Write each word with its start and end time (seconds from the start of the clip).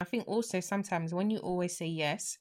I 0.00 0.04
think 0.04 0.28
also 0.28 0.60
sometimes 0.60 1.12
when 1.12 1.30
you 1.30 1.38
always 1.38 1.76
say 1.76 1.86
yes, 1.86 2.38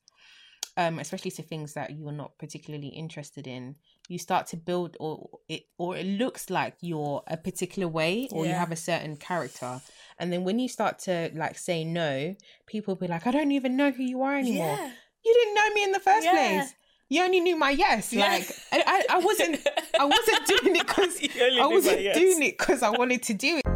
um, 0.76 1.00
especially 1.00 1.32
to 1.32 1.42
things 1.42 1.74
that 1.74 1.98
you're 1.98 2.12
not 2.12 2.38
particularly 2.38 2.90
interested 2.90 3.48
in, 3.48 3.76
you 4.10 4.20
start 4.20 4.46
to 4.48 4.58
build 4.58 4.96
or 5.00 5.40
it 5.50 5.64
or 5.80 5.98
it 5.98 6.06
looks 6.06 6.52
like 6.52 6.76
you're 6.82 7.24
a 7.28 7.36
particular 7.36 7.88
way 7.88 8.28
or 8.32 8.46
you 8.46 8.54
have 8.54 8.72
a 8.72 8.76
certain 8.76 9.16
character. 9.16 9.82
And 10.20 10.32
then 10.32 10.44
when 10.44 10.60
you 10.60 10.70
start 10.70 11.00
to 11.00 11.32
like 11.34 11.58
say 11.58 11.84
no, 11.84 12.36
people 12.68 12.96
be 12.96 13.08
like, 13.08 13.26
I 13.26 13.32
don't 13.32 13.52
even 13.52 13.76
know 13.76 13.90
who 13.90 14.04
you 14.04 14.22
are 14.22 14.36
anymore. 14.38 14.78
Yeah. 14.80 14.92
You 15.26 15.34
didn't 15.34 15.56
know 15.56 15.74
me 15.74 15.84
in 15.84 15.92
the 15.94 16.00
first 16.00 16.26
Yeah. 16.26 16.34
place. 16.34 16.74
You 17.10 17.24
only 17.24 17.40
knew 17.40 17.58
my 17.58 17.72
yes. 17.72 18.14
Yeah. 18.14 18.28
Like 18.28 18.52
I, 18.72 18.84
I, 19.10 19.16
I 19.16 19.20
wasn't 19.20 19.68
I 20.00 20.06
wasn't 20.06 20.46
doing 20.46 20.76
it 20.76 20.88
because 20.88 21.20
I 21.60 21.66
wasn't 21.68 22.02
yes. 22.02 22.18
doing 22.18 22.44
it 22.44 22.58
because 22.58 22.84
I 22.84 22.92
wanted 22.92 23.24
to 23.24 23.34
do 23.34 23.58
it. 23.58 23.67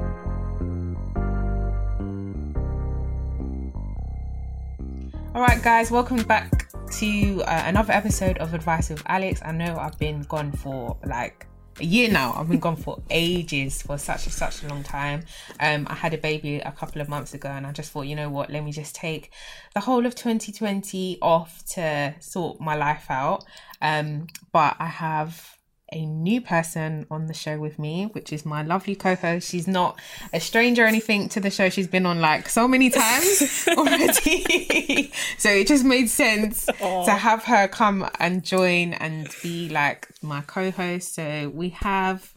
All 5.42 5.48
right, 5.48 5.64
guys, 5.64 5.90
welcome 5.90 6.22
back 6.22 6.70
to 7.00 7.42
uh, 7.48 7.64
another 7.66 7.94
episode 7.94 8.38
of 8.38 8.54
Advice 8.54 8.92
with 8.92 9.02
Alex. 9.08 9.42
I 9.44 9.52
know 9.52 9.76
I've 9.76 9.98
been 9.98 10.22
gone 10.22 10.52
for 10.52 10.96
like 11.04 11.48
a 11.80 11.84
year 11.84 12.12
now. 12.12 12.36
I've 12.38 12.48
been 12.48 12.60
gone 12.60 12.76
for 12.76 13.02
ages, 13.10 13.82
for 13.82 13.98
such 13.98 14.28
such 14.28 14.64
a 14.64 14.68
long 14.68 14.84
time. 14.84 15.24
Um, 15.60 15.88
I 15.90 15.96
had 15.96 16.14
a 16.14 16.20
baby 16.20 16.58
a 16.58 16.72
couple 16.72 17.02
of 17.02 17.10
months 17.10 17.34
ago, 17.34 17.50
and 17.50 17.66
I 17.66 17.72
just 17.72 17.92
thought, 17.92 18.04
you 18.04 18.16
know 18.16 18.30
what, 18.30 18.52
let 18.52 18.64
me 18.64 18.72
just 18.72 18.94
take 18.94 19.32
the 19.74 19.80
whole 19.80 20.06
of 20.06 20.14
2020 20.14 21.18
off 21.24 21.66
to 21.70 22.14
sort 22.20 22.62
my 22.62 22.76
life 22.76 23.10
out. 23.10 23.44
Um, 23.82 24.28
but 24.52 24.76
I 24.78 24.86
have 24.86 25.58
a 25.94 26.06
new 26.06 26.40
person 26.40 27.06
on 27.12 27.28
the 27.28 27.34
show 27.34 27.60
with 27.60 27.78
me, 27.78 28.06
which 28.14 28.32
is 28.32 28.46
my 28.46 28.64
lovely 28.64 28.96
co-host. 28.96 29.50
She's 29.50 29.68
not 29.68 30.00
a 30.32 30.40
stranger 30.40 30.86
or 30.86 30.88
anything 30.88 31.28
to 31.30 31.40
the 31.40 31.50
show. 31.50 31.70
She's 31.70 31.88
been 31.88 32.06
on 32.06 32.22
like 32.22 32.48
so 32.48 32.68
many 32.68 32.90
times 32.90 33.68
already. 33.78 35.12
so 35.38 35.50
it 35.50 35.68
just 35.68 35.84
made 35.84 36.10
sense 36.10 36.66
to 36.66 37.12
have 37.12 37.44
her 37.44 37.68
come 37.68 38.10
and 38.20 38.44
join 38.44 38.94
and 38.94 39.28
be 39.44 39.68
like 39.70 40.08
my 40.22 40.42
co-host. 40.42 41.14
So 41.16 41.52
we 41.54 41.70
have 41.70 42.34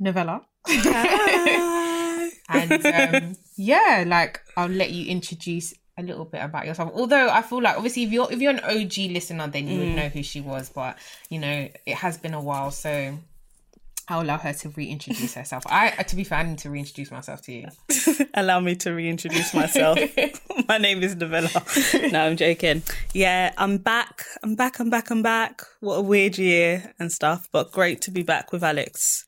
Novella. 0.00 0.42
and 2.48 2.86
um, 2.86 3.36
yeah, 3.56 4.04
like 4.06 4.40
I'll 4.56 4.68
let 4.68 4.90
you 4.90 5.06
introduce 5.06 5.72
a 5.98 6.02
little 6.02 6.24
bit 6.24 6.42
about 6.42 6.64
yourself. 6.66 6.92
Although 6.94 7.28
I 7.28 7.42
feel 7.42 7.60
like 7.60 7.76
obviously 7.76 8.04
if 8.04 8.12
you're 8.12 8.32
if 8.32 8.40
you're 8.40 8.52
an 8.52 8.60
OG 8.60 9.12
listener, 9.12 9.48
then 9.48 9.66
you 9.68 9.80
would 9.80 9.96
know 9.96 10.08
who 10.08 10.22
she 10.22 10.40
was. 10.40 10.70
But 10.70 10.96
you 11.28 11.38
know, 11.38 11.68
it 11.84 11.96
has 11.96 12.16
been 12.16 12.34
a 12.34 12.40
while, 12.40 12.70
so 12.70 13.18
I'll 14.08 14.22
allow 14.22 14.38
her 14.38 14.52
to 14.52 14.68
reintroduce 14.70 15.34
herself. 15.40 15.64
I, 15.66 15.90
to 15.90 16.16
be 16.16 16.24
fair, 16.24 16.38
I 16.38 16.42
need 16.44 16.58
to 16.58 16.70
reintroduce 16.70 17.10
myself 17.10 17.42
to 17.42 17.52
you. 17.52 17.68
Allow 18.34 18.60
me 18.60 18.74
to 18.76 18.92
reintroduce 18.92 19.52
myself. 19.52 19.98
My 20.68 20.78
name 20.78 21.02
is 21.02 21.14
Novella. 21.14 21.50
No, 22.10 22.26
I'm 22.26 22.36
joking. 22.36 22.82
Yeah, 23.12 23.52
I'm 23.58 23.76
back. 23.78 24.24
I'm 24.42 24.54
back. 24.54 24.78
I'm 24.80 24.88
back. 24.88 25.10
I'm 25.10 25.22
back. 25.22 25.62
What 25.80 25.96
a 25.96 26.02
weird 26.02 26.38
year 26.38 26.94
and 26.98 27.12
stuff, 27.12 27.48
but 27.52 27.70
great 27.70 28.00
to 28.02 28.10
be 28.10 28.22
back 28.22 28.50
with 28.52 28.64
Alex. 28.64 29.26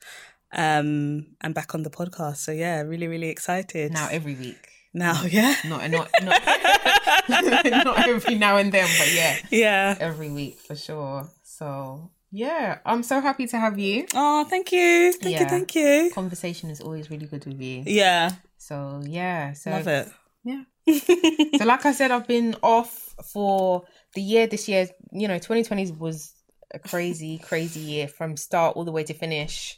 Um, 0.53 1.27
and 1.43 1.55
back 1.55 1.75
on 1.77 1.85
the 1.85 1.91
podcast. 1.91 2.39
So 2.39 2.51
yeah, 2.51 2.81
really, 2.81 3.07
really 3.07 3.29
excited. 3.29 3.93
Now 3.93 4.09
every 4.11 4.35
week, 4.35 4.70
now, 4.93 5.23
yeah, 5.25 5.55
not 5.67 5.89
not 5.91 6.11
not 6.23 6.43
not 7.85 8.09
every 8.09 8.35
now 8.35 8.57
and 8.57 8.73
then, 8.73 8.89
but 8.99 9.13
yeah, 9.13 9.37
yeah. 9.51 9.97
every 10.01 10.31
week 10.31 10.59
for 10.59 10.75
sure. 10.75 11.29
So 11.43 12.11
yeah, 12.33 12.79
I'm 12.85 13.03
so 13.03 13.21
happy 13.21 13.47
to 13.49 13.59
have 13.59 13.79
you. 13.79 14.07
Oh, 14.15 14.45
thank 14.45 14.73
you, 14.73 15.13
thank 15.13 15.41
you, 15.41 15.47
thank 15.47 15.75
you. 15.75 16.11
Conversation 16.15 16.71
is 16.71 16.81
always 16.81 17.11
really 17.11 17.27
good 17.27 17.47
with 17.47 17.61
you. 17.61 17.85
Yeah, 17.87 18.31
So 18.59 19.03
yeah, 19.05 19.53
so 19.53 19.71
love 19.71 19.87
it. 19.87 20.09
Yeah. 20.45 20.63
so 21.59 21.65
like 21.65 21.87
I 21.87 21.93
said, 21.93 22.11
I've 22.11 22.27
been 22.27 22.57
off 22.63 23.15
for 23.33 23.85
the 24.15 24.23
year 24.23 24.47
this 24.47 24.69
year. 24.69 24.89
You 25.13 25.29
know, 25.29 25.37
2020 25.39 25.93
was 25.93 26.35
a 26.73 26.79
crazy, 26.79 27.39
crazy 27.43 27.81
year 27.81 28.09
from 28.09 28.37
start 28.37 28.77
all 28.77 28.85
the 28.85 28.93
way 28.93 29.05
to 29.05 29.15
finish. 29.15 29.77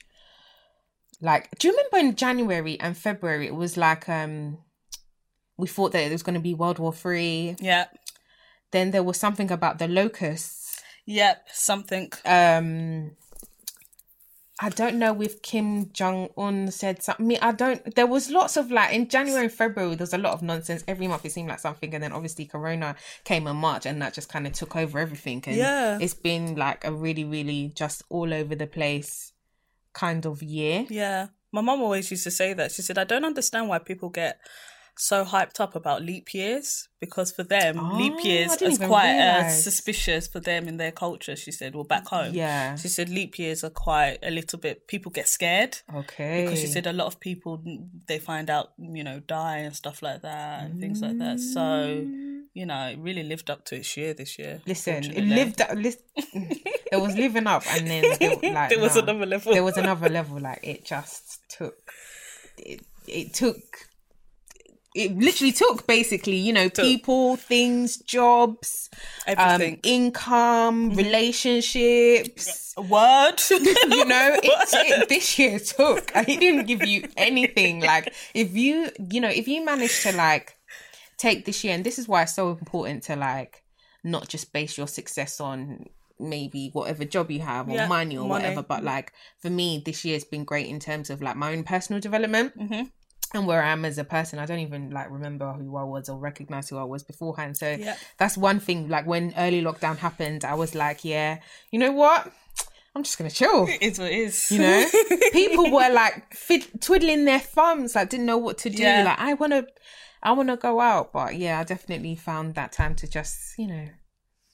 Like, 1.20 1.48
do 1.58 1.68
you 1.68 1.74
remember 1.76 2.08
in 2.08 2.16
January 2.16 2.80
and 2.80 2.96
February 2.96 3.46
it 3.46 3.54
was 3.54 3.76
like 3.76 4.08
um 4.08 4.58
we 5.62 5.68
thought 5.68 5.92
that 5.92 6.02
it 6.08 6.12
was 6.12 6.22
gonna 6.26 6.40
be 6.50 6.54
World 6.62 6.78
War 6.82 6.92
Three. 7.02 7.56
Yeah, 7.60 7.86
Then 8.72 8.90
there 8.90 9.02
was 9.10 9.18
something 9.24 9.50
about 9.58 9.78
the 9.78 9.88
locusts. 10.00 10.80
yep. 11.06 11.36
Something. 11.70 12.10
Um 12.24 13.12
I 14.60 14.68
don't 14.68 14.96
know 15.02 15.20
if 15.20 15.42
Kim 15.42 15.90
Jong 15.92 16.28
Un 16.36 16.70
said 16.70 17.02
something. 17.02 17.36
I 17.40 17.50
don't. 17.52 17.80
There 17.96 18.06
was 18.06 18.30
lots 18.30 18.56
of 18.56 18.70
like 18.70 18.92
in 18.94 19.08
January 19.08 19.44
and 19.46 19.52
February. 19.52 19.96
There 19.96 20.04
was 20.04 20.12
a 20.14 20.18
lot 20.26 20.34
of 20.34 20.42
nonsense. 20.42 20.84
Every 20.86 21.08
month 21.08 21.24
it 21.24 21.32
seemed 21.32 21.48
like 21.48 21.58
something, 21.58 21.92
and 21.94 22.02
then 22.04 22.12
obviously 22.12 22.44
Corona 22.44 22.94
came 23.24 23.48
in 23.48 23.56
March, 23.56 23.86
and 23.86 24.00
that 24.02 24.14
just 24.14 24.28
kind 24.28 24.46
of 24.46 24.52
took 24.52 24.76
over 24.76 25.00
everything. 25.00 25.42
And 25.48 25.56
Yeah. 25.56 25.98
it's 26.00 26.14
been 26.14 26.54
like 26.54 26.84
a 26.84 26.92
really, 26.92 27.24
really 27.24 27.72
just 27.74 28.04
all 28.08 28.32
over 28.32 28.54
the 28.54 28.68
place 28.68 29.32
kind 29.94 30.24
of 30.26 30.42
year. 30.44 30.86
Yeah. 30.88 31.28
My 31.50 31.60
mom 31.60 31.82
always 31.82 32.08
used 32.10 32.24
to 32.24 32.30
say 32.30 32.52
that. 32.54 32.70
She 32.72 32.82
said, 32.82 32.98
I 32.98 33.04
don't 33.04 33.24
understand 33.24 33.68
why 33.68 33.78
people 33.80 34.10
get 34.10 34.38
so 34.96 35.24
hyped 35.24 35.58
up 35.60 35.74
about 35.74 36.02
leap 36.02 36.34
years 36.34 36.88
because 37.00 37.32
for 37.32 37.42
them, 37.42 37.78
Oh, 37.78 37.96
leap 37.96 38.24
years 38.24 38.60
is 38.62 38.78
quite 38.78 39.18
uh, 39.18 39.48
suspicious 39.48 40.28
for 40.28 40.38
them 40.38 40.68
in 40.68 40.76
their 40.76 40.92
culture. 40.92 41.34
She 41.34 41.50
said, 41.50 41.74
well, 41.74 41.84
back 41.84 42.06
home. 42.06 42.34
Yeah. 42.34 42.76
She 42.76 42.88
said 42.88 43.08
leap 43.08 43.38
years 43.38 43.64
are 43.64 43.70
quite 43.70 44.18
a 44.22 44.30
little 44.30 44.58
bit, 44.58 44.86
people 44.86 45.10
get 45.10 45.28
scared. 45.28 45.78
Okay. 45.94 46.44
Because 46.44 46.60
she 46.60 46.66
said 46.66 46.86
a 46.86 46.92
lot 46.92 47.06
of 47.06 47.18
people, 47.20 47.62
they 48.06 48.18
find 48.18 48.50
out, 48.50 48.72
you 48.78 49.02
know, 49.02 49.20
die 49.20 49.58
and 49.58 49.74
stuff 49.74 50.02
like 50.02 50.22
that 50.22 50.64
and 50.64 50.80
things 50.80 51.00
like 51.00 51.18
that. 51.18 51.40
So, 51.40 52.06
you 52.54 52.66
know, 52.66 52.88
it 52.88 52.98
really 52.98 53.22
lived 53.22 53.48
up 53.50 53.64
to 53.66 53.76
its 53.76 53.96
year 53.96 54.12
this 54.14 54.38
year. 54.38 54.60
Listen, 54.66 55.04
it 55.04 55.24
lived. 55.24 55.60
up- 55.62 55.70
There 56.90 57.00
was 57.00 57.16
living 57.16 57.46
up, 57.46 57.62
and 57.70 57.86
then 57.88 58.04
there, 58.20 58.52
like 58.52 58.68
There 58.68 58.78
was 58.78 58.96
another 58.96 59.24
level. 59.24 59.54
There 59.54 59.64
was 59.64 59.78
another 59.78 60.10
level. 60.10 60.38
Like 60.38 60.60
it 60.62 60.84
just 60.84 61.40
took. 61.48 61.78
It, 62.58 62.84
it 63.08 63.32
took. 63.32 63.56
It 64.94 65.16
literally 65.16 65.52
took 65.52 65.86
basically, 65.86 66.36
you 66.36 66.52
know, 66.52 66.68
people, 66.68 67.36
things, 67.36 67.96
jobs, 67.96 68.90
um, 69.26 69.38
Everything. 69.38 69.80
income, 69.82 70.90
relationships. 70.94 72.74
Word. 72.76 73.40
You 73.88 74.04
know, 74.04 74.38
it, 74.42 74.68
it, 74.72 75.08
this 75.08 75.38
year 75.38 75.58
took. 75.58 76.10
He 76.26 76.36
didn't 76.36 76.66
give 76.66 76.82
you 76.82 77.08
anything. 77.16 77.80
Like 77.80 78.12
if 78.34 78.54
you, 78.54 78.90
you 79.10 79.20
know, 79.20 79.28
if 79.28 79.48
you 79.48 79.64
manage 79.64 80.02
to 80.02 80.12
like 80.12 80.56
take 81.18 81.44
this 81.44 81.62
year, 81.64 81.74
and 81.74 81.84
this 81.84 81.98
is 81.98 82.08
why 82.08 82.22
it's 82.22 82.34
so 82.34 82.50
important 82.50 83.02
to 83.04 83.16
like 83.16 83.62
not 84.04 84.28
just 84.28 84.52
base 84.52 84.76
your 84.78 84.88
success 84.88 85.40
on 85.40 85.86
maybe 86.18 86.70
whatever 86.72 87.04
job 87.04 87.30
you 87.30 87.40
have 87.40 87.68
or 87.68 87.74
Yeah, 87.74 87.86
money 87.88 88.16
or 88.16 88.26
money. 88.26 88.44
whatever, 88.44 88.62
but 88.62 88.84
like 88.84 89.12
for 89.40 89.50
me, 89.50 89.82
this 89.84 90.04
year 90.04 90.14
has 90.14 90.24
been 90.24 90.44
great 90.44 90.66
in 90.68 90.80
terms 90.80 91.10
of 91.10 91.20
like 91.22 91.36
my 91.36 91.52
own 91.52 91.64
personal 91.64 92.00
development. 92.00 92.56
Mhm. 92.58 92.90
And 93.34 93.46
where 93.46 93.62
I 93.62 93.70
am 93.70 93.84
as 93.84 93.96
a 93.98 94.04
person, 94.04 94.38
I 94.38 94.46
don't 94.46 94.58
even 94.58 94.90
like 94.90 95.10
remember 95.10 95.52
who 95.52 95.76
I 95.76 95.84
was 95.84 96.08
or 96.08 96.18
recognize 96.18 96.68
who 96.68 96.76
I 96.76 96.84
was 96.84 97.02
beforehand. 97.02 97.56
So 97.56 97.76
Yeah. 97.78 97.96
that's 98.18 98.36
one 98.36 98.60
thing. 98.60 98.88
Like 98.88 99.06
when 99.06 99.32
early 99.36 99.62
lockdown 99.62 99.96
happened, 99.98 100.44
I 100.44 100.54
was 100.54 100.74
like, 100.74 101.04
yeah, 101.04 101.38
you 101.70 101.78
know 101.78 101.92
what? 101.92 102.30
I'm 102.94 103.02
just 103.02 103.16
gonna 103.16 103.30
chill. 103.30 103.66
It 103.68 103.82
is 103.82 103.98
what 103.98 104.10
it 104.12 104.18
is. 104.18 104.50
You 104.50 104.58
know, 104.58 104.86
people 105.32 105.70
were 105.72 105.88
like 105.88 106.34
fid- 106.34 106.82
twiddling 106.82 107.24
their 107.24 107.38
thumbs, 107.40 107.94
like 107.94 108.10
didn't 108.10 108.26
know 108.26 108.36
what 108.36 108.58
to 108.58 108.70
do. 108.70 108.82
Yeah. 108.82 109.04
Like 109.04 109.18
I 109.18 109.32
wanna, 109.34 109.66
I 110.22 110.32
wanna 110.32 110.58
go 110.58 110.78
out, 110.80 111.10
but 111.12 111.34
yeah, 111.36 111.58
I 111.58 111.64
definitely 111.64 112.16
found 112.16 112.54
that 112.56 112.72
time 112.72 112.94
to 112.96 113.08
just, 113.08 113.58
you 113.58 113.66
know, 113.66 113.86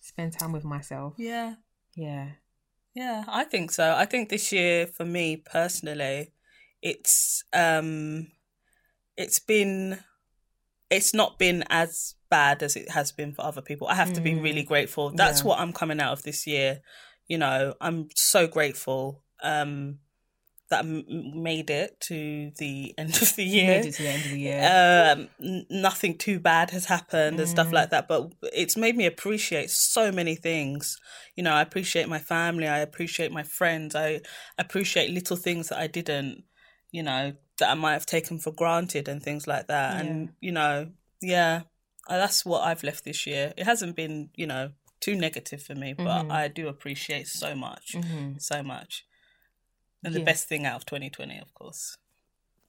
spend 0.00 0.34
time 0.38 0.52
with 0.52 0.64
myself. 0.64 1.14
Yeah. 1.18 1.54
Yeah. 1.96 2.28
Yeah, 2.94 3.24
I 3.28 3.44
think 3.44 3.70
so. 3.72 3.94
I 3.96 4.06
think 4.06 4.28
this 4.28 4.50
year 4.52 4.86
for 4.86 5.04
me 5.04 5.36
personally, 5.36 6.32
it's 6.80 7.42
um 7.52 8.28
it's 9.18 9.38
been 9.40 9.98
it's 10.90 11.12
not 11.12 11.38
been 11.38 11.64
as 11.68 12.14
bad 12.30 12.62
as 12.62 12.74
it 12.76 12.90
has 12.90 13.12
been 13.12 13.32
for 13.34 13.42
other 13.44 13.60
people. 13.60 13.86
I 13.88 13.94
have 13.94 14.12
to 14.14 14.22
be 14.22 14.34
really 14.34 14.62
grateful. 14.62 15.10
That's 15.10 15.40
Mm. 15.40 15.44
Yeah. 15.44 15.48
what 15.48 15.60
I'm 15.60 15.72
coming 15.74 16.00
out 16.00 16.12
of 16.12 16.22
this 16.22 16.46
year. 16.46 16.80
You 17.26 17.36
know, 17.38 17.74
I'm 17.80 18.08
so 18.14 18.46
grateful 18.46 19.22
um 19.42 19.98
that 20.70 20.84
I 20.84 20.88
m- 20.88 21.04
made 21.42 21.70
it 21.70 21.98
to 22.08 22.50
the 22.58 22.94
end 22.98 23.10
of 23.22 23.34
the 23.36 23.44
year 23.44 23.76
Made 23.78 23.86
it 23.86 23.94
to 23.94 24.02
the 24.02 24.08
end 24.08 24.24
of 24.24 24.30
the 24.30 24.40
year. 24.40 24.60
um 25.14 25.28
n- 25.42 25.66
nothing 25.70 26.16
too 26.18 26.38
bad 26.38 26.70
has 26.70 26.86
happened 26.86 27.38
and 27.40 27.48
stuff 27.48 27.72
like 27.72 27.88
that 27.90 28.06
but 28.08 28.32
it's 28.52 28.76
made 28.76 28.96
me 28.96 29.06
appreciate 29.06 29.70
so 29.70 30.10
many 30.12 30.34
things 30.34 30.98
you 31.36 31.42
know 31.44 31.52
i 31.54 31.62
appreciate 31.62 32.06
my 32.08 32.18
family 32.18 32.66
i 32.66 32.80
appreciate 32.80 33.30
my 33.32 33.42
friends 33.42 33.94
i 33.94 34.20
appreciate 34.58 35.10
little 35.10 35.36
things 35.38 35.68
that 35.68 35.78
i 35.78 35.86
didn't 35.86 36.44
you 36.90 37.02
know 37.02 37.32
that 37.58 37.70
i 37.70 37.74
might 37.74 37.92
have 37.92 38.06
taken 38.06 38.38
for 38.38 38.52
granted 38.52 39.08
and 39.08 39.22
things 39.22 39.46
like 39.46 39.66
that. 39.68 40.00
And 40.00 40.30
you 40.40 40.52
know 40.52 40.90
yeah 41.20 41.62
uh, 42.08 42.16
that's 42.16 42.44
what 42.44 42.62
i've 42.62 42.82
left 42.82 43.04
this 43.04 43.26
year. 43.26 43.52
It 43.56 43.64
hasn't 43.64 43.96
been 43.96 44.30
you 44.34 44.46
know 44.46 44.70
too 45.00 45.14
negative 45.14 45.62
for 45.62 45.74
me 45.74 45.94
but 45.96 46.30
i 46.30 46.48
do 46.48 46.68
appreciate 46.68 47.28
so 47.28 47.54
much 47.54 47.94
so 48.38 48.62
much. 48.62 49.04
And 50.04 50.14
the 50.14 50.22
best 50.24 50.48
thing 50.48 50.64
out 50.66 50.76
of 50.76 50.86
2020 50.86 51.38
of 51.38 51.54
course. 51.54 51.96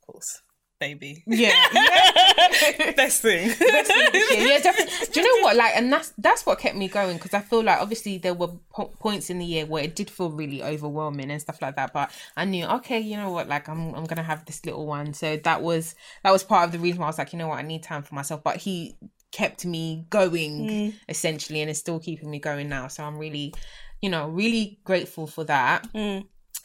Of 0.02 0.08
course 0.08 0.42
baby. 0.80 1.24
Yeah, 1.28 1.54
yeah. 1.74 2.92
Best 2.96 3.22
thing. 3.22 3.50
yeah, 3.60 3.84
yeah, 4.32 4.60
definitely. 4.64 5.08
Do 5.12 5.22
you 5.22 5.38
know 5.38 5.44
what? 5.44 5.56
Like, 5.56 5.76
and 5.76 5.92
that's 5.92 6.14
that's 6.18 6.46
what 6.46 6.60
kept 6.60 6.76
me 6.76 6.88
going 6.88 7.18
because 7.18 7.34
I 7.34 7.42
feel 7.42 7.64
like 7.64 7.80
obviously 7.80 8.18
there 8.18 8.34
were 8.34 8.50
po- 8.72 8.94
points 9.00 9.30
in 9.30 9.40
the 9.40 9.46
year 9.46 9.66
where 9.66 9.84
it 9.84 9.96
did 9.96 10.10
feel 10.10 10.32
really 10.32 10.64
overwhelming 10.64 11.30
and 11.32 11.42
stuff 11.42 11.62
like 11.62 11.76
that. 11.76 11.94
But 11.94 12.12
I 12.36 12.46
knew, 12.46 12.66
okay, 12.66 13.00
you 13.00 13.18
know 13.18 13.32
what? 13.32 13.48
Like, 13.48 13.68
I'm 13.70 13.94
I'm 13.94 14.06
gonna 14.06 14.24
have 14.24 14.46
this 14.46 14.66
little 14.66 14.86
one. 14.86 15.14
So 15.14 15.38
that 15.38 15.62
was 15.62 15.96
that 16.24 16.32
was 16.32 16.44
part 16.44 16.66
of 16.66 16.72
the 16.72 16.80
reason 16.80 17.00
why 17.00 17.06
I 17.06 17.10
was 17.10 17.18
like, 17.18 17.34
you 17.34 17.40
know 17.40 17.48
what? 17.50 17.60
I 17.60 17.64
need 17.64 17.84
time 17.84 18.04
for 18.04 18.16
myself. 18.16 18.44
But 18.44 18.58
he 18.58 18.98
kept 19.32 19.66
me 19.66 20.06
going 20.10 20.94
essentially, 21.08 21.62
and 21.62 21.70
is 21.70 21.78
still 21.78 22.00
keeping 22.00 22.32
me 22.32 22.40
going 22.40 22.68
now. 22.70 22.88
So 22.88 23.04
I'm 23.04 23.18
really, 23.18 23.54
you 24.02 24.10
know, 24.10 24.28
really 24.30 24.80
grateful 24.84 25.28
for 25.28 25.44
that. 25.44 25.88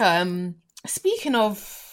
Um, 0.01 0.57
speaking 0.87 1.35
of 1.35 1.84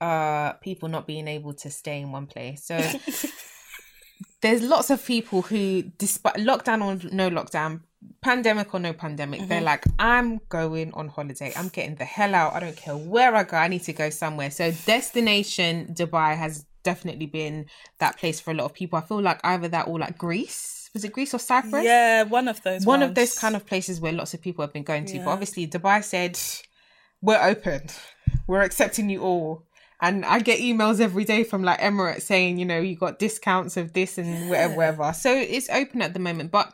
uh 0.00 0.52
people 0.54 0.88
not 0.88 1.06
being 1.06 1.28
able 1.28 1.54
to 1.54 1.70
stay 1.70 2.00
in 2.00 2.12
one 2.12 2.26
place, 2.26 2.64
so 2.64 2.78
there's 4.40 4.62
lots 4.62 4.90
of 4.90 5.04
people 5.04 5.42
who, 5.42 5.82
despite 5.98 6.36
lockdown 6.36 6.82
or 6.82 7.08
no 7.12 7.30
lockdown, 7.30 7.80
pandemic 8.22 8.72
or 8.74 8.80
no 8.80 8.92
pandemic, 8.92 9.46
they're 9.48 9.60
like, 9.60 9.84
I'm 9.98 10.40
going 10.48 10.92
on 10.94 11.08
holiday. 11.08 11.52
I'm 11.56 11.68
getting 11.68 11.96
the 11.96 12.04
hell 12.04 12.34
out. 12.34 12.54
I 12.54 12.60
don't 12.60 12.76
care 12.76 12.96
where 12.96 13.34
I 13.34 13.44
go. 13.44 13.56
I 13.56 13.68
need 13.68 13.82
to 13.82 13.92
go 13.92 14.10
somewhere. 14.10 14.50
So, 14.50 14.72
destination 14.86 15.94
Dubai 15.94 16.36
has 16.36 16.64
definitely 16.82 17.26
been 17.26 17.66
that 17.98 18.18
place 18.18 18.40
for 18.40 18.50
a 18.52 18.54
lot 18.54 18.64
of 18.64 18.74
people. 18.74 18.98
I 18.98 19.02
feel 19.02 19.20
like 19.20 19.40
either 19.44 19.68
that 19.68 19.88
or 19.88 19.98
like 19.98 20.16
Greece. 20.16 20.90
Was 20.94 21.04
it 21.04 21.12
Greece 21.12 21.34
or 21.34 21.38
Cyprus? 21.38 21.84
yeah, 21.84 22.24
one 22.24 22.48
of 22.48 22.62
those. 22.62 22.84
One 22.84 23.02
of 23.02 23.14
those 23.14 23.38
kind 23.38 23.54
of 23.54 23.64
places 23.66 24.00
where 24.00 24.12
lots 24.12 24.34
of 24.34 24.40
people 24.40 24.64
have 24.64 24.72
been 24.72 24.82
going 24.82 25.04
to. 25.06 25.18
But 25.18 25.28
obviously, 25.28 25.68
Dubai 25.68 26.02
said, 26.02 26.38
We're 27.20 27.42
open, 27.42 27.82
we're 28.46 28.62
accepting 28.62 29.08
you 29.08 29.22
all. 29.22 29.66
And 30.00 30.24
I 30.24 30.40
get 30.40 30.60
emails 30.60 31.00
every 31.00 31.24
day 31.24 31.44
from 31.44 31.62
like 31.62 31.80
Emirates 31.80 32.22
saying, 32.22 32.58
you 32.58 32.64
know, 32.64 32.80
you 32.80 32.96
got 32.96 33.18
discounts 33.18 33.76
of 33.76 33.92
this 33.92 34.16
and 34.16 34.48
whatever, 34.48 34.74
whatever. 34.74 35.12
So 35.12 35.34
it's 35.34 35.68
open 35.68 36.00
at 36.00 36.14
the 36.14 36.20
moment. 36.20 36.50
But 36.50 36.72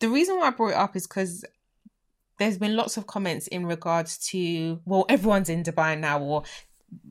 the 0.00 0.08
reason 0.08 0.36
why 0.36 0.48
I 0.48 0.50
brought 0.50 0.72
it 0.72 0.76
up 0.76 0.96
is 0.96 1.06
because 1.06 1.44
there's 2.38 2.58
been 2.58 2.76
lots 2.76 2.98
of 2.98 3.06
comments 3.06 3.46
in 3.46 3.64
regards 3.64 4.18
to, 4.28 4.80
well, 4.84 5.06
everyone's 5.08 5.48
in 5.48 5.62
Dubai 5.62 5.98
now, 5.98 6.20
or 6.20 6.42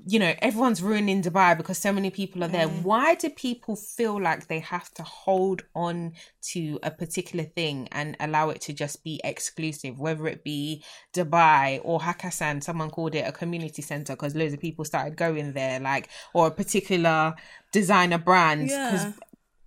you 0.07 0.19
know, 0.19 0.33
everyone's 0.39 0.81
ruining 0.83 1.21
Dubai 1.23 1.57
because 1.57 1.77
so 1.79 1.91
many 1.91 2.11
people 2.11 2.43
are 2.43 2.47
there. 2.47 2.67
Mm. 2.67 2.83
Why 2.83 3.15
do 3.15 3.29
people 3.29 3.75
feel 3.75 4.21
like 4.21 4.47
they 4.47 4.59
have 4.59 4.93
to 4.93 5.03
hold 5.03 5.63
on 5.75 6.13
to 6.53 6.79
a 6.83 6.91
particular 6.91 7.43
thing 7.43 7.87
and 7.91 8.15
allow 8.19 8.49
it 8.49 8.61
to 8.61 8.73
just 8.73 9.03
be 9.03 9.19
exclusive, 9.23 9.99
whether 9.99 10.27
it 10.27 10.43
be 10.43 10.83
Dubai 11.13 11.81
or 11.83 11.99
Hakkasan, 11.99 12.63
someone 12.63 12.91
called 12.91 13.15
it 13.15 13.27
a 13.27 13.31
community 13.31 13.81
center 13.81 14.13
because 14.13 14.35
loads 14.35 14.53
of 14.53 14.59
people 14.59 14.85
started 14.85 15.17
going 15.17 15.53
there, 15.53 15.79
like, 15.79 16.09
or 16.33 16.47
a 16.47 16.51
particular 16.51 17.33
designer 17.71 18.19
brand. 18.19 18.69
Yeah. 18.69 19.11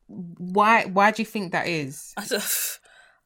why, 0.07 0.85
why 0.85 1.11
do 1.11 1.23
you 1.23 1.27
think 1.27 1.53
that 1.53 1.67
is? 1.67 2.15
I, 2.17 2.25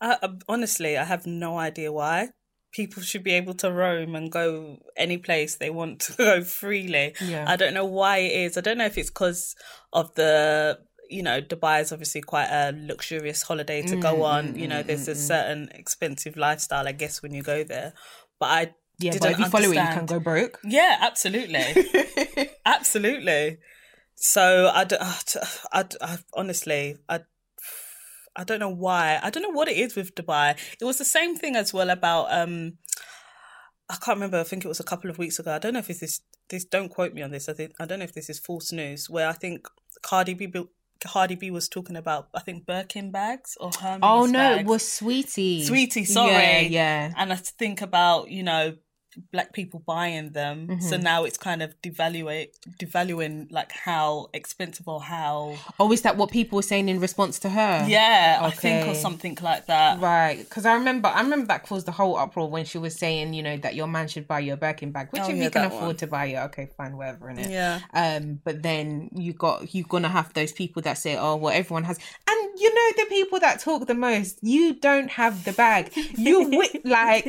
I- 0.22 0.28
honestly, 0.48 0.96
I 0.96 1.04
have 1.04 1.26
no 1.26 1.58
idea 1.58 1.92
why. 1.92 2.30
People 2.72 3.02
should 3.02 3.22
be 3.22 3.32
able 3.32 3.54
to 3.54 3.70
roam 3.70 4.14
and 4.14 4.30
go 4.32 4.78
any 4.96 5.18
place 5.18 5.56
they 5.56 5.70
want 5.70 6.00
to 6.00 6.12
go 6.16 6.42
freely. 6.42 7.14
Yeah. 7.20 7.44
I 7.46 7.56
don't 7.56 7.74
know 7.74 7.84
why 7.84 8.18
it 8.18 8.32
is. 8.32 8.56
I 8.58 8.60
don't 8.62 8.78
know 8.78 8.86
if 8.86 8.96
it's 8.98 9.10
because 9.10 9.54
of 9.92 10.14
the, 10.14 10.78
you 11.10 11.22
know, 11.22 11.40
Dubai 11.40 11.82
is 11.82 11.92
obviously 11.92 12.22
quite 12.22 12.48
a 12.48 12.72
luxurious 12.74 13.42
holiday 13.42 13.82
to 13.82 13.96
Mm, 13.96 14.00
go 14.02 14.14
mm-hmm, 14.14 14.22
on. 14.22 14.44
Mm-hmm, 14.48 14.58
you 14.58 14.68
know, 14.68 14.78
mm-hmm, 14.78 14.86
there's 14.88 15.08
a 15.08 15.14
certain 15.14 15.68
expensive 15.74 16.36
lifestyle, 16.36 16.88
I 16.88 16.92
guess, 16.92 17.22
when 17.22 17.34
you 17.34 17.42
go 17.42 17.62
there. 17.62 17.92
But 18.40 18.46
I 18.46 18.74
Yeah, 18.98 19.12
didn't 19.12 19.20
but 19.22 19.32
if 19.32 19.38
you 19.38 19.44
follow 19.46 19.70
it, 19.72 19.76
you 19.76 19.88
can 19.94 20.06
go 20.06 20.18
broke. 20.20 20.60
Yeah, 20.64 20.96
absolutely. 21.00 21.76
Absolutely. 22.64 23.58
So 24.14 24.70
I, 24.72 24.86
I, 25.72 25.84
I- 26.00 26.18
honestly, 26.34 26.96
I, 27.08 27.20
I 28.34 28.44
don't 28.44 28.60
know 28.60 28.70
why. 28.70 29.20
I 29.22 29.30
don't 29.30 29.42
know 29.42 29.50
what 29.50 29.68
it 29.68 29.76
is 29.76 29.94
with 29.94 30.14
Dubai. 30.14 30.56
It 30.80 30.84
was 30.84 30.98
the 30.98 31.04
same 31.04 31.36
thing 31.36 31.56
as 31.56 31.72
well 31.72 31.90
about 31.90 32.32
um, 32.32 32.78
I 33.88 33.96
can't 33.96 34.16
remember. 34.16 34.40
I 34.40 34.44
think 34.44 34.64
it 34.64 34.68
was 34.68 34.80
a 34.80 34.84
couple 34.84 35.10
of 35.10 35.18
weeks 35.18 35.38
ago. 35.38 35.52
I 35.52 35.58
don't 35.58 35.74
know 35.74 35.80
if 35.80 35.88
this 35.88 36.02
is 36.02 36.20
this. 36.48 36.64
Don't 36.64 36.88
quote 36.88 37.12
me 37.12 37.22
on 37.22 37.30
this. 37.30 37.48
I 37.48 37.52
think 37.52 37.74
I 37.78 37.84
don't 37.84 37.98
know 37.98 38.04
if 38.04 38.14
this 38.14 38.30
is 38.30 38.38
false 38.38 38.72
news. 38.72 39.10
Where 39.10 39.28
I 39.28 39.32
think 39.32 39.68
Cardi 40.02 40.34
B. 40.34 40.52
Cardi 41.04 41.34
B 41.34 41.50
was 41.50 41.68
talking 41.68 41.96
about 41.96 42.28
I 42.34 42.40
think 42.40 42.64
Birkin 42.64 43.10
bags 43.10 43.56
or 43.60 43.70
Hermes. 43.78 44.00
Oh 44.02 44.24
no, 44.24 44.54
it 44.54 44.66
was 44.66 44.82
Saweetie. 44.82 45.68
Saweetie, 45.68 46.06
sorry. 46.06 46.32
Yeah, 46.32 46.60
yeah. 46.60 47.12
and 47.16 47.32
I 47.32 47.36
think 47.36 47.82
about 47.82 48.30
you 48.30 48.42
know 48.42 48.76
black 49.32 49.52
people 49.52 49.82
buying 49.86 50.30
them 50.32 50.68
Mm-hmm. 50.68 50.80
so 50.88 50.96
now 50.96 51.24
it's 51.24 51.36
kind 51.38 51.62
of 51.62 51.74
devaluate 51.82 52.48
devaluing 52.78 53.50
like 53.50 53.72
how 53.72 54.28
expensive 54.32 54.86
or 54.88 55.00
how 55.02 55.56
Oh, 55.78 55.90
is 55.92 56.02
that 56.02 56.16
what 56.16 56.30
people 56.30 56.56
were 56.56 56.62
saying 56.62 56.88
in 56.88 57.00
response 57.00 57.38
to 57.40 57.48
her? 57.50 57.84
yeah 57.88 58.38
i 58.42 58.50
think 58.50 58.86
or 58.86 58.94
something 58.94 59.36
like 59.42 59.66
that 59.66 60.00
Right, 60.00 60.38
because 60.38 60.64
I 60.66 60.74
remember, 60.74 61.08
I 61.08 61.20
remember 61.22 61.46
that 61.46 61.62
caused 61.64 61.86
the 61.86 61.92
whole 61.92 62.16
uproar 62.16 62.48
when 62.48 62.64
she 62.64 62.78
was 62.78 62.94
saying, 62.98 63.34
you 63.34 63.42
know, 63.42 63.56
that 63.58 63.74
your 63.74 63.86
man 63.86 64.08
should 64.08 64.26
buy 64.26 64.40
you 64.40 64.52
a 64.54 64.56
Birkin 64.56 64.90
bag, 64.90 65.08
which 65.10 65.22
Oh, 65.22 65.30
if 65.30 65.36
yeah, 65.36 65.44
you 65.44 65.50
can 65.50 65.64
afford 65.66 65.82
one. 65.86 65.96
to 65.96 66.06
buy 66.06 66.26
it, 66.26 66.36
okay, 66.46 66.68
fine, 66.76 66.96
whatever, 66.96 67.28
in 67.30 67.38
it. 67.38 67.50
yeah 67.50 67.80
Um, 67.94 68.40
but 68.44 68.62
then 68.62 69.10
you 69.14 69.32
got 69.32 69.74
you're 69.74 69.86
gonna 69.88 70.08
have 70.08 70.32
those 70.34 70.52
people 70.52 70.82
that 70.82 70.98
say, 70.98 71.16
"Oh, 71.16 71.36
well, 71.36 71.52
everyone 71.54 71.84
has," 71.84 71.98
and 72.28 72.58
you 72.60 72.72
know 72.74 72.88
the 73.04 73.06
people 73.08 73.38
that 73.40 73.60
talk 73.60 73.86
the 73.86 73.94
most. 73.94 74.38
You 74.42 74.74
don't 74.74 75.10
have 75.10 75.44
the 75.44 75.52
bag. 75.52 75.92
You 76.16 76.50
wi- 76.50 76.80
like 76.84 77.26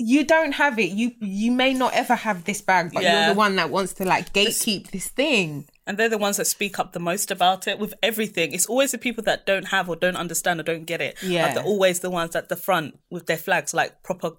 you 0.00 0.24
don't 0.24 0.52
have 0.52 0.78
it. 0.78 0.90
You 0.90 1.12
you 1.20 1.50
may 1.50 1.74
not 1.74 1.92
ever 1.94 2.14
have 2.14 2.44
this 2.44 2.60
bag, 2.60 2.92
but 2.94 3.02
Yeah. 3.02 3.26
you're 3.26 3.34
the 3.34 3.38
one 3.38 3.56
that 3.56 3.70
wants 3.70 3.92
to 3.94 4.04
like 4.04 4.32
gatekeep 4.32 4.90
this 4.90 5.08
thing. 5.08 5.66
and 5.86 5.96
they're 5.96 6.10
the 6.10 6.18
ones 6.18 6.36
that 6.36 6.46
speak 6.46 6.78
up 6.78 6.92
the 6.92 7.00
most 7.00 7.30
about 7.30 7.66
it 7.66 7.78
with 7.78 7.94
everything 8.02 8.52
it's 8.52 8.66
always 8.66 8.90
the 8.92 8.98
people 8.98 9.24
that 9.24 9.46
don't 9.46 9.68
have 9.68 9.88
or 9.88 9.96
don't 9.96 10.16
understand 10.16 10.60
or 10.60 10.62
don't 10.62 10.84
get 10.84 11.00
it 11.00 11.16
Yeah. 11.22 11.44
like 11.46 11.54
they're 11.54 11.64
always 11.64 12.00
the 12.00 12.10
ones 12.10 12.36
at 12.36 12.50
the 12.50 12.56
front 12.56 12.98
with 13.10 13.24
their 13.24 13.38
flags 13.38 13.72
like 13.72 14.02
proper 14.02 14.32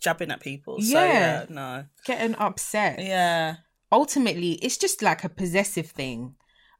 jabbing 0.00 0.30
at 0.30 0.40
people 0.40 0.80
so 0.80 0.98
Yeah. 0.98 1.12
yeah 1.12 1.44
no 1.50 1.84
Getting 2.06 2.34
upset. 2.36 2.98
yeah 2.98 3.56
ultimately 3.92 4.52
it's 4.64 4.78
just 4.78 5.02
like 5.02 5.22
a 5.22 5.28
possessive 5.28 5.88
thing 5.90 6.34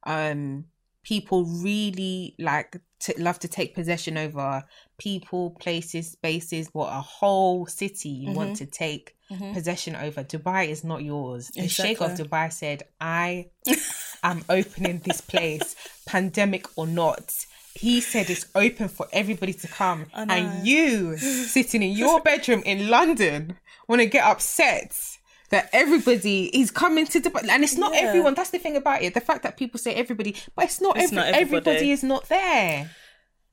um 0.04 0.64
people 1.02 1.44
really 1.44 2.34
like 2.38 2.76
to 3.04 3.14
love 3.18 3.38
to 3.40 3.48
take 3.48 3.74
possession 3.74 4.16
over 4.18 4.62
people 4.98 5.50
places 5.64 6.12
spaces 6.12 6.68
what 6.72 6.88
a 6.92 7.00
whole 7.00 7.66
city 7.66 8.08
you 8.08 8.28
Mm-hmm. 8.28 8.36
want 8.36 8.56
to 8.56 8.66
take 8.66 9.14
possession 9.52 9.96
over. 9.96 10.22
Dubai 10.22 10.68
is 10.68 10.84
not 10.84 11.02
yours. 11.02 11.50
The 11.54 11.66
sheikh 11.68 12.00
of 12.00 12.10
dubai 12.12 12.52
said 12.52 12.82
i 13.00 13.46
am 14.22 14.44
opening 14.48 15.00
this 15.04 15.20
place 15.20 15.74
pandemic 16.06 16.66
or 16.76 16.86
not. 16.86 17.34
He 17.74 18.00
said 18.00 18.30
it's 18.30 18.46
open 18.54 18.88
for 18.88 19.06
everybody 19.12 19.52
to 19.54 19.66
come. 19.66 20.06
And 20.14 20.66
you 20.66 21.16
sitting 21.56 21.82
in 21.82 21.92
your 21.92 22.20
bedroom 22.20 22.62
in 22.64 22.88
london 22.88 23.56
want 23.88 24.00
to 24.00 24.06
get 24.06 24.24
upset 24.24 25.13
that 25.54 25.70
everybody 25.72 26.38
is 26.60 26.70
coming 26.70 27.06
to 27.06 27.20
Dubai, 27.20 27.48
and 27.48 27.64
it's 27.64 27.76
not 27.76 27.92
Yeah. 27.94 28.00
everyone. 28.08 28.34
That's 28.34 28.50
the 28.50 28.58
thing 28.58 28.76
about 28.76 29.02
it. 29.02 29.14
The 29.14 29.20
fact 29.20 29.42
that 29.44 29.56
people 29.56 29.78
say 29.78 29.94
everybody, 29.94 30.36
but 30.54 30.66
it's 30.66 30.80
not. 30.80 30.96
It's 30.96 31.04
every, 31.12 31.16
not 31.16 31.26
everybody. 31.28 31.70
everybody. 31.70 31.90
is 31.92 32.02
not 32.02 32.28
there. 32.28 32.90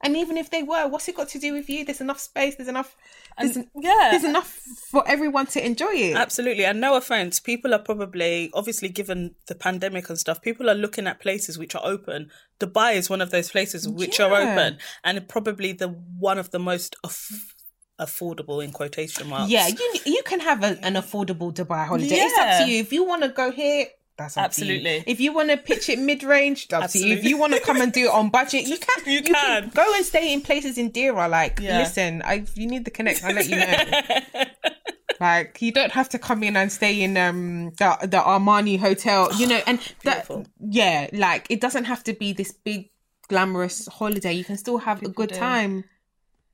And 0.04 0.18
even 0.18 0.36
if 0.36 0.50
they 0.50 0.64
were, 0.64 0.88
what's 0.88 1.08
it 1.08 1.16
got 1.16 1.30
to 1.30 1.38
do 1.38 1.54
with 1.54 1.70
you? 1.70 1.86
There's 1.86 2.02
enough 2.02 2.20
space. 2.20 2.56
There's 2.56 2.68
enough. 2.68 2.96
There's, 3.38 3.56
And- 3.56 3.68
yeah. 3.80 4.08
There's 4.10 4.24
enough 4.24 4.50
for 4.90 5.08
everyone 5.08 5.46
to 5.54 5.64
enjoy 5.64 5.94
it. 5.94 6.16
Absolutely. 6.16 6.66
And 6.66 6.82
no 6.82 6.96
offense, 6.96 7.40
people 7.40 7.72
are 7.76 7.80
probably, 7.80 8.50
obviously, 8.56 8.90
given 8.90 9.36
the 9.48 9.54
pandemic 9.54 10.10
and 10.10 10.18
stuff, 10.18 10.42
people 10.42 10.72
are 10.72 10.74
looking 10.74 11.06
at 11.06 11.20
places 11.20 11.60
which 11.60 11.76
are 11.76 11.86
open. 11.86 12.32
Dubai 12.60 12.96
is 12.96 13.12
one 13.12 13.22
of 13.22 13.30
those 13.30 13.52
places 13.52 13.88
which 13.88 14.20
are 14.20 14.34
open 14.34 14.80
and 15.04 15.30
probably 15.30 15.72
the 15.72 15.90
one 15.90 16.40
of 16.40 16.50
the 16.50 16.58
most 16.60 16.96
aff- 17.04 17.54
affordable 18.02 18.64
in 18.64 18.72
quotation 18.72 19.28
marks. 19.30 19.52
Yeah, 19.52 19.68
you 19.68 19.90
you 20.06 20.24
can 20.24 20.40
have 20.40 20.64
a, 20.64 20.78
an 20.84 20.96
affordable 20.96 21.54
Dubai 21.54 21.86
holiday. 21.86 22.16
It's 22.16 22.38
up 22.40 22.66
to 22.66 22.72
you. 22.72 22.80
If 22.82 22.92
you 22.92 23.04
want 23.06 23.22
to 23.24 23.30
go 23.30 23.52
here, 23.52 23.86
that's 24.18 24.36
up 24.38 24.52
to 24.54 24.66
you. 24.66 24.74
Absolutely. 24.76 25.04
If 25.08 25.20
you 25.20 25.34
want 25.34 25.50
to 25.52 25.58
pitch 25.58 25.88
it 25.90 26.00
mid 26.00 26.24
range, 26.24 26.68
to 26.68 26.88
you. 26.94 27.14
If 27.16 27.24
you 27.24 27.38
want 27.38 27.54
to 27.54 27.60
come 27.62 27.80
and 27.80 27.92
do 27.94 28.06
it 28.06 28.14
on 28.14 28.30
budget, 28.30 28.68
you 28.68 28.78
can. 28.88 29.00
You 29.06 29.22
can. 29.22 29.70
go 29.74 29.94
and 29.96 30.06
stay 30.06 30.34
in 30.34 30.42
places 30.42 30.78
in 30.78 30.92
Deira. 30.92 31.30
Like, 31.30 31.60
Yeah. 31.60 31.80
listen, 31.80 32.22
I 32.26 32.46
you 32.56 32.68
need 32.68 32.86
the 32.86 32.92
connect. 32.92 33.24
I'll 33.24 33.34
let 33.34 33.48
you 33.48 33.58
know. 33.58 34.44
like, 35.20 35.62
you 35.62 35.72
don't 35.72 35.92
have 35.92 36.10
to 36.10 36.20
come 36.20 36.44
in 36.44 36.56
and 36.58 36.72
stay 36.72 37.02
in 37.02 37.18
um 37.18 37.72
the 37.78 37.98
the 38.02 38.18
Armani 38.18 38.80
hotel. 38.80 39.30
You 39.36 39.48
know, 39.48 39.62
and 39.68 39.80
that 40.04 40.30
yeah, 40.60 41.08
like 41.14 41.48
it 41.50 41.62
doesn't 41.62 41.86
have 41.86 42.04
to 42.06 42.14
be 42.14 42.34
this 42.34 42.52
big 42.52 42.90
glamorous 43.28 43.88
holiday. 43.88 44.34
You 44.34 44.44
can 44.44 44.58
still 44.58 44.80
have 44.80 45.02
a 45.04 45.10
good 45.10 45.30
do. 45.30 45.36
time 45.36 45.86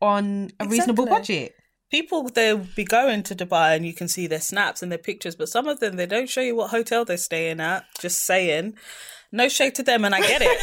on 0.01 0.51
a 0.59 0.67
reasonable 0.67 1.05
Exactly. 1.05 1.35
budget. 1.39 1.53
people 1.89 2.27
they'll 2.29 2.65
be 2.75 2.83
going 2.83 3.23
to 3.23 3.33
Dubai 3.33 3.73
and 3.75 3.85
you 3.85 3.93
can 3.93 4.07
see 4.09 4.27
their 4.27 4.41
snaps 4.41 4.83
and 4.83 4.91
their 4.91 4.99
pictures, 4.99 5.35
but 5.35 5.47
some 5.47 5.67
of 5.67 5.79
them 5.79 5.95
they 5.95 6.05
don't 6.05 6.29
show 6.29 6.41
you 6.41 6.55
what 6.55 6.69
hotel 6.71 7.05
they're 7.05 7.15
staying 7.17 7.59
at. 7.61 7.85
Just 8.01 8.23
saying. 8.25 8.75
No 9.29 9.49
shade 9.49 9.75
to 9.75 9.83
them, 9.83 10.05
and 10.05 10.15
I 10.15 10.21
get 10.21 10.41
it. 10.41 10.57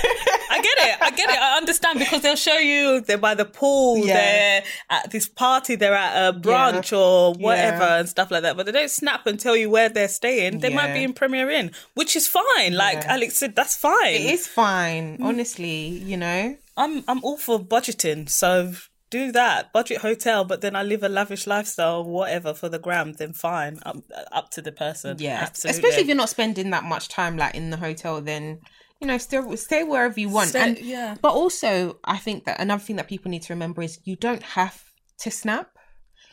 I 0.51 0.57
get 0.63 0.79
it. 0.89 1.03
I 1.03 1.11
get 1.11 1.29
it. 1.29 1.39
I 1.39 1.59
understand 1.59 1.99
because 1.99 2.23
they'll 2.23 2.35
show 2.35 2.57
you 2.57 3.03
they're 3.03 3.19
by 3.19 3.35
the 3.35 3.45
pool, 3.45 3.99
Yeah. 4.07 4.15
they're 4.15 4.63
at 4.89 5.11
this 5.11 5.29
party, 5.29 5.75
they're 5.77 5.93
at 5.95 6.29
a 6.29 6.33
brunch 6.39 6.91
or 6.97 7.35
whatever 7.35 7.85
Yeah. 7.85 7.99
and 7.99 8.09
stuff 8.09 8.31
like 8.31 8.41
that. 8.41 8.57
But 8.57 8.65
they 8.65 8.73
don't 8.73 8.91
snap 8.91 9.27
and 9.27 9.39
tell 9.39 9.55
you 9.55 9.69
where 9.69 9.91
they're 9.91 10.09
staying. 10.09 10.61
They 10.61 10.73
might 10.73 10.95
be 10.95 11.03
in 11.05 11.13
Premier 11.13 11.51
Inn, 11.51 11.73
which 11.93 12.17
is 12.17 12.27
fine. 12.27 12.73
Like 12.75 13.03
Yeah. 13.03 13.13
Alex 13.15 13.37
said, 13.37 13.55
that's 13.55 13.77
fine. 13.77 14.15
It 14.15 14.33
is 14.33 14.47
fine, 14.47 15.19
Mm. 15.19 15.25
honestly. 15.25 15.87
You 16.11 16.17
know. 16.17 16.57
I'm 16.79 17.05
I'm 17.07 17.23
all 17.23 17.37
for 17.37 17.61
budgeting, 17.61 18.31
so 18.31 18.73
do 19.19 19.33
that 19.33 19.73
budget 19.73 19.99
hotel. 20.09 20.45
But 20.45 20.61
then 20.61 20.75
I 20.77 20.83
live 20.83 21.03
a 21.03 21.09
lavish 21.09 21.47
lifestyle, 21.47 22.05
whatever 22.05 22.55
for 22.61 22.69
the 22.69 22.79
gram. 22.87 23.13
Then 23.13 23.33
fine, 23.33 23.79
up 23.87 23.99
up 24.33 24.47
to 24.55 24.61
the 24.63 24.73
person. 24.73 25.17
Yeah, 25.19 25.41
absolutely. 25.43 25.79
especially 25.79 26.03
if 26.03 26.07
you're 26.09 26.17
not 26.25 26.29
spending 26.37 26.71
that 26.71 26.85
much 26.85 27.09
time 27.09 27.37
like 27.37 27.55
in 27.55 27.71
the 27.71 27.77
hotel, 27.87 28.21
then 28.21 28.61
you 29.01 29.07
know, 29.09 29.19
still 29.19 29.57
stay 29.57 29.83
wherever 29.85 30.19
you 30.19 30.29
want. 30.31 30.51
Stay- 30.51 30.61
and 30.63 30.79
yeah. 30.79 31.15
but 31.21 31.33
also, 31.35 31.99
I 32.05 32.17
think 32.17 32.45
that 32.47 32.61
another 32.61 32.83
thing 32.87 32.97
that 32.97 33.09
people 33.09 33.31
need 33.31 33.43
to 33.43 33.53
remember 33.53 33.83
is 33.83 33.99
you 34.05 34.17
don't 34.17 34.43
have 34.43 34.77
to 35.19 35.31
snap. 35.31 35.69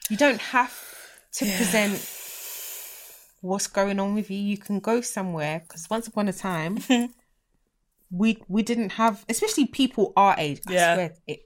You 0.09 0.17
don't 0.17 0.41
have 0.41 0.73
to 1.37 1.45
present 1.45 1.93
what's 3.41 3.67
going 3.67 3.99
on 3.99 4.13
with 4.15 4.29
you. 4.31 4.37
You 4.37 4.57
can 4.57 4.79
go 4.79 5.01
somewhere 5.01 5.59
because 5.65 5.89
once 5.89 6.07
upon 6.07 6.27
a 6.27 6.33
time, 6.33 6.77
we 8.11 8.37
we 8.47 8.61
didn't 8.63 8.91
have, 8.93 9.25
especially 9.29 9.65
people 9.67 10.13
our 10.15 10.35
age. 10.37 10.61
I 10.67 10.73
Yeah. 10.73 10.95
swear, 10.95 11.13
it, 11.27 11.39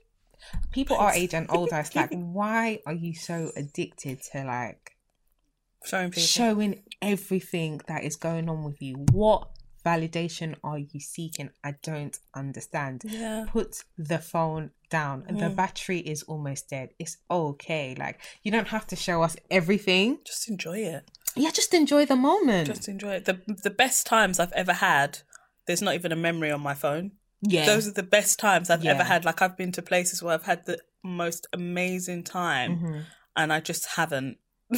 people 0.72 0.96
our 0.96 1.12
age 1.12 1.34
and 1.34 1.46
older. 1.50 1.76
It's 1.76 1.94
like, 1.94 2.10
why 2.12 2.80
are 2.86 2.92
you 2.92 3.14
so 3.14 3.50
addicted 3.56 4.22
to 4.32 4.44
like? 4.44 4.96
showing 5.86 6.10
people. 6.10 6.22
showing 6.22 6.82
everything 7.00 7.80
that 7.86 8.04
is 8.04 8.16
going 8.16 8.48
on 8.48 8.64
with 8.64 8.82
you. 8.82 9.06
What 9.12 9.48
validation 9.84 10.56
are 10.64 10.78
you 10.78 11.00
seeking? 11.00 11.50
I 11.62 11.74
don't 11.82 12.18
understand. 12.34 13.02
Yeah. 13.04 13.46
Put 13.48 13.84
the 13.96 14.18
phone 14.18 14.70
down. 14.90 15.24
The 15.28 15.46
mm. 15.46 15.56
battery 15.56 16.00
is 16.00 16.22
almost 16.24 16.68
dead. 16.70 16.90
It's 16.98 17.18
okay. 17.30 17.94
Like 17.98 18.20
you 18.42 18.50
don't 18.52 18.68
have 18.68 18.86
to 18.88 18.96
show 18.96 19.22
us 19.22 19.36
everything. 19.50 20.18
Just 20.24 20.48
enjoy 20.48 20.78
it. 20.78 21.04
Yeah, 21.34 21.50
just 21.50 21.74
enjoy 21.74 22.06
the 22.06 22.16
moment. 22.16 22.68
Just 22.68 22.88
enjoy 22.88 23.14
it. 23.14 23.24
The 23.26 23.40
the 23.46 23.70
best 23.70 24.06
times 24.06 24.40
I've 24.40 24.52
ever 24.52 24.72
had. 24.72 25.18
There's 25.66 25.82
not 25.82 25.94
even 25.94 26.12
a 26.12 26.16
memory 26.16 26.50
on 26.52 26.60
my 26.60 26.74
phone. 26.74 27.12
Yeah. 27.48 27.66
Those 27.66 27.86
are 27.88 27.92
the 27.92 28.02
best 28.02 28.38
times 28.38 28.70
I've 28.70 28.84
Yeah. 28.84 28.92
ever 28.92 29.04
had. 29.04 29.24
Like 29.24 29.40
I've 29.42 29.56
been 29.56 29.72
to 29.72 29.82
places 29.82 30.22
where 30.22 30.34
I've 30.34 30.44
had 30.44 30.66
the 30.66 30.78
most 31.02 31.46
amazing 31.52 32.24
time, 32.24 32.76
Mm-hmm. 32.76 33.00
and 33.36 33.52
I 33.52 33.60
just 33.60 33.86
haven't 33.96 34.38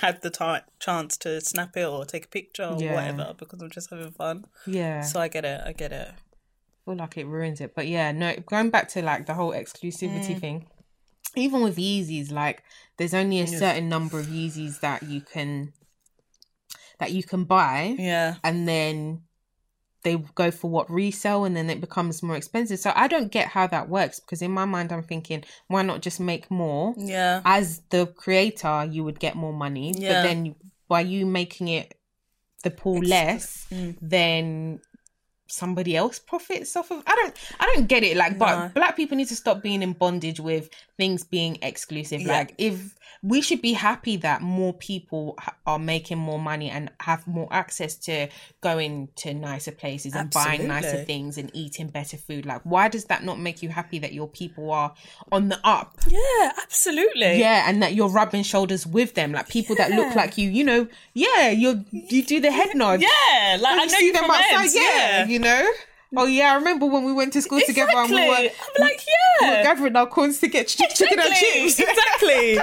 had 0.00 0.22
the 0.22 0.30
time 0.30 0.62
chance 0.80 1.16
to 1.18 1.40
snap 1.40 1.76
it 1.76 1.84
or 1.86 2.04
take 2.06 2.24
a 2.24 2.28
picture 2.28 2.64
or 2.64 2.82
Yeah. 2.82 2.94
whatever 2.94 3.34
because 3.38 3.60
I'm 3.60 3.70
just 3.70 3.90
having 3.90 4.12
fun. 4.12 4.44
yeah. 4.66 5.02
So 5.02 5.20
I 5.20 5.28
get 5.28 5.44
it. 5.44 5.60
I 5.64 5.72
get 5.72 5.92
it. 5.92 6.08
I 6.08 6.90
feel 6.90 6.96
like 6.96 7.16
it 7.18 7.26
ruins 7.26 7.60
it. 7.60 7.74
But 7.74 7.86
yeah, 7.88 8.12
no, 8.12 8.34
going 8.46 8.70
back 8.70 8.88
to 8.90 9.02
like 9.02 9.26
the 9.26 9.34
whole 9.34 9.52
exclusivity 9.52 10.34
Mm. 10.36 10.40
thing, 10.40 10.66
even 11.36 11.60
with 11.62 11.76
Yeezys, 11.76 12.32
like 12.32 12.62
there's 12.96 13.12
only 13.12 13.40
a 13.40 13.46
certain 13.46 13.88
number 13.90 14.18
of 14.18 14.26
Yeezys 14.26 14.80
that 14.80 15.02
you 15.02 15.20
can 15.20 15.74
that 16.98 17.12
you 17.12 17.22
can 17.22 17.44
buy. 17.44 17.94
Yeah. 17.98 18.36
and 18.42 18.66
then 18.66 19.22
they 20.08 20.16
go 20.34 20.50
for 20.50 20.68
what 20.70 20.90
resell 20.90 21.44
and 21.46 21.54
then 21.56 21.68
it 21.70 21.80
becomes 21.80 22.22
more 22.22 22.36
expensive. 22.36 22.78
So 22.78 22.92
I 22.94 23.06
don't 23.08 23.30
get 23.30 23.46
how 23.48 23.66
that 23.74 23.88
works 23.88 24.20
because 24.20 24.40
in 24.42 24.50
my 24.50 24.64
mind 24.64 24.92
I'm 24.92 25.02
thinking 25.02 25.44
why 25.66 25.82
not 25.82 26.00
just 26.02 26.18
make 26.20 26.50
more? 26.50 26.94
Yeah. 26.96 27.42
As 27.44 27.82
the 27.90 28.06
creator, 28.06 28.76
you 28.90 29.04
would 29.04 29.20
get 29.20 29.34
more 29.36 29.52
money, 29.52 29.94
Yeah. 29.96 30.08
but 30.12 30.22
then 30.28 30.54
by 30.88 31.00
you 31.02 31.26
making 31.26 31.68
it 31.68 31.94
the 32.64 32.70
pool 32.70 33.00
less, 33.00 33.66
Mm. 33.70 33.96
then 34.00 34.80
somebody 35.48 35.96
else 35.96 36.18
profits 36.18 36.76
off 36.76 36.90
of 36.90 37.02
I 37.06 37.14
don't 37.16 37.34
I 37.58 37.66
don't 37.74 37.86
get 37.88 38.02
it 38.04 38.16
like 38.16 38.38
but 38.38 38.74
black 38.74 38.96
people 38.96 39.16
need 39.16 39.28
to 39.28 39.36
stop 39.36 39.62
being 39.62 39.82
in 39.82 39.94
bondage 39.94 40.40
with 40.40 40.68
things 40.96 41.24
being 41.24 41.58
exclusive 41.62 42.20
Yeah. 42.20 42.32
like 42.38 42.54
if 42.58 42.94
we 43.20 43.40
should 43.40 43.60
be 43.60 43.72
happy 43.72 44.16
that 44.18 44.42
more 44.42 44.72
people 44.72 45.36
are 45.66 45.78
making 45.78 46.18
more 46.18 46.38
money 46.38 46.70
and 46.70 46.88
have 47.00 47.26
more 47.26 47.48
access 47.50 47.96
to 47.96 48.28
going 48.60 49.08
to 49.16 49.34
nicer 49.34 49.72
places 49.72 50.14
and 50.14 50.30
buying 50.30 50.68
nicer 50.68 51.02
things 51.04 51.36
and 51.36 51.50
eating 51.52 51.88
better 51.88 52.16
food 52.16 52.46
like 52.46 52.60
why 52.62 52.86
does 52.88 53.06
that 53.06 53.24
not 53.24 53.40
make 53.40 53.60
you 53.62 53.70
happy 53.70 53.98
that 53.98 54.12
your 54.12 54.28
people 54.28 54.70
are 54.70 54.94
on 55.32 55.48
the 55.48 55.58
up 55.64 55.96
Yeah. 56.06 56.52
Absolutely. 56.62 57.38
yeah 57.40 57.64
and 57.68 57.82
that 57.82 57.94
you're 57.94 58.08
rubbing 58.08 58.42
shoulders 58.44 58.86
with 58.86 59.14
them 59.14 59.32
like 59.32 59.48
people 59.48 59.74
that 59.76 59.90
look 59.90 60.14
like 60.14 60.38
you 60.38 60.48
you 60.50 60.62
know 60.62 60.86
yeah 61.14 61.48
you 61.50 61.84
you 61.90 62.22
do 62.22 62.40
the 62.40 62.52
head 62.52 62.68
nod 62.76 63.00
Yeah. 63.00 63.56
Like 63.60 63.80
I 63.80 63.84
know 63.86 63.98
you 63.98 64.12
them 64.12 64.24
outside, 64.24 64.60
ends, 64.60 64.74
yeah, 64.76 65.24
you 65.26 65.37
know. 65.38 65.68
Oh 66.16 66.24
yeah, 66.24 66.52
I 66.52 66.54
remember 66.54 66.86
when 66.86 67.04
we 67.04 67.12
went 67.12 67.34
to 67.34 67.42
school 67.42 67.60
together 67.66 67.92
and 67.94 68.08
we 68.10 68.16
were, 68.16 68.34
I'm 68.34 68.48
like, 68.78 69.04
yeah, 69.06 69.50
we 69.50 69.56
were 69.58 69.62
gathering 69.62 69.94
our 69.94 70.06
corns 70.06 70.40
to 70.40 70.48
get 70.48 70.66
ch- 70.68 70.78
chicken 70.94 71.18
and 71.18 71.28
Exactly. 71.28 71.60
chips. 71.66 71.80
exactly. 71.80 72.58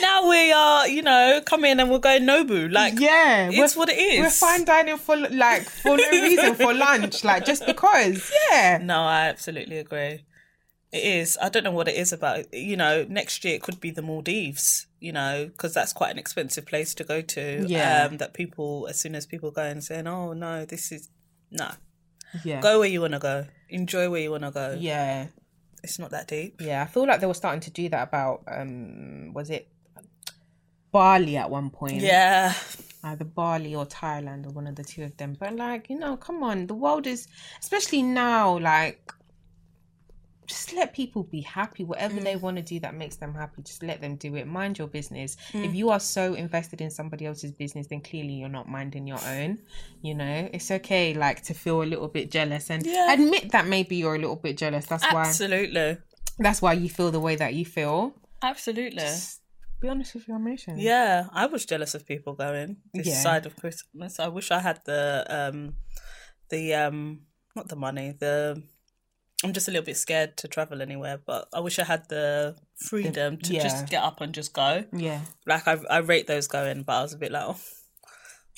Now 0.00 0.28
we 0.28 0.50
are, 0.52 0.88
you 0.88 1.02
know, 1.02 1.40
come 1.46 1.64
in 1.64 1.78
and 1.78 1.90
we're 1.90 2.00
going 2.00 2.24
Nobu. 2.24 2.70
Like, 2.72 2.98
yeah, 2.98 3.50
it's 3.52 3.76
what 3.76 3.88
it 3.88 3.98
is. 3.98 4.18
We're 4.20 4.30
fine 4.30 4.64
dining 4.64 4.96
for 4.98 5.16
like 5.16 5.62
for 5.62 5.96
no 5.96 6.10
reason 6.10 6.56
for 6.56 6.74
lunch, 6.86 7.22
like 7.22 7.44
just 7.46 7.64
because. 7.66 8.32
Yeah, 8.50 8.78
No, 8.82 9.02
I 9.02 9.28
absolutely 9.28 9.78
agree. 9.78 10.24
It 10.90 11.04
is. 11.04 11.38
I 11.40 11.50
don't 11.50 11.64
know 11.64 11.70
what 11.70 11.86
it 11.86 11.94
is 11.96 12.12
about. 12.12 12.52
You 12.52 12.76
know, 12.76 13.06
next 13.08 13.44
year 13.44 13.54
it 13.54 13.62
could 13.62 13.80
be 13.80 13.90
the 13.92 14.02
Maldives. 14.02 14.86
You 14.98 15.12
know, 15.12 15.46
because 15.46 15.72
that's 15.72 15.92
quite 15.92 16.10
an 16.10 16.18
expensive 16.18 16.66
place 16.66 16.94
to 16.94 17.04
go 17.04 17.22
to. 17.22 17.64
Yeah. 17.68 18.08
Um, 18.10 18.16
that 18.16 18.34
people, 18.34 18.88
as 18.90 18.98
soon 19.00 19.14
as 19.14 19.24
people 19.24 19.52
go 19.52 19.62
and 19.62 19.84
saying, 19.84 20.06
"Oh 20.08 20.32
no, 20.32 20.64
this 20.64 20.90
is 20.90 21.08
no," 21.52 21.70
yeah, 22.44 22.60
go 22.60 22.78
where 22.80 22.88
you 22.88 23.00
want 23.00 23.12
to 23.14 23.18
go. 23.18 23.46
Enjoy 23.68 24.08
where 24.10 24.20
you 24.20 24.30
want 24.30 24.44
to 24.44 24.50
go. 24.50 24.76
yeah, 24.78 25.26
It's 25.82 25.98
not 25.98 26.10
that 26.10 26.26
deep. 26.28 26.60
yeah. 26.60 26.82
I 26.82 26.86
feel 26.86 27.06
like 27.06 27.20
they 27.20 27.26
were 27.26 27.34
starting 27.34 27.60
to 27.62 27.70
do 27.70 27.88
that 27.90 28.08
about 28.08 28.42
um, 28.48 29.32
was 29.34 29.50
it 29.50 29.68
Bali 30.92 31.36
at 31.36 31.50
one 31.50 31.70
point? 31.70 32.00
Yeah. 32.00 32.54
either 33.04 33.24
Bali 33.24 33.74
or 33.74 33.86
Thailand 33.86 34.46
or 34.46 34.50
one 34.50 34.66
of 34.66 34.74
the 34.76 34.84
two 34.84 35.04
of 35.04 35.16
them. 35.18 35.36
But 35.38 35.54
like, 35.54 35.90
you 35.90 35.98
know, 35.98 36.16
come 36.16 36.42
on, 36.42 36.66
the 36.66 36.74
world 36.74 37.06
is 37.06 37.28
especially 37.60 38.02
now, 38.02 38.58
like 38.58 39.12
just 40.48 40.72
let 40.72 40.94
people 40.94 41.22
be 41.24 41.42
happy. 41.42 41.84
Whatever 41.84 42.20
they 42.20 42.36
want 42.36 42.56
to 42.56 42.62
do 42.62 42.80
that 42.80 42.94
makes 42.94 43.16
them 43.16 43.34
happy, 43.34 43.62
just 43.62 43.82
let 43.82 44.00
them 44.00 44.16
do 44.16 44.34
it. 44.36 44.46
Mind 44.46 44.78
your 44.78 44.88
business. 44.88 45.36
If 45.52 45.74
you 45.74 45.90
are 45.90 46.00
so 46.00 46.34
invested 46.34 46.80
in 46.80 46.90
somebody 46.90 47.26
else's 47.26 47.52
business, 47.52 47.86
then 47.86 48.00
clearly 48.00 48.32
you're 48.34 48.48
not 48.48 48.68
minding 48.68 49.06
your 49.06 49.20
own. 49.26 49.58
You 50.02 50.14
know, 50.14 50.48
it's 50.52 50.70
okay 50.70 51.12
like 51.14 51.42
to 51.44 51.54
feel 51.54 51.82
a 51.82 51.84
little 51.84 52.08
bit 52.08 52.30
jealous 52.30 52.70
and 52.70 52.84
Yeah. 52.86 53.12
admit 53.12 53.52
that 53.52 53.66
maybe 53.66 53.96
you're 53.96 54.14
a 54.14 54.18
little 54.18 54.36
bit 54.36 54.56
jealous. 54.56 54.86
That's 54.86 55.04
why 55.04 55.26
Absolutely. 55.26 55.98
that's 56.38 56.62
why 56.62 56.72
you 56.72 56.88
feel 56.88 57.10
the 57.10 57.20
way 57.20 57.36
that 57.36 57.54
you 57.54 57.64
feel. 57.64 58.14
Absolutely. 58.42 59.04
Be 59.80 59.88
honest 59.88 60.14
with 60.14 60.26
your 60.26 60.38
emotions. 60.38 60.80
Yeah, 60.80 61.26
I 61.32 61.46
was 61.46 61.64
jealous 61.66 61.94
of 61.94 62.06
people 62.06 62.32
going 62.34 62.78
this 62.94 63.06
Yeah. 63.06 63.22
side 63.22 63.46
of 63.46 63.54
Christmas. 63.56 64.18
I 64.18 64.28
wish 64.28 64.50
I 64.50 64.60
had 64.60 64.80
the 64.86 65.24
um 65.28 65.74
the 66.50 66.74
um 66.74 67.20
not 67.54 67.68
the 67.68 67.76
money, 67.76 68.14
the 68.18 68.62
I'm 69.44 69.52
just 69.52 69.68
a 69.68 69.70
little 69.70 69.84
bit 69.84 69.96
scared 69.96 70.36
to 70.38 70.48
travel 70.48 70.82
anywhere, 70.82 71.20
but 71.24 71.48
I 71.52 71.60
wish 71.60 71.78
I 71.78 71.84
had 71.84 72.08
the 72.08 72.56
freedom 72.76 73.36
to 73.38 73.54
yeah. 73.54 73.62
just 73.62 73.88
get 73.88 74.02
up 74.02 74.20
and 74.20 74.34
just 74.34 74.52
go. 74.52 74.84
Yeah. 74.92 75.20
Like 75.46 75.68
I 75.68 75.78
I 75.88 75.98
rate 75.98 76.26
those 76.26 76.48
going, 76.48 76.82
but 76.82 76.92
I 76.92 77.02
was 77.02 77.12
a 77.12 77.18
bit 77.18 77.30
like, 77.30 77.44
oh, 77.46 77.56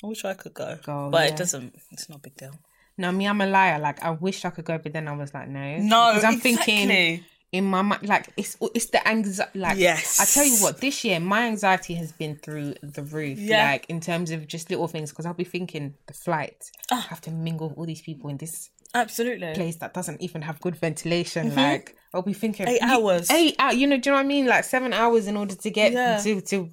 I 0.02 0.06
wish 0.06 0.24
I 0.24 0.34
could 0.34 0.54
go. 0.54 0.78
Go, 0.82 1.10
but 1.10 1.24
yeah. 1.24 1.34
it 1.34 1.36
doesn't 1.36 1.74
it's 1.90 2.08
not 2.08 2.18
a 2.18 2.22
big 2.22 2.36
deal. 2.36 2.52
No, 2.96 3.12
me, 3.12 3.26
I'm 3.26 3.40
a 3.40 3.46
liar. 3.46 3.78
Like 3.78 4.02
I 4.02 4.10
wish 4.10 4.44
I 4.44 4.50
could 4.50 4.64
go, 4.64 4.78
but 4.78 4.92
then 4.92 5.06
I 5.06 5.12
was 5.12 5.34
like, 5.34 5.48
no, 5.48 5.76
No, 5.78 6.12
because 6.14 6.24
I'm 6.24 6.40
thinking 6.40 6.90
exactly. 6.90 7.24
in 7.52 7.64
my 7.64 7.82
mind, 7.82 8.08
like 8.08 8.30
it's 8.38 8.56
it's 8.74 8.86
the 8.86 9.06
anxiety. 9.06 9.58
Like 9.58 9.76
Yes. 9.76 10.18
I 10.18 10.24
tell 10.24 10.46
you 10.46 10.62
what, 10.62 10.80
this 10.80 11.04
year 11.04 11.20
my 11.20 11.46
anxiety 11.46 11.92
has 11.94 12.12
been 12.12 12.36
through 12.36 12.76
the 12.82 13.02
roof. 13.02 13.38
Yeah. 13.38 13.70
Like 13.72 13.84
in 13.90 14.00
terms 14.00 14.30
of 14.30 14.46
just 14.46 14.70
little 14.70 14.88
things, 14.88 15.10
because 15.10 15.26
I'll 15.26 15.34
be 15.34 15.44
thinking 15.44 15.94
the 16.06 16.14
flight. 16.14 16.70
Ah. 16.90 17.04
I 17.04 17.08
have 17.10 17.20
to 17.22 17.30
mingle 17.30 17.68
with 17.68 17.78
all 17.78 17.86
these 17.86 18.02
people 18.02 18.30
in 18.30 18.38
this 18.38 18.70
Absolutely. 18.94 19.54
place 19.54 19.76
that 19.76 19.94
doesn't 19.94 20.20
even 20.20 20.42
have 20.42 20.60
good 20.60 20.76
ventilation. 20.76 21.54
Like 21.54 21.96
I'll 22.12 22.22
be 22.22 22.32
thinking 22.32 22.66
Mm-hmm. 22.66 22.74
Eight 22.74 22.82
hours. 22.82 23.30
eight 23.30 23.56
hours. 23.58 23.76
You 23.76 23.86
know, 23.86 23.96
do 23.98 24.10
you 24.10 24.12
know 24.12 24.18
what 24.18 24.24
I 24.24 24.28
mean? 24.28 24.46
Like 24.46 24.64
seven 24.64 24.92
hours 24.92 25.26
in 25.26 25.36
order 25.36 25.54
to 25.54 25.70
get 25.70 25.92
Yeah. 25.92 26.18
to, 26.18 26.40
to 26.40 26.70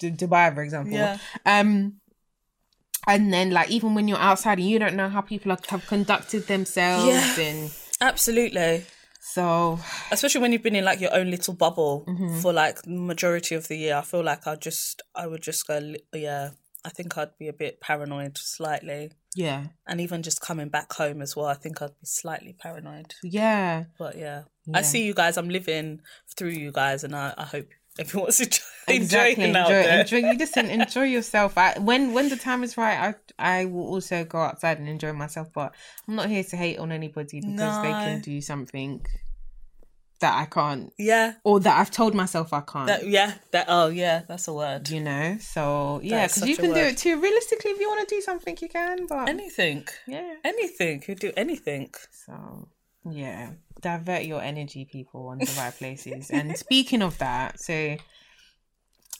to 0.00 0.10
Dubai, 0.10 0.54
for 0.54 0.62
example. 0.62 0.92
Yeah. 0.94 1.18
Um. 1.44 1.94
And 3.06 3.32
then, 3.32 3.50
like, 3.52 3.70
even 3.70 3.94
when 3.94 4.06
you're 4.06 4.18
outside 4.18 4.58
and 4.58 4.68
you 4.68 4.78
don't 4.78 4.94
know 4.94 5.08
how 5.08 5.22
people 5.22 5.50
are, 5.52 5.58
have 5.68 5.86
conducted 5.86 6.46
themselves, 6.46 7.06
Yeah. 7.06 7.40
and 7.44 7.70
Absolutely. 8.00 8.84
so 9.20 9.78
especially 10.10 10.40
when 10.42 10.52
you've 10.52 10.62
been 10.62 10.76
in 10.76 10.84
like 10.84 11.00
your 11.00 11.14
own 11.14 11.30
little 11.30 11.54
bubble 11.54 12.04
Mm-hmm. 12.06 12.38
for 12.40 12.52
like 12.52 12.86
majority 12.86 13.54
of 13.54 13.66
the 13.68 13.76
year 13.76 13.96
i 13.96 14.02
feel 14.02 14.22
like 14.22 14.46
i 14.46 14.54
just 14.56 15.02
i 15.14 15.26
would 15.26 15.42
just 15.42 15.66
go 15.66 15.94
yeah 16.14 16.50
i 16.84 16.88
think 16.88 17.16
i'd 17.18 17.36
be 17.38 17.48
a 17.48 17.52
bit 17.52 17.80
paranoid 17.80 18.38
slightly 18.38 19.10
yeah, 19.44 19.60
and 19.86 20.00
even 20.00 20.22
just 20.28 20.40
coming 20.48 20.68
back 20.76 20.90
home 21.00 21.18
as 21.22 21.32
well 21.36 21.46
i 21.46 21.54
think 21.62 21.80
i'd 21.82 21.98
be 22.00 22.06
slightly 22.20 22.52
paranoid. 22.64 23.14
Yeah, 23.22 23.84
but 23.98 24.12
yeah, 24.24 24.40
Yeah. 24.66 24.78
i 24.78 24.82
see 24.82 25.02
you 25.08 25.14
guys 25.20 25.36
i'm 25.38 25.48
living 25.58 26.00
through 26.36 26.54
you 26.64 26.70
guys 26.82 27.04
and 27.04 27.14
i, 27.14 27.26
I 27.44 27.44
hope 27.54 27.68
everyone's 28.02 28.38
wants 28.40 28.56
to 28.56 28.60
enjoy, 28.88 29.02
exactly. 29.02 29.44
enjoying 29.44 29.56
out 29.56 29.70
enjoy, 29.70 29.82
there. 29.88 30.00
enjoy 30.00 30.20
you 30.30 30.38
just 30.44 30.56
enjoy 30.80 31.06
yourself. 31.16 31.50
I, 31.58 31.68
when 31.90 32.12
when 32.16 32.28
the 32.34 32.36
time 32.48 32.60
is 32.66 32.76
right 32.84 32.98
i 33.38 33.58
i 33.58 33.64
will 33.72 33.86
also 33.94 34.24
go 34.24 34.38
outside 34.48 34.78
and 34.80 34.88
enjoy 34.88 35.12
myself 35.12 35.48
but 35.58 35.68
i'm 36.06 36.14
not 36.20 36.28
here 36.34 36.44
to 36.50 36.56
hate 36.56 36.78
on 36.78 36.90
anybody 36.92 37.40
because 37.40 37.76
they 37.84 37.92
can 38.04 38.20
do 38.20 38.40
something 38.40 39.04
that 40.20 40.34
i 40.36 40.44
can't 40.46 40.92
Yeah, 40.98 41.34
or 41.44 41.60
that 41.60 41.78
i've 41.78 41.90
told 41.90 42.14
myself 42.14 42.52
i 42.52 42.60
can't. 42.60 42.86
That 42.86 43.06
yeah, 43.06 43.34
that 43.52 43.66
oh 43.68 43.88
yeah, 43.88 44.22
that's 44.28 44.48
a 44.48 44.52
word. 44.52 44.88
you 44.88 45.00
know 45.00 45.36
so 45.40 46.00
yeah 46.02 46.26
because 46.26 46.46
you 46.48 46.56
can 46.56 46.72
do 46.72 46.80
it 46.80 46.96
too. 46.98 47.20
Realistically 47.20 47.70
if 47.72 47.80
you 47.80 47.88
want 47.88 48.08
to 48.08 48.14
do 48.14 48.20
something 48.20 48.56
you 48.60 48.68
can 48.68 49.06
but 49.06 49.28
Anything, 49.28 49.86
yeah. 50.06 50.34
Anything, 50.44 51.02
you 51.06 51.14
do 51.14 51.32
anything. 51.36 51.90
so 52.10 52.68
yeah. 53.10 53.50
Divert 53.80 54.24
your 54.24 54.42
energy 54.42 54.84
people 54.84 55.28
on 55.28 55.38
the 55.38 55.54
right 55.56 55.72
places. 55.72 56.30
And 56.30 56.56
speaking 56.56 57.00
of 57.02 57.16
that 57.18 57.60
so 57.60 57.72
i 57.74 57.98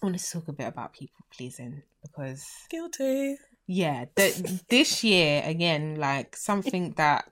want 0.03 0.19
to 0.19 0.31
talk 0.31 0.47
a 0.49 0.53
bit 0.53 0.69
about 0.69 0.93
people 0.93 1.25
pleasing 1.37 1.83
because 2.03 2.45
Guilty. 2.71 3.37
yeah 3.67 4.05
the, 4.15 4.61
this 4.69 5.03
year 5.05 5.43
again 5.45 5.97
like 5.97 6.37
something 6.37 6.93
that 6.97 7.31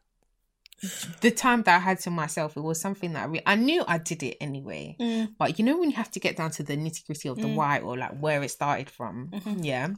the 1.23 1.31
time 1.31 1.63
that 1.63 1.77
i 1.77 1.79
had 1.79 1.99
to 1.99 2.11
myself 2.11 2.57
it 2.57 2.61
was 2.61 2.81
something 2.81 3.13
that 3.15 3.23
i, 3.23 3.27
re- 3.27 3.43
I 3.47 3.55
knew 3.57 3.83
i 3.89 3.97
did 3.99 4.23
it 4.23 4.37
anyway. 4.41 4.97
Mm. 5.01 5.35
but 5.39 5.59
you 5.59 5.65
know 5.65 5.79
when 5.79 5.91
you 5.91 5.97
have 5.97 6.11
to 6.13 6.21
get 6.21 6.37
down 6.37 6.51
to 6.53 6.63
the 6.63 6.77
nitty 6.77 7.07
gritty 7.07 7.29
of 7.29 7.39
the 7.39 7.49
why 7.49 7.79
or 7.79 7.97
like 7.97 8.19
where 8.19 8.43
it 8.43 8.51
started 8.51 8.91
from? 8.91 9.31
Mhm. 9.33 9.65
yeah. 9.65 9.89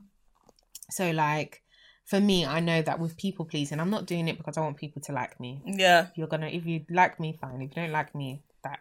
So 0.90 1.10
like 1.10 1.62
for 2.04 2.20
me 2.20 2.46
i 2.46 2.60
know 2.60 2.80
that 2.80 2.98
with 3.00 3.16
people 3.16 3.44
pleasing 3.44 3.80
i'm 3.80 3.90
not 3.90 4.06
doing 4.06 4.28
it 4.28 4.38
because 4.38 4.56
i 4.56 4.60
want 4.60 4.76
people 4.76 5.02
to 5.02 5.12
like 5.12 5.38
me. 5.40 5.60
Yeah, 5.66 6.06
you're 6.16 6.28
gonna 6.28 6.46
if 6.46 6.64
you 6.64 6.84
like 6.90 7.18
me 7.18 7.36
fine. 7.40 7.60
If 7.60 7.76
you 7.76 7.82
don't 7.82 7.92
like 7.92 8.14
me 8.14 8.42
that 8.64 8.78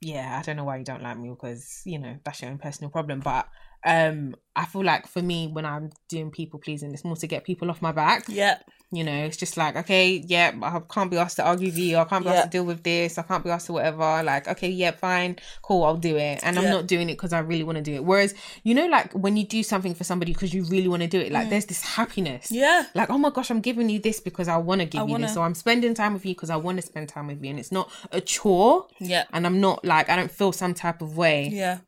yeah 0.00 0.38
i 0.38 0.42
don't 0.42 0.56
know 0.56 0.64
why 0.64 0.76
you 0.76 0.84
don't 0.84 1.02
like 1.02 1.18
me 1.18 1.30
because 1.30 1.82
you 1.84 1.98
know 1.98 2.16
that's 2.24 2.40
your 2.42 2.50
own 2.50 2.58
personal 2.58 2.90
problem. 2.90 3.20
But 3.20 3.48
um 3.86 4.34
i 4.56 4.64
feel 4.66 4.82
like 4.82 5.06
for 5.06 5.22
me 5.22 5.46
when 5.46 5.64
i'm 5.64 5.90
doing 6.08 6.30
people 6.30 6.58
pleasing 6.58 6.92
it's 6.92 7.04
more 7.04 7.14
to 7.16 7.26
get 7.26 7.44
people 7.44 7.70
off 7.70 7.80
my 7.80 7.92
back. 7.92 8.24
Yeah, 8.26 8.58
you 8.90 9.04
know 9.04 9.24
it's 9.24 9.36
just 9.36 9.56
like 9.56 9.76
okay 9.76 10.22
yeah 10.26 10.52
i 10.62 10.80
can't 10.92 11.10
be 11.10 11.18
asked 11.18 11.36
to 11.36 11.44
argue 11.46 11.68
with 11.68 11.78
you. 11.78 11.96
I 11.98 12.04
can't 12.04 12.24
be 12.24 12.30
asked 12.30 12.44
to 12.44 12.50
deal 12.50 12.64
with 12.64 12.82
this. 12.82 13.16
I 13.18 13.22
can't 13.22 13.44
be 13.44 13.50
asked 13.50 13.66
to 13.66 13.74
whatever. 13.74 14.22
Like 14.24 14.48
okay 14.48 14.68
yeah 14.70 14.90
fine. 14.92 15.36
Cool 15.62 15.84
i'll 15.84 15.96
do 15.96 16.16
it. 16.16 16.40
And 16.42 16.58
i'm 16.58 16.64
not 16.64 16.86
doing 16.86 17.08
it 17.10 17.14
because 17.14 17.32
i 17.32 17.38
really 17.38 17.62
want 17.64 17.76
to 17.76 17.82
do 17.82 17.94
it. 17.94 18.04
Whereas 18.04 18.34
you 18.64 18.74
know 18.74 18.86
like 18.86 19.12
when 19.12 19.36
you 19.36 19.44
do 19.46 19.62
something 19.62 19.94
for 19.94 20.04
somebody 20.04 20.32
because 20.32 20.52
you 20.54 20.64
really 20.64 20.88
want 20.88 21.02
to 21.02 21.08
do 21.08 21.20
it 21.20 21.30
like 21.30 21.48
there's 21.50 21.66
this 21.66 21.82
happiness. 21.82 22.46
Mm. 22.50 22.56
yeah, 22.56 22.86
like 22.94 23.10
oh 23.10 23.18
my 23.18 23.30
gosh 23.30 23.50
i'm 23.50 23.60
giving 23.60 23.88
you 23.88 23.98
this 24.00 24.18
because 24.20 24.48
i 24.48 24.56
want 24.56 24.80
to 24.80 24.86
give 24.86 25.02
I 25.02 25.04
you 25.04 25.12
wanna- 25.12 25.26
this. 25.26 25.34
So 25.34 25.42
i'm 25.42 25.54
spending 25.54 25.94
time 25.94 26.14
with 26.14 26.24
you 26.26 26.34
because 26.34 26.50
i 26.50 26.56
want 26.56 26.78
to 26.80 26.82
spend 26.86 27.08
time 27.08 27.26
with 27.28 27.42
you. 27.42 27.50
And 27.50 27.58
it's 27.60 27.72
not 27.72 27.90
a 28.10 28.20
chore. 28.20 28.86
Yeah, 28.98 29.24
and 29.32 29.46
i'm 29.46 29.60
not 29.60 29.84
like 29.84 30.08
i 30.08 30.16
don't 30.16 30.30
feel 30.30 30.52
some 30.52 30.74
type 30.74 31.02
of 31.02 31.16
way. 31.16 31.48
Yeah. 31.52 31.78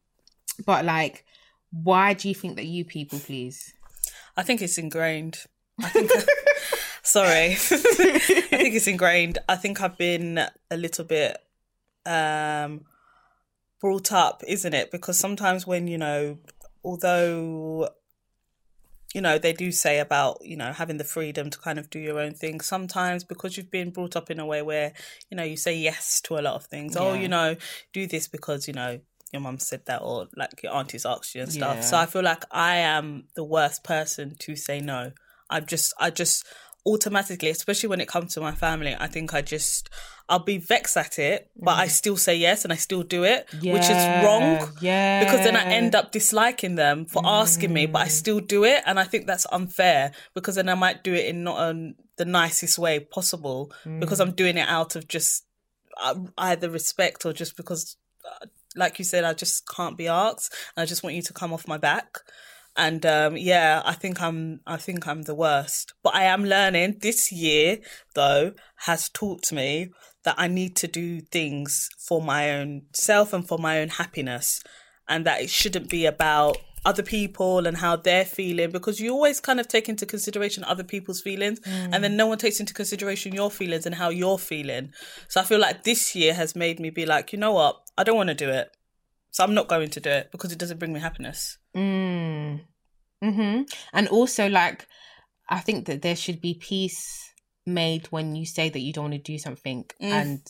but 0.67 0.85
like 0.85 1.25
why 1.71 2.15
do 2.15 2.29
you 2.29 2.35
think 2.35 2.57
that 2.57 2.67
you 2.67 2.85
people 2.85 3.19
please 3.19 3.75
I 4.39 4.45
think 4.45 4.63
it's 4.63 4.79
ingrained. 4.79 5.45
I 5.83 5.89
think. 5.89 6.13
sorry, 7.03 7.53
I 7.53 7.57
think 7.57 8.75
it's 8.77 8.87
ingrained. 8.87 9.39
I 9.49 9.57
think 9.57 9.83
I've 9.83 9.99
been 9.99 10.39
a 10.71 10.77
little 10.77 11.05
bit 11.05 11.37
um 12.07 12.83
brought 13.81 14.13
up, 14.13 14.45
isn't 14.47 14.75
it? 14.75 14.93
Because 14.93 15.19
sometimes 15.19 15.67
when 15.67 15.89
you 15.89 15.99
know, 15.99 16.39
although 16.85 17.89
you 19.13 19.21
know 19.21 19.39
they 19.39 19.53
do 19.53 19.73
say 19.73 19.99
about 19.99 20.39
you 20.45 20.57
know 20.57 20.73
having 20.73 20.99
the 20.99 21.05
freedom 21.05 21.51
to 21.51 21.59
kind 21.59 21.81
of 21.81 21.91
do 21.91 21.99
your 21.99 22.21
own 22.21 22.35
thing 22.35 22.61
sometimes 22.61 23.25
because 23.25 23.57
you've 23.57 23.73
been 23.73 23.91
brought 23.91 24.15
up 24.15 24.31
in 24.31 24.39
a 24.39 24.47
way 24.47 24.63
where 24.63 24.93
you 25.31 25.37
know 25.37 25.43
you 25.43 25.57
say 25.57 25.75
yes 25.75 26.21
to 26.21 26.39
a 26.39 26.43
lot 26.43 26.55
of 26.55 26.67
things 26.67 26.95
oh 26.95 27.15
you 27.15 27.27
know 27.27 27.57
do 27.95 28.07
this 28.07 28.29
because 28.29 28.69
you 28.69 28.75
know 28.75 29.01
your 29.33 29.43
mum 29.43 29.59
said 29.59 29.85
that 29.87 30.01
or 30.03 30.27
like 30.37 30.63
your 30.63 30.75
aunties 30.75 31.05
asked 31.07 31.35
you 31.35 31.43
and 31.43 31.53
stuff. 31.53 31.77
Yeah. 31.77 31.81
so 31.83 31.97
i 31.99 32.07
feel 32.07 32.23
like 32.23 32.45
i 32.51 32.77
am 32.77 33.25
the 33.35 33.45
worst 33.45 33.85
person 33.85 34.35
to 34.39 34.57
say 34.57 34.81
no. 34.81 35.13
I'm 35.51 35.67
just 35.67 35.93
i 35.99 36.11
just 36.11 36.47
automatically 36.87 37.51
especially 37.51 37.89
when 37.89 38.01
it 38.01 38.09
comes 38.09 38.35
to 38.35 38.41
my 38.41 38.53
family 38.53 38.97
i 38.99 39.07
think 39.07 39.35
i 39.35 39.43
just 39.43 39.91
i'll 40.29 40.39
be 40.39 40.57
vexed 40.57 40.97
at 40.97 41.19
it 41.19 41.51
but 41.57 41.77
i 41.77 41.87
still 41.87 42.17
say 42.17 42.35
yes 42.37 42.65
and 42.65 42.73
i 42.73 42.77
still 42.77 43.03
do 43.03 43.25
it 43.25 43.47
which 43.75 43.83
is 43.83 44.25
wrong 44.25 44.71
yeah 44.81 45.23
because 45.25 45.41
then 45.45 45.57
I 45.57 45.65
end 45.65 45.95
up 45.95 46.13
disliking 46.13 46.77
them 46.77 47.05
for 47.07 47.23
asking 47.27 47.73
me, 47.73 47.87
but 47.87 48.03
I 48.03 48.09
still 48.09 48.41
do 48.41 48.65
it, 48.65 48.83
and 48.87 48.99
I 49.01 49.05
think 49.05 49.27
that's 49.27 49.47
unfair 49.53 50.13
because 50.35 50.55
then 50.55 50.69
I 50.69 50.75
might 50.75 51.03
do 51.03 51.13
it 51.15 51.27
in 51.27 51.45
not 51.45 51.59
um, 51.61 51.95
the 52.17 52.25
nicest 52.25 52.79
way 52.79 53.01
possible 53.01 53.73
because 54.01 54.21
I'm 54.21 54.33
doing 54.33 54.57
it 54.57 54.69
out 54.69 54.97
of 54.97 55.09
just 55.09 55.45
uh, 56.01 56.15
either 56.39 56.71
respect 56.71 57.27
or 57.27 57.33
just 57.33 57.57
because, 57.57 57.97
uh, 58.25 58.47
like 58.77 58.99
you 58.99 59.05
said, 59.05 59.25
I 59.25 59.35
just 59.35 59.69
can't 59.69 59.97
be 59.97 60.09
asked. 60.09 60.55
I 60.77 60.85
just 60.85 61.03
want 61.03 61.17
you 61.17 61.23
to 61.23 61.33
come 61.33 61.53
off 61.53 61.69
my 61.69 61.79
back. 61.79 62.19
And 62.77 63.05
um, 63.05 63.37
yeah, 63.37 63.83
I 63.85 63.95
think 63.95 64.23
I'm 64.23 64.61
I 64.67 64.77
think 64.77 65.09
I'm 65.09 65.23
the 65.23 65.35
worst. 65.35 65.95
But 66.03 66.15
I 66.15 66.25
am 66.25 66.45
learning 66.45 66.99
this 67.01 67.33
year 67.33 67.79
though 68.15 68.53
has 68.77 69.09
taught 69.09 69.51
me 69.53 69.91
that 70.25 70.37
I 70.39 70.47
need 70.47 70.77
to 70.77 70.87
do 70.87 71.21
things 71.21 71.89
for 71.99 72.23
my 72.23 72.53
own 72.53 72.83
self 72.93 73.33
and 73.33 73.47
for 73.47 73.59
my 73.59 73.81
own 73.81 73.89
happiness 73.89 74.63
and 75.09 75.25
that 75.25 75.41
it 75.41 75.51
shouldn't 75.51 75.89
be 75.89 76.07
about 76.07 76.59
other 76.85 77.03
people 77.03 77.67
and 77.67 77.77
how 77.77 77.97
they're 77.97 78.25
feeling 78.25 78.71
because 78.71 79.01
you 79.01 79.13
always 79.13 79.41
kind 79.41 79.61
of 79.61 79.69
take 79.69 79.89
into 79.89 80.07
consideration 80.07 80.65
other 80.65 80.85
people's 80.85 81.21
feelings 81.21 81.61
and 81.67 82.03
then 82.05 82.17
no 82.17 82.27
one 82.27 82.39
takes 82.39 82.61
into 82.61 82.73
consideration 82.75 83.33
your 83.35 83.51
feelings 83.51 83.85
and 83.87 83.95
how 83.95 84.09
you're 84.11 84.39
feeling. 84.39 84.93
So 85.29 85.41
I 85.41 85.45
feel 85.45 85.59
like 85.61 85.85
this 85.85 86.15
year 86.15 86.35
has 86.35 86.55
made 86.57 86.81
me 86.81 86.91
be 86.91 87.07
like, 87.07 87.33
you 87.33 87.39
know 87.39 87.53
what? 87.53 87.77
I 87.97 88.05
don't 88.05 88.17
want 88.17 88.29
to 88.29 88.35
do 88.35 88.49
it. 88.49 88.71
So 89.31 89.45
I'm 89.45 89.55
not 89.55 89.69
going 89.69 89.91
to 89.91 90.01
do 90.01 90.11
it 90.11 90.31
because 90.33 90.53
it 90.53 90.59
doesn't 90.59 90.79
bring 90.79 90.93
me 90.93 91.01
happiness. 91.01 91.59
Mm. 91.77 92.61
hmm 93.23 93.63
And 93.93 94.09
also, 94.09 94.49
like, 94.49 94.87
I 95.49 95.61
think 95.61 95.87
that 95.87 96.03
there 96.03 96.17
should 96.17 96.41
be 96.41 96.55
peace 96.55 97.31
made 97.67 98.07
when 98.07 98.35
you 98.35 98.47
say 98.47 98.71
that 98.71 98.81
you 98.81 98.93
don't 98.93 99.11
want 99.11 99.15
to 99.25 99.33
do 99.33 99.39
something, 99.39 99.85
Mm. 100.01 100.11
and 100.13 100.41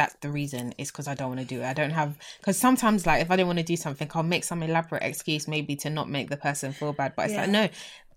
that's 0.00 0.16
the 0.20 0.30
reason. 0.30 0.72
is 0.78 0.90
because 0.90 1.08
I 1.08 1.14
don't 1.14 1.28
want 1.32 1.40
to 1.40 1.46
do 1.54 1.60
it. 1.62 1.66
I 1.66 1.74
don't 1.80 1.90
have 2.02 2.16
because 2.38 2.56
sometimes, 2.58 3.06
like, 3.06 3.20
if 3.22 3.30
I 3.30 3.36
don't 3.36 3.46
want 3.46 3.58
to 3.58 3.64
do 3.64 3.76
something, 3.76 4.08
I'll 4.14 4.22
make 4.34 4.44
some 4.44 4.62
elaborate 4.62 5.02
excuse, 5.02 5.46
maybe 5.48 5.76
to 5.82 5.90
not 5.90 6.08
make 6.16 6.30
the 6.30 6.36
person 6.36 6.72
feel 6.72 6.92
bad. 6.92 7.12
But 7.16 7.26
it's 7.26 7.34
like, 7.36 7.50
no, 7.50 7.68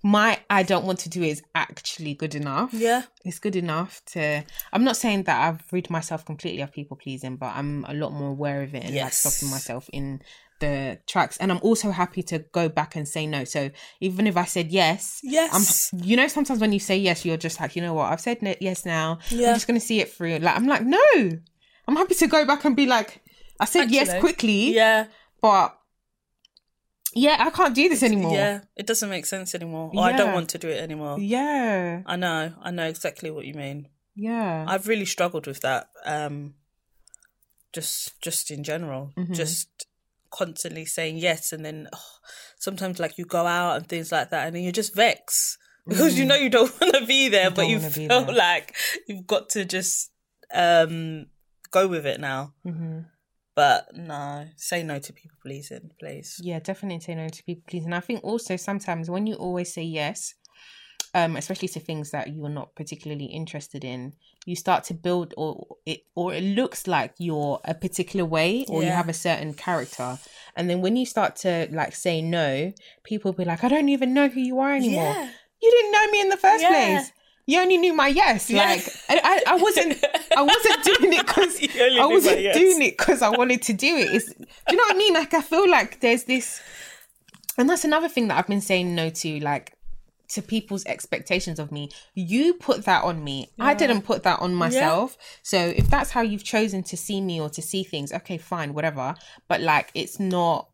my 0.05 0.39
I 0.49 0.63
don't 0.63 0.85
want 0.85 0.99
to 0.99 1.09
do 1.09 1.21
it 1.23 1.29
is 1.35 1.41
actually 1.55 2.13
good 2.13 2.35
enough. 2.35 2.73
Yeah. 2.73 3.03
It's 3.25 3.39
good 3.39 3.55
enough 3.55 4.01
to. 4.13 4.43
I'm 4.73 4.83
not 4.83 4.97
saying 4.97 5.23
that 5.23 5.37
I've 5.47 5.61
rid 5.71 5.89
myself 5.89 6.25
completely 6.25 6.61
of 6.61 6.71
people 6.71 6.97
pleasing, 6.97 7.35
but 7.37 7.51
I'm 7.55 7.85
a 7.87 7.93
lot 7.93 8.11
more 8.11 8.29
aware 8.29 8.61
of 8.63 8.73
it 8.75 8.83
and 8.83 8.95
like 8.95 9.03
Yes. 9.03 9.17
stopping 9.17 9.49
myself 9.51 9.89
in 9.93 10.21
the 10.59 10.99
tracks. 11.07 11.35
And 11.37 11.51
I'm 11.51 11.59
also 11.61 11.91
happy 11.91 12.21
to 12.23 12.39
go 12.39 12.69
back 12.69 12.95
and 12.95 13.05
say 13.07 13.25
no. 13.27 13.43
So 13.43 13.69
even 13.99 14.27
if 14.27 14.35
I 14.37 14.45
said 14.45 14.71
yes, 14.71 15.19
Yes. 15.23 15.51
I'm. 15.93 15.99
You 16.03 16.15
know, 16.17 16.27
sometimes 16.27 16.59
when 16.59 16.73
you 16.73 16.79
say 16.79 16.97
yes, 16.97 17.25
you're 17.25 17.37
just 17.47 17.59
like, 17.61 17.75
you 17.75 17.81
know 17.81 17.93
what? 17.93 18.11
I've 18.11 18.21
said 18.21 18.41
no- 18.41 18.55
yes 18.59 18.85
now. 18.85 19.19
Yeah. 19.29 19.49
I'm 19.49 19.55
just 19.55 19.67
gonna 19.67 19.79
see 19.79 19.99
it 20.01 20.11
through. 20.11 20.37
Like 20.39 20.55
I'm 20.57 20.67
like, 20.67 20.83
no. 20.83 20.99
I'm 21.87 21.95
happy 21.95 22.15
to 22.15 22.27
go 22.27 22.45
back 22.45 22.65
and 22.65 22.75
be 22.75 22.85
like, 22.85 23.21
I 23.59 23.65
said 23.65 23.91
yes 23.91 24.19
quickly, 24.19 24.73
Yeah. 24.75 25.07
but 25.41 25.77
yeah, 27.15 27.37
I 27.39 27.49
can't 27.51 27.75
do 27.75 27.87
this 27.89 28.01
anymore. 28.03 28.33
Yeah. 28.33 28.61
It 28.75 28.87
doesn't 28.87 29.09
make 29.09 29.25
sense 29.25 29.53
anymore. 29.53 29.91
Or 29.93 30.03
I 30.03 30.13
don't 30.13 30.33
want 30.33 30.49
to 30.49 30.57
do 30.57 30.67
it 30.69 30.81
anymore. 30.81 31.19
yeah, 31.19 32.01
I 32.05 32.15
know. 32.15 32.53
I 32.61 32.71
know 32.71 32.85
exactly 32.87 33.29
what 33.31 33.45
you 33.45 33.53
mean. 33.53 33.87
yeah. 34.15 34.65
I've 34.67 34.87
really 34.87 35.05
struggled 35.05 35.45
with 35.45 35.61
that. 35.61 35.89
Um, 36.05 36.55
just 37.71 38.19
just 38.21 38.51
in 38.51 38.63
general, 38.63 39.11
Mm-hmm. 39.17 39.33
just 39.33 39.67
constantly 40.31 40.85
saying 40.85 41.17
yes, 41.17 41.51
and 41.53 41.63
then 41.65 41.87
oh, 41.93 41.99
sometimes 42.57 42.99
like 42.99 43.17
you 43.17 43.25
go 43.25 43.45
out 43.45 43.77
and 43.77 43.87
things 43.87 44.11
like 44.11 44.29
that, 44.31 44.47
and 44.47 44.55
then 44.55 44.63
you 44.63 44.71
just 44.71 44.95
vex 44.95 45.57
because 45.87 46.17
you 46.17 46.25
know 46.25 46.35
you 46.35 46.49
don't 46.49 46.71
want 46.81 46.93
to 46.95 47.05
be 47.05 47.29
there, 47.29 47.51
but 47.51 47.65
Mm. 47.65 47.69
you 47.69 47.79
feel 47.79 48.33
like 48.33 48.75
you've 49.07 49.27
got 49.27 49.49
to 49.49 49.65
just 49.65 50.11
um 50.53 51.27
go 51.73 51.87
with 51.87 52.05
it 52.05 52.19
now. 52.19 52.53
hmm 52.63 52.99
But 53.55 53.95
no, 53.95 54.47
say 54.55 54.83
no 54.83 54.99
to 54.99 55.11
people 55.13 55.37
pleasing, 55.41 55.91
please. 55.99 56.39
Yeah, 56.41 56.59
definitely 56.59 57.01
say 57.01 57.15
no 57.15 57.27
to 57.27 57.43
people 57.43 57.63
please. 57.67 57.85
And 57.85 57.93
I 57.95 57.99
think 57.99 58.23
also 58.23 58.55
sometimes 58.55 59.09
when 59.09 59.27
you 59.27 59.35
always 59.35 59.73
say 59.73 59.83
yes, 59.83 60.35
um, 61.15 61.35
especially 61.35 61.67
to 61.69 61.79
things 61.79 62.09
that 62.11 62.33
you're 62.33 62.49
not 62.49 62.73
particularly 62.75 63.25
interested 63.25 63.83
in, 63.83 64.13
you 64.45 64.55
start 64.55 64.83
to 64.85 64.93
build 64.95 65.33
or 65.37 65.77
it 65.85 66.01
or 66.15 66.33
it 66.33 66.43
looks 66.43 66.87
like 66.87 67.13
you're 67.19 67.59
a 67.65 67.75
particular 67.75 68.25
way 68.25 68.65
or 68.69 68.81
you 68.83 68.89
have 68.89 69.09
a 69.09 69.13
certain 69.13 69.53
character. 69.53 70.17
And 70.55 70.69
then 70.69 70.81
when 70.81 70.95
you 70.95 71.05
start 71.05 71.35
to 71.37 71.67
like 71.71 71.93
say 71.95 72.21
no, 72.21 72.73
people 73.03 73.31
will 73.31 73.37
be 73.37 73.45
like, 73.45 73.63
I 73.63 73.69
don't 73.69 73.89
even 73.89 74.13
know 74.13 74.27
who 74.27 74.39
you 74.39 74.59
are 74.59 74.73
anymore. 74.73 75.15
Yeah. 75.19 75.29
You 75.61 75.71
didn't 75.71 75.91
know 75.91 76.11
me 76.11 76.21
in 76.21 76.29
the 76.29 76.37
first 76.37 76.63
Yeah. 76.63 76.69
place. 76.71 77.11
You 77.45 77.59
only 77.59 77.77
knew 77.77 77.93
my 77.93 78.07
yes. 78.07 78.49
Yeah. 78.49 78.63
Like 78.63 78.87
I, 79.09 79.43
I, 79.47 79.55
wasn't 79.57 80.03
I 80.35 80.41
wasn't 80.41 80.83
doing 80.83 81.13
it 81.13 81.25
because 81.27 81.59
I 81.99 82.05
wasn't 82.05 82.41
yes. 82.41 82.57
doing 82.57 82.81
it 82.81 82.97
because 82.97 83.21
I 83.21 83.29
wanted 83.29 83.61
to 83.63 83.73
do 83.73 83.97
it. 83.97 84.13
It's, 84.13 84.33
do 84.33 84.45
you 84.69 84.77
know 84.77 84.83
what 84.83 84.95
I 84.95 84.97
mean? 84.97 85.13
Like 85.13 85.33
I 85.33 85.41
feel 85.41 85.69
like 85.69 85.99
there's 85.99 86.23
this, 86.23 86.61
and 87.57 87.69
that's 87.69 87.83
another 87.83 88.07
thing 88.07 88.29
that 88.29 88.37
I've 88.37 88.47
been 88.47 88.61
saying 88.61 88.95
no 88.95 89.09
to, 89.09 89.39
like 89.41 89.75
to 90.33 90.41
people's 90.41 90.85
expectations 90.85 91.59
of 91.59 91.71
me. 91.71 91.89
You 92.15 92.55
put 92.55 92.85
that 92.85 93.03
on 93.03 93.23
me. 93.23 93.49
I 93.59 93.73
didn't 93.73 94.01
put 94.01 94.23
that 94.23 94.39
on 94.39 94.55
myself. 94.55 95.17
So 95.43 95.57
if 95.57 95.89
that's 95.89 96.11
how 96.11 96.21
you've 96.21 96.43
chosen 96.43 96.83
to 96.83 96.97
see 96.97 97.21
me 97.21 97.39
or 97.39 97.49
to 97.49 97.61
see 97.61 97.83
things, 97.83 98.11
okay, 98.11 98.37
fine, 98.37 98.73
whatever. 98.73 99.15
But 99.47 99.61
like, 99.61 99.91
it's 99.93 100.19
not. 100.19 100.69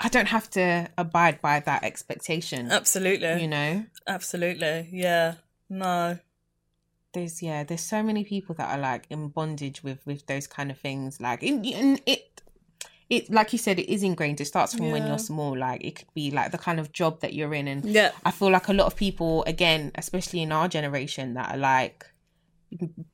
I 0.00 0.08
don't 0.08 0.26
have 0.28 0.48
to 0.50 0.88
abide 0.96 1.40
by 1.40 1.60
that 1.60 1.82
expectation. 1.84 2.70
Absolutely. 2.70 3.42
You 3.42 3.48
know, 3.48 3.84
Absolutely. 4.06 4.88
Yeah. 4.92 5.34
No. 5.68 6.18
there's 7.12 7.42
yeah, 7.42 7.64
there's 7.64 7.82
so 7.82 8.02
many 8.02 8.24
people 8.24 8.54
that 8.54 8.70
are 8.70 8.80
like 8.80 9.06
in 9.10 9.28
bondage 9.28 9.82
with 9.82 10.04
with 10.06 10.26
those 10.26 10.46
kind 10.46 10.70
of 10.70 10.78
things. 10.78 11.20
Like, 11.20 11.42
in, 11.42 11.64
in 11.64 11.98
it, 12.06 12.42
it 13.10 13.30
like 13.30 13.52
you 13.52 13.58
said, 13.58 13.78
it 13.78 13.92
is 13.92 14.02
ingrained. 14.02 14.40
It 14.40 14.44
starts 14.44 14.74
from 14.74 14.90
when 14.92 15.06
you're 15.06 15.18
small. 15.18 15.56
Like, 15.58 15.82
it 15.84 15.96
could 15.96 16.14
be 16.14 16.30
like 16.30 16.52
the 16.52 16.58
kind 16.58 16.78
of 16.78 16.92
job 16.92 17.20
that 17.20 17.34
you're 17.34 17.52
in, 17.54 17.66
and 17.66 17.84
Yeah. 17.84 18.12
I 18.24 18.30
feel 18.30 18.50
like 18.50 18.68
a 18.68 18.72
lot 18.72 18.86
of 18.86 18.94
people, 18.96 19.42
again, 19.46 19.90
especially 19.96 20.42
in 20.42 20.52
our 20.52 20.68
generation, 20.68 21.34
that 21.34 21.54
are 21.54 21.58
like 21.58 22.06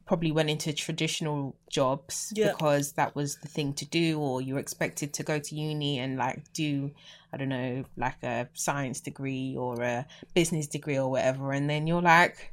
probably 0.07 0.33
went 0.33 0.51
into 0.51 0.73
traditional 0.73 1.57
jobs 1.71 2.33
Yeah. 2.35 2.53
because 2.53 2.93
that 2.93 3.15
was 3.15 3.37
the 3.37 3.49
thing 3.49 3.73
to 3.75 3.85
do, 3.87 4.19
or 4.19 4.41
you 4.43 4.55
were 4.55 4.61
expected 4.61 5.13
to 5.15 5.23
go 5.23 5.39
to 5.39 5.55
uni 5.55 5.99
and 5.99 6.17
like 6.17 6.43
do, 6.53 6.91
I 7.33 7.37
don't 7.37 7.49
know, 7.49 7.85
like 7.97 8.23
a 8.23 8.49
science 8.55 9.01
degree 9.01 9.57
or 9.57 9.81
a 9.83 10.07
business 10.35 10.67
degree 10.67 10.99
or 10.99 11.11
whatever. 11.11 11.53
And 11.53 11.69
then 11.71 11.87
you're 11.87 12.03
like, 12.03 12.53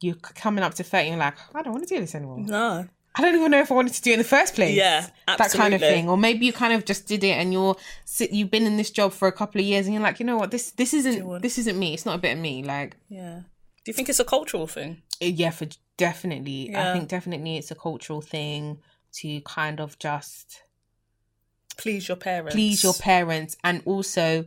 you're 0.00 0.14
coming 0.16 0.64
up 0.64 0.74
to 0.74 0.82
30 0.82 0.98
and 1.08 1.08
you're 1.16 1.18
like, 1.24 1.36
I 1.54 1.62
don't 1.62 1.72
want 1.72 1.86
to 1.88 1.94
do 1.94 2.00
this 2.00 2.14
anymore. 2.14 2.38
No. 2.40 2.86
I 3.18 3.22
don't 3.22 3.34
even 3.34 3.50
know 3.50 3.60
if 3.60 3.72
I 3.72 3.74
wanted 3.74 3.94
to 3.94 4.02
do 4.02 4.10
it 4.10 4.14
in 4.14 4.18
the 4.18 4.24
first 4.24 4.54
place 4.54 4.74
Yeah. 4.76 5.06
that 5.26 5.50
kind 5.52 5.72
of 5.72 5.80
thing 5.80 6.06
or 6.06 6.18
maybe 6.18 6.44
you 6.44 6.52
kind 6.52 6.74
of 6.74 6.84
just 6.84 7.06
did 7.06 7.24
it 7.24 7.30
and 7.30 7.50
you're 7.50 7.74
you've 8.30 8.50
been 8.50 8.66
in 8.66 8.76
this 8.76 8.90
job 8.90 9.12
for 9.14 9.26
a 9.26 9.32
couple 9.32 9.58
of 9.58 9.66
years 9.66 9.86
and 9.86 9.94
you're 9.94 10.02
like 10.02 10.20
you 10.20 10.26
know 10.26 10.36
what 10.36 10.50
this 10.50 10.72
this 10.72 10.92
isn't 10.92 11.40
this 11.40 11.56
isn't 11.56 11.78
me 11.78 11.94
it's 11.94 12.04
not 12.04 12.16
a 12.16 12.18
bit 12.18 12.34
of 12.34 12.38
me 12.38 12.62
like 12.62 12.98
Yeah. 13.08 13.40
Do 13.86 13.90
you 13.90 13.94
think 13.94 14.10
it's 14.10 14.20
a 14.20 14.24
cultural 14.24 14.66
thing? 14.66 15.00
eh, 15.22 15.28
yeah 15.34 15.48
for 15.50 15.66
definitely 15.96 16.74
i 16.74 16.92
think 16.92 17.08
definitely 17.08 17.56
it's 17.56 17.70
a 17.70 17.74
cultural 17.74 18.20
thing 18.20 18.78
to 19.12 19.40
kind 19.42 19.80
of 19.80 19.98
just 19.98 20.62
Please 21.78 22.08
your 22.08 22.16
parents. 22.16 22.54
please 22.54 22.82
your 22.82 22.94
parents 22.94 23.56
and 23.62 23.82
also 23.84 24.44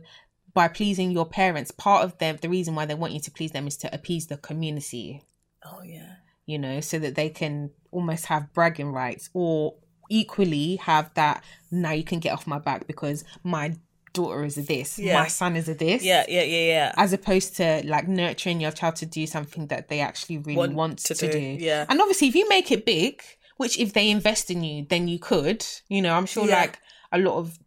by 0.52 0.66
pleasing 0.68 1.10
your 1.12 1.26
parents 1.26 1.70
part 1.70 2.04
of 2.04 2.18
them 2.18 2.36
the 2.40 2.48
reason 2.48 2.74
why 2.74 2.84
they 2.84 2.94
want 2.94 3.12
you 3.12 3.20
to 3.20 3.30
please 3.30 3.52
them 3.52 3.66
is 3.66 3.76
to 3.76 3.94
appease 3.94 4.26
the 4.26 4.36
community 4.36 5.22
Oh 5.64 5.82
yeah. 5.84 6.14
you 6.46 6.58
know, 6.58 6.80
so 6.80 6.98
that 6.98 7.14
they 7.14 7.28
can 7.28 7.70
almost 7.90 8.26
have 8.26 8.52
bragging 8.52 8.92
rights 8.92 9.28
or 9.34 9.74
equally 10.08 10.76
have 10.76 11.12
that 11.14 11.44
now 11.70 11.92
you 11.92 12.02
can 12.02 12.18
get 12.18 12.32
off 12.32 12.46
my 12.46 12.58
back 12.58 12.86
because 12.86 13.24
my 13.44 13.76
daughter 14.12 14.44
is 14.44 14.58
a 14.58 14.62
this, 14.62 14.98
Yeah. 14.98 15.20
my 15.20 15.28
son 15.28 15.56
is 15.56 15.68
a 15.68 15.74
this. 15.74 16.02
Yeah. 16.02 16.24
Yeah. 16.28 16.42
Yeah. 16.42 16.66
Yeah. 16.66 16.94
As 16.96 17.12
opposed 17.12 17.56
to 17.56 17.82
like 17.84 18.08
nurturing 18.08 18.60
your 18.60 18.70
child 18.72 18.96
to 18.96 19.06
do 19.06 19.26
something 19.26 19.66
that 19.68 19.88
they 19.88 20.00
actually 20.00 20.38
really 20.38 20.56
want, 20.56 20.74
Want 20.74 20.98
to, 21.00 21.14
to 21.14 21.26
do. 21.26 21.32
do, 21.32 21.38
yeah. 21.38 21.86
And 21.88 22.00
obviously 22.00 22.28
if 22.28 22.34
you 22.34 22.48
make 22.48 22.70
it 22.72 22.84
big, 22.84 23.22
which 23.56 23.78
if 23.78 23.92
they 23.92 24.10
invest 24.10 24.50
in 24.50 24.64
you, 24.64 24.86
then 24.88 25.06
you 25.08 25.18
could, 25.18 25.64
you 25.88 26.02
know, 26.02 26.14
I'm 26.14 26.26
sure 26.26 26.46
Yeah. 26.48 26.60
like 26.60 26.78
a 27.12 27.18
lot 27.18 27.36
of 27.38 27.58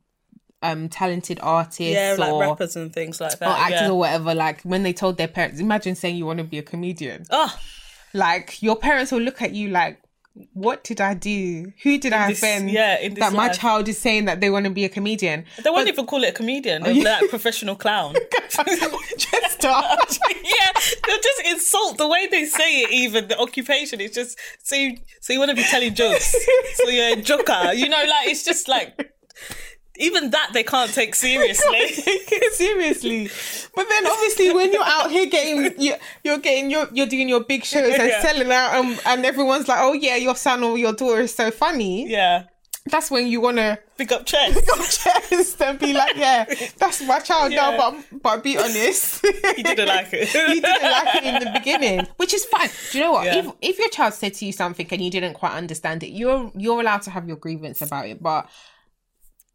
um 0.61 0.87
talented 0.89 1.39
artists 1.41 1.79
yeah. 1.79 2.15
Like 2.17 2.31
or, 2.31 2.41
rappers 2.41 2.75
and 2.75 2.91
things 2.93 3.19
like 3.19 3.37
that. 3.39 3.47
or 3.49 3.51
actors 3.61 3.81
yeah. 3.81 3.89
or 3.89 3.99
whatever, 3.99 4.33
like 4.33 4.61
when 4.63 4.83
they 4.83 4.93
told 4.93 5.17
their 5.17 5.27
parents, 5.27 5.59
imagine 5.59 5.95
saying 5.95 6.15
you 6.15 6.25
want 6.25 6.39
to 6.39 6.45
be 6.45 6.57
a 6.57 6.63
comedian 6.63 7.25
Oh, 7.29 7.53
like 8.13 8.61
your 8.61 8.75
parents 8.75 9.11
will 9.11 9.21
look 9.21 9.41
at 9.41 9.53
you 9.53 9.69
like 9.69 9.99
what 10.53 10.83
did 10.83 10.99
i 10.99 11.13
do 11.13 11.71
who 11.83 11.97
did 11.99 12.11
i 12.11 12.27
this- 12.29 12.39
offend 12.39 12.71
yeah, 12.71 12.99
in 12.99 13.13
this 13.13 13.19
that 13.23 13.33
my 13.33 13.49
child 13.49 13.87
is 13.87 13.97
saying 13.97 14.25
that 14.25 14.41
they 14.41 14.49
want 14.49 14.65
to 14.65 14.71
be 14.71 14.83
a 14.83 14.89
comedian 14.89 15.45
they 15.63 15.69
won't 15.69 15.87
even 15.87 16.05
call 16.05 16.23
it 16.23 16.29
a 16.29 16.31
comedian. 16.31 16.83
They'll 16.83 16.93
be 16.93 17.03
like 17.03 17.29
professional 17.29 17.75
clown. 17.75 18.15
just 18.49 19.51
stop 19.51 19.99
yeah, 20.43 20.71
they'll 21.05 21.21
just 21.21 21.41
insult 21.45 21.97
the 21.97 22.07
way 22.07 22.27
they 22.27 22.45
say 22.45 22.81
it. 22.81 22.91
Even 22.91 23.27
the 23.27 23.39
occupation 23.39 24.01
is 24.01 24.11
just 24.11 24.37
so. 24.63 24.75
You, 24.75 24.97
so 25.21 25.33
you 25.33 25.39
want 25.39 25.49
to 25.49 25.55
be 25.55 25.63
telling 25.63 25.93
jokes? 25.93 26.35
so 26.75 26.89
you're 26.89 27.17
a 27.17 27.21
joker. 27.21 27.73
You 27.73 27.89
know, 27.89 27.97
like 27.97 28.27
it's 28.27 28.43
just 28.43 28.67
like 28.67 29.13
even 29.97 30.31
that 30.31 30.49
they 30.53 30.63
can't 30.63 30.91
take 30.93 31.13
seriously. 31.15 31.87
seriously 32.51 33.29
but 33.75 33.85
then 33.89 34.07
obviously 34.07 34.53
when 34.53 34.71
you're 34.71 34.83
out 34.83 35.11
here 35.11 35.25
getting 35.25 35.79
you, 35.81 35.95
you're 36.23 36.37
getting 36.37 36.69
you're, 36.69 36.87
you're 36.91 37.07
doing 37.07 37.29
your 37.29 37.43
big 37.43 37.63
shows 37.63 37.93
and 37.93 38.07
Yeah. 38.09 38.21
selling 38.21 38.51
out 38.51 38.75
and, 38.75 38.99
and 39.05 39.25
everyone's 39.25 39.67
like 39.67 39.79
oh 39.81 39.93
yeah 39.93 40.15
your 40.15 40.35
son 40.35 40.63
or 40.63 40.77
your 40.77 40.93
daughter 40.93 41.21
is 41.21 41.33
so 41.33 41.51
funny 41.51 42.07
yeah, 42.09 42.43
that's 42.87 43.09
when 43.09 43.27
you 43.27 43.39
want 43.39 43.57
to 43.57 43.79
pick 43.97 44.11
up 44.11 44.25
chest. 44.25 44.53
pick 44.55 44.67
up 44.69 44.79
chest 44.79 45.61
and 45.61 45.79
be 45.79 45.93
like 45.93 46.15
yeah 46.15 46.45
that's 46.77 47.01
my 47.03 47.19
child 47.19 47.51
Yeah. 47.51 47.69
now 47.71 47.77
but, 47.91 48.21
but 48.21 48.43
be 48.43 48.57
honest 48.57 49.23
You 49.23 49.63
didn't 49.63 49.87
like 49.87 50.09
it. 50.11 50.33
you 50.55 50.61
didn't 50.61 50.91
like 50.91 51.15
it 51.15 51.23
in 51.23 51.43
the 51.43 51.51
beginning, 51.59 52.07
which 52.17 52.33
is 52.33 52.43
fine. 52.45 52.69
Do 52.91 52.97
you 52.97 53.03
know 53.03 53.11
what? 53.13 53.25
Yeah. 53.25 53.35
If 53.37 53.51
if 53.61 53.79
your 53.79 53.89
child 53.89 54.13
said 54.15 54.33
to 54.35 54.45
you 54.45 54.51
something 54.51 54.87
and 54.89 55.01
you 55.01 55.11
didn't 55.11 55.35
quite 55.35 55.53
understand 55.53 56.01
it, 56.03 56.09
you're 56.09 56.51
you're 56.55 56.81
allowed 56.81 57.03
to 57.03 57.11
have 57.11 57.27
your 57.27 57.37
grievance 57.37 57.81
about 57.81 58.07
it, 58.07 58.21
but 58.21 58.49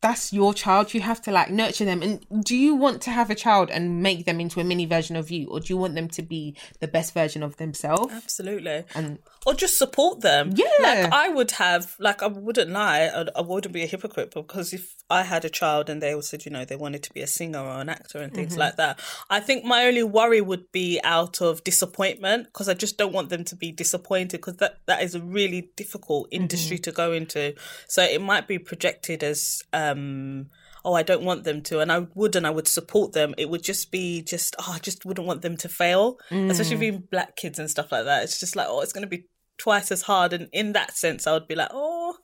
that's 0.01 0.33
your 0.33 0.55
child. 0.55 0.95
You 0.95 1.01
have 1.01 1.21
to 1.23 1.33
like 1.33 1.51
nurture 1.51 1.85
them. 1.85 2.03
And 2.03 2.45
do 2.45 2.57
you 2.57 2.75
want 2.75 3.03
to 3.03 3.11
have 3.11 3.31
a 3.31 3.35
child 3.35 3.71
and 3.71 4.03
make 4.03 4.27
them 4.27 4.41
into 4.41 4.61
a 4.61 4.65
mini 4.65 4.87
version 4.87 5.17
of 5.17 5.31
you, 5.31 5.49
or 5.49 5.61
do 5.61 5.67
you 5.73 5.77
want 5.77 5.95
them 5.95 6.09
to 6.09 6.23
be 6.23 6.57
the 6.81 6.89
best 6.89 7.15
version 7.15 7.43
of 7.43 7.57
themselves? 7.57 8.13
Absolutely. 8.13 8.85
And 8.95 9.19
or 9.49 9.55
just 9.55 9.79
support 9.79 10.21
them. 10.21 10.53
Yeah. 10.55 10.67
Like 10.83 11.11
I 11.11 11.31
would 11.31 11.53
have, 11.53 11.97
like 11.99 12.23
I 12.23 12.27
wouldn't 12.27 12.71
lie, 12.71 13.07
I, 13.07 13.25
I 13.35 13.41
wouldn't 13.41 13.73
be 13.73 13.83
a 13.83 13.87
hypocrite 13.87 14.31
because 14.35 14.75
if 14.75 14.95
I 15.09 15.23
had 15.23 15.43
a 15.47 15.49
child 15.49 15.89
and 15.89 16.03
they 16.03 16.21
said, 16.21 16.45
you 16.45 16.51
know, 16.51 16.67
they 16.67 16.77
wanted 16.77 17.03
to 17.05 17.13
be 17.15 17.23
a 17.23 17.27
singer 17.27 17.61
or 17.61 17.81
an 17.81 17.89
actor 17.89 18.19
and 18.19 18.35
things 18.35 18.53
mm-hmm. 18.53 18.61
like 18.61 18.77
that, 18.77 19.01
I 19.31 19.41
think 19.41 19.65
my 19.65 19.87
only 19.87 20.03
worry 20.03 20.43
would 20.43 20.71
be 20.71 21.01
out 21.03 21.41
of 21.41 21.65
disappointment 21.65 22.49
because 22.49 22.69
I 22.69 22.75
just 22.75 22.99
don't 22.99 23.15
want 23.15 23.31
them 23.31 23.43
to 23.45 23.57
be 23.57 23.73
disappointed 23.73 24.37
because 24.37 24.57
that, 24.57 24.81
that 24.85 25.03
is 25.03 25.15
a 25.15 25.21
really 25.23 25.71
difficult 25.77 26.27
mm-hmm. 26.27 26.43
industry 26.43 26.77
to 26.81 26.93
go 26.93 27.13
into. 27.13 27.55
So 27.87 28.03
it 28.03 28.21
might 28.21 28.49
be 28.49 28.59
projected 28.59 29.25
as, 29.25 29.63
um, 29.73 30.51
oh, 30.85 30.93
I 30.93 31.03
don't 31.03 31.25
want 31.25 31.45
them 31.45 31.63
to, 31.63 31.81
and 31.81 31.91
I 31.91 32.07
would, 32.15 32.37
and 32.37 32.47
I 32.47 32.51
would 32.51 32.69
support 32.69 33.15
them. 33.15 33.35
It 33.39 33.49
would 33.49 33.63
just 33.63 33.91
be 33.91 34.21
just, 34.21 34.55
oh, 34.59 34.73
I 34.75 34.79
just 34.79 35.07
wouldn't 35.07 35.27
want 35.27 35.41
them 35.41 35.57
to 35.59 35.71
fail, 35.71 36.19
especially 36.31 36.77
mm. 36.77 36.81
being 36.81 37.09
black 37.11 37.35
kids 37.37 37.59
and 37.59 37.71
stuff 37.71 37.91
like 37.91 38.05
that. 38.05 38.25
It's 38.25 38.39
just 38.39 38.57
like, 38.57 38.67
oh, 38.69 38.83
it's 38.83 38.93
going 38.93 39.03
to 39.03 39.09
be 39.09 39.25
twice 39.59 39.91
as 39.91 40.03
hard, 40.03 40.33
and 40.33 40.49
in 40.53 40.73
that 40.73 40.97
sense, 40.97 41.27
I 41.27 41.33
would 41.33 41.49
be 41.49 41.55
like, 41.55 41.71
oh, 41.73 42.17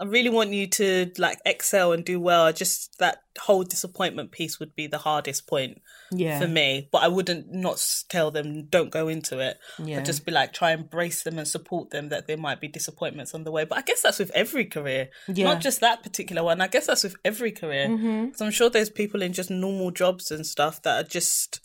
I 0.00 0.04
really 0.04 0.30
want 0.30 0.50
you 0.50 0.66
to 0.66 1.12
like 1.18 1.38
excel 1.44 1.92
and 1.92 2.04
do 2.04 2.18
well. 2.18 2.52
Just 2.52 2.98
that 2.98 3.22
whole 3.38 3.62
disappointment 3.62 4.32
piece 4.32 4.58
would 4.58 4.74
be 4.74 4.88
the 4.88 4.98
hardest 4.98 5.46
point 5.46 5.80
yeah, 6.10 6.40
for 6.40 6.48
me. 6.48 6.88
But 6.90 7.04
I 7.04 7.08
wouldn't 7.08 7.52
not 7.52 7.80
tell 8.08 8.32
them 8.32 8.64
don't 8.64 8.90
go 8.90 9.06
into 9.06 9.38
it. 9.38 9.58
Yeah. 9.78 9.98
I'd 9.98 10.04
just 10.04 10.26
be 10.26 10.32
like 10.32 10.52
try 10.52 10.72
and 10.72 10.90
brace 10.90 11.22
them 11.22 11.38
and 11.38 11.46
support 11.46 11.90
them 11.90 12.08
that 12.08 12.26
there 12.26 12.36
might 12.36 12.60
be 12.60 12.66
disappointments 12.66 13.32
on 13.32 13.44
the 13.44 13.52
way. 13.52 13.64
But 13.64 13.78
I 13.78 13.82
guess 13.82 14.02
that's 14.02 14.18
with 14.18 14.32
every 14.34 14.64
career, 14.64 15.10
Yeah. 15.28 15.44
not 15.44 15.60
just 15.60 15.80
that 15.80 16.02
particular 16.02 16.42
one. 16.42 16.60
I 16.60 16.66
guess 16.66 16.86
that's 16.86 17.04
with 17.04 17.16
every 17.24 17.52
career. 17.52 17.86
Mm-hmm. 17.86 18.34
So 18.34 18.44
I'm 18.44 18.50
sure 18.50 18.70
there's 18.70 18.90
people 18.90 19.22
in 19.22 19.32
just 19.32 19.50
normal 19.50 19.92
jobs 19.92 20.32
and 20.32 20.44
stuff 20.44 20.82
that 20.82 21.04
are 21.04 21.08
just 21.08 21.60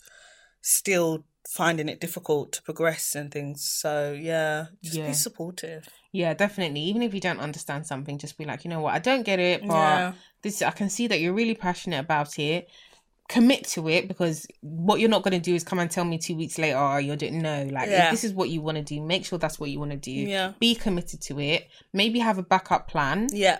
still 0.60 1.24
finding 1.50 1.88
it 1.88 2.00
difficult 2.00 2.52
to 2.52 2.62
progress 2.62 3.14
and 3.14 3.30
things. 3.32 3.64
So 3.64 4.12
yeah, 4.12 4.66
just 4.82 4.96
Yeah. 4.96 5.06
be 5.08 5.12
supportive. 5.14 5.88
yeah, 6.12 6.34
definitely. 6.34 6.80
Even 6.82 7.02
if 7.02 7.12
you 7.14 7.20
don't 7.20 7.40
understand 7.40 7.86
something, 7.86 8.18
just 8.18 8.36
be 8.38 8.44
like, 8.44 8.64
you 8.64 8.70
know 8.70 8.80
what, 8.80 8.94
I 8.94 8.98
don't 8.98 9.22
get 9.24 9.38
it, 9.38 9.60
but 9.66 9.74
Yeah. 9.74 10.12
this 10.42 10.60
I 10.62 10.70
can 10.72 10.90
see 10.90 11.06
that 11.08 11.20
you're 11.20 11.32
really 11.34 11.54
passionate 11.54 12.00
about 12.00 12.38
it. 12.38 12.68
Commit 13.28 13.64
to 13.68 13.88
it 13.90 14.08
because 14.08 14.46
what 14.62 15.00
you're 15.00 15.10
not 15.10 15.22
going 15.22 15.34
to 15.38 15.50
do 15.50 15.54
is 15.54 15.62
come 15.62 15.78
and 15.80 15.90
tell 15.90 16.04
me 16.04 16.16
two 16.16 16.34
weeks 16.34 16.56
later, 16.58 16.78
oh, 16.78 16.96
you're 16.96 17.14
doing 17.16 17.42
no. 17.42 17.64
Like, 17.64 17.88
Yeah. 17.90 18.06
if 18.06 18.10
this 18.12 18.24
is 18.24 18.32
what 18.32 18.48
you 18.48 18.62
want 18.62 18.76
to 18.78 18.82
do, 18.82 19.02
make 19.02 19.26
sure 19.26 19.38
that's 19.38 19.60
what 19.60 19.68
you 19.68 19.78
want 19.78 19.90
to 19.90 19.98
do. 19.98 20.10
Yeah. 20.12 20.52
Be 20.58 20.74
committed 20.74 21.20
to 21.22 21.38
it. 21.38 21.68
Maybe 21.92 22.20
have 22.20 22.38
a 22.38 22.42
backup 22.42 22.88
plan 22.88 23.28
Yeah. 23.32 23.58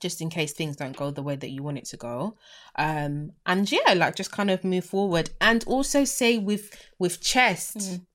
Just 0.00 0.20
in 0.20 0.30
case 0.30 0.52
things 0.52 0.76
don't 0.76 0.96
go 0.96 1.10
the 1.10 1.22
way 1.22 1.36
that 1.36 1.50
you 1.50 1.62
want 1.62 1.78
it 1.78 1.84
to 1.86 1.96
go. 1.96 2.36
Um, 2.76 3.32
and 3.46 3.70
yeah, 3.70 3.92
like 3.94 4.16
just 4.16 4.32
kind 4.32 4.50
of 4.50 4.64
move 4.64 4.84
forward. 4.84 5.30
And 5.40 5.62
also 5.66 6.04
say 6.04 6.38
with 6.38 6.70
with 6.98 7.20
chest, 7.20 7.76
Mm. 7.76 8.06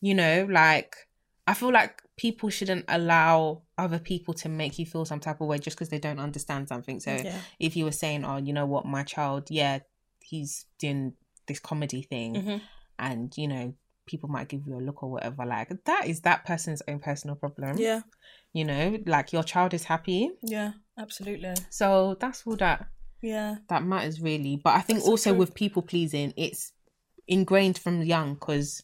you 0.00 0.14
know, 0.14 0.46
like 0.50 0.96
I 1.46 1.54
feel 1.54 1.72
like 1.72 2.02
people 2.16 2.50
shouldn't 2.50 2.84
allow 2.88 3.62
other 3.76 3.98
people 3.98 4.32
to 4.34 4.48
make 4.48 4.78
you 4.78 4.86
feel 4.86 5.04
some 5.04 5.18
type 5.20 5.40
of 5.40 5.48
way 5.48 5.58
just 5.58 5.76
because 5.76 5.88
they 5.88 5.98
don't 5.98 6.20
understand 6.20 6.68
something. 6.68 7.00
So 7.00 7.12
Yeah. 7.12 7.40
if 7.58 7.76
you 7.76 7.84
were 7.84 7.92
saying, 7.92 8.24
Oh, 8.24 8.36
you 8.36 8.52
know 8.52 8.66
what, 8.66 8.84
my 8.84 9.02
child, 9.02 9.50
yeah, 9.50 9.80
he's 10.20 10.66
doing 10.78 11.14
this 11.46 11.58
comedy 11.58 12.02
thing 12.02 12.34
Mhm. 12.34 12.60
and 12.98 13.36
you 13.36 13.48
know, 13.48 13.74
people 14.06 14.28
might 14.28 14.48
give 14.48 14.66
you 14.66 14.76
a 14.78 14.80
look 14.80 15.02
or 15.02 15.10
whatever, 15.10 15.44
like 15.44 15.68
that 15.84 16.06
is 16.06 16.20
that 16.20 16.44
person's 16.44 16.82
own 16.86 17.00
personal 17.00 17.34
problem. 17.36 17.76
Yeah. 17.78 18.02
You 18.52 18.64
know, 18.64 18.98
like 19.06 19.32
your 19.32 19.42
child 19.42 19.74
is 19.74 19.84
happy. 19.84 20.30
Yeah. 20.42 20.72
Absolutely. 20.98 21.54
So 21.70 22.16
that's 22.20 22.46
all 22.46 22.56
that 22.56 22.86
Yeah. 23.20 23.56
that 23.68 23.84
matters 23.84 24.20
really. 24.20 24.56
But 24.56 24.74
I 24.74 24.80
think 24.80 25.00
That's 25.00 25.08
also 25.08 25.32
with 25.34 25.54
people 25.54 25.82
pleasing, 25.82 26.32
it's 26.36 26.72
ingrained 27.26 27.78
from 27.78 28.02
young 28.02 28.34
because 28.34 28.82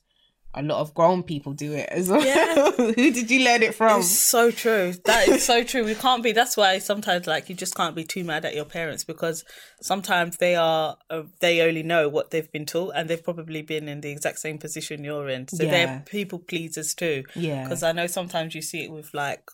a 0.54 0.62
lot 0.62 0.80
of 0.80 0.94
grown 0.94 1.22
people 1.22 1.52
do 1.52 1.72
it 1.74 1.88
as 1.90 2.08
well. 2.08 2.24
Yeah. 2.24 2.70
Who 2.76 2.94
did 2.94 3.30
you 3.30 3.44
learn 3.44 3.62
it 3.62 3.74
from? 3.74 4.00
It's 4.00 4.08
so 4.08 4.50
true. 4.50 4.94
That 5.04 5.28
is 5.28 5.44
so 5.44 5.62
true. 5.62 5.84
We 5.84 5.94
can't 5.94 6.22
be. 6.22 6.32
That's 6.32 6.56
why 6.56 6.78
sometimes, 6.78 7.26
like, 7.26 7.50
you 7.50 7.54
just 7.54 7.74
can't 7.76 7.94
be 7.94 8.02
too 8.02 8.24
mad 8.24 8.46
at 8.46 8.54
your 8.54 8.64
parents 8.64 9.04
because 9.04 9.44
sometimes 9.82 10.38
they 10.38 10.56
are. 10.56 10.96
Uh, 11.10 11.24
they 11.40 11.60
only 11.60 11.82
know 11.82 12.08
what 12.08 12.30
they've 12.30 12.50
been 12.50 12.64
taught, 12.64 12.94
and 12.96 13.10
they've 13.10 13.22
probably 13.22 13.60
been 13.60 13.88
in 13.88 14.00
the 14.00 14.10
exact 14.10 14.38
same 14.38 14.56
position 14.58 15.04
you're 15.04 15.28
in. 15.28 15.46
So 15.48 15.64
Yeah. 15.64 15.70
they're 15.70 16.02
people 16.06 16.38
pleasers 16.38 16.94
too. 16.94 17.24
Yeah. 17.36 17.64
Because 17.64 17.82
I 17.82 17.92
know 17.92 18.06
sometimes 18.06 18.54
you 18.54 18.62
see 18.62 18.84
it 18.84 18.90
with 18.90 19.12
like 19.12 19.50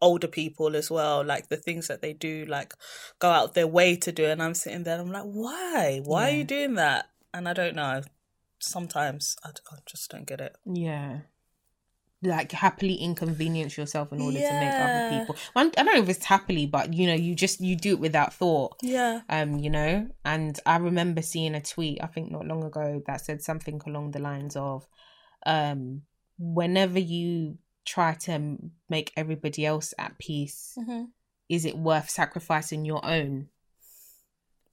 older 0.00 0.28
people 0.28 0.76
as 0.76 0.90
well, 0.90 1.24
like 1.24 1.48
the 1.48 1.56
things 1.56 1.88
that 1.88 2.02
they 2.02 2.12
do, 2.12 2.44
like 2.46 2.74
go 3.18 3.30
out 3.30 3.54
their 3.54 3.66
way 3.66 3.96
to 3.96 4.12
do, 4.12 4.26
and 4.26 4.42
I'm 4.42 4.54
sitting 4.54 4.84
there, 4.84 5.00
I'm 5.00 5.10
like, 5.10 5.24
why? 5.24 6.00
Why 6.04 6.30
are 6.30 6.34
you 6.34 6.44
doing 6.44 6.74
that? 6.74 7.06
And 7.34 7.48
I 7.48 7.52
don't 7.52 7.76
know. 7.76 8.02
Sometimes 8.58 9.36
I, 9.44 9.50
I 9.70 9.78
just 9.86 10.10
don't 10.10 10.26
get 10.26 10.40
it. 10.40 10.56
Yeah. 10.66 11.20
Like 12.24 12.52
happily 12.52 12.94
inconvenience 12.94 13.76
yourself 13.76 14.12
in 14.12 14.20
order 14.20 14.38
to 14.38 14.60
make 14.60 14.72
other 14.72 15.18
people. 15.18 15.36
Well, 15.56 15.66
I 15.66 15.82
don't 15.82 15.86
know 15.86 16.02
if 16.02 16.08
it's 16.08 16.24
happily, 16.24 16.66
but 16.66 16.94
you 16.94 17.08
know, 17.08 17.14
you 17.14 17.34
just 17.34 17.60
you 17.60 17.74
do 17.74 17.94
it 17.94 17.98
without 17.98 18.32
thought. 18.32 18.76
Yeah. 18.80 19.22
Um, 19.28 19.58
you 19.58 19.70
know, 19.70 20.08
and 20.24 20.56
I 20.64 20.76
remember 20.76 21.20
seeing 21.22 21.56
a 21.56 21.60
tweet 21.60 21.98
I 22.00 22.06
think 22.06 22.30
not 22.30 22.46
long 22.46 22.62
ago 22.62 23.02
that 23.06 23.22
said 23.22 23.42
something 23.42 23.80
along 23.86 24.12
the 24.12 24.20
lines 24.20 24.54
of, 24.54 24.86
um, 25.46 26.02
whenever 26.38 27.00
you 27.00 27.58
try 27.84 28.14
to 28.14 28.58
make 28.88 29.12
everybody 29.16 29.66
else 29.66 29.92
at 29.98 30.18
peace, 30.18 30.74
Mm-hmm. 30.78 31.04
is 31.48 31.64
it 31.64 31.76
worth 31.76 32.08
sacrificing 32.10 32.84
your 32.84 33.04
own? 33.04 33.48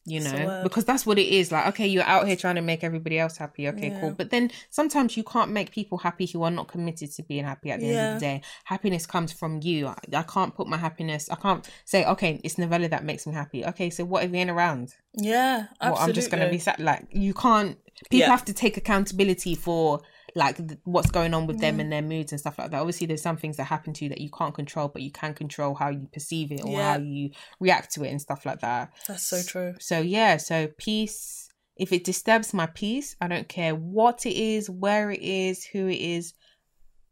You 0.06 0.22
know, 0.22 0.62
because 0.64 0.86
that's 0.86 1.06
what 1.06 1.20
it 1.20 1.28
is. 1.28 1.52
Like, 1.52 1.68
okay, 1.68 1.86
you're 1.86 2.04
out 2.06 2.26
here 2.26 2.36
trying 2.36 2.56
to 2.56 2.62
make 2.62 2.84
everybody 2.84 3.20
else 3.20 3.38
happy. 3.38 3.68
Okay, 3.68 3.90
Yeah. 3.90 4.00
cool. 4.00 4.12
But 4.12 4.32
then 4.32 4.50
sometimes 4.72 5.16
you 5.16 5.24
can't 5.24 5.52
make 5.52 5.72
people 5.72 6.00
happy 6.00 6.26
who 6.26 6.42
are 6.42 6.50
not 6.50 6.68
committed 6.68 7.12
to 7.12 7.22
being 7.24 7.44
happy 7.46 7.70
at 7.70 7.80
the 7.80 7.86
end 7.90 8.08
of 8.08 8.14
the 8.16 8.26
day. 8.26 8.42
Happiness 8.64 9.06
comes 9.06 9.32
from 9.32 9.60
you. 9.62 9.86
I, 9.88 9.96
I 10.14 10.24
can't 10.24 10.56
put 10.56 10.68
my 10.68 10.78
happiness, 10.78 11.30
I 11.30 11.36
can't 11.36 11.70
say, 11.86 12.06
okay, 12.06 12.42
it's 12.44 12.58
Novella 12.58 12.88
that 12.88 13.04
makes 13.04 13.28
me 13.28 13.34
happy. 13.34 13.64
Okay, 13.66 13.92
so 13.92 14.04
what 14.04 14.24
if 14.24 14.32
you 14.32 14.38
ain't 14.38 14.50
around? 14.50 14.96
Yeah. 15.14 15.68
Well, 15.80 15.98
I'm 15.98 16.14
just 16.14 16.32
going 16.32 16.44
to 16.44 16.50
be 16.50 16.58
sad. 16.60 16.80
Like, 16.80 17.06
you 17.12 17.36
can't, 17.36 17.78
people 18.10 18.20
Yeah. 18.20 18.30
have 18.32 18.46
to 18.46 18.54
take 18.54 18.78
accountability 18.78 19.54
for 19.54 20.02
like 20.36 20.58
th- 20.58 20.80
what's 20.84 21.12
going 21.12 21.34
on 21.34 21.48
with 21.48 21.58
Mm. 21.58 21.62
them 21.62 21.80
and 21.80 21.92
their 21.92 22.02
moods 22.02 22.32
and 22.32 22.40
stuff 22.40 22.58
like 22.60 22.72
that. 22.72 22.80
Obviously, 22.80 23.08
there's 23.08 23.22
some 23.22 23.38
things 23.38 23.58
that 23.58 23.66
happen 23.66 23.94
to 23.94 24.06
you 24.06 24.10
that 24.10 24.22
you 24.22 24.30
can't 24.30 24.54
control, 24.54 24.88
but 24.88 25.02
you 25.02 25.12
can 25.12 25.34
control 25.34 25.74
how 25.76 25.90
you 25.90 26.08
perceive 26.14 26.52
it 26.52 26.62
or 26.64 26.72
Yeah. 26.72 26.94
how 26.94 27.00
you 27.00 27.32
react 27.60 27.94
to 27.94 28.04
it 28.04 28.10
and 28.10 28.22
stuff 28.22 28.46
like 28.46 28.60
that. 28.62 28.94
That's 29.08 29.28
so 29.28 29.42
true. 29.42 29.76
So 29.80 30.00
yeah, 30.02 30.38
so 30.38 30.68
peace. 30.78 31.50
If 31.76 31.94
it 31.94 32.04
disturbs 32.04 32.54
my 32.54 32.66
peace, 32.66 33.16
I 33.22 33.28
don't 33.28 33.48
care 33.48 33.74
what 33.74 34.26
it 34.26 34.36
is, 34.36 34.70
where 34.70 35.12
it 35.12 35.22
is, 35.22 35.64
who 35.66 35.88
it 35.88 36.00
is. 36.02 36.34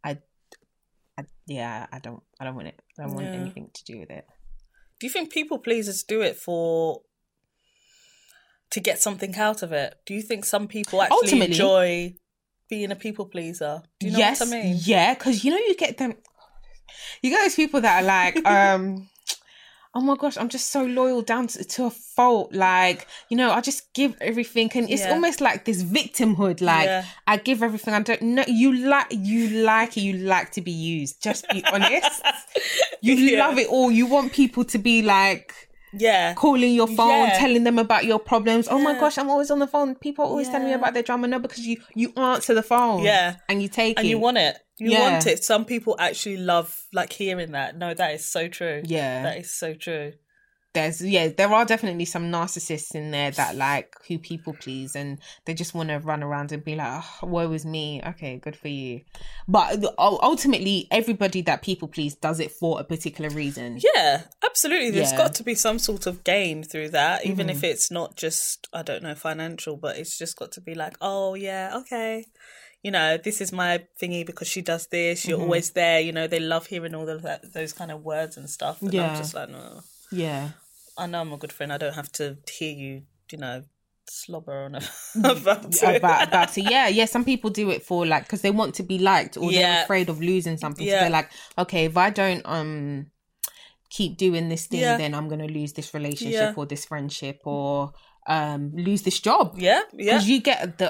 I, 0.04 0.18
I 1.18 1.24
yeah, 1.46 1.88
I 1.92 2.00
don't, 2.00 2.22
I 2.40 2.44
don't 2.46 2.56
want 2.56 2.68
it. 2.68 2.80
I 3.00 3.04
don't 3.04 3.14
want 3.16 3.28
Yeah. 3.28 3.34
anything 3.40 3.70
to 3.74 3.84
do 3.86 4.00
with 4.00 4.10
it. 4.10 4.26
Do 5.00 5.08
you 5.08 5.12
think 5.14 5.32
people 5.32 5.60
pleasers 5.60 6.04
do 6.04 6.22
it 6.22 6.36
for 6.38 7.02
to 8.72 8.80
get 8.80 9.00
something 9.00 9.36
out 9.38 9.64
of 9.64 9.72
it? 9.72 9.96
Do 10.06 10.14
you 10.14 10.22
think 10.22 10.44
some 10.44 10.68
people 10.68 11.02
actually 11.02 11.16
Ultimately- 11.24 11.46
enjoy 11.56 12.16
being 12.70 12.92
a 12.92 12.96
people 12.96 13.26
pleaser? 13.26 13.82
Do 14.00 14.08
you 14.08 14.14
know 14.14 14.20
yes, 14.20 14.40
what 14.40 14.48
I 14.50 14.64
mean? 14.64 14.78
yeah, 14.84 15.14
because 15.14 15.44
you 15.44 15.52
know 15.52 15.58
you 15.58 15.76
get 15.76 15.98
them. 15.98 16.14
You 17.22 17.30
get 17.32 17.44
those 17.44 17.56
people 17.56 17.82
that 17.82 18.04
are 18.04 18.06
like, 18.06 18.46
um, 18.46 19.10
oh 19.94 20.02
my 20.02 20.16
gosh, 20.16 20.38
I'm 20.38 20.50
just 20.50 20.72
so 20.72 20.84
loyal 20.84 21.22
down 21.22 21.48
to, 21.48 21.64
to 21.64 21.86
a 21.86 21.90
fault. 21.90 22.54
Like, 22.54 23.08
you 23.30 23.38
know, 23.38 23.52
I 23.52 23.62
just 23.62 23.94
give 23.94 24.16
everything, 24.22 24.70
and 24.76 24.90
it's 24.90 25.04
Yeah. 25.04 25.14
almost 25.14 25.42
like 25.42 25.66
this 25.66 25.84
victimhood. 25.84 26.62
Like, 26.62 26.88
Yeah. 26.88 27.06
I 27.26 27.38
give 27.38 27.64
everything. 27.64 27.94
I 27.94 28.02
don't 28.02 28.22
know. 28.22 28.44
You 28.48 28.74
like, 28.74 29.08
you 29.12 29.50
like 29.64 29.98
it. 29.98 30.02
You 30.02 30.14
like 30.14 30.52
to 30.54 30.62
be 30.62 30.72
used. 30.72 31.22
Just 31.24 31.50
be 31.50 31.64
honest. 31.72 32.22
You 33.02 33.16
Yeah. 33.16 33.48
love 33.48 33.58
it 33.60 33.68
all. 33.68 33.92
You 33.92 34.08
want 34.08 34.34
people 34.34 34.66
to 34.66 34.78
be 34.80 35.02
like 35.04 35.54
Yeah. 35.93 36.34
calling 36.34 36.73
your 36.73 36.88
phone, 36.88 37.28
Yeah. 37.30 37.38
telling 37.39 37.63
them 37.63 37.80
about 37.80 38.06
your 38.06 38.19
problems. 38.19 38.67
Oh 38.69 38.80
my 38.80 38.93
gosh, 39.00 39.17
I'm 39.17 39.30
always 39.30 39.50
on 39.52 39.60
the 39.60 39.67
phone. 39.67 39.95
People 39.95 40.26
are 40.26 40.30
always 40.30 40.50
telling 40.50 40.67
me 40.67 40.73
about 40.73 40.93
their 40.93 41.04
drama. 41.04 41.28
No, 41.28 41.39
because 41.39 41.65
you 41.65 41.78
you 41.95 42.12
answer 42.17 42.54
the 42.54 42.63
phone. 42.63 43.04
Yeah. 43.04 43.36
and 43.50 43.62
you 43.62 43.67
take 43.69 43.97
And 43.97 44.06
it. 44.06 44.10
you 44.10 44.19
want 44.19 44.38
it. 44.38 44.58
You 44.78 44.91
Yeah. 44.91 45.12
want 45.12 45.26
it. 45.28 45.43
Some 45.43 45.65
people 45.65 45.95
actually 46.00 46.38
love 46.38 46.86
like 46.93 47.12
hearing 47.13 47.52
that. 47.54 47.78
No, 47.78 47.93
that 47.93 48.13
is 48.13 48.26
so 48.30 48.47
true. 48.47 48.82
Yeah. 48.86 49.23
That 49.23 49.38
is 49.38 49.54
so 49.54 49.73
true. 49.73 50.13
There's 50.78 51.02
yeah 51.02 51.28
there 51.40 51.52
are 51.58 51.66
definitely 51.66 52.06
some 52.06 52.26
narcissists 52.32 52.94
in 52.96 53.12
there 53.12 53.32
that 53.32 53.56
like 53.56 53.96
who 54.08 54.18
people 54.32 54.54
please 54.63 54.96
and 54.96 55.18
they 55.46 55.54
just 55.54 55.74
want 55.74 55.90
to 55.90 55.98
run 56.00 56.22
around 56.24 56.52
and 56.52 56.63
be 56.63 56.76
like 56.76 57.04
oh, 57.24 57.28
woe 57.28 57.52
is 57.52 57.66
me 57.66 58.02
okay 58.12 58.38
good 58.46 58.56
for 58.56 58.68
you 58.68 59.02
but 59.48 59.84
ultimately 60.00 60.88
everybody 60.92 61.42
that 61.42 61.62
people 61.62 61.88
please 61.88 62.16
does 62.16 62.40
it 62.40 62.52
for 62.52 62.80
a 62.80 62.84
particular 62.84 63.30
reason 63.32 63.80
Yeah, 63.96 64.24
absolutely. 64.44 64.92
There's 64.92 65.12
Yeah. 65.12 65.18
Mm-hmm. 65.18 65.26
got 65.26 65.34
to 65.36 65.44
be 65.44 65.56
some 65.56 65.80
sort 65.80 66.06
of 66.08 66.24
gain 66.24 66.63
through 66.63 66.90
that, 66.90 67.26
even 67.26 67.50
if 67.50 67.63
it's 67.63 67.90
not 67.92 68.16
just, 68.16 68.68
I 68.74 68.82
don't 68.84 69.04
know, 69.04 69.16
financial, 69.16 69.78
but 69.78 69.98
it's 69.98 70.18
just 70.18 70.38
got 70.38 70.52
to 70.54 70.62
be 70.62 70.76
like, 70.76 70.96
oh, 71.02 71.34
yeah, 71.36 71.66
okay. 71.82 72.26
You 72.84 72.92
know, 72.92 73.18
this 73.18 73.42
is 73.42 73.52
my 73.52 73.84
thingy 74.02 74.26
because 74.26 74.48
she 74.48 74.62
does 74.62 74.88
this. 74.88 75.22
Mm-hmm. 75.22 75.30
You're 75.30 75.42
always 75.42 75.72
there. 75.72 76.00
You 76.00 76.12
know, 76.12 76.28
they 76.28 76.40
love 76.40 76.68
hearing 76.68 76.96
all 76.96 77.10
of 77.10 77.22
that, 77.24 77.54
those 77.54 77.74
kind 77.74 77.92
of 77.92 78.04
words 78.04 78.38
and 78.38 78.50
stuff. 78.50 78.82
And 78.82 78.94
Yeah. 78.94 79.10
I'm 79.12 79.18
just 79.18 79.34
like, 79.34 79.50
no, 79.50 79.82
yeah 80.12 80.50
I 80.98 81.06
know 81.08 81.22
I'm 81.22 81.34
a 81.34 81.38
good 81.38 81.52
friend. 81.54 81.72
I 81.72 81.78
don't 81.78 81.94
have 81.94 82.12
to 82.14 82.38
hear 82.52 82.74
you, 82.74 83.04
you 83.32 83.38
know, 83.38 83.64
slobber 84.10 84.64
on 84.66 84.76
about 85.24 85.66
it. 85.66 85.84
about 85.84 86.28
about 86.30 86.58
it 86.58 86.64
yeah 86.72 86.88
yeah 86.88 87.04
some 87.04 87.26
people 87.26 87.50
do 87.50 87.70
it 87.70 87.84
for 87.84 88.06
like 88.06 88.24
because 88.24 88.42
they 88.42 88.52
want 88.52 88.74
to 88.76 88.84
be 88.84 88.98
liked 89.00 89.36
or 89.36 89.52
they're 89.52 89.84
afraid 89.84 90.08
of 90.08 90.22
losing 90.22 90.56
something 90.56 90.86
so 90.86 90.92
they're 90.92 91.10
like 91.10 91.30
okay 91.58 91.84
if 91.84 91.98
i 91.98 92.10
don't 92.10 92.42
um 92.46 93.08
keep 93.90 94.18
doing 94.18 94.48
this 94.48 94.66
thing 94.68 94.80
Yeah. 94.80 94.96
then 94.96 95.14
i'm 95.14 95.28
gonna 95.28 95.48
lose 95.48 95.74
this 95.74 95.94
relationship 95.94 96.40
Yeah. 96.40 96.54
or 96.56 96.66
this 96.66 96.86
friendship 96.86 97.42
or 97.44 97.92
um 98.28 98.72
lose 98.76 99.02
this 99.02 99.20
job 99.20 99.56
Yeah, 99.60 99.82
yeah. 99.92 100.14
because 100.14 100.30
you 100.30 100.40
get 100.40 100.78
the 100.78 100.90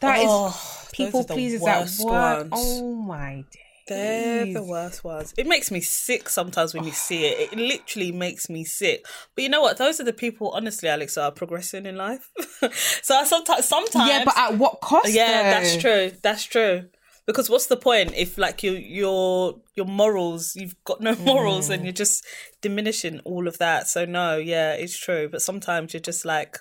that 0.00 0.18
is 0.18 0.26
Oh, 0.28 0.48
those 0.48 0.90
people 0.92 1.24
pleasers 1.24 1.62
at 1.64 1.88
work. 2.04 2.38
ones. 2.38 2.48
Oh 2.52 2.94
my 2.96 3.44
They're 3.86 4.52
the 4.52 4.62
worst 4.62 5.04
ones. 5.04 5.32
It 5.36 5.46
makes 5.46 5.70
me 5.70 5.80
sick 5.80 6.28
sometimes 6.28 6.74
when 6.74 6.84
you 6.84 6.92
see 6.92 7.24
it. 7.26 7.52
It 7.52 7.56
literally 7.58 8.12
makes 8.12 8.48
me 8.48 8.64
sick. 8.64 9.06
But 9.34 9.44
you 9.44 9.48
know 9.50 9.60
what? 9.60 9.76
Those 9.76 10.00
are 10.00 10.04
the 10.04 10.12
people, 10.12 10.50
honestly, 10.50 10.88
Alex, 10.88 11.16
are 11.16 11.30
progressing 11.30 11.86
in 11.86 11.96
life. 11.96 12.30
so 13.02 13.14
I 13.16 13.24
sometimes, 13.24 13.64
sometimes, 13.66 14.08
Yeah, 14.10 14.24
but 14.24 14.36
at 14.36 14.58
what 14.58 14.80
cost? 14.80 15.12
yeah, 15.12 15.42
though? 15.42 15.50
that's 15.60 15.76
true. 15.76 16.12
That's 16.22 16.44
true. 16.44 16.88
Because 17.26 17.50
what's 17.50 17.66
the 17.66 17.76
point 17.76 18.14
if 18.14 18.38
like 18.38 18.62
your 18.62 18.74
your 18.76 19.56
your 19.74 19.86
morals, 19.86 20.54
you've 20.54 20.76
got 20.84 21.00
no 21.00 21.14
morals, 21.16 21.68
Mm. 21.68 21.74
and 21.74 21.84
you're 21.84 21.92
just 21.92 22.24
diminishing 22.62 23.18
all 23.24 23.48
of 23.48 23.58
that. 23.58 23.88
So 23.88 24.04
no, 24.04 24.36
yeah, 24.36 24.74
it's 24.74 24.96
true. 24.96 25.28
But 25.28 25.42
sometimes 25.42 25.92
you're 25.94 26.00
just 26.00 26.24
like. 26.24 26.58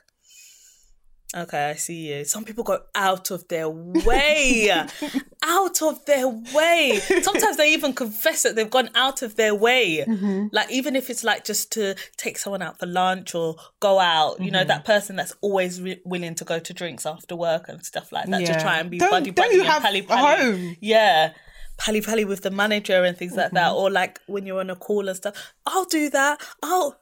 Okay, 1.35 1.71
I 1.71 1.73
see 1.75 2.13
you. 2.13 2.23
Some 2.23 2.45
people 2.45 2.63
go 2.63 2.79
out 2.93 3.29
of 3.31 3.47
their 3.49 3.67
way, 3.69 4.69
out 5.43 5.81
of 5.81 6.05
their 6.05 6.27
way. 6.29 6.99
Sometimes 7.21 7.57
they 7.57 7.73
even 7.73 7.93
confess 7.93 8.43
that 8.43 8.55
they've 8.55 8.69
gone 8.69 8.89
out 8.95 9.21
of 9.21 9.35
their 9.35 9.53
way. 9.53 10.05
Mm-hmm. 10.07 10.47
Like, 10.53 10.71
even 10.71 10.95
if 10.95 11.09
it's 11.09 11.23
like 11.25 11.43
just 11.43 11.71
to 11.73 11.95
take 12.15 12.37
someone 12.37 12.61
out 12.61 12.79
for 12.79 12.85
lunch 12.85 13.35
or 13.35 13.55
go 13.79 13.99
out, 13.99 14.39
you 14.39 14.49
know, 14.51 14.59
Mm-hmm. 14.59 14.67
that 14.69 14.85
person 14.85 15.17
that's 15.17 15.35
always 15.41 15.81
re- 15.81 15.99
willing 16.05 16.35
to 16.35 16.45
go 16.45 16.57
to 16.59 16.73
drinks 16.73 17.05
after 17.05 17.35
work 17.35 17.67
and 17.67 17.83
stuff 17.83 18.11
like 18.13 18.27
that 18.29 18.41
Yeah. 18.41 18.53
to 18.57 18.61
try 18.61 18.77
and 18.79 18.89
be 18.89 18.97
Don't- 18.99 19.11
buddy 19.11 19.31
don't 19.31 19.35
buddy 19.49 19.59
and 19.59 19.83
pally 19.83 20.01
pally. 20.03 20.41
home? 20.53 20.77
Yeah. 20.79 21.33
Pally 21.77 21.99
pally 22.01 22.23
with 22.23 22.43
the 22.43 22.51
manager 22.51 23.03
and 23.03 23.17
things 23.17 23.35
like 23.35 23.47
Mm-hmm. 23.47 23.55
that. 23.55 23.73
Or 23.73 23.91
like 23.91 24.19
when 24.27 24.45
you're 24.45 24.61
on 24.61 24.69
a 24.69 24.75
call 24.77 25.09
and 25.09 25.17
stuff, 25.17 25.53
I'll 25.65 25.85
do 25.85 26.09
that. 26.11 26.39
I'll. 26.63 26.97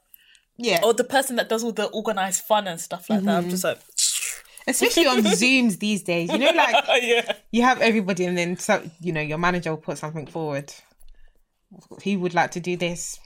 Yeah, 0.56 0.82
Or 0.84 0.94
the 0.94 1.02
person 1.02 1.34
that 1.34 1.48
does 1.48 1.64
all 1.64 1.72
the 1.72 1.86
organized 1.86 2.44
fun 2.44 2.68
and 2.68 2.80
stuff 2.80 3.10
like 3.10 3.18
Mm-hmm. 3.20 3.26
that. 3.26 3.38
I'm 3.44 3.50
just 3.50 3.64
like, 3.64 3.78
especially 4.66 5.06
on 5.06 5.18
Zooms 5.18 5.78
these 5.78 6.02
days. 6.02 6.30
You 6.30 6.38
know, 6.38 6.50
like 6.54 7.02
yeah. 7.02 7.32
you 7.50 7.62
have 7.62 7.80
everybody, 7.80 8.24
and 8.24 8.36
then 8.36 8.56
so 8.56 8.82
you 9.00 9.12
know 9.12 9.20
your 9.20 9.38
manager 9.38 9.70
will 9.70 9.78
put 9.78 9.98
something 9.98 10.26
forward. 10.26 10.72
He 12.02 12.16
would 12.16 12.34
like 12.34 12.52
to 12.52 12.60
do 12.60 12.76
this. 12.76 13.18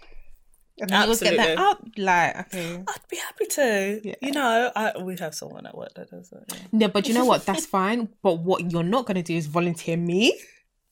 And 0.81 0.90
you'll 0.90 1.16
get 1.16 1.37
that 1.37 1.59
out. 1.59 1.98
Like, 1.98 2.55
okay. 2.55 2.77
I'd 2.87 3.09
be 3.11 3.16
happy 3.16 3.46
to. 3.46 4.01
Yeah. 4.05 4.14
You 4.22 4.31
know, 4.31 4.70
I, 4.77 4.96
we 5.03 5.16
have 5.16 5.35
someone 5.35 5.66
at 5.66 5.77
work 5.77 5.92
that 5.94 6.09
does 6.09 6.31
it. 6.31 6.44
Yeah. 6.48 6.59
No, 6.70 6.88
but 6.88 7.09
you 7.09 7.14
know 7.14 7.24
what? 7.24 7.44
That's 7.44 7.66
fine. 7.66 8.09
But 8.22 8.38
what 8.38 8.70
you're 8.70 8.85
not 8.85 9.05
going 9.05 9.16
to 9.16 9.22
do 9.22 9.35
is 9.35 9.46
volunteer 9.46 9.96
me. 9.96 10.38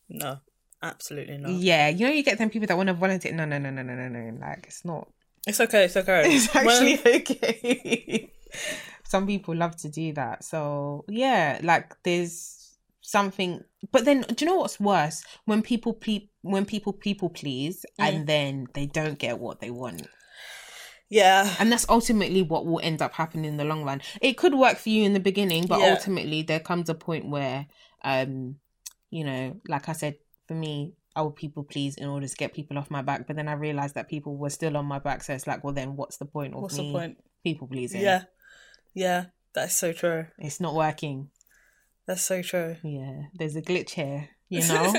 No, 0.08 0.38
absolutely 0.82 1.38
not. 1.38 1.52
Yeah, 1.52 1.88
you 1.88 2.06
know, 2.06 2.12
you 2.12 2.24
get 2.24 2.38
them 2.38 2.50
people 2.50 2.66
that 2.66 2.76
want 2.76 2.88
to 2.88 2.94
volunteer. 2.94 3.32
No, 3.32 3.44
no, 3.44 3.58
no, 3.58 3.70
no, 3.70 3.82
no, 3.82 3.94
no, 3.94 4.08
no. 4.08 4.38
Like, 4.40 4.64
it's 4.66 4.84
not. 4.84 5.08
It's 5.46 5.60
okay. 5.60 5.84
It's 5.84 5.96
okay. 5.96 6.24
It's 6.34 6.52
Well, 6.52 6.68
actually 6.68 6.98
okay. 7.20 8.32
Some 9.08 9.26
people 9.26 9.54
love 9.54 9.76
to 9.76 9.88
do 9.88 10.12
that. 10.14 10.44
So, 10.44 11.04
yeah, 11.08 11.60
like, 11.62 11.94
there's 12.02 12.76
something. 13.02 13.62
But 13.92 14.04
then, 14.04 14.22
do 14.22 14.44
you 14.44 14.50
know 14.50 14.56
what's 14.56 14.80
worse? 14.80 15.24
When 15.44 15.62
people 15.62 15.92
pe- 15.92 16.28
when 16.42 16.64
people 16.64 16.92
people 16.92 17.28
please 17.30 17.84
Mm. 18.00 18.04
and 18.08 18.26
then 18.26 18.66
they 18.74 18.86
don't 18.86 19.18
get 19.18 19.38
what 19.38 19.60
they 19.60 19.70
want. 19.70 20.06
yeah. 21.08 21.54
And 21.60 21.70
that's 21.70 21.88
ultimately 21.88 22.42
what 22.42 22.66
will 22.66 22.80
end 22.82 23.00
up 23.00 23.12
happening 23.14 23.44
in 23.44 23.56
the 23.56 23.64
long 23.64 23.84
run. 23.84 24.00
It 24.20 24.36
could 24.36 24.54
work 24.54 24.76
for 24.78 24.88
you 24.88 25.04
in 25.04 25.12
the 25.12 25.20
beginning, 25.20 25.66
but 25.66 25.78
Yeah. 25.80 25.90
ultimately 25.92 26.42
there 26.42 26.60
comes 26.60 26.88
a 26.88 26.94
point 26.94 27.28
where 27.28 27.66
um 28.04 28.56
you 29.10 29.22
know, 29.24 29.56
like 29.68 29.88
I 29.88 29.92
said, 29.92 30.16
for 30.48 30.54
me, 30.54 30.92
I 31.14 31.22
would 31.22 31.36
people 31.36 31.62
please 31.62 31.94
in 31.96 32.08
order 32.08 32.26
to 32.26 32.36
get 32.36 32.52
people 32.52 32.76
off 32.76 32.90
my 32.90 33.02
back. 33.02 33.26
But 33.28 33.36
then 33.36 33.46
I 33.48 33.52
realized 33.52 33.94
that 33.94 34.08
people 34.08 34.36
were 34.36 34.50
still 34.50 34.76
on 34.76 34.84
my 34.84 34.98
back. 34.98 35.22
So 35.22 35.32
it's 35.32 35.46
like, 35.46 35.62
well, 35.62 35.72
then 35.72 35.94
what's 35.96 36.16
the 36.16 36.24
point 36.26 36.54
of 36.54 36.62
What's 36.62 36.76
me 36.76 36.88
the 36.92 36.98
point? 36.98 37.18
people 37.44 37.68
pleasing? 37.68 38.00
Yeah. 38.02 38.24
Yeah. 38.96 39.26
That's 39.54 39.76
so 39.76 39.92
true. 39.92 40.26
It's 40.38 40.60
not 40.60 40.74
working. 40.74 41.30
That's 42.06 42.22
so 42.22 42.42
true. 42.42 42.76
Yeah. 42.82 43.22
There's 43.34 43.54
a 43.56 43.62
glitch 43.62 43.90
here, 43.90 44.28
you 44.48 44.60
know? 44.68 44.92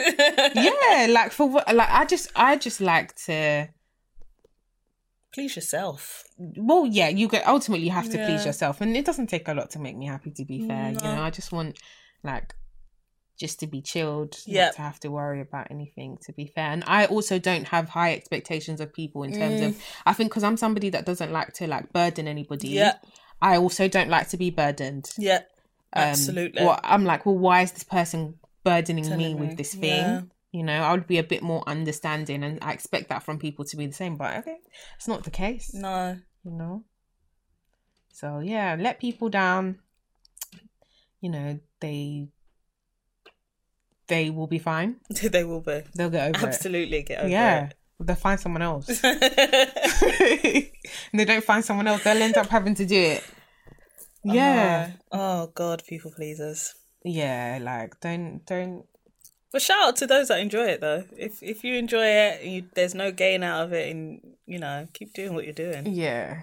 yeah. 0.56 1.08
Like 1.10 1.32
for 1.32 1.50
what, 1.50 1.74
like, 1.76 1.90
I 1.90 2.06
just, 2.06 2.32
I 2.36 2.56
just 2.58 2.80
like 2.80 3.16
to, 3.26 3.68
Please 5.34 5.56
yourself. 5.56 6.24
well, 6.38 6.86
yeah, 6.88 7.10
you 7.10 7.28
get, 7.28 7.46
ultimately 7.48 7.86
you 7.86 7.92
have 7.92 8.10
to 8.10 8.18
please 8.26 8.46
yourself. 8.46 8.82
And 8.82 8.96
it 8.98 9.06
doesn't 9.06 9.28
take 9.28 9.48
a 9.48 9.54
lot 9.54 9.70
to 9.72 9.80
make 9.80 9.96
me 9.96 10.08
happy, 10.08 10.32
to 10.32 10.46
be 10.46 10.66
fair. 10.68 10.90
You 10.92 11.00
know, 11.00 11.22
I 11.22 11.30
just 11.30 11.52
want, 11.52 11.78
like, 12.24 12.56
just 13.40 13.60
to 13.60 13.68
be 13.68 13.82
chilled, 13.82 14.36
Yep. 14.48 14.66
not 14.66 14.76
to 14.78 14.82
have 14.82 15.00
to 15.02 15.12
worry 15.12 15.42
about 15.42 15.68
anything, 15.70 16.18
to 16.26 16.34
be 16.34 16.48
fair. 16.48 16.72
And 16.72 16.84
I 16.88 17.06
also 17.06 17.38
don't 17.38 17.68
have 17.68 17.90
high 17.90 18.14
expectations 18.14 18.82
of 18.82 18.92
people 18.94 19.22
in 19.24 19.34
terms 19.34 19.62
Mm. 19.62 19.68
of, 19.68 19.82
I 20.08 20.14
think 20.14 20.32
because 20.32 20.44
I'm 20.44 20.58
somebody 20.58 20.90
that 20.90 21.06
doesn't 21.06 21.32
like 21.32 21.54
to 21.56 21.68
like 21.68 21.94
burden 21.94 22.28
anybody. 22.28 22.70
Yeah. 22.70 22.96
I 23.42 23.58
also 23.58 23.88
don't 23.88 24.10
like 24.10 24.30
to 24.30 24.38
be 24.38 24.50
burdened. 24.50 25.12
Yeah. 25.18 25.42
Um, 25.94 26.04
Absolutely. 26.04 26.64
Well, 26.64 26.80
I'm 26.84 27.06
like, 27.06 27.26
well, 27.26 27.38
why 27.38 27.62
is 27.62 27.72
this 27.72 27.84
person 27.84 28.36
burdening 28.64 29.16
me 29.18 29.36
with 29.36 29.50
me. 29.50 29.56
this 29.56 29.74
thing? 29.74 30.04
Yeah. 30.04 30.22
You 30.52 30.64
know, 30.64 30.82
I 30.82 30.92
would 30.92 31.08
be 31.08 31.18
a 31.18 31.24
bit 31.24 31.44
more 31.44 31.64
understanding, 31.68 32.44
and 32.44 32.60
I 32.62 32.74
expect 32.74 33.10
that 33.10 33.24
from 33.24 33.38
people 33.38 33.66
to 33.66 33.78
be 33.78 33.86
the 33.86 33.94
same. 33.94 34.16
But 34.16 34.38
okay, 34.38 34.58
it's 34.96 35.08
not 35.08 35.24
the 35.24 35.30
case. 35.30 35.74
No. 35.74 36.18
You 36.44 36.52
know. 36.52 36.84
So 38.14 38.40
yeah, 38.40 38.76
let 38.80 39.00
people 39.00 39.30
down. 39.30 39.80
You 41.22 41.30
know, 41.30 41.60
they 41.80 42.30
they 44.08 44.30
will 44.30 44.48
be 44.48 44.60
fine. 44.60 44.98
they 45.22 45.44
will 45.44 45.62
be. 45.62 45.84
They'll 45.96 46.10
get 46.10 46.36
over 46.36 46.48
Absolutely 46.48 47.04
get 47.04 47.20
it. 47.20 47.22
over 47.22 47.30
Yeah, 47.30 47.70
they'll 48.00 48.16
find 48.16 48.40
someone 48.40 48.62
else. 48.62 48.88
and 49.04 49.20
they 51.14 51.26
don't 51.26 51.44
find 51.44 51.64
someone 51.64 51.88
else, 51.88 52.04
they'll 52.04 52.22
end 52.22 52.38
up 52.38 52.48
having 52.48 52.76
to 52.76 52.86
do 52.86 52.96
it. 53.00 53.24
Yeah, 54.24 54.92
Oh 55.12 55.52
God, 55.56 55.84
people 55.88 56.12
pleasers. 56.12 56.74
yeah. 57.04 57.60
Like, 57.62 58.00
don't 58.02 58.46
don't 58.46 58.86
But 59.52 59.62
shout 59.62 59.88
out 59.88 59.96
to 59.98 60.08
those 60.08 60.28
that 60.28 60.40
enjoy 60.40 60.66
it 60.66 60.82
though. 60.82 61.06
If 61.18 61.42
if 61.42 61.64
you 61.64 61.76
enjoy 61.76 62.06
it, 62.06 62.44
you, 62.44 62.66
there's 62.76 62.94
no 62.96 63.12
gain 63.12 63.44
out 63.44 63.64
of 63.66 63.74
it, 63.74 63.90
and 63.90 64.20
you 64.46 64.60
know, 64.60 64.88
keep 64.94 65.14
doing 65.14 65.34
what 65.34 65.46
you're 65.46 65.54
doing. 65.54 65.86
Yeah. 65.94 66.42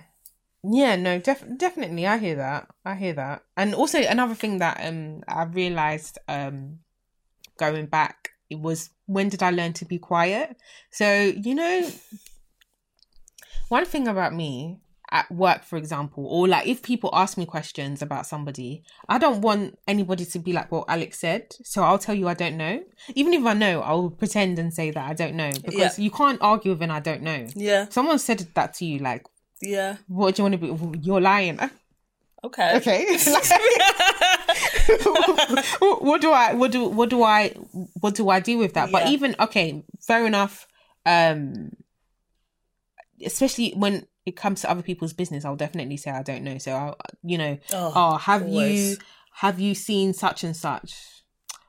Yeah, 0.67 0.97
no, 0.97 1.19
def- 1.19 1.45
definitely 1.59 2.07
I 2.07 2.17
hear 2.17 2.37
that. 2.37 2.69
I 2.87 2.95
hear 2.95 3.13
that. 3.13 3.43
And 3.55 3.75
also 3.75 3.99
another 3.99 4.35
thing 4.35 4.59
that 4.59 4.81
um 4.83 5.23
I 5.29 5.43
realized 5.45 6.19
um 6.27 6.79
going 7.59 7.87
back 7.87 8.24
it 8.51 8.61
was 8.61 8.91
when 9.07 9.29
did 9.29 9.43
I 9.43 9.51
learn 9.51 9.73
to 9.75 9.85
be 9.85 9.99
quiet? 9.99 10.57
So, 10.91 11.33
you 11.37 11.55
know 11.55 11.91
one 13.69 13.85
thing 13.85 14.09
about 14.09 14.35
me 14.35 14.79
at 15.11 15.31
work 15.31 15.63
for 15.63 15.77
example 15.77 16.27
or 16.27 16.49
like 16.49 16.67
if 16.67 16.83
people 16.83 17.11
ask 17.13 17.37
me 17.37 17.47
questions 17.47 18.03
about 18.03 18.27
somebody, 18.27 18.83
I 19.09 19.19
don't 19.19 19.41
want 19.43 19.79
anybody 19.87 20.25
to 20.25 20.39
be 20.39 20.53
like 20.53 20.73
what 20.73 20.87
Alex 20.89 21.19
said. 21.21 21.55
So 21.63 21.83
I'll 21.83 21.99
tell 21.99 22.15
you 22.15 22.29
I 22.29 22.35
don't 22.35 22.57
know. 22.57 22.83
Even 23.15 23.33
if 23.33 23.45
I 23.45 23.55
know, 23.55 23.81
I'll 23.83 24.11
pretend 24.11 24.59
and 24.59 24.73
say 24.73 24.91
that 24.91 25.11
I 25.11 25.15
don't 25.15 25.35
know 25.35 25.51
because 25.65 25.99
you 25.99 26.11
can't 26.11 26.41
argue 26.41 26.73
with 26.73 26.83
an 26.83 26.91
I 26.91 27.01
don't 27.01 27.23
know. 27.23 27.47
Yeah, 27.55 27.87
Someone 27.91 28.19
said 28.19 28.47
that 28.55 28.75
to 28.75 28.85
you 28.85 28.99
like 28.99 29.25
yeah. 29.61 29.97
what 30.09 30.35
do 30.35 30.43
you 30.43 30.51
want 30.51 30.61
to 30.61 30.89
be? 30.93 31.01
You're 31.01 31.21
lying. 31.21 31.59
Okay. 32.43 32.77
Okay. 32.77 33.07
what, 35.81 36.21
do 36.21 36.31
I? 36.33 36.55
What 36.55 36.73
do? 36.73 36.89
What 36.89 37.11
do 37.11 37.23
I? 37.23 37.51
What 38.01 38.15
do 38.15 38.29
I 38.29 38.41
do 38.41 38.59
with 38.59 38.75
that? 38.75 38.91
But 38.91 39.09
even 39.09 39.35
okay, 39.41 39.85
fair 40.01 40.27
enough. 40.27 40.67
Um, 41.07 41.73
especially 43.25 43.73
when 43.73 44.07
it 44.27 44.37
comes 44.37 44.63
to 44.63 44.71
other 44.71 44.83
people's 44.83 45.13
business, 45.13 45.45
I'll 45.45 45.57
definitely 45.57 45.97
say 45.97 46.11
I 46.11 46.23
don't 46.23 46.45
know. 46.45 46.59
So 46.59 46.73
I'll, 46.73 46.97
you 47.23 47.39
know, 47.39 47.59
Oh, 47.73 47.93
oh, 47.95 48.17
have 48.17 48.49
you 48.49 48.97
have 49.37 49.61
you 49.61 49.75
seen 49.75 50.13
such 50.15 50.45
and 50.45 50.57
such, 50.57 50.95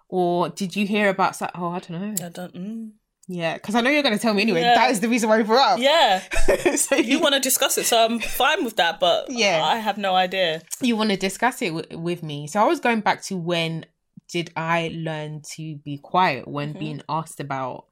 or 0.08 0.50
did 0.50 0.76
you 0.76 0.88
hear 0.88 1.10
about 1.10 1.36
such? 1.36 1.52
Oh, 1.56 1.70
I 1.70 1.80
don't 1.80 2.02
know. 2.02 2.26
I 2.26 2.30
don't. 2.30 2.54
Mm. 2.54 2.92
Yeah, 3.28 3.56
because 3.56 3.74
I 3.74 3.82
know 3.82 3.90
you're 3.90 4.04
going 4.04 4.16
to 4.16 4.22
tell 4.22 4.34
me 4.36 4.44
anyway. 4.44 4.62
Yeah. 4.62 4.76
That 4.76 4.92
is 4.92 5.00
the 5.00 5.10
reason 5.10 5.30
why 5.30 5.38
we 5.38 5.44
brought 5.44 5.74
up. 5.74 5.80
Yeah, 5.80 6.20
so 6.76 6.96
you 6.96 7.20
want 7.20 7.34
to 7.34 7.40
discuss 7.40 7.78
it, 7.78 7.86
so 7.86 8.06
I'm 8.06 8.20
fine 8.20 8.64
with 8.64 8.76
that. 8.76 9.00
But 9.00 9.32
Yeah. 9.32 9.64
I 9.64 9.78
have 9.78 9.98
no 9.98 10.14
idea. 10.16 10.62
you 10.82 10.96
want 10.96 11.10
to 11.10 11.18
discuss 11.18 11.62
it 11.62 11.70
w- 11.74 11.98
with 12.00 12.22
me. 12.22 12.46
So 12.48 12.60
I 12.62 12.66
was 12.66 12.80
going 12.80 13.02
back 13.02 13.24
to 13.24 13.36
when 13.38 13.86
did 14.30 14.52
I 14.56 14.92
learn 14.94 15.42
to 15.56 15.76
be 15.78 15.98
quiet 15.98 16.48
when 16.48 16.74
being 16.74 17.02
asked 17.10 17.40
about, 17.40 17.86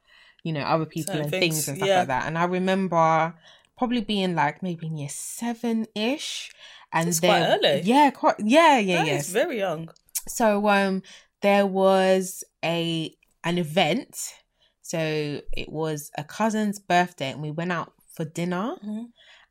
you 0.44 0.54
know, 0.54 0.62
other 0.62 0.86
people 0.86 1.14
Mm-hmm. 1.16 1.24
Certain 1.24 1.34
and 1.34 1.42
things, 1.42 1.56
things, 1.56 1.68
and 1.68 1.78
stuff 1.78 1.88
yeah. 1.88 1.98
like 2.00 2.08
that. 2.10 2.26
And 2.28 2.38
I 2.38 2.44
remember 2.46 3.34
probably 3.78 4.02
being 4.02 4.36
like 4.36 4.62
maybe 4.62 4.86
in 4.88 4.98
year 4.98 5.10
seven 5.10 5.88
ish. 5.96 6.52
And 6.92 7.12
there, 7.12 7.30
quite 7.32 7.58
early. 7.58 7.82
Yeah, 7.82 8.12
quite 8.12 8.36
yeah, 8.40 8.78
yeah, 8.78 8.98
That 8.98 9.08
yes. 9.08 9.30
very 9.30 9.58
young. 9.58 9.90
So 10.28 10.68
um 10.70 11.02
there 11.42 11.66
was 11.66 12.44
a 12.64 13.16
an 13.44 13.58
event. 13.58 14.36
So 14.84 15.42
it 15.52 15.70
was 15.72 16.12
a 16.18 16.24
cousin's 16.24 16.78
birthday 16.78 17.32
and 17.32 17.42
we 17.42 17.50
went 17.52 17.72
out 17.72 17.94
for 18.16 18.26
dinner 18.26 18.76
Mhm. 18.86 19.06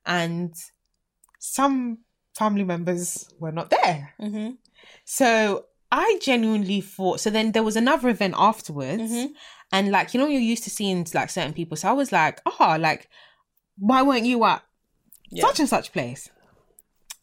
and 0.07 0.55
some 1.41 1.99
family 2.39 2.65
members 2.65 3.29
were 3.41 3.51
not 3.53 3.71
there. 3.71 4.15
hmm 4.21 4.51
So 5.05 5.67
I 5.91 6.19
genuinely 6.23 6.81
thought 6.81 7.21
so 7.21 7.29
then 7.31 7.53
there 7.53 7.63
was 7.65 7.77
another 7.77 8.09
event 8.09 8.35
afterwards 8.37 9.03
Mhm. 9.03 9.33
and 9.73 9.91
like 9.91 10.15
you 10.15 10.21
know 10.21 10.27
you're 10.27 10.41
used 10.41 10.65
to 10.65 10.71
seeing 10.71 11.07
like 11.15 11.31
certain 11.31 11.53
people. 11.55 11.77
So 11.77 11.89
I 11.89 11.93
was 11.93 12.13
like, 12.13 12.41
oh 12.47 12.77
like 12.79 13.09
why 13.79 14.03
weren't 14.03 14.27
you 14.27 14.45
at 14.45 14.63
Yeah. 15.31 15.47
such 15.47 15.61
and 15.61 15.69
such 15.69 15.93
place? 15.93 16.29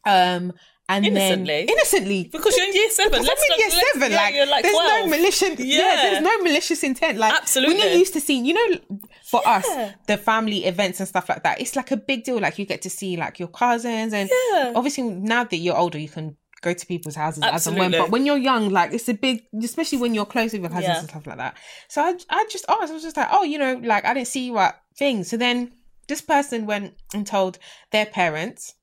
Um 0.05 0.53
and 0.89 1.05
Innocently? 1.05 1.45
then 1.65 1.69
innocently 1.69 2.23
Because 2.31 2.57
you're 2.57 2.67
in 2.67 2.73
year 2.73 2.89
seven. 2.89 3.23
Let's 3.23 3.41
I'm 3.49 3.51
in 3.53 3.59
year 3.59 3.69
seven. 3.93 4.11
yeah, 4.11 4.17
like, 4.17 4.35
you're 4.35 4.45
like 4.47 4.63
there's 4.63 4.73
12. 4.75 4.87
no 4.89 5.07
malicious. 5.07 5.59
Yeah. 5.59 5.77
Yeah. 5.77 6.01
there's 6.09 6.23
no 6.23 6.37
malicious 6.39 6.83
intent. 6.83 7.17
Like, 7.19 7.33
Absolutely. 7.33 7.75
When 7.75 7.83
you're 7.87 7.97
used 7.97 8.13
to 8.13 8.19
seeing, 8.21 8.45
you 8.45 8.53
know, 8.55 8.99
for 9.23 9.47
us, 9.47 9.65
the 10.07 10.17
family 10.17 10.65
events 10.65 10.99
and 10.99 11.07
stuff 11.07 11.29
like 11.29 11.43
that, 11.43 11.61
it's 11.61 11.75
like 11.75 11.91
a 11.91 11.97
big 11.97 12.23
deal. 12.25 12.39
Like, 12.39 12.57
you 12.59 12.65
get 12.65 12.81
to 12.81 12.89
see 12.89 13.15
like 13.15 13.39
your 13.39 13.47
cousins, 13.49 14.13
and 14.13 14.29
Yeah. 14.53 14.73
obviously 14.75 15.03
now 15.03 15.43
that 15.45 15.57
you're 15.57 15.77
older, 15.77 15.97
you 15.99 16.09
can 16.09 16.35
go 16.61 16.73
to 16.73 16.85
people's 16.87 17.15
houses 17.15 17.41
as 17.43 17.67
and 17.67 17.77
when. 17.77 17.91
But 17.91 18.09
when 18.09 18.25
you're 18.25 18.37
young, 18.37 18.69
like, 18.69 18.91
it's 18.91 19.07
a 19.07 19.13
big, 19.13 19.43
especially 19.63 19.99
when 19.99 20.13
you're 20.13 20.25
close 20.25 20.51
with 20.51 20.61
your 20.61 20.69
cousins 20.69 20.87
Yeah. 20.87 20.99
and 20.99 21.07
stuff 21.09 21.25
like 21.27 21.37
that. 21.37 21.55
So 21.87 22.01
I, 22.01 22.15
I 22.29 22.45
just 22.49 22.65
asked. 22.67 22.89
I 22.89 22.93
was 22.93 23.03
just 23.03 23.15
like, 23.15 23.29
oh, 23.31 23.43
you 23.43 23.57
know, 23.59 23.79
like 23.83 24.03
I 24.05 24.13
didn't 24.13 24.27
see 24.27 24.45
you 24.47 24.57
at 24.57 24.75
things. 24.97 25.29
So 25.29 25.37
then 25.37 25.71
this 26.07 26.21
person 26.21 26.65
went 26.65 26.95
and 27.13 27.25
told 27.27 27.59
their 27.91 28.07
parents 28.07 28.73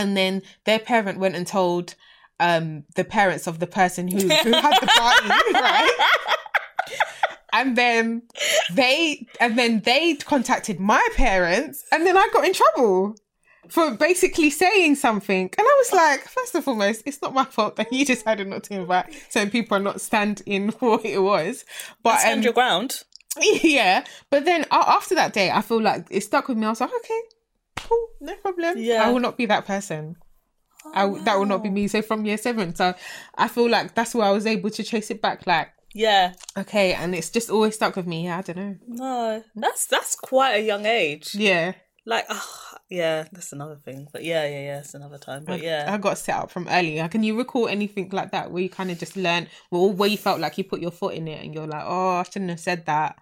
and 0.00 0.16
then 0.16 0.42
their 0.64 0.78
parent 0.78 1.18
went 1.18 1.36
and 1.36 1.46
told 1.46 1.94
um 2.40 2.84
the 2.96 3.04
parents 3.04 3.46
of 3.46 3.58
the 3.58 3.66
person 3.66 4.08
who, 4.08 4.18
who 4.18 4.52
had 4.52 4.74
the 4.80 4.86
party 4.86 5.28
right? 5.54 5.96
And 7.52 7.76
then 7.76 8.22
they 8.72 9.26
and 9.40 9.58
then 9.58 9.80
they 9.80 10.14
contacted 10.14 10.80
my 10.80 11.06
parents 11.16 11.84
and 11.92 12.06
then 12.06 12.16
i 12.16 12.28
got 12.32 12.44
in 12.44 12.54
trouble 12.54 13.16
for 13.68 13.90
basically 13.90 14.50
saying 14.50 14.94
something. 14.94 15.50
And 15.58 15.66
i 15.66 15.74
was 15.78 15.92
like 15.92 16.22
first 16.22 16.54
and 16.54 16.64
foremost 16.64 17.02
it's 17.04 17.20
not 17.20 17.34
my 17.34 17.44
fault 17.44 17.76
that 17.76 17.92
you 17.92 18.04
decided 18.06 18.46
not 18.48 18.62
to 18.64 18.74
invite 18.74 19.12
certain 19.28 19.50
people 19.50 19.74
and 19.76 19.84
not 19.84 20.00
stand 20.00 20.42
in 20.46 20.70
for 20.78 20.90
what 20.92 21.04
it 21.04 21.18
was. 21.18 21.64
But 22.02 22.20
Stand 22.20 22.38
um, 22.38 22.44
your 22.44 22.52
ground. 22.54 23.02
yeah. 23.62 24.04
But 24.30 24.44
then 24.44 24.62
a- 24.70 24.90
after 24.98 25.14
that 25.16 25.34
day 25.34 25.50
i 25.50 25.60
feel 25.60 25.82
like 25.82 26.06
it 26.10 26.22
stuck 26.22 26.48
with 26.48 26.56
me. 26.56 26.66
I 26.66 26.70
was 26.70 26.80
like 26.80 26.94
okay 27.00 27.22
cool 27.88 28.06
no 28.20 28.34
problem 28.36 28.78
Yeah. 28.78 29.04
i 29.06 29.10
will 29.10 29.20
not 29.20 29.36
be 29.36 29.46
that 29.46 29.66
person 29.66 30.16
I 30.94 31.02
w 31.02 31.22
that 31.24 31.38
will 31.38 31.46
not 31.46 31.62
be 31.62 31.68
me 31.70 31.88
so 31.88 32.00
from 32.02 32.24
year 32.24 32.38
seven 32.38 32.74
so 32.74 32.94
i 33.36 33.48
feel 33.48 33.68
like 33.68 33.94
that's 33.94 34.14
where 34.14 34.26
i 34.26 34.30
was 34.30 34.46
able 34.46 34.70
to 34.70 34.82
chase 34.82 35.10
it 35.10 35.20
back 35.20 35.46
like 35.46 35.68
Yeah. 35.94 36.32
okay 36.56 36.94
and 36.94 37.14
it's 37.14 37.28
just 37.30 37.50
always 37.50 37.74
stuck 37.74 37.96
with 37.96 38.06
me 38.06 38.24
yeah 38.24 38.38
i 38.38 38.42
don't 38.42 38.56
know 38.56 38.76
No, 38.88 39.44
that's 39.54 39.86
that's 39.86 40.14
quite 40.16 40.54
a 40.54 40.62
young 40.62 40.86
age. 40.86 41.34
yeah 41.34 41.72
Like, 42.06 42.24
ah, 42.30 42.78
yeah, 42.88 43.28
that's 43.30 43.52
another 43.52 43.76
thing. 43.76 44.08
But 44.12 44.24
yeah, 44.24 44.44
yeah, 44.48 44.62
yeah, 44.68 44.78
it's 44.82 44.94
another 44.94 45.18
time. 45.18 45.44
But 45.44 45.60
yeah, 45.62 45.84
i 45.94 45.96
got 45.98 46.16
set 46.18 46.34
up 46.42 46.50
from 46.50 46.66
early 46.76 46.96
can 47.14 47.22
you 47.22 47.36
recall 47.36 47.68
anything 47.68 48.08
like 48.18 48.30
that 48.32 48.50
where 48.50 48.62
you 48.64 48.70
kind 48.70 48.90
of 48.90 48.96
just 48.98 49.16
learned 49.26 49.46
well, 49.70 49.92
where 49.92 50.08
you 50.08 50.16
felt 50.16 50.40
like 50.40 50.56
you 50.58 50.64
put 50.64 50.80
your 50.80 50.90
foot 51.00 51.14
in 51.14 51.28
it 51.28 51.44
and 51.44 51.52
you're 51.54 51.68
like 51.76 51.84
oh 51.94 52.16
i 52.20 52.22
shouldn't 52.24 52.50
have 52.50 52.58
said 52.68 52.86
that 52.86 53.16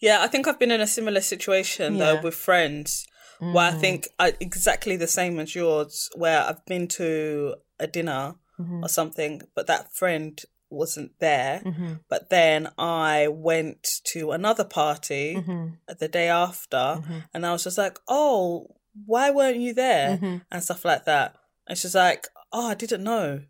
yeah. 0.00 0.18
I 0.22 0.28
think 0.28 0.46
I've 0.46 0.58
been 0.62 0.70
in 0.70 0.80
a 0.80 0.86
similar 0.98 1.20
situation 1.20 1.88
Yeah. 1.96 2.04
though 2.04 2.20
with 2.26 2.34
friends, 2.48 3.06
where 3.40 3.66
I 3.68 3.72
think 3.72 4.08
I, 4.18 4.34
exactly 4.40 4.96
the 4.96 5.06
same 5.06 5.38
as 5.38 5.54
yours, 5.54 6.10
where 6.16 6.42
I've 6.42 6.64
been 6.66 6.88
to 6.88 7.56
a 7.78 7.86
dinner 7.86 8.34
Mm-hmm. 8.60 8.82
or 8.84 8.88
something, 8.88 9.42
but 9.54 9.68
that 9.68 9.94
friend 9.94 10.36
wasn't 10.68 11.12
there. 11.20 11.62
Mm-hmm. 11.64 11.92
But 12.08 12.28
then 12.28 12.68
I 12.76 13.28
went 13.28 13.86
to 14.12 14.32
another 14.32 14.64
party 14.64 15.36
Mm-hmm. 15.36 15.94
the 16.00 16.08
day 16.08 16.28
after, 16.28 17.00
and 17.32 17.46
I 17.46 17.52
was 17.52 17.62
just 17.62 17.78
like, 17.78 18.00
"Oh, 18.08 18.74
why 19.06 19.30
weren't 19.30 19.58
you 19.60 19.74
there?" 19.74 20.16
Mm-hmm. 20.16 20.36
and 20.50 20.62
stuff 20.62 20.84
like 20.84 21.04
that. 21.04 21.36
And 21.68 21.78
she's 21.78 21.94
like, 21.94 22.26
"Oh, 22.52 22.66
I 22.68 22.74
didn't 22.74 23.04
know." 23.04 23.42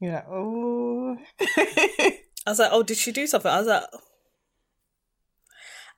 you're 0.00 0.14
like 0.14 0.26
oh 0.28 1.16
I 1.40 2.18
was 2.48 2.58
like, 2.58 2.70
oh, 2.72 2.82
did 2.82 2.96
she 2.96 3.12
do 3.12 3.28
something? 3.28 3.48
I 3.52 3.58
was 3.58 3.68
like, 3.68 3.84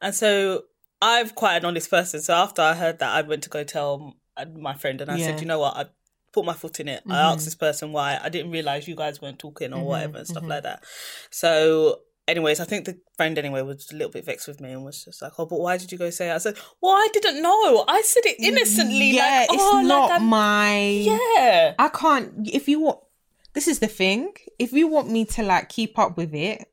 and 0.03 0.15
so 0.15 0.65
I'm 1.05 1.29
quite 1.31 1.57
an 1.59 1.65
honest 1.67 1.91
person. 1.91 2.21
So 2.23 2.33
after 2.35 2.63
I 2.63 2.75
heard 2.75 2.99
that, 3.01 3.15
I 3.15 3.21
went 3.23 3.43
to 3.45 3.51
go 3.51 3.63
tell 3.63 4.15
my 4.57 4.75
friend, 4.75 5.01
and 5.03 5.11
I 5.11 5.17
Yeah. 5.19 5.27
said, 5.27 5.41
you 5.41 5.47
know 5.47 5.59
what, 5.61 5.77
I 5.77 5.85
put 6.33 6.45
my 6.45 6.55
foot 6.55 6.81
in 6.81 6.89
it. 6.89 7.03
I 7.09 7.15
Mhm. 7.15 7.33
asked 7.35 7.45
this 7.45 7.55
person 7.55 7.93
why. 7.93 8.19
I 8.21 8.29
didn't 8.31 8.51
realize 8.51 8.89
you 8.89 8.97
guys 8.97 9.21
weren't 9.23 9.39
talking 9.39 9.73
or 9.73 9.83
Mhm, 9.83 9.85
whatever 9.85 10.19
and 10.19 10.27
stuff 10.27 10.43
mhm. 10.45 10.49
like 10.49 10.63
that. 10.65 10.83
So. 11.31 12.01
Anyways, 12.27 12.59
I 12.59 12.65
think 12.65 12.87
the 12.87 12.99
friend 13.19 13.37
anyway 13.37 13.61
was 13.61 13.91
a 13.93 13.95
little 13.95 14.11
bit 14.11 14.25
vexed 14.25 14.49
with 14.49 14.59
me 14.59 14.73
and 14.73 14.83
was 14.83 15.05
just 15.05 15.21
like, 15.21 15.33
"Oh, 15.39 15.45
but 15.45 15.61
why 15.61 15.77
did 15.77 15.93
you 15.93 15.99
go 15.99 16.09
say?" 16.09 16.31
It? 16.31 16.35
I 16.35 16.39
said, 16.39 16.57
"Well, 16.81 16.95
I 16.95 17.07
didn't 17.13 17.43
know. 17.43 17.85
I 17.87 18.01
said 18.01 18.25
it 18.25 18.37
innocently. 18.41 19.11
Yeah, 19.11 19.41
like, 19.47 19.51
it's 19.53 19.63
oh, 19.63 19.83
not 19.83 20.11
I'm- 20.11 20.25
my. 20.25 20.79
yeah, 20.79 21.75
I 21.79 21.89
can't. 21.91 22.49
If 22.51 22.67
you 22.67 22.81
want, 22.81 23.01
this 23.53 23.69
is 23.69 23.81
the 23.81 23.89
thing. 23.89 24.33
If 24.59 24.73
you 24.73 24.87
want 24.87 25.11
me 25.11 25.27
to 25.37 25.43
like 25.43 25.69
keep 25.69 25.99
up 25.99 26.17
with 26.17 26.33
it, 26.35 26.67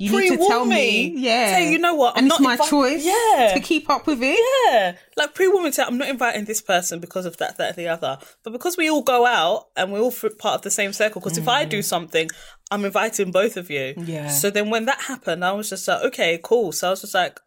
you 0.00 0.10
need 0.10 0.28
to 0.30 0.36
Pre-warn 0.36 0.50
tell 0.50 0.64
me. 0.64 1.10
me. 1.14 1.20
Yeah, 1.20 1.54
Say, 1.54 1.70
you 1.72 1.78
know 1.78 1.94
what? 1.94 2.16
I'm 2.16 2.24
and 2.24 2.32
it's 2.32 2.40
not 2.40 2.44
my 2.48 2.56
invi- 2.56 2.68
choice. 2.70 3.04
Yeah. 3.04 3.52
to 3.54 3.60
keep 3.60 3.88
up 3.90 4.06
with 4.06 4.18
it. 4.22 4.38
Yeah, 4.72 4.96
like 5.16 5.34
pre-woman 5.34 5.72
say, 5.72 5.82
I'm 5.82 5.98
not 5.98 6.08
inviting 6.08 6.44
this 6.46 6.60
person 6.62 7.00
because 7.00 7.26
of 7.26 7.36
that, 7.36 7.58
that, 7.58 7.76
the 7.76 7.88
other. 7.88 8.18
But 8.42 8.52
because 8.52 8.76
we 8.76 8.88
all 8.88 9.02
go 9.02 9.26
out 9.26 9.66
and 9.76 9.92
we're 9.92 10.00
all 10.00 10.12
part 10.38 10.54
of 10.56 10.62
the 10.62 10.70
same 10.70 10.92
circle, 10.92 11.20
because 11.20 11.36
if 11.38 11.46
I 11.48 11.64
do 11.64 11.82
something, 11.82 12.28
I'm 12.70 12.84
inviting 12.84 13.30
both 13.30 13.56
of 13.56 13.70
you. 13.70 13.94
Mm. 13.96 14.08
Yeah. 14.08 14.28
So 14.28 14.50
then 14.50 14.70
when 14.70 14.86
that 14.86 15.00
happened, 15.02 15.44
I 15.44 15.52
was 15.52 15.68
just 15.70 15.86
like, 15.86 16.02
okay, 16.06 16.40
cool. 16.42 16.72
So 16.72 16.86
I 16.88 16.90
was 16.90 17.02
just 17.02 17.14
like, 17.14 17.38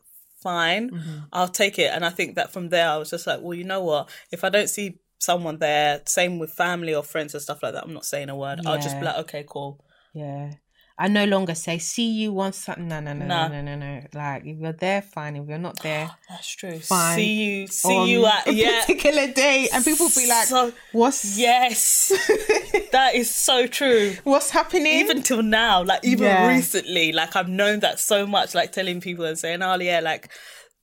fine, 0.42 0.90
Mm-hmm. 0.92 1.20
I'll 1.32 1.48
take 1.48 1.80
it. 1.80 1.90
And 1.94 2.04
I 2.06 2.10
think 2.10 2.36
that 2.36 2.52
from 2.52 2.70
there, 2.70 2.90
I 2.90 2.98
was 2.98 3.10
just 3.10 3.26
like, 3.26 3.40
well, 3.42 3.54
you 3.54 3.64
know 3.64 3.82
what? 3.82 4.10
If 4.32 4.44
I 4.44 4.50
don't 4.50 4.70
see 4.70 5.00
someone 5.18 5.58
there, 5.58 6.02
same 6.06 6.38
with 6.38 6.52
family 6.52 6.94
or 6.94 7.02
friends 7.02 7.34
and 7.34 7.42
stuff 7.42 7.64
like 7.64 7.74
that, 7.74 7.86
I'm 7.86 7.94
not 7.94 8.06
saying 8.06 8.30
a 8.30 8.36
word. 8.36 8.60
I'll 8.66 8.76
just 8.82 9.00
be 9.00 9.06
like, 9.06 9.18
okay, 9.20 9.46
cool. 9.48 9.84
Yeah. 10.14 10.52
I 10.96 11.08
no 11.08 11.26
longer 11.26 11.56
say 11.56 11.80
see 11.80 12.12
you 12.12 12.34
once 12.34 12.58
something. 12.58 12.88
No, 12.88 13.00
no, 13.00 13.14
no, 13.14 13.26
no, 13.26 13.48
no, 13.48 13.62
no, 13.64 13.76
no. 13.76 14.02
Like 14.14 14.44
if 14.46 14.60
you're 14.60 14.74
there, 14.74 15.02
fine. 15.02 15.36
If 15.36 15.48
you're 15.50 15.58
not 15.58 15.82
there, 15.82 16.12
That's 16.30 16.48
true. 16.56 16.80
Fine. 16.80 17.16
See 17.16 17.34
you, 17.62 17.68
see 17.68 18.12
you 18.12 18.26
at 18.36 18.48
a 18.48 18.54
yeah. 18.54 18.82
particular 18.82 19.28
day, 19.34 19.68
and 19.74 19.84
people 19.84 20.08
be 20.16 20.28
like, 20.28 20.48
So- 20.48 20.72
"What's 20.92 21.36
Yes, 21.38 22.10
that 22.92 23.16
is 23.16 23.34
so 23.34 23.66
true. 23.66 24.16
what's 24.24 24.52
happening?" 24.52 24.94
even 25.00 25.24
till 25.24 25.42
now, 25.42 25.84
like 25.84 26.02
even 26.06 26.26
Yeah. 26.28 26.48
recently, 26.48 27.12
like 27.12 27.36
I've 27.36 27.50
known 27.50 27.80
that 27.80 28.00
so 28.00 28.28
much, 28.28 28.54
like 28.54 28.72
telling 28.72 29.02
people 29.02 29.26
and 29.26 29.38
saying, 29.38 29.64
"Oh 29.64 29.80
yeah," 29.80 30.00
like 30.00 30.30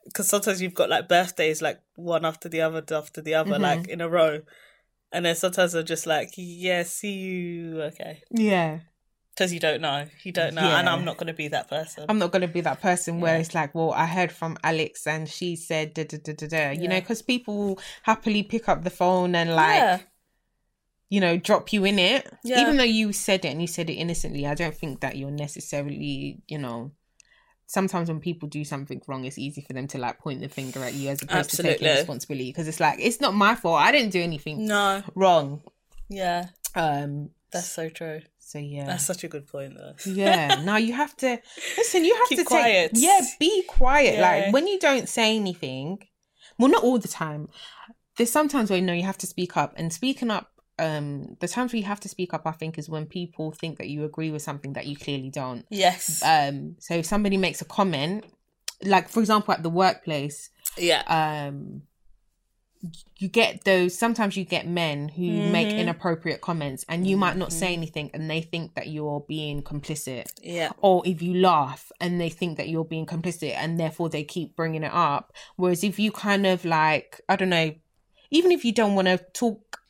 because 0.07 0.29
sometimes 0.29 0.61
you've 0.61 0.75
got 0.75 0.91
like 0.91 1.09
birthdays, 1.09 1.63
like 1.63 1.79
one 1.95 2.25
after 2.25 2.49
the 2.49 2.63
other, 2.63 2.83
after 2.91 3.21
the 3.23 3.35
other, 3.35 3.53
Mm-hmm. 3.53 3.63
like 3.63 3.87
in 3.89 4.01
a 4.01 4.09
row, 4.09 4.41
and 5.13 5.25
then 5.25 5.37
sometimes 5.37 5.75
I'm 5.75 5.87
just 5.87 6.07
like, 6.07 6.31
"Yeah, 6.37 6.83
see 6.83 7.13
you, 7.13 7.83
okay," 7.83 8.23
yeah. 8.33 8.81
Because 9.41 9.55
you 9.55 9.61
don't 9.61 9.81
know, 9.81 10.05
you 10.23 10.33
don't 10.33 10.53
know, 10.53 10.61
and 10.61 10.87
I'm 10.87 11.03
not 11.03 11.17
going 11.17 11.29
to 11.29 11.33
be 11.33 11.49
that 11.49 11.67
person. 11.67 12.05
I'm 12.11 12.19
not 12.19 12.31
going 12.31 12.43
to 12.43 12.49
be 12.49 12.61
that 12.61 12.83
person 12.83 13.23
where 13.23 13.39
it's 13.39 13.55
like, 13.55 13.75
well, 13.75 13.91
I 13.91 14.05
heard 14.05 14.31
from 14.31 14.59
Alex 14.63 15.07
and 15.07 15.27
she 15.27 15.57
said 15.57 15.95
da 15.95 16.05
da 16.05 16.19
da 16.23 16.35
da 16.35 16.47
da. 16.47 16.71
You 16.73 16.89
know, 16.89 17.01
because 17.01 17.23
people 17.23 17.57
will 17.57 17.79
happily 18.03 18.43
pick 18.43 18.69
up 18.69 18.85
the 18.85 18.91
phone 18.91 19.35
and 19.35 19.55
like, 19.55 19.77
yeah, 19.77 20.01
you 21.09 21.23
know, 21.23 21.39
drop 21.39 21.73
you 21.73 21.87
in 21.87 21.99
it. 21.99 22.31
Yeah. 22.45 22.61
Even 22.61 22.77
though 22.77 22.83
you 22.83 23.15
said 23.15 23.47
it 23.47 23.49
and 23.49 23.63
you 23.63 23.67
said 23.67 23.89
it 23.89 23.95
innocently, 23.95 24.47
I 24.47 24.55
don't 24.55 24.77
think 24.77 25.01
that 25.01 25.17
you're 25.17 25.31
necessarily, 25.31 26.43
you 26.47 26.59
know. 26.59 26.93
Sometimes 27.67 28.11
when 28.11 28.21
people 28.21 28.47
do 28.47 28.63
something 28.63 29.01
wrong, 29.07 29.25
it's 29.25 29.39
easy 29.39 29.63
for 29.63 29.73
them 29.73 29.87
to 29.87 29.97
like 29.99 30.19
point 30.19 30.41
the 30.43 30.51
finger 30.51 30.85
at 30.85 30.93
you 30.93 31.09
as 31.09 31.23
opposed 31.23 31.51
to 31.53 31.63
taking 31.63 31.89
responsibility 31.89 32.51
because 32.51 32.69
it's 32.69 32.81
like 32.81 32.99
it's 33.01 33.23
not 33.23 33.33
my 33.33 33.55
fault. 33.55 33.81
I 33.81 33.91
didn't 33.91 34.11
do 34.11 34.21
anything 34.21 34.67
no, 34.67 35.03
wrong. 35.15 35.63
yeah, 36.11 36.49
Um. 36.75 37.31
that's 37.51 37.69
so 37.69 37.89
true. 37.89 38.21
So 38.51 38.59
yeah. 38.59 38.87
That's 38.87 39.07
such 39.07 39.23
a 39.23 39.29
good 39.29 39.47
point, 39.47 39.73
though. 39.79 39.95
yeah 40.11 40.63
Now 40.71 40.77
you 40.87 40.93
have 41.03 41.15
to 41.19 41.39
listen 41.79 42.05
you 42.05 42.15
have 42.21 42.29
Keep 42.29 42.39
to 42.41 42.45
quiet. 42.45 42.91
take 42.95 43.03
yeah 43.07 43.21
be 43.39 43.63
quiet 43.79 44.15
Yeah. 44.15 44.21
like 44.29 44.53
when 44.55 44.67
you 44.67 44.79
don't 44.79 45.09
say 45.09 45.37
anything 45.37 45.89
well 46.59 46.71
not 46.71 46.83
all 46.83 46.99
the 46.99 47.09
time 47.25 47.43
there's 48.17 48.33
sometimes 48.33 48.71
where 48.71 48.79
you 48.81 48.85
know 48.85 48.93
you 48.93 49.05
have 49.13 49.19
to 49.25 49.27
speak 49.35 49.57
up 49.57 49.73
and 49.77 49.93
speaking 49.93 50.31
up 50.31 50.49
um 50.79 51.37
the 51.43 51.47
times 51.49 51.73
where 51.73 51.79
you 51.83 51.87
have 51.87 52.01
to 52.01 52.09
speak 52.09 52.33
up 52.35 52.43
i 52.47 52.51
think 52.61 52.77
is 52.79 52.89
when 52.89 53.07
people 53.07 53.47
think 53.53 53.79
that 53.79 53.89
you 53.93 54.05
agree 54.05 54.31
with 54.33 54.43
something 54.43 54.73
that 54.73 54.87
you 54.87 54.97
clearly 54.97 55.31
don't 55.31 55.65
Yes, 55.71 56.23
um 56.25 56.77
so 56.81 56.95
if 56.95 57.07
somebody 57.07 57.37
makes 57.37 57.61
a 57.61 57.67
comment 57.79 58.25
like 58.83 59.09
for 59.09 59.21
example 59.21 59.53
at 59.55 59.63
the 59.63 59.71
workplace 59.85 60.51
yeah, 60.77 61.03
um 61.49 61.83
you 63.19 63.29
get 63.29 63.65
those 63.65 63.97
sometimes 63.99 64.37
you 64.37 64.45
get 64.45 64.67
men 64.67 65.09
who 65.09 65.23
make 65.23 65.69
Mhm. 65.69 65.77
inappropriate 65.79 66.41
comments 66.41 66.85
and 66.89 67.07
you 67.07 67.17
might 67.17 67.37
not 67.37 67.53
say 67.53 67.75
anything 67.75 68.11
and 68.15 68.31
they 68.31 68.41
think 68.41 68.75
that 68.75 68.89
you're 68.89 69.21
being 69.29 69.63
complicit. 69.63 70.27
Yeah, 70.43 70.71
or 70.81 71.03
if 71.07 71.21
you 71.21 71.35
laugh 71.35 71.93
and 72.01 72.19
they 72.21 72.31
think 72.31 72.57
that 72.57 72.69
you're 72.71 72.85
being 72.85 73.05
complicit 73.05 73.55
and 73.55 73.79
therefore 73.79 74.09
they 74.09 74.25
keep 74.25 74.57
bringing 74.57 74.83
it 74.83 74.93
up. 74.95 75.35
Whereas 75.57 75.85
if 75.85 75.99
you 75.99 76.11
kind 76.11 76.47
of 76.47 76.65
like 76.65 77.21
i 77.29 77.37
don't 77.37 77.51
know 77.51 77.75
even 78.31 78.51
if 78.53 78.65
you 78.65 78.73
don't 78.73 78.95
want 78.95 79.09
to 79.09 79.19
talk 79.35 79.81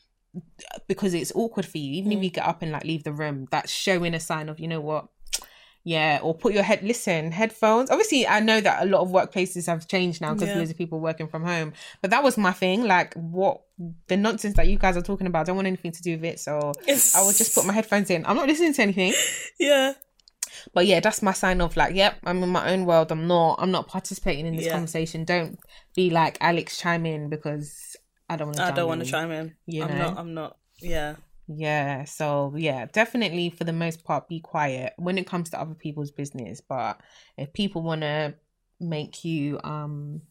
because 0.86 1.14
it's 1.14 1.32
awkward 1.34 1.66
for 1.66 1.78
you 1.78 1.92
even 1.94 2.12
if 2.12 2.22
you 2.22 2.30
get 2.30 2.46
up 2.46 2.62
and 2.62 2.72
like 2.72 2.84
leave 2.84 3.04
the 3.04 3.12
room 3.12 3.46
that's 3.50 3.70
showing 3.72 4.14
a 4.14 4.20
sign 4.20 4.48
of 4.48 4.60
you 4.60 4.68
know 4.68 4.80
what 4.80 5.08
yeah 5.84 6.18
or 6.22 6.34
put 6.34 6.52
your 6.52 6.62
head 6.62 6.82
listen 6.82 7.32
headphones 7.32 7.90
obviously 7.90 8.26
i 8.26 8.38
know 8.38 8.60
that 8.60 8.82
a 8.82 8.86
lot 8.86 9.00
of 9.00 9.08
workplaces 9.08 9.66
have 9.66 9.88
changed 9.88 10.20
now 10.20 10.34
because 10.34 10.48
Yeah. 10.50 10.58
loads 10.58 10.70
of 10.70 10.76
people 10.76 11.00
working 11.00 11.26
from 11.26 11.42
home 11.44 11.72
but 12.02 12.10
that 12.10 12.22
was 12.22 12.36
my 12.36 12.52
thing 12.52 12.84
like 12.84 13.14
what 13.14 13.62
the 14.08 14.16
nonsense 14.18 14.56
that 14.56 14.68
you 14.68 14.76
guys 14.76 14.96
are 14.98 15.02
talking 15.02 15.26
about 15.26 15.40
I 15.40 15.44
don't 15.44 15.56
want 15.56 15.68
anything 15.68 15.92
to 15.92 16.02
do 16.02 16.12
with 16.12 16.24
it 16.24 16.38
so 16.38 16.72
i 17.16 17.22
would 17.22 17.36
just 17.36 17.54
put 17.54 17.64
my 17.64 17.72
headphones 17.72 18.10
in 18.10 18.26
i'm 18.26 18.36
not 18.36 18.46
listening 18.46 18.74
to 18.74 18.82
anything 18.82 19.14
yeah, 19.58 19.94
but 20.74 20.86
yeah, 20.86 21.00
that's 21.00 21.22
my 21.22 21.32
sign 21.32 21.60
of 21.60 21.76
like, 21.76 21.94
yep, 21.94 22.16
I'm 22.24 22.42
in 22.42 22.48
my 22.50 22.70
own 22.72 22.84
world. 22.84 23.10
I'm 23.12 23.26
not 23.26 23.56
I'm 23.60 23.70
not 23.70 23.86
participating 23.86 24.46
in 24.46 24.56
this 24.56 24.66
Yeah. 24.66 24.72
conversation. 24.72 25.24
Don't 25.24 25.58
be 25.94 26.10
like 26.10 26.36
Alex 26.40 26.76
chime 26.76 27.06
in 27.06 27.30
because 27.30 27.96
I 28.28 28.36
don't 28.36 28.48
want 28.48 28.56
to 28.58 28.64
I 28.64 28.70
don't 28.72 28.88
want 28.88 29.02
to 29.04 29.10
chime 29.10 29.30
in. 29.30 29.54
You 29.66 29.84
I'm 29.84 29.90
know? 29.90 29.98
not. 29.98 30.18
I'm 30.18 30.34
not. 30.34 30.56
Yeah. 30.80 31.14
Yeah. 31.52 32.04
So 32.04 32.54
yeah, 32.56 32.86
definitely 32.86 33.50
for 33.50 33.64
the 33.64 33.72
most 33.72 34.04
part 34.04 34.28
be 34.28 34.38
quiet 34.40 34.92
when 34.96 35.18
it 35.18 35.26
comes 35.26 35.50
to 35.50 35.60
other 35.60 35.74
people's 35.74 36.12
business. 36.12 36.60
But 36.60 37.00
if 37.36 37.52
people 37.52 37.82
wanna 37.82 38.34
make 38.78 39.24
you 39.24 39.58
um 39.64 40.22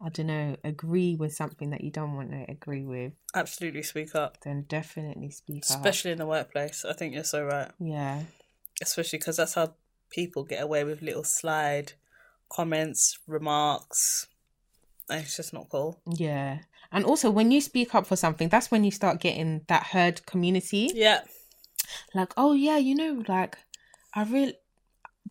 I 0.00 0.10
don't 0.10 0.26
know, 0.26 0.56
agree 0.62 1.14
with 1.16 1.32
something 1.34 1.70
that 1.70 1.80
you 1.82 1.90
don't 1.90 2.16
want 2.16 2.30
to 2.30 2.44
agree 2.50 2.84
with, 2.84 3.14
Absolutely 3.34 3.82
speak 3.82 4.14
up, 4.14 4.38
then 4.42 4.66
definitely 4.68 5.30
speak 5.30 5.64
up. 5.70 5.76
especially 5.76 6.10
in 6.10 6.18
the 6.18 6.26
workplace. 6.26 6.84
I 6.84 6.92
think 6.92 7.14
you're 7.14 7.24
so 7.24 7.44
right, 7.46 7.70
Yeah. 7.80 8.24
especially 8.82 9.18
because 9.18 9.38
that's 9.38 9.54
how 9.54 9.72
people 10.10 10.44
get 10.44 10.62
away 10.62 10.84
with 10.84 11.00
little 11.00 11.24
slide 11.24 11.92
comments, 12.50 13.18
remarks. 13.26 14.26
It's 15.08 15.34
just 15.36 15.54
not 15.54 15.70
cool. 15.70 15.98
Yeah. 16.06 16.58
And 16.96 17.04
also 17.04 17.30
when 17.30 17.50
you 17.52 17.60
speak 17.60 17.94
up 17.94 18.06
for 18.06 18.16
something, 18.16 18.48
that's 18.48 18.70
when 18.70 18.82
you 18.82 18.90
start 18.90 19.20
getting 19.20 19.60
that 19.68 19.84
herd 19.84 20.24
community. 20.26 20.90
Yeah, 20.94 21.20
Like, 22.14 22.32
oh 22.36 22.52
yeah, 22.54 22.78
you 22.78 22.94
know, 22.94 23.22
like 23.28 23.58
I 24.14 24.24
really 24.24 24.54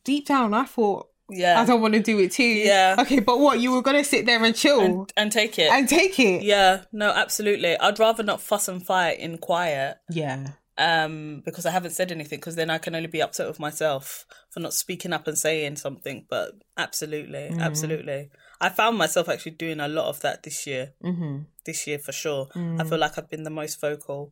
deep 0.03 0.28
down 0.28 0.53
I 0.53 0.66
thought 0.66 1.07
yeah, 1.28 1.59
I 1.59 1.66
don't 1.66 1.82
want 1.82 1.95
to 1.95 1.99
do 2.01 2.20
it 2.20 2.32
too. 2.32 2.43
Yeah. 2.43 2.95
Okay, 2.99 3.20
but 3.20 3.39
what, 3.39 3.59
you 3.59 3.72
were 3.72 3.82
gonna 3.82 4.03
sit 4.03 4.28
there 4.28 4.43
and 4.43 4.55
chill 4.55 4.80
and, 4.80 4.93
and, 4.93 5.13
and 5.18 5.32
take 5.32 5.57
it. 5.57 5.72
And 5.72 5.89
take 5.89 6.20
it. 6.20 6.43
yeah, 6.43 6.84
no, 6.93 7.09
absolutely. 7.09 7.76
I'd 7.80 7.97
rather 7.97 8.22
not 8.22 8.41
fuss 8.41 8.68
and 8.68 8.86
fight 8.86 9.20
in 9.20 9.39
quiet. 9.39 9.97
Yeah. 10.09 10.49
um 10.78 11.41
because 11.45 11.66
I 11.66 11.72
haven't 11.72 11.91
said 11.93 12.11
anything 12.11 12.38
because 12.39 12.55
then 12.55 12.70
I 12.70 12.78
can 12.78 12.93
only 12.93 13.07
be 13.07 13.22
upset 13.24 13.47
with 13.47 13.59
myself 13.59 14.26
for 14.51 14.59
not 14.59 14.74
speaking 14.74 15.13
up 15.13 15.26
and 15.28 15.38
saying 15.38 15.78
something 15.78 16.26
but 16.30 16.51
absolutely 16.78 17.49
Mm. 17.51 17.61
absolutely 17.61 18.30
I 18.61 18.69
found 18.69 18.97
myself 18.97 19.27
actually 19.29 19.51
doing 19.53 19.79
a 19.79 19.87
lot 19.87 20.07
of 20.07 20.21
that 20.21 20.43
this 20.43 20.65
year 20.67 20.93
Mm-hmm. 21.03 21.37
this 21.65 21.85
year 21.87 21.99
for 21.99 22.11
sure 22.11 22.47
I 22.55 22.57
Mm. 22.59 22.89
feel 22.89 22.97
like 22.99 23.17
I've 23.17 23.29
been 23.29 23.43
the 23.43 23.49
most 23.49 23.79
vocal 23.81 24.31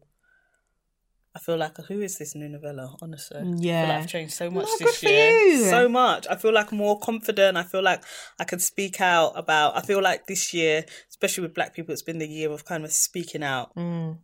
I 1.35 1.39
feel 1.39 1.57
like 1.57 1.75
who 1.87 1.99
is 2.01 2.17
this 2.19 2.35
new 2.35 2.47
novella 2.47 2.95
honestly 3.01 3.37
I 3.37 3.41
feel 3.43 3.51
like 3.53 3.63
Yeah. 3.65 3.97
I've 3.99 4.07
changed 4.07 4.33
so 4.33 4.49
much 4.51 4.67
No, 4.67 4.77
this 4.85 5.03
year 5.03 5.69
so 5.69 5.89
much 5.89 6.27
I 6.29 6.35
feel 6.35 6.53
like 6.53 6.71
more 6.71 6.99
confident 6.99 7.57
I 7.57 7.63
feel 7.63 7.81
like 7.81 8.03
I 8.39 8.43
can 8.43 8.59
speak 8.59 9.01
out 9.01 9.33
about 9.35 9.75
I 9.75 9.81
feel 9.81 10.01
like 10.01 10.27
this 10.27 10.53
year 10.53 10.85
especially 11.09 11.43
with 11.43 11.53
black 11.55 11.73
people 11.75 11.91
it's 11.91 12.01
been 12.03 12.19
the 12.19 12.27
year 12.27 12.51
of 12.51 12.65
kind 12.65 12.85
of 12.85 12.91
speaking 12.91 13.43
out 13.43 13.75
Mm. 13.75 14.19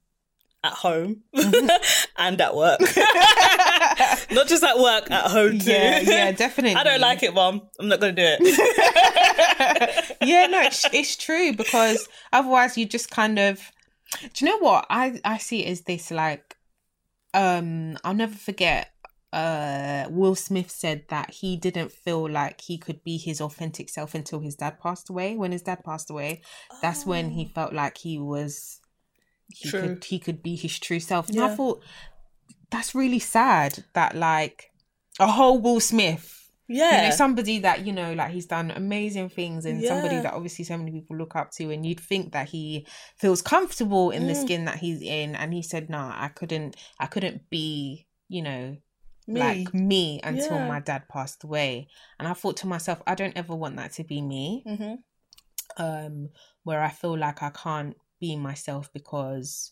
at 0.63 0.73
home 0.73 1.23
and 2.17 2.39
at 2.41 2.55
work. 2.55 2.79
Not 4.31 4.47
just 4.47 4.63
at 4.63 4.77
work, 4.77 5.09
at 5.09 5.25
home 5.31 5.57
too. 5.59 5.71
Yeah, 5.71 5.99
yeah, 5.99 6.31
definitely. 6.31 6.75
I 6.75 6.83
don't 6.83 6.99
like 7.01 7.23
it, 7.23 7.33
mom. 7.33 7.61
I'm 7.79 7.87
not 7.87 7.99
going 7.99 8.15
to 8.15 8.21
do 8.21 8.27
it. 8.39 8.39
yeah, 10.21 10.47
no, 10.47 10.61
it's, 10.61 10.85
it's 10.93 11.15
true 11.15 11.53
because 11.53 12.07
otherwise 12.31 12.77
you 12.77 12.85
just 12.85 13.11
kind 13.11 13.39
of. 13.39 13.71
Do 14.33 14.45
you 14.45 14.51
know 14.51 14.57
what 14.57 14.87
I 14.89 15.21
I 15.23 15.37
see 15.37 15.65
it 15.65 15.69
as 15.69 15.81
this 15.81 16.09
like, 16.09 16.57
um, 17.33 17.97
I'll 18.03 18.13
never 18.13 18.35
forget. 18.35 18.91
Uh, 19.31 20.07
Will 20.09 20.33
Smith 20.33 20.71
said 20.71 21.03
that 21.09 21.29
he 21.29 21.55
didn't 21.55 21.91
feel 21.91 22.27
like 22.27 22.61
he 22.61 22.79
could 22.79 23.03
be 23.03 23.17
his 23.17 23.39
authentic 23.39 23.87
self 23.87 24.15
until 24.15 24.39
his 24.39 24.55
dad 24.55 24.79
passed 24.79 25.11
away. 25.11 25.35
When 25.35 25.51
his 25.51 25.61
dad 25.61 25.83
passed 25.83 26.09
away, 26.09 26.41
that's 26.81 27.05
when 27.05 27.29
he 27.29 27.51
felt 27.53 27.71
like 27.71 27.99
he 27.99 28.17
was 28.17 28.79
he 29.49 29.69
True. 29.69 29.81
could 29.81 30.03
he 30.05 30.19
could 30.19 30.41
be 30.41 30.55
his 30.55 30.79
true 30.79 30.99
self. 30.99 31.29
And 31.29 31.41
I 31.41 31.55
thought 31.55 31.81
that's 32.71 32.93
really 32.93 33.19
sad 33.19 33.83
that 33.93 34.15
like 34.15 34.71
a 35.19 35.27
whole 35.27 35.59
Will 35.59 35.79
Smith. 35.79 36.38
Yeah. 36.69 37.01
You 37.03 37.09
know, 37.09 37.15
somebody 37.15 37.59
that, 37.59 37.85
you 37.85 37.91
know, 37.91 38.13
like 38.13 38.31
he's 38.31 38.45
done 38.45 38.69
amazing 38.71 39.29
things 39.29 39.65
and 39.65 39.83
somebody 39.83 40.19
that 40.21 40.33
obviously 40.33 40.63
so 40.65 40.77
many 40.77 40.91
people 40.91 41.17
look 41.17 41.35
up 41.35 41.49
to 41.53 41.71
and 41.71 41.83
you'd 41.85 41.99
think 41.99 42.31
that 42.33 42.47
he 42.49 42.85
feels 43.17 43.41
comfortable 43.41 44.11
in 44.11 44.27
the 44.27 44.33
Mm. 44.33 44.41
skin 44.43 44.65
that 44.65 44.77
he's 44.77 45.01
in 45.01 45.35
and 45.35 45.51
he 45.51 45.63
said, 45.63 45.89
No, 45.89 45.97
I 45.97 46.29
couldn't 46.33 46.75
I 46.99 47.07
couldn't 47.07 47.49
be, 47.49 48.07
you 48.27 48.43
know, 48.43 48.77
Me. 49.27 49.39
like 49.39 49.73
me 49.73 50.21
until 50.23 50.59
Yeah. 50.59 50.67
my 50.67 50.79
dad 50.79 51.09
passed 51.09 51.43
away. 51.43 51.87
And 52.19 52.27
I 52.27 52.33
thought 52.33 52.57
to 52.57 52.67
myself, 52.67 53.01
I 53.07 53.15
don't 53.15 53.35
ever 53.35 53.55
want 53.55 53.75
that 53.77 53.91
to 53.93 54.03
be 54.03 54.21
me. 54.21 54.63
hmm 54.67 54.95
Um, 55.77 56.29
where 56.63 56.81
I 56.81 56.89
feel 56.89 57.17
like 57.17 57.41
I 57.41 57.49
can't 57.51 57.95
be 58.19 58.35
myself 58.35 58.91
because 58.93 59.71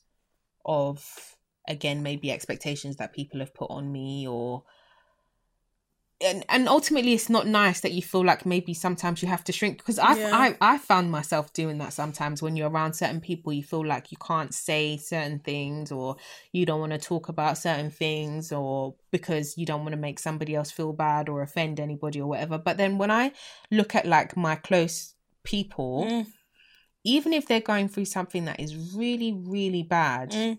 of 0.65 1.35
again 1.67 2.01
maybe 2.01 2.31
expectations 2.31 2.95
that 2.95 3.13
people 3.13 3.39
have 3.39 3.53
put 3.53 3.69
on 3.69 3.91
me 3.91 4.27
or 4.27 4.63
and 6.19 6.43
and 6.49 6.67
ultimately 6.67 7.13
it's 7.13 7.29
not 7.29 7.45
nice 7.45 7.81
that 7.81 7.91
you 7.91 8.01
feel 8.01 8.25
like 8.25 8.43
maybe 8.43 8.73
sometimes 8.73 9.21
you 9.21 9.27
have 9.27 9.43
to 9.43 9.51
shrink 9.51 9.77
because 9.77 9.99
I've, 9.99 10.17
Yeah. 10.17 10.31
I 10.33 10.57
I 10.59 10.77
found 10.79 11.11
myself 11.11 11.53
doing 11.53 11.77
that 11.77 11.93
sometimes 11.93 12.41
when 12.41 12.55
you're 12.55 12.69
around 12.71 12.93
certain 12.93 13.21
people 13.21 13.53
you 13.53 13.61
feel 13.63 13.85
like 13.85 14.11
you 14.11 14.17
can't 14.17 14.51
say 14.53 14.97
certain 14.97 15.37
things 15.39 15.91
or 15.91 16.15
you 16.51 16.65
don't 16.65 16.79
want 16.79 16.93
to 16.93 16.97
talk 16.97 17.29
about 17.29 17.59
certain 17.59 17.91
things 17.91 18.51
or 18.51 18.95
because 19.11 19.57
you 19.59 19.65
don't 19.67 19.81
want 19.81 19.91
to 19.93 19.97
make 20.01 20.17
somebody 20.17 20.55
else 20.55 20.71
feel 20.71 20.91
bad 20.91 21.29
or 21.29 21.43
offend 21.43 21.79
anybody 21.79 22.19
or 22.19 22.27
whatever 22.27 22.57
but 22.57 22.77
then 22.77 22.97
when 22.97 23.11
I 23.11 23.31
look 23.69 23.93
at 23.93 24.07
like 24.07 24.35
my 24.35 24.55
close 24.55 25.13
people 25.43 26.05
Mm. 26.09 26.25
even 27.03 27.31
if 27.31 27.47
they're 27.47 27.61
going 27.61 27.89
through 27.89 28.05
something 28.05 28.45
that 28.45 28.59
is 28.59 28.75
really 28.95 29.33
really 29.33 29.83
bad 29.83 30.31
Mm. 30.31 30.57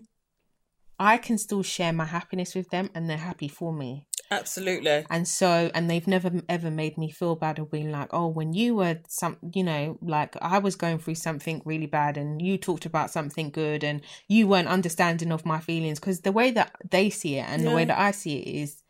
I 1.01 1.17
can 1.17 1.37
still 1.37 1.63
share 1.63 1.93
my 1.93 2.05
happiness 2.05 2.55
with 2.55 2.69
them 2.69 2.89
and 2.95 3.09
they're 3.09 3.17
happy 3.17 3.47
for 3.47 3.71
me 3.73 4.05
Absolutely. 4.31 5.05
and 5.09 5.27
so 5.27 5.71
and 5.73 5.89
they've 5.89 6.07
never 6.07 6.31
ever 6.47 6.69
made 6.69 6.97
me 6.97 7.09
feel 7.09 7.35
bad 7.35 7.57
or 7.59 7.65
being 7.65 7.91
like 7.91 8.09
oh 8.13 8.27
when 8.27 8.53
you 8.53 8.75
were 8.75 8.99
some 9.07 9.37
you 9.55 9.63
know 9.63 9.97
like 10.01 10.35
i 10.41 10.57
was 10.59 10.75
going 10.75 10.99
through 10.99 11.15
something 11.15 11.61
really 11.65 11.87
bad 11.87 12.15
and 12.17 12.41
you 12.41 12.57
talked 12.57 12.85
about 12.85 13.09
something 13.09 13.49
good 13.49 13.83
and 13.83 14.01
you 14.27 14.47
weren't 14.47 14.67
understanding 14.67 15.31
of 15.31 15.45
my 15.45 15.59
feelings 15.59 15.99
because 15.99 16.21
the 16.21 16.31
way 16.31 16.51
that 16.51 16.75
they 16.91 17.09
see 17.09 17.37
it 17.37 17.45
and 17.49 17.65
the 17.65 17.71
way 17.71 17.85
that 17.85 17.97
i 17.99 18.11
see 18.11 18.37
it 18.37 18.47
is 18.63 18.83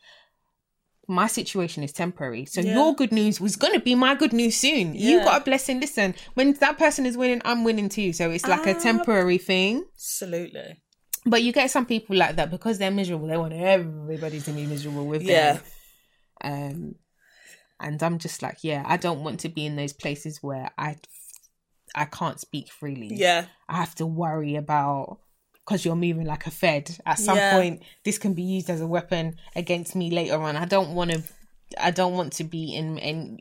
my 1.07 1.25
situation 1.25 1.83
is 1.83 1.91
temporary 1.91 2.45
so 2.45 2.61
Yeah. 2.61 2.73
your 2.75 2.93
good 2.93 3.11
news 3.11 3.41
was 3.41 3.55
going 3.55 3.73
to 3.73 3.79
be 3.79 3.95
my 3.95 4.13
good 4.15 4.33
news 4.33 4.55
soon 4.57 4.93
you 4.93 5.19
got 5.23 5.41
a 5.41 5.43
blessing 5.43 5.79
listen 5.79 6.13
when 6.35 6.53
that 6.55 6.77
person 6.77 7.05
is 7.05 7.17
winning 7.17 7.41
i'm 7.45 7.63
winning 7.63 7.89
too 7.89 8.13
so 8.13 8.29
it's 8.29 8.45
like 8.47 8.67
a 8.67 8.75
Ah. 8.75 8.79
temporary 8.79 9.37
thing 9.39 9.85
Absolutely. 9.95 10.81
But 11.29 11.43
you 11.43 11.51
get 11.51 11.69
some 11.71 11.85
people 11.85 12.15
like 12.15 12.35
that 12.35 12.49
because 12.51 12.77
they're 12.77 12.91
miserable 12.91 13.27
they 13.27 13.37
want 13.37 13.53
everybody 13.53 14.39
to 14.41 14.51
be 14.51 14.65
miserable 14.65 15.05
with 15.05 15.25
them 15.25 15.59
Yeah. 15.59 15.59
um 16.43 16.95
and 17.79 18.01
i'm 18.03 18.17
just 18.19 18.41
like 18.41 18.57
yeah 18.63 18.83
i 18.87 18.97
don't 18.97 19.23
want 19.23 19.39
to 19.41 19.49
be 19.49 19.65
in 19.65 19.75
those 19.75 19.93
places 19.93 20.39
where 20.41 20.69
i 20.77 20.95
i 21.95 22.05
can't 22.05 22.39
speak 22.39 22.69
freely 22.71 23.09
Yeah. 23.13 23.45
i 23.67 23.77
have 23.77 23.95
to 23.95 24.05
worry 24.05 24.55
about 24.55 25.19
because 25.65 25.85
you're 25.85 25.95
moving 25.95 26.25
like 26.25 26.47
a 26.47 26.51
fed 26.51 26.97
at 27.05 27.19
some 27.19 27.37
Yeah. 27.37 27.51
point 27.57 27.83
this 28.03 28.17
can 28.17 28.33
be 28.33 28.43
used 28.43 28.69
as 28.69 28.81
a 28.81 28.87
weapon 28.87 29.35
against 29.55 29.95
me 29.95 30.09
later 30.11 30.41
on 30.41 30.55
i 30.55 30.65
don't 30.65 30.93
want 30.95 31.11
to 31.11 31.23
I 31.79 31.91
don't 31.91 32.13
want 32.15 32.33
to 32.33 32.43
be 32.43 32.73
in 32.73 32.97
in 32.97 33.37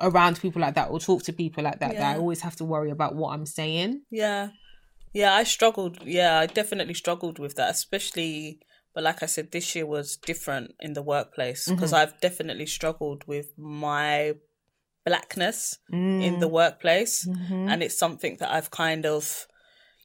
around 0.00 0.40
people 0.40 0.62
like 0.62 0.76
that 0.76 0.90
or 0.90 1.00
talk 1.00 1.24
to 1.24 1.32
people 1.32 1.64
like 1.64 1.80
that. 1.80 1.94
That 1.96 2.14
I 2.14 2.18
always 2.20 2.40
have 2.42 2.54
to 2.60 2.64
worry 2.64 2.90
about 2.92 3.16
what 3.16 3.30
I'm 3.34 3.46
saying. 3.46 4.02
Yeah. 4.12 4.50
Yeah, 5.14 5.32
I 5.34 5.44
struggled. 5.44 6.04
Yeah, 6.04 6.38
I 6.40 6.46
definitely 6.46 6.94
struggled 6.94 7.38
with 7.38 7.54
that, 7.54 7.70
especially. 7.70 8.58
But 8.94 9.04
like 9.04 9.22
I 9.22 9.26
said, 9.26 9.50
this 9.50 9.74
year 9.74 9.86
was 9.86 10.16
different 10.16 10.74
in 10.80 10.92
the 10.92 11.02
workplace 11.02 11.68
because 11.70 11.92
I've 11.92 12.20
definitely 12.20 12.66
struggled 12.66 13.24
with 13.26 13.46
my 13.56 14.34
blackness 15.06 15.78
in 16.22 16.38
the 16.40 16.48
workplace. 16.48 17.26
Mhm. 17.26 17.70
And 17.70 17.82
it's 17.82 17.98
something 17.98 18.36
that 18.40 18.50
I've 18.52 18.70
kind 18.70 19.04
of, 19.06 19.46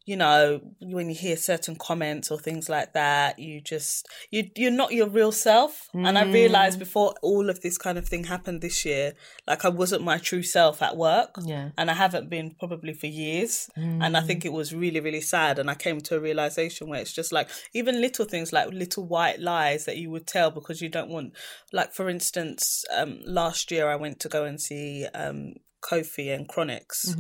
you 0.10 0.18
know, 0.18 0.60
when 0.82 1.08
you 1.10 1.16
hear 1.16 1.38
certain 1.38 1.76
comments 1.76 2.32
or 2.32 2.38
things 2.40 2.68
like 2.68 2.94
that, 2.94 3.38
you 3.38 3.62
just 3.62 4.08
you 4.32 4.42
you're 4.56 4.72
not 4.84 4.92
your 5.00 5.08
real 5.20 5.32
self. 5.32 5.88
And 5.94 6.18
I 6.18 6.24
realized 6.40 6.80
before 6.80 7.14
all 7.22 7.48
of 7.50 7.58
this 7.62 7.78
kind 7.78 7.98
of 8.00 8.08
thing 8.08 8.24
happened 8.24 8.62
this 8.62 8.86
year, 8.86 9.14
like 9.48 9.66
I 9.66 9.70
wasn't 9.70 10.04
my 10.12 10.18
true 10.18 10.42
self 10.42 10.82
at 10.82 10.98
work 10.98 11.32
Yeah. 11.54 11.70
and 11.78 11.92
I 11.92 11.94
haven't 11.94 12.28
been 12.36 12.56
probably 12.62 12.94
for 12.94 13.06
years. 13.26 13.70
And 13.76 14.18
I 14.18 14.22
think 14.28 14.46
it 14.46 14.54
was 14.60 14.74
really, 14.84 15.00
really 15.08 15.22
sad. 15.22 15.60
And 15.60 15.70
I 15.70 15.76
came 15.76 16.00
to 16.08 16.16
a 16.16 16.20
realization 16.20 16.90
where 16.90 17.02
it's 17.02 17.14
just 17.14 17.32
like 17.32 17.48
even 17.74 18.02
little 18.02 18.26
things 18.26 18.52
like 18.52 18.68
little 18.84 19.06
white 19.16 19.40
lies 19.40 19.86
that 19.86 19.98
you 19.98 20.10
would 20.10 20.26
tell 20.26 20.50
because 20.50 20.82
you 20.82 20.90
don't 20.90 21.10
want, 21.16 21.34
like 21.72 21.92
for 21.94 22.10
instance, 22.10 22.84
um, 22.98 23.20
last 23.26 23.70
year 23.72 23.86
I 23.94 23.96
went 23.96 24.20
to 24.22 24.30
go 24.30 24.44
and 24.46 24.60
see 24.60 25.06
um, 25.14 25.54
Koffee 25.88 26.34
and 26.36 26.48
Chronixx. 26.50 27.16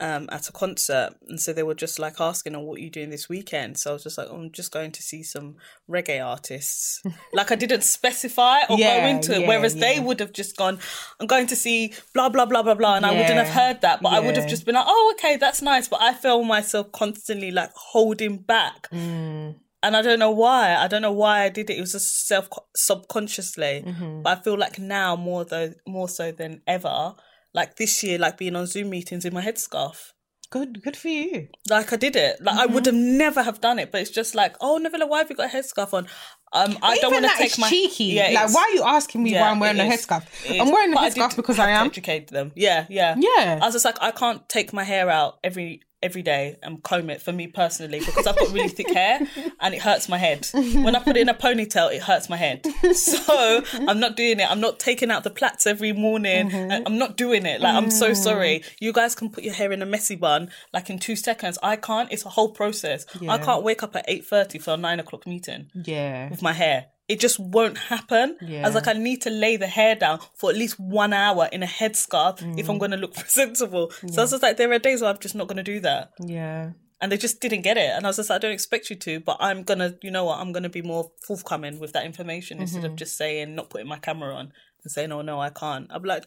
Um, 0.00 0.28
at 0.32 0.48
a 0.48 0.52
concert, 0.52 1.10
and 1.28 1.40
so 1.40 1.52
they 1.52 1.62
were 1.62 1.76
just 1.76 2.00
like 2.00 2.20
asking, 2.20 2.56
"Oh, 2.56 2.60
what 2.60 2.78
are 2.78 2.82
you 2.82 2.90
doing 2.90 3.10
this 3.10 3.28
weekend?" 3.28 3.78
So 3.78 3.90
I 3.90 3.92
was 3.92 4.02
just 4.02 4.18
like, 4.18 4.26
oh, 4.28 4.34
"I'm 4.34 4.50
just 4.50 4.72
going 4.72 4.90
to 4.90 5.00
see 5.02 5.22
some 5.22 5.54
reggae 5.88 6.20
artists." 6.22 7.00
like 7.32 7.52
I 7.52 7.54
didn't 7.54 7.82
specify 7.84 8.62
or 8.68 8.76
Yeah, 8.76 9.02
go 9.02 9.06
into 9.06 9.34
it, 9.34 9.42
yeah, 9.42 9.46
whereas 9.48 9.76
they 9.76 10.00
would 10.00 10.18
have 10.18 10.32
just 10.32 10.56
gone, 10.56 10.80
"I'm 11.20 11.28
going 11.28 11.46
to 11.46 11.54
see 11.56 11.94
blah 12.12 12.28
blah 12.28 12.44
blah 12.44 12.64
blah 12.64 12.74
blah," 12.74 12.96
and 12.96 13.06
I 13.06 13.12
wouldn't 13.12 13.38
have 13.38 13.48
heard 13.54 13.82
that, 13.82 14.02
but 14.02 14.12
I 14.12 14.18
would 14.18 14.36
have 14.36 14.48
just 14.48 14.66
been 14.66 14.74
like, 14.74 14.84
"Oh, 14.88 15.14
okay, 15.16 15.36
that's 15.36 15.62
nice." 15.62 15.86
But 15.86 16.02
I 16.02 16.12
feel 16.12 16.42
myself 16.42 16.90
constantly 16.90 17.52
like 17.52 17.70
holding 17.74 18.38
back, 18.38 18.90
Mm. 18.90 19.54
and 19.84 19.96
I 19.96 20.02
don't 20.02 20.18
know 20.18 20.32
why. 20.32 20.74
I 20.74 20.88
don't 20.88 21.02
know 21.02 21.12
why 21.12 21.44
I 21.44 21.50
did 21.50 21.70
it. 21.70 21.78
It 21.78 21.80
was 21.80 21.92
just 21.92 22.26
self 22.26 22.48
subconsciously. 22.74 23.84
Mm-hmm. 23.86 24.22
But 24.22 24.38
I 24.38 24.42
feel 24.42 24.58
like 24.58 24.78
now 24.78 25.14
more 25.16 25.44
though 25.44 25.72
more 25.86 26.08
so 26.08 26.32
than 26.32 26.62
ever, 26.66 27.14
like 27.54 27.76
this 27.76 28.02
year, 28.02 28.18
like 28.18 28.36
being 28.36 28.56
on 28.56 28.66
Zoom 28.66 28.90
meetings 28.90 29.24
in 29.24 29.32
my 29.32 29.42
headscarf. 29.42 30.10
Good. 30.50 30.82
Good 30.82 30.96
for 30.96 31.08
you. 31.08 31.48
Like 31.68 31.92
I 31.92 31.96
did 31.96 32.14
it. 32.14 32.40
Like 32.40 32.56
I 32.56 32.64
Mm-hmm. 32.66 32.74
would 32.74 32.86
have 32.86 32.94
never 32.94 33.42
have 33.42 33.60
done 33.60 33.78
it, 33.78 33.90
but 33.90 34.00
it's 34.02 34.10
just 34.10 34.34
like, 34.34 34.54
oh, 34.60 34.76
Neville, 34.78 35.08
why 35.08 35.18
have 35.18 35.30
you 35.30 35.34
got 35.36 35.52
a 35.52 35.56
headscarf 35.56 35.92
on? 35.94 36.06
Um, 36.52 36.78
I 36.82 36.96
don't 36.98 37.12
want 37.12 37.24
to 37.24 37.36
take 37.36 37.58
my 37.58 37.68
cheeky. 37.68 38.04
Yeah, 38.04 38.30
like, 38.32 38.54
why 38.54 38.62
are 38.62 38.74
you 38.74 38.84
asking 38.84 39.24
me 39.24 39.34
why 39.34 39.48
I'm 39.50 39.58
wearing 39.58 39.80
a 39.80 39.84
headscarf? 39.84 40.22
I'm 40.60 40.70
wearing 40.70 40.92
a 40.92 40.94
But 40.94 41.02
I 41.02 41.10
headscarf 41.10 41.34
because 41.34 41.58
I 41.58 41.70
am. 41.70 41.86
educate 41.88 42.28
them. 42.28 42.52
Yeah, 42.54 42.86
yeah, 42.88 43.16
Yeah. 43.18 43.58
I 43.60 43.64
was 43.66 43.74
just 43.74 43.84
like, 43.84 43.96
I 44.00 44.12
can't 44.12 44.48
take 44.48 44.72
my 44.72 44.84
hair 44.84 45.10
out 45.10 45.38
every 45.42 45.82
every 46.04 46.22
day 46.22 46.56
and 46.62 46.82
comb 46.82 47.10
it 47.10 47.20
for 47.22 47.32
me 47.32 47.46
personally 47.48 47.98
because 48.00 48.26
I've 48.26 48.36
got 48.38 48.52
really 48.52 48.68
thick 48.68 48.90
hair 48.92 49.20
and 49.60 49.74
it 49.74 49.80
hurts 49.82 50.08
my 50.08 50.18
head. 50.18 50.46
When 50.52 50.94
I 50.94 51.00
put 51.00 51.16
it 51.16 51.20
in 51.20 51.28
a 51.28 51.34
ponytail, 51.34 51.92
it 51.92 52.02
hurts 52.02 52.28
my 52.28 52.36
head. 52.36 52.64
So 52.94 53.62
I'm 53.88 53.98
not 54.00 54.16
doing 54.16 54.40
it. 54.40 54.50
I'm 54.50 54.60
not 54.60 54.78
taking 54.78 55.10
out 55.10 55.24
the 55.24 55.30
plaits 55.30 55.66
every 55.66 55.92
morning. 55.92 56.50
Mm-hmm. 56.50 56.86
I'm 56.86 56.98
not 56.98 57.16
doing 57.16 57.46
it. 57.46 57.60
Like 57.60 57.74
I'm 57.74 57.90
so 57.90 58.10
Mm. 58.10 58.16
sorry. 58.16 58.62
You 58.80 58.92
guys 58.92 59.14
can 59.14 59.30
put 59.30 59.42
your 59.44 59.54
hair 59.54 59.72
in 59.72 59.82
a 59.82 59.86
messy 59.86 60.14
bun 60.16 60.50
like 60.72 60.90
in 60.90 60.98
two 60.98 61.16
seconds. 61.16 61.58
I 61.62 61.76
can't. 61.76 62.12
It's 62.12 62.24
a 62.26 62.28
whole 62.28 62.50
process. 62.50 63.06
I 63.28 63.38
can't 63.38 63.62
wake 63.64 63.82
up 63.82 63.96
at 63.96 64.04
eight 64.06 64.26
thirty 64.26 64.58
for 64.58 64.74
a 64.74 64.76
nine 64.76 65.00
o'clock 65.00 65.26
meeting 65.26 65.70
Yeah. 65.74 66.28
with 66.30 66.42
my 66.42 66.52
hair. 66.52 66.86
It 67.06 67.20
just 67.20 67.38
won't 67.38 67.76
happen. 67.76 68.36
I 68.40 68.44
Yeah. 68.44 68.62
was 68.66 68.74
like, 68.74 68.88
I 68.88 68.94
need 68.94 69.22
to 69.22 69.30
lay 69.30 69.56
the 69.56 69.66
hair 69.66 69.94
down 69.94 70.20
for 70.34 70.50
at 70.50 70.56
least 70.56 70.80
one 70.80 71.12
hour 71.12 71.48
in 71.52 71.62
a 71.62 71.66
headscarf 71.66 72.40
if 72.58 72.66
Mm. 72.66 72.70
I'm 72.70 72.78
going 72.78 72.92
to 72.92 72.96
look 72.96 73.14
presentable. 73.22 73.90
So 73.90 74.20
I 74.22 74.24
was 74.24 74.30
just 74.30 74.42
like, 74.42 74.56
there 74.56 74.72
are 74.72 74.78
days 74.78 75.02
where 75.02 75.10
I'm 75.10 75.18
just 75.18 75.34
not 75.34 75.46
going 75.48 75.58
to 75.58 75.62
do 75.62 75.80
that. 75.80 76.12
Yeah. 76.24 76.70
And 77.00 77.12
they 77.12 77.18
just 77.18 77.40
didn't 77.40 77.60
get 77.62 77.76
it. 77.76 77.90
And 77.94 78.06
I 78.06 78.08
was 78.08 78.16
just 78.16 78.30
like, 78.30 78.36
I 78.36 78.38
don't 78.38 78.52
expect 78.52 78.88
you 78.88 78.96
to, 78.96 79.20
but 79.20 79.36
I'm 79.40 79.64
going 79.64 79.80
to, 79.80 79.98
you 80.02 80.10
know 80.10 80.24
what, 80.24 80.38
I'm 80.38 80.52
going 80.52 80.62
to 80.62 80.70
be 80.70 80.80
more 80.80 81.10
forthcoming 81.26 81.78
with 81.78 81.92
that 81.92 82.06
information 82.06 82.60
instead 82.60 82.82
Mm-hmm. 82.84 82.92
of 82.92 82.96
just 82.96 83.16
saying, 83.18 83.54
not 83.54 83.68
putting 83.68 83.88
my 83.88 83.98
camera 83.98 84.34
on 84.34 84.52
and 84.82 84.90
saying, 84.90 85.12
oh 85.12 85.20
no, 85.20 85.38
I 85.40 85.50
can't. 85.50 85.88
I'm 85.90 86.04
like, 86.04 86.24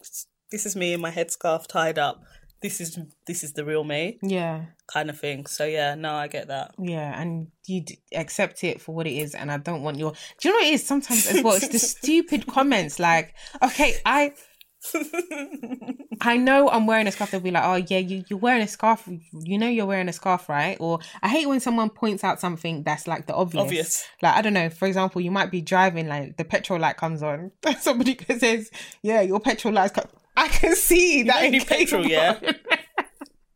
this 0.52 0.66
is 0.68 0.76
me 0.76 0.94
in 0.94 1.02
my 1.02 1.10
headscarf 1.12 1.66
tied 1.68 1.98
up. 1.98 2.22
This 2.62 2.82
is 2.82 2.98
this 3.28 3.44
is 3.44 3.54
the 3.54 3.64
real 3.64 3.84
me 3.84 4.18
Yeah. 4.24 4.66
kind 4.92 5.10
of 5.12 5.20
thing. 5.20 5.46
So 5.46 5.64
yeah, 5.66 5.94
no, 5.96 6.14
I 6.16 6.28
get 6.28 6.48
that. 6.48 6.72
Yeah, 6.80 7.20
and 7.22 7.48
you 7.68 7.84
d- 7.86 8.00
accept 8.16 8.64
it 8.64 8.82
for 8.82 8.96
what 8.96 9.06
it 9.06 9.14
is, 9.14 9.36
and 9.36 9.52
I 9.52 9.58
don't 9.58 9.84
want 9.84 9.98
your. 10.00 10.14
Do 10.40 10.50
you 10.50 10.52
know 10.52 10.58
what 10.58 10.68
it 10.68 10.74
is? 10.74 10.86
Sometimes 10.86 11.28
as 11.28 11.44
well, 11.44 11.54
it's 11.56 11.68
the 11.68 11.80
stupid 11.96 12.48
comments. 12.48 12.98
Like, 13.00 13.36
okay, 13.62 13.96
I, 14.06 14.34
I 16.22 16.38
know 16.38 16.70
I'm 16.70 16.88
wearing 16.88 17.08
a 17.08 17.12
scarf. 17.12 17.32
They'll 17.32 17.42
be 17.42 17.52
like, 17.52 17.64
"Oh 17.64 17.76
yeah, 17.76 18.00
you 18.00 18.24
you're 18.30 18.40
wearing 18.40 18.62
a 18.64 18.68
scarf. 18.68 19.08
You 19.34 19.58
know 19.58 19.68
you're 19.68 19.86
wearing 19.86 20.10
a 20.10 20.14
scarf, 20.14 20.50
right?" 20.50 20.78
Or 20.80 21.00
I 21.22 21.30
hate 21.30 21.48
when 21.48 21.60
someone 21.60 21.90
points 21.90 22.24
out 22.24 22.40
something 22.40 22.84
that's 22.84 23.08
like 23.08 23.28
the 23.28 23.36
obvious. 23.36 23.64
Obvious. 23.64 24.06
Like 24.22 24.36
I 24.36 24.42
don't 24.42 24.54
know. 24.54 24.70
For 24.70 24.88
example, 24.88 25.22
you 25.22 25.32
might 25.32 25.52
be 25.52 25.62
driving, 25.62 26.08
like 26.08 26.38
the 26.38 26.46
petrol 26.46 26.80
light 26.80 26.98
comes 26.98 27.22
on. 27.22 27.52
Somebody 27.80 28.18
says, 28.40 28.72
"Yeah, 29.04 29.22
your 29.22 29.40
petrol 29.40 29.74
light's." 29.74 29.94
Co-. 29.94 30.10
I 30.38 30.48
can 30.48 30.76
see 30.76 31.24
that 31.24 31.50
need 31.52 31.66
petrol, 31.68 32.06
yeah? 32.06 32.40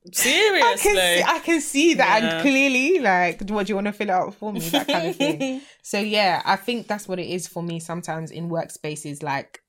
I 0.04 0.12
Seriously. 0.12 0.62
can 0.92 0.96
see, 0.96 1.24
I 1.24 1.40
can 1.40 1.62
see 1.62 1.94
that, 1.94 2.22
Yeah. 2.24 2.30
and 2.34 2.42
clearly, 2.42 3.00
like, 3.00 3.42
what 3.50 3.68
do 3.68 3.72
you 3.72 3.76
want 3.76 3.88
to 3.88 3.94
fill 3.94 4.10
it 4.10 4.12
out 4.12 4.34
for 4.36 4.52
me? 4.52 4.60
That 4.60 4.88
kind 4.88 5.08
of 5.08 5.16
thing. 5.16 5.62
so 5.84 6.00
yeah, 6.00 6.42
I 6.44 6.56
think 6.58 6.88
that's 6.88 7.08
what 7.08 7.20
it 7.20 7.28
is 7.28 7.48
for 7.48 7.64
me. 7.64 7.80
Sometimes 7.80 8.32
in 8.32 8.50
workspaces, 8.50 9.22
like 9.24 9.62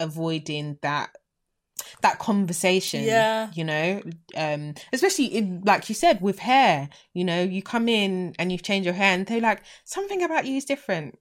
avoiding 0.00 0.78
that 0.82 1.10
that 2.02 2.18
conversation. 2.18 3.04
Yeah. 3.04 3.50
you 3.54 3.64
know, 3.64 4.02
um, 4.36 4.74
especially 4.92 5.26
in 5.26 5.62
like 5.64 5.88
you 5.88 5.94
said 5.94 6.20
with 6.20 6.38
hair. 6.40 6.88
You 7.12 7.24
know, 7.24 7.42
you 7.42 7.62
come 7.62 7.88
in 7.88 8.34
and 8.38 8.50
you've 8.50 8.62
changed 8.64 8.86
your 8.86 8.94
hair, 8.94 9.14
and 9.14 9.26
they're 9.26 9.40
like, 9.40 9.62
something 9.84 10.22
about 10.22 10.46
you 10.46 10.56
is 10.56 10.64
different. 10.64 11.18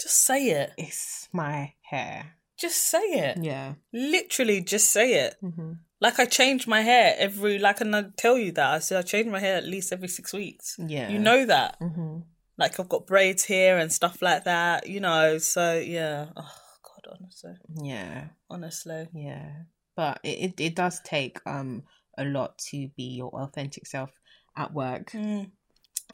Just 0.00 0.24
say 0.24 0.46
it. 0.48 0.72
It's 0.76 1.28
my 1.32 1.74
hair. 1.82 2.32
Just 2.58 2.90
say 2.90 3.00
it. 3.00 3.38
Yeah. 3.42 3.74
Literally, 3.92 4.62
just 4.62 4.90
say 4.90 5.14
it. 5.26 5.36
Mm-hmm. 5.42 5.72
Like 6.00 6.18
I 6.18 6.24
change 6.26 6.66
my 6.66 6.80
hair 6.82 7.14
every. 7.18 7.58
Like, 7.58 7.80
and 7.80 7.94
I 7.96 8.04
tell 8.16 8.36
you 8.38 8.52
that 8.52 8.66
I 8.74 8.78
said 8.80 8.98
I 8.98 9.02
change 9.02 9.28
my 9.28 9.40
hair 9.40 9.56
at 9.56 9.64
least 9.64 9.92
every 9.92 10.08
six 10.08 10.32
weeks. 10.32 10.76
Yeah. 10.78 11.08
You 11.08 11.18
know 11.18 11.44
that. 11.46 11.78
Mm-hmm. 11.80 12.18
Like 12.58 12.78
I've 12.80 12.88
got 12.88 13.06
braids 13.06 13.44
here 13.44 13.76
and 13.78 13.92
stuff 13.92 14.22
like 14.22 14.44
that. 14.44 14.88
You 14.88 15.00
know. 15.00 15.38
So 15.38 15.78
yeah. 15.78 16.26
Oh 16.36 16.52
God, 16.82 17.16
honestly, 17.20 17.52
Yeah. 17.82 18.24
honestly. 18.48 19.08
Yeah. 19.14 19.50
But 19.94 20.20
it, 20.22 20.38
it, 20.58 20.60
it 20.60 20.74
does 20.76 21.00
take 21.00 21.38
um 21.46 21.82
a 22.18 22.24
lot 22.24 22.56
to 22.70 22.88
be 22.96 23.04
your 23.04 23.30
authentic 23.42 23.86
self 23.86 24.10
at 24.56 24.72
work. 24.72 25.10
Mm, 25.12 25.50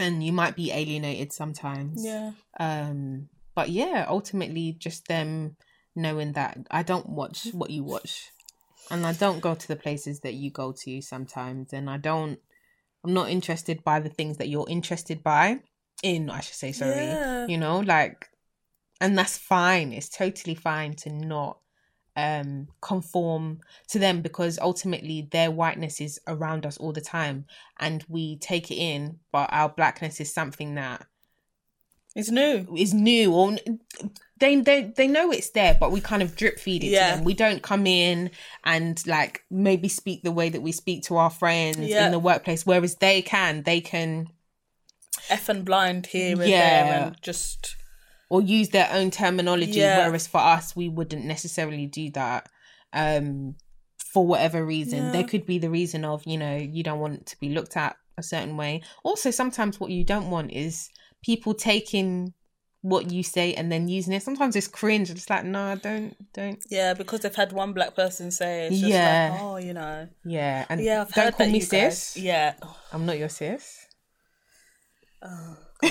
And 0.00 0.24
you 0.24 0.32
might 0.32 0.56
be 0.56 0.72
alienated 0.72 1.32
sometimes. 1.32 2.04
yeah. 2.04 2.32
Um 2.58 3.28
but 3.54 3.68
yeah, 3.70 4.06
ultimately 4.08 4.72
just 4.78 5.06
them 5.08 5.56
knowing 5.94 6.32
that 6.32 6.58
I 6.70 6.82
don't 6.82 7.08
watch 7.08 7.48
what 7.52 7.70
you 7.70 7.84
watch. 7.84 8.30
And 8.90 9.06
I 9.06 9.12
don't 9.12 9.40
go 9.40 9.54
to 9.54 9.68
the 9.68 9.76
places 9.76 10.20
that 10.20 10.34
you 10.34 10.50
go 10.50 10.72
to 10.84 11.00
sometimes 11.00 11.72
and 11.72 11.88
I 11.88 11.96
don't 11.96 12.38
I'm 13.04 13.14
not 13.14 13.30
interested 13.30 13.82
by 13.82 14.00
the 14.00 14.08
things 14.08 14.36
that 14.36 14.48
you're 14.48 14.68
interested 14.68 15.22
by 15.22 15.60
in 16.02 16.30
I 16.30 16.40
should 16.40 16.54
say 16.54 16.72
sorry. 16.72 17.06
Yeah. 17.06 17.46
You 17.46 17.58
know, 17.58 17.80
like 17.80 18.28
and 19.00 19.16
that's 19.16 19.38
fine. 19.38 19.92
It's 19.92 20.08
totally 20.08 20.54
fine 20.54 20.94
to 20.96 21.10
not 21.10 21.58
um 22.16 22.68
conform 22.82 23.60
to 23.88 23.98
them 23.98 24.20
because 24.20 24.58
ultimately 24.58 25.28
their 25.30 25.50
whiteness 25.50 26.00
is 26.00 26.20
around 26.28 26.66
us 26.66 26.76
all 26.76 26.92
the 26.92 27.00
time 27.00 27.46
and 27.80 28.04
we 28.06 28.36
take 28.36 28.70
it 28.70 28.74
in 28.74 29.18
but 29.32 29.48
our 29.50 29.70
blackness 29.70 30.20
is 30.20 30.32
something 30.32 30.74
that 30.74 31.06
It's 32.14 32.30
new. 32.30 32.66
It's 32.76 32.92
new 32.92 33.32
or 33.32 33.56
they 34.38 34.56
they 34.60 34.92
they 34.96 35.06
know 35.06 35.30
it's 35.30 35.50
there 35.50 35.76
but 35.78 35.92
we 35.92 36.00
kind 36.00 36.22
of 36.22 36.34
drip 36.36 36.58
feed 36.58 36.82
it 36.82 36.88
Yeah. 36.88 37.10
to 37.12 37.16
them 37.16 37.24
we 37.24 37.32
don't 37.32 37.62
come 37.62 37.86
in 37.86 38.30
and 38.64 39.00
like 39.06 39.44
maybe 39.50 39.88
speak 39.88 40.22
the 40.24 40.32
way 40.32 40.48
that 40.48 40.62
we 40.62 40.72
speak 40.72 41.04
to 41.04 41.16
our 41.16 41.30
friends 41.30 41.78
Yeah. 41.78 42.06
in 42.06 42.12
the 42.12 42.18
workplace 42.18 42.66
whereas 42.66 42.96
they 42.96 43.22
can 43.22 43.62
they 43.62 43.80
can 43.80 44.26
F 45.30 45.48
and 45.48 45.64
blind 45.64 46.06
here 46.06 46.32
and 46.40 46.50
Yeah. 46.50 46.84
there 46.92 47.02
and 47.06 47.22
just 47.22 47.76
or 48.28 48.42
use 48.42 48.70
their 48.70 48.88
own 48.92 49.10
terminology 49.12 49.78
Yeah. 49.78 49.98
whereas 50.06 50.26
for 50.26 50.40
us 50.40 50.74
we 50.74 50.88
wouldn't 50.88 51.24
necessarily 51.24 51.86
do 51.86 52.10
that 52.10 52.48
um 52.92 53.54
for 54.12 54.26
whatever 54.26 54.66
reason 54.66 55.12
there 55.12 55.24
could 55.24 55.46
be 55.46 55.58
the 55.58 55.70
reason 55.70 56.04
of 56.04 56.26
you 56.26 56.36
know 56.36 56.56
you 56.56 56.82
don't 56.82 56.98
want 56.98 57.26
to 57.26 57.38
be 57.38 57.48
looked 57.48 57.76
at 57.76 57.96
a 58.18 58.22
certain 58.24 58.56
way 58.56 58.82
also 59.04 59.30
sometimes 59.30 59.78
what 59.78 59.90
you 59.90 60.02
don't 60.04 60.30
want 60.30 60.50
is 60.52 60.90
people 61.22 61.54
taking 61.54 62.34
what 62.84 63.12
you 63.12 63.22
say 63.22 63.54
and 63.54 63.70
then 63.70 63.86
using 63.86 64.12
it. 64.12 64.22
Sometimes 64.24 64.56
it's 64.56 64.66
cringe. 64.66 65.08
It's 65.08 65.30
like 65.30 65.44
no 65.44 65.76
don't 65.76 66.16
don't. 66.32 66.58
Yeah, 66.68 66.94
because 66.94 67.20
they've 67.20 67.34
had 67.34 67.52
one 67.52 67.72
black 67.72 67.94
person 67.94 68.30
say 68.32 68.66
it, 68.66 68.72
it's 68.72 68.80
just 68.80 68.92
Yeah. 68.92 69.30
like, 69.32 69.40
oh, 69.42 69.56
you 69.56 69.72
know. 69.72 70.08
yeah 70.24 70.66
and 70.68 70.80
Yeah, 70.80 71.02
I've 71.02 71.12
don't 71.14 71.34
call 71.36 71.46
me 71.46 71.60
you 71.60 71.66
guys- 71.66 71.98
sis. 72.02 72.16
Yeah. 72.22 72.54
i'm 72.92 73.06
not 73.06 73.18
your 73.18 73.28
sis. 73.28 73.86
Oh, 75.24 75.56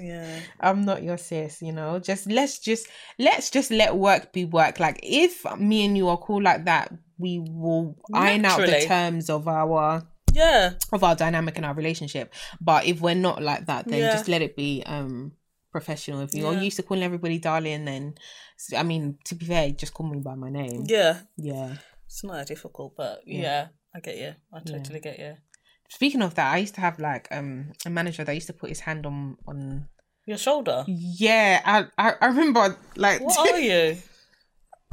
yeah, 0.00 0.38
i'm 0.60 0.84
not 0.84 1.02
your 1.02 1.16
sis 1.18 1.60
you 1.62 1.72
know. 1.72 1.98
Just 1.98 2.30
let's 2.30 2.58
just 2.60 2.86
let's 3.18 3.50
just 3.50 3.70
let 3.72 3.96
work 3.96 4.32
be 4.32 4.44
work. 4.44 4.78
Like 4.78 5.00
if 5.02 5.44
me 5.58 5.84
and 5.84 5.96
you 5.96 6.08
are 6.08 6.16
cool 6.18 6.40
like 6.42 6.64
that 6.66 6.92
we 7.18 7.38
will 7.40 7.96
iron 8.12 8.44
out 8.44 8.58
the 8.60 8.80
terms 8.86 9.28
of 9.30 9.48
our 9.48 10.06
Yeah. 10.34 10.72
of 10.92 11.02
our 11.04 11.14
dynamic 11.14 11.56
in 11.58 11.64
our 11.64 11.74
relationship 11.74 12.32
but 12.60 12.84
if 12.86 13.00
we're 13.00 13.14
not 13.28 13.42
like 13.42 13.66
that 13.66 13.86
then 13.88 13.98
Yeah. 14.00 14.12
just 14.12 14.28
let 14.28 14.42
it 14.42 14.56
be 14.56 14.82
um 14.86 15.32
professional 15.70 16.20
if 16.20 16.34
you're 16.34 16.52
Yeah. 16.54 16.60
used 16.68 16.76
to 16.76 16.82
calling 16.82 17.02
everybody 17.04 17.38
darling 17.38 17.84
then 17.84 18.14
i 18.76 18.82
mean 18.82 19.18
to 19.24 19.34
be 19.34 19.46
fair 19.46 19.70
just 19.70 19.92
call 19.94 20.06
me 20.08 20.20
by 20.20 20.34
my 20.34 20.50
name 20.50 20.84
Yeah. 20.86 21.20
yeah 21.36 21.76
It's 22.06 22.22
not 22.22 22.34
that 22.36 22.46
difficult, 22.48 22.94
but 22.96 23.22
Yeah. 23.26 23.40
yeah, 23.42 23.66
I 23.96 23.98
get 24.00 24.16
you. 24.18 24.34
I 24.52 24.60
totally 24.60 25.00
get 25.00 25.18
you. 25.18 25.32
speaking 25.88 26.22
of 26.22 26.34
that 26.36 26.48
i 26.54 26.58
used 26.58 26.74
to 26.76 26.80
have 26.80 26.98
like 26.98 27.26
um 27.30 27.72
a 27.86 27.90
manager 27.90 28.22
that 28.24 28.34
used 28.34 28.46
to 28.52 28.52
put 28.60 28.68
his 28.74 28.80
hand 28.80 29.04
on 29.06 29.36
on 29.50 29.88
Your 30.26 30.38
shoulder. 30.38 30.84
yeah 30.86 31.60
i 31.64 31.76
i, 32.04 32.14
I 32.20 32.26
remember 32.32 32.76
like 32.96 33.20
What 33.20 33.38
are 33.54 33.58
you? 33.72 33.96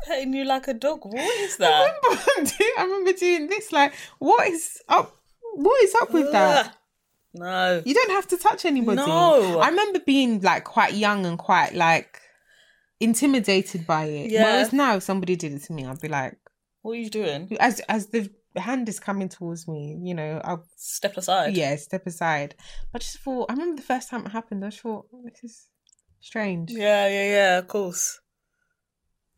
Petting 0.04 0.34
you 0.34 0.46
like 0.46 0.68
a 0.68 0.74
dog. 0.74 1.06
What 1.06 1.36
is 1.46 1.58
that? 1.58 1.72
I 1.72 1.94
remember, 1.94 2.52
doing- 2.58 2.76
I 2.80 2.84
remember 2.84 3.14
doing 3.14 3.48
this. 3.50 3.72
Like, 3.72 3.94
what 4.18 4.48
is 4.48 4.82
up? 4.90 5.16
What 5.54 5.84
is 5.84 5.96
up 6.02 6.12
with 6.14 6.32
that? 6.32 6.76
No. 7.34 7.82
You 7.86 7.94
don't 7.94 8.12
have 8.12 8.28
to 8.30 8.38
touch 8.38 8.66
anybody. 8.66 8.98
No. 8.98 9.60
I 9.60 9.70
remember 9.70 10.00
being 10.06 10.42
like 10.42 10.64
quite 10.66 10.94
young 10.94 11.26
and 11.26 11.38
quite 11.38 11.74
like 11.76 12.20
intimidated 13.00 13.88
by 13.88 14.06
it. 14.06 14.32
Yeah. 14.32 14.44
Whereas 14.44 14.74
now, 14.74 14.96
if 14.98 15.04
somebody 15.04 15.36
did 15.36 15.54
it 15.54 15.64
to 15.64 15.74
me, 15.74 15.86
I'd 15.86 16.00
be 16.00 16.08
like, 16.08 16.38
What 16.82 16.94
are 16.94 16.96
you 16.96 17.10
doing? 17.10 17.56
as 17.60 17.80
as 17.90 18.08
the 18.08 18.30
hand 18.58 18.90
is 18.90 19.00
coming 19.00 19.30
towards 19.30 19.68
me, 19.68 19.98
you 20.04 20.14
know, 20.14 20.42
I'll 20.44 20.66
Step 20.76 21.18
aside. 21.18 21.56
yeah 21.56 21.76
step 21.78 22.06
aside. 22.06 22.56
But 22.92 23.02
I 23.02 23.04
just 23.04 23.20
thought, 23.20 23.50
I 23.50 23.54
remember 23.54 23.78
the 23.78 23.88
first 23.88 24.10
time 24.10 24.26
it 24.26 24.32
happened. 24.32 24.64
I 24.66 24.70
just 24.70 24.82
thought 24.82 25.06
this 25.24 25.44
is 25.44 25.68
strange. 26.20 26.72
Yeah, 26.72 27.08
yeah, 27.08 27.30
yeah, 27.32 27.58
of 27.60 27.68
course. 27.68 28.20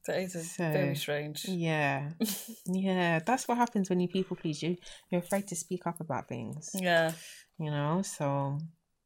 That 0.06 0.18
is 0.20 0.56
So- 0.56 0.72
very 0.72 0.96
strange. 0.96 1.46
Yeah, 1.46 2.10
yeah. 2.66 3.20
That's 3.26 3.48
what 3.48 3.58
happens 3.58 3.90
when 3.90 4.00
you 4.00 4.08
people 4.08 4.36
please. 4.36 4.62
You 4.64 4.78
you're 5.10 5.22
afraid 5.22 5.48
to 5.48 5.56
speak 5.56 5.88
up 5.88 6.00
about 6.02 6.28
things. 6.28 6.70
Yeah. 6.74 7.12
you 7.60 7.70
know 7.70 8.02
so 8.02 8.58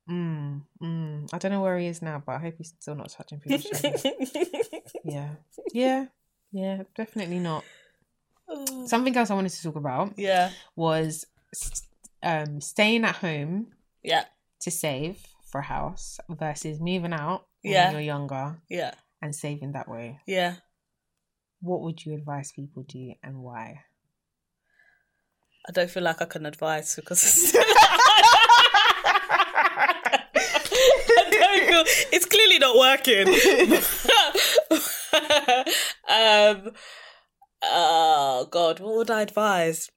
mm, 0.09 0.61
mm. 0.81 1.27
i 1.33 1.37
don't 1.37 1.51
know 1.51 1.61
where 1.61 1.77
he 1.77 1.87
is 1.87 2.01
now 2.01 2.23
but 2.25 2.35
i 2.35 2.39
hope 2.39 2.55
he's 2.57 2.73
still 2.79 2.95
not 2.95 3.09
touching 3.09 3.39
people's 3.41 3.63
shoulders 3.81 4.05
yeah 5.03 5.31
yeah 5.73 6.05
yeah 6.53 6.83
definitely 6.95 7.39
not 7.39 7.63
something 8.85 9.15
else 9.17 9.29
i 9.29 9.33
wanted 9.35 9.51
to 9.51 9.61
talk 9.63 9.75
about 9.75 10.13
yeah. 10.17 10.49
was 10.77 11.25
um 12.23 12.61
staying 12.61 13.03
at 13.03 13.15
home 13.15 13.67
Yeah. 14.01 14.23
to 14.61 14.71
save 14.71 15.17
for 15.51 15.59
a 15.59 15.63
house 15.65 16.19
versus 16.29 16.79
moving 16.79 17.13
out 17.13 17.45
when 17.61 17.73
Yeah. 17.73 17.91
you're 17.91 18.01
younger 18.15 18.61
Yeah. 18.69 18.93
and 19.21 19.35
saving 19.35 19.73
that 19.73 19.89
way 19.89 20.19
Yeah. 20.25 20.55
What 21.61 21.81
would 21.81 22.05
you 22.05 22.13
advise 22.13 22.51
people 22.51 22.83
do 22.83 23.13
and 23.23 23.39
why 23.39 23.81
I 25.67 25.71
don't 25.73 25.89
feel 25.89 26.03
like 26.03 26.21
I 26.21 26.25
can 26.25 26.45
advise 26.45 26.95
because 26.95 27.53
I 27.59 27.63
don't 31.29 31.67
feel 31.67 31.83
it's 32.13 32.25
clearly 32.25 32.59
not 32.59 32.77
working. 32.77 33.27
um 36.09 36.71
oh 37.63 38.47
god, 38.51 38.79
what 38.79 38.95
would 38.95 39.11
I 39.11 39.21
advise? 39.21 39.89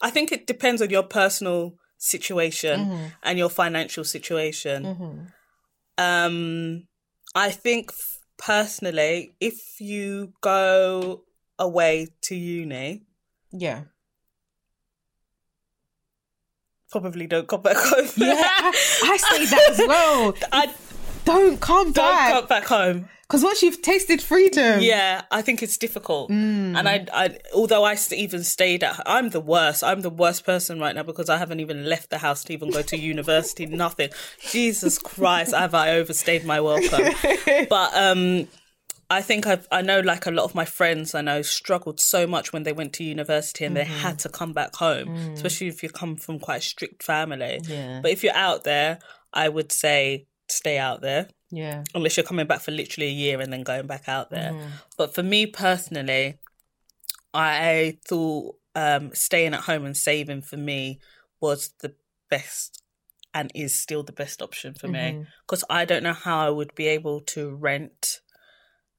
I 0.00 0.10
think 0.10 0.32
it 0.32 0.46
depends 0.46 0.80
on 0.82 0.90
your 0.90 1.02
personal 1.04 1.74
situation 1.98 2.86
Mhm. 2.86 3.12
and 3.22 3.38
your 3.38 3.48
financial 3.50 4.04
situation. 4.04 4.84
Mhm. 4.84 5.32
Um, 5.98 6.86
I 7.34 7.50
think 7.50 7.90
personally, 8.38 9.34
if 9.40 9.80
you 9.80 10.32
go 10.40 11.22
away 11.58 12.08
to 12.22 12.34
uni, 12.34 13.02
yeah 13.52 13.82
probably 16.90 17.26
don't 17.26 17.48
come 17.48 17.62
back 17.62 17.76
home. 17.78 18.06
yeah 18.16 18.32
I, 18.38 19.16
say 19.20 19.44
that 19.46 19.70
as 19.70 19.78
well 19.86 20.34
I 20.52 20.72
don't 21.26 21.60
come 21.60 21.92
don't 21.92 21.94
back 21.94 22.32
come 22.32 22.46
back 22.46 22.64
home. 22.64 23.08
Because 23.22 23.42
once 23.42 23.60
you've 23.60 23.82
tasted 23.82 24.22
freedom, 24.22 24.80
Yeah, 24.80 25.22
I 25.32 25.42
think 25.42 25.60
it's 25.60 25.76
difficult. 25.76 26.30
Mm. 26.30 26.78
And 26.78 26.88
I, 26.88 27.06
I, 27.12 27.36
although 27.52 27.82
I 27.82 27.96
even 28.12 28.44
stayed 28.44 28.84
at, 28.84 29.02
I'm 29.04 29.30
the 29.30 29.40
worst. 29.40 29.82
I'm 29.82 30.02
the 30.02 30.10
worst 30.10 30.44
person 30.46 30.78
right 30.78 30.94
now 30.94 31.02
because 31.02 31.28
I 31.28 31.36
haven't 31.36 31.58
even 31.58 31.86
left 31.86 32.10
the 32.10 32.18
house 32.18 32.44
to 32.44 32.52
even 32.52 32.70
go 32.70 32.82
to 32.82 32.96
university. 32.96 33.66
Nothing. 33.86 34.10
Jesus 34.52 34.96
Christ, 34.98 35.52
have 35.52 35.74
I 35.74 35.90
overstayed 35.90 36.44
my 36.44 36.60
welcome? 36.60 37.12
But 37.68 37.90
um, 37.96 38.46
I 39.10 39.22
think 39.22 39.44
I've, 39.48 39.66
I 39.72 39.82
know 39.82 39.98
like 39.98 40.26
a 40.26 40.30
lot 40.30 40.44
of 40.44 40.54
my 40.54 40.64
friends 40.64 41.12
I 41.12 41.20
know 41.20 41.42
struggled 41.42 41.98
so 41.98 42.28
much 42.28 42.52
when 42.52 42.62
they 42.62 42.72
went 42.72 42.92
to 42.94 43.02
university 43.04 43.64
and 43.64 43.76
they 43.76 43.82
Mm-hmm. 43.86 43.98
had 44.06 44.20
to 44.20 44.28
come 44.28 44.52
back 44.52 44.76
home, 44.76 45.08
especially 45.34 45.66
if 45.66 45.82
you 45.82 45.88
come 45.88 46.14
from 46.14 46.38
quite 46.38 46.58
a 46.58 46.64
strict 46.64 47.02
family. 47.02 47.58
Mm. 47.64 47.68
Yeah. 47.68 48.00
But 48.02 48.12
if 48.12 48.22
you're 48.22 48.36
out 48.36 48.62
there, 48.62 49.00
I 49.32 49.48
would 49.48 49.72
say 49.72 50.26
stay 50.48 50.78
out 50.78 51.00
there 51.00 51.28
yeah, 51.50 51.84
unless 51.94 52.16
you're 52.16 52.24
coming 52.26 52.46
back 52.46 52.60
for 52.60 52.72
literally 52.72 53.06
a 53.08 53.12
year 53.12 53.40
and 53.40 53.52
then 53.52 53.62
going 53.62 53.86
back 53.86 54.08
out 54.08 54.30
there. 54.30 54.50
Mm-hmm. 54.52 54.68
But 54.98 55.14
for 55.14 55.22
me 55.22 55.46
personally, 55.46 56.38
I 57.34 57.98
thought 58.06 58.56
um, 58.74 59.10
staying 59.14 59.54
at 59.54 59.60
home 59.60 59.84
and 59.84 59.96
saving 59.96 60.42
for 60.42 60.56
me 60.56 61.00
was 61.40 61.72
the 61.80 61.94
best 62.30 62.82
and 63.34 63.50
is 63.54 63.74
still 63.74 64.02
the 64.02 64.12
best 64.12 64.42
option 64.42 64.74
for 64.74 64.88
Mm-hmm. 64.88 65.18
me 65.20 65.26
because 65.46 65.62
I 65.68 65.84
don't 65.84 66.02
know 66.02 66.12
how 66.14 66.38
I 66.46 66.50
would 66.50 66.74
be 66.74 66.86
able 66.88 67.20
to 67.22 67.54
rent 67.54 68.20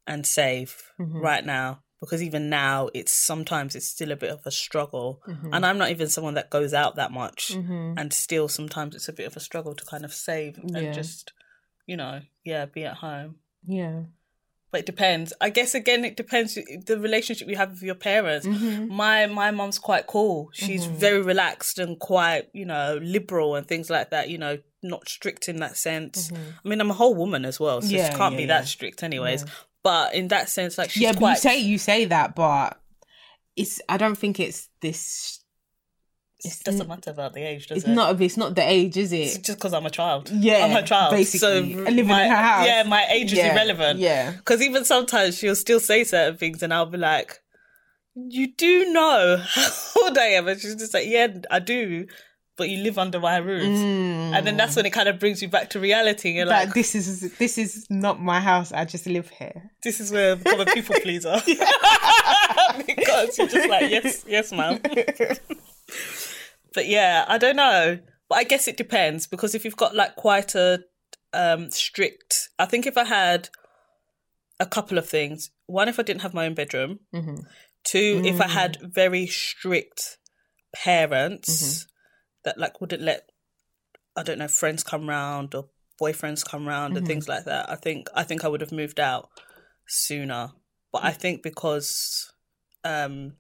and 0.06 0.26
save 0.26 0.84
Mm-hmm. 1.00 1.20
right 1.20 1.46
now 1.46 1.82
because 2.00 2.22
even 2.22 2.48
now 2.50 2.90
it's 2.94 3.12
sometimes 3.12 3.76
it's 3.76 3.88
still 3.88 4.12
a 4.12 4.16
bit 4.16 4.30
of 4.32 4.42
a 4.46 4.52
struggle 4.52 5.22
Mm-hmm. 5.28 5.54
and 5.54 5.66
I'm 5.66 5.78
not 5.80 5.90
even 5.90 6.08
someone 6.08 6.36
that 6.36 6.50
goes 6.52 6.74
out 6.74 6.96
that 6.96 7.12
much 7.12 7.52
and 7.52 8.14
still 8.14 8.48
sometimes 8.48 8.96
it's 8.96 9.10
a 9.10 9.14
bit 9.14 9.28
of 9.28 9.36
a 9.36 9.40
struggle 9.42 9.74
to 9.76 9.86
kind 9.86 10.06
of 10.06 10.14
save 10.14 10.60
Yeah. 10.64 10.78
and 10.80 10.94
just 10.94 11.34
you 11.88 11.98
know, 11.98 12.22
yeah, 12.44 12.66
be 12.66 12.84
at 12.84 12.98
home. 12.98 13.38
Yeah. 13.66 14.02
But 14.70 14.82
it 14.82 14.86
depends. 14.86 15.34
I 15.40 15.50
guess 15.50 15.74
again, 15.74 16.04
it 16.04 16.18
depends 16.18 16.56
the 16.56 17.00
relationship 17.00 17.48
you 17.48 17.56
have 17.56 17.72
with 17.72 17.84
your 17.84 17.96
parents. 17.96 18.46
Mm-hmm. 18.46 18.94
My 18.94 19.26
my 19.26 19.50
mom's 19.50 19.80
quite 19.80 20.08
cool. 20.08 20.50
She's 20.54 20.86
very 20.86 21.22
relaxed 21.22 21.80
and 21.80 21.98
quite 21.98 22.50
you 22.54 22.66
know 22.66 23.00
liberal 23.02 23.56
and 23.56 23.66
things 23.66 23.90
like 23.90 24.10
that. 24.10 24.30
You 24.30 24.38
know, 24.38 24.58
not 24.84 25.08
strict 25.08 25.48
in 25.48 25.62
that 25.62 25.78
sense. 25.78 26.32
I 26.34 26.68
mean, 26.68 26.82
I'm 26.82 26.92
a 26.92 26.94
whole 26.94 27.16
woman 27.16 27.46
as 27.46 27.60
well, 27.60 27.82
so 27.82 27.88
Mm-hmm. 27.88 27.96
Yeah, 27.96 28.10
she 28.12 28.18
can't 28.18 28.34
yeah, 28.34 28.38
be 28.38 28.44
yeah. 28.44 28.60
that 28.60 28.68
strict, 28.68 29.04
anyways. 29.04 29.46
But 29.84 30.14
in 30.14 30.28
that 30.28 30.50
sense, 30.50 30.78
like 30.78 30.90
she's 30.90 31.04
yeah, 31.04 31.14
but 31.14 31.20
quite 31.20 31.36
you 31.36 31.40
say 31.40 31.60
you 31.60 31.78
say 31.78 32.06
that, 32.06 32.36
but 32.36 32.78
it's 33.56 33.80
I 33.88 33.96
don't 33.96 34.18
think 34.18 34.38
it's 34.38 34.68
this 34.82 35.40
it 36.44 36.54
doesn't 36.64 36.88
matter 36.88 37.10
about 37.12 37.34
the 37.34 37.42
age, 37.42 37.68
does 37.68 37.80
it's 37.80 37.88
it? 37.88 37.94
not 37.94 38.22
it's 38.22 38.38
not 38.38 38.56
the 38.56 38.62
age, 38.62 38.96
is 38.98 39.12
It's 39.12 39.36
it? 39.38 39.44
just 39.44 39.58
because 39.58 39.74
I'm 39.74 39.86
a 39.86 39.90
child. 39.90 40.30
Yeah, 40.32 40.66
I'm 40.66 40.76
a 40.76 40.86
child. 40.86 41.12
basically. 41.12 41.40
So 41.40 41.58
And 41.88 41.96
living 41.96 42.08
my, 42.08 42.24
in 42.26 42.30
her 42.30 42.36
house. 42.36 42.66
Yeah, 42.68 42.84
my 42.84 43.06
age 43.10 43.32
is 43.34 43.40
Yeah, 43.40 43.54
irrelevant. 43.54 44.00
yeah. 44.00 44.32
Because 44.34 44.62
even 44.62 44.86
sometimes 44.86 45.38
she'll 45.38 45.56
still 45.56 45.80
say 45.80 46.04
certain 46.04 46.38
things 46.38 46.62
and 46.62 46.74
I'll 46.74 46.86
be 46.86 46.98
like, 47.00 47.40
You 48.16 48.54
do 48.56 48.92
know 48.94 49.44
how 49.48 49.72
old 50.04 50.18
I 50.18 50.26
am? 50.38 50.48
And 50.48 50.60
she's 50.62 50.76
just 50.76 50.94
like, 50.94 51.08
Yeah, 51.08 51.28
I 51.50 51.60
do. 51.60 52.06
But 52.56 52.70
you 52.70 52.82
live 52.84 52.98
under 52.98 53.20
my 53.20 53.38
roof. 53.38 53.64
Mm. 53.64 54.34
And 54.36 54.48
then 54.48 54.58
that's 54.58 54.76
when 54.76 54.86
it 54.88 54.92
kind 54.92 55.08
of 55.08 55.20
brings 55.20 55.44
you 55.44 55.48
back 55.48 55.70
to 55.72 55.80
reality. 55.80 56.32
You're 56.32 56.48
That 56.48 56.66
like, 56.68 56.74
this 56.74 56.96
is 56.96 57.38
this 57.38 57.58
is 57.60 57.86
not 57.90 58.20
my 58.20 58.40
house. 58.40 58.72
I 58.72 58.84
just 58.86 59.06
live 59.06 59.30
here. 59.30 59.70
this 59.84 60.00
is 60.00 60.12
where 60.12 60.32
I've 60.32 60.44
become 60.44 60.62
a 60.62 60.66
people 60.66 60.96
pleaser. 61.02 61.40
because 62.88 63.38
you're 63.38 63.48
just 63.48 63.70
like, 63.70 63.92
yes, 63.92 64.26
yes, 64.28 64.52
ma'am. 64.52 64.80
but 66.78 66.88
yeah, 66.88 67.26
I 67.28 67.40
don't 67.40 67.56
know. 67.56 67.98
But 68.30 68.36
I 68.36 68.44
guess 68.44 68.68
it 68.68 68.78
depends 68.78 69.26
because 69.26 69.56
if 69.56 69.66
you've 69.66 69.76
got 69.76 69.96
like 69.96 70.16
quite 70.16 70.54
a 70.54 70.84
um 71.34 71.72
strict, 71.72 72.50
I 72.60 72.68
think 72.68 72.86
if 72.86 73.00
I 73.00 73.04
had 73.04 73.50
a 74.60 74.68
couple 74.68 75.00
of 75.00 75.10
things, 75.10 75.50
one 75.66 75.90
if 75.90 76.00
I 76.00 76.04
didn't 76.04 76.22
have 76.22 76.36
my 76.36 76.46
own 76.46 76.54
bedroom, 76.54 77.00
mm-hmm. 77.16 77.38
two 77.84 78.22
if 78.24 78.40
I 78.40 78.48
had 78.48 78.78
mm. 78.78 78.94
very 78.94 79.26
strict 79.26 80.20
parents 80.72 81.50
mm-hmm. 81.50 81.90
that 82.46 82.60
like 82.60 82.80
wouldn't 82.80 83.02
let 83.02 83.28
I 84.16 84.22
don't 84.22 84.38
know 84.38 84.48
friends 84.48 84.84
come 84.84 85.10
round 85.10 85.56
or 85.56 85.70
boyfriends 86.00 86.46
come 86.48 86.68
round 86.68 86.96
and 86.96 87.06
mm-hmm. 87.06 87.08
things 87.08 87.28
like 87.28 87.46
that. 87.46 87.72
I 87.72 87.76
think 87.76 88.08
I 88.14 88.22
think 88.22 88.46
I 88.46 88.50
would 88.50 88.62
have 88.62 88.72
moved 88.72 89.00
out 89.00 89.30
sooner. 89.88 90.52
But 90.94 91.06
I 91.06 91.12
mm. 91.14 91.18
think 91.18 91.42
because 91.42 92.32
um 92.84 93.34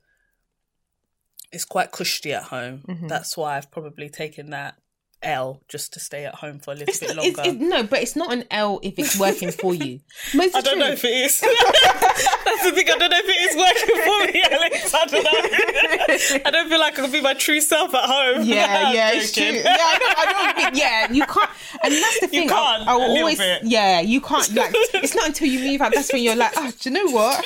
it's 1.51 1.65
quite 1.65 1.91
cushy 1.91 2.33
at 2.33 2.43
home, 2.43 2.83
mm-hmm. 2.87 3.07
that's 3.07 3.37
why 3.37 3.57
I've 3.57 3.71
probably 3.71 4.09
taken 4.09 4.49
that 4.51 4.75
L 5.23 5.61
just 5.67 5.93
to 5.93 5.99
stay 5.99 6.25
at 6.25 6.35
home 6.35 6.59
for 6.59 6.73
a 6.73 6.75
little 6.75 6.93
bit 6.99 7.15
longer. 7.15 7.29
It's, 7.29 7.39
it's, 7.39 7.59
no, 7.59 7.83
but 7.83 8.01
it's 8.01 8.15
not 8.15 8.31
an 8.31 8.43
L 8.51 8.79
if 8.83 8.99
it's 8.99 9.19
working 9.19 9.51
for 9.51 9.73
you. 9.73 9.99
Most 10.35 10.55
I 10.55 10.61
don't 10.61 10.77
know 10.77 10.89
if 10.89 11.03
it 11.03 11.11
is. 11.11 11.39
That's 11.41 12.63
the 12.63 12.71
thing. 12.71 12.87
I 12.87 12.97
don't 12.97 13.09
know 13.09 13.17
if 13.19 13.27
it 13.27 13.41
is 13.41 13.55
working 13.57 13.95
for 14.03 14.31
me, 14.31 14.43
Alex. 14.51 14.93
I 14.93 15.05
don't 15.05 15.23
know. 15.23 16.45
I 16.45 16.51
don't 16.51 16.69
feel 16.69 16.79
like 16.79 16.99
I 16.99 17.01
can 17.01 17.11
be 17.11 17.21
my 17.21 17.33
true 17.33 17.61
self 17.61 17.93
at 17.95 18.03
home. 18.03 18.43
Yeah, 18.45 18.91
yeah, 18.91 19.11
it's 19.13 19.31
true. 19.31 19.43
Yeah, 19.43 19.75
I 19.77 19.97
don't, 19.97 20.19
I 20.19 20.25
don't 20.31 20.55
think, 20.55 20.77
yeah, 20.77 21.11
you 21.11 21.25
can't, 21.25 21.49
and 21.83 21.93
that's 21.93 22.19
the 22.19 22.27
thing. 22.27 22.51
I- 22.51 22.53
can't, 22.53 22.87
I, 22.87 22.95
will 22.95 23.17
always, 23.17 23.37
bit. 23.37 23.63
yeah, 23.63 24.01
you 24.01 24.21
can't. 24.21 24.53
Like, 24.53 24.71
it's 24.93 25.15
not 25.15 25.27
until 25.27 25.47
you 25.47 25.59
move 25.59 25.81
out 25.81 25.93
that's 25.93 26.13
when 26.13 26.21
you're 26.21 26.35
like, 26.35 26.53
oh, 26.55 26.71
do 26.79 26.89
you 26.89 26.93
know 26.93 27.11
what? 27.11 27.45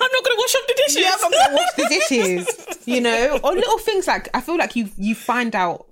I'm 0.00 0.10
not 0.12 0.24
going 0.24 0.36
to 0.36 0.40
wash 0.40 0.54
up 0.54 0.66
the 0.68 0.74
dishes. 0.74 1.02
Yeah, 1.02 1.16
I'm 1.22 1.30
gonna 1.30 1.54
wash 1.54 1.74
the 1.76 1.88
dishes. 1.88 2.66
You 2.86 3.00
know, 3.00 3.40
or 3.42 3.54
little 3.54 3.78
things 3.78 4.06
like 4.06 4.28
I 4.34 4.42
feel 4.42 4.58
like 4.58 4.76
you 4.76 4.90
you 4.98 5.14
find 5.14 5.56
out 5.56 5.86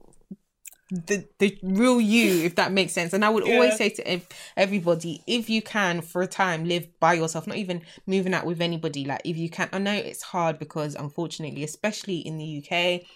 the 0.91 1.27
the 1.39 1.59
real 1.63 2.03
you, 2.03 2.45
if 2.45 2.57
that 2.57 2.71
makes 2.71 2.93
sense. 2.93 3.15
And 3.15 3.25
I 3.25 3.31
would 3.31 3.45
always 3.45 3.77
say 3.77 3.89
to 3.89 4.07
ev- 4.07 4.29
everybody, 4.59 5.23
if 5.27 5.49
you 5.49 5.63
can 5.63 6.03
for 6.03 6.21
a 6.21 6.27
time 6.27 6.67
live 6.67 6.87
by 7.01 7.15
yourself, 7.15 7.47
not 7.47 7.57
even 7.57 7.81
moving 8.07 8.35
out 8.35 8.45
with 8.45 8.61
anybody. 8.61 9.07
Like 9.07 9.23
if 9.25 9.39
you 9.39 9.49
can, 9.49 9.71
I 9.73 9.79
know 9.79 9.95
it's 9.95 10.23
hard 10.23 10.59
because 10.59 10.95
unfortunately, 10.95 11.65
especially 11.65 12.19
in 12.19 12.37
the 12.37 12.63
UK, 12.63 13.07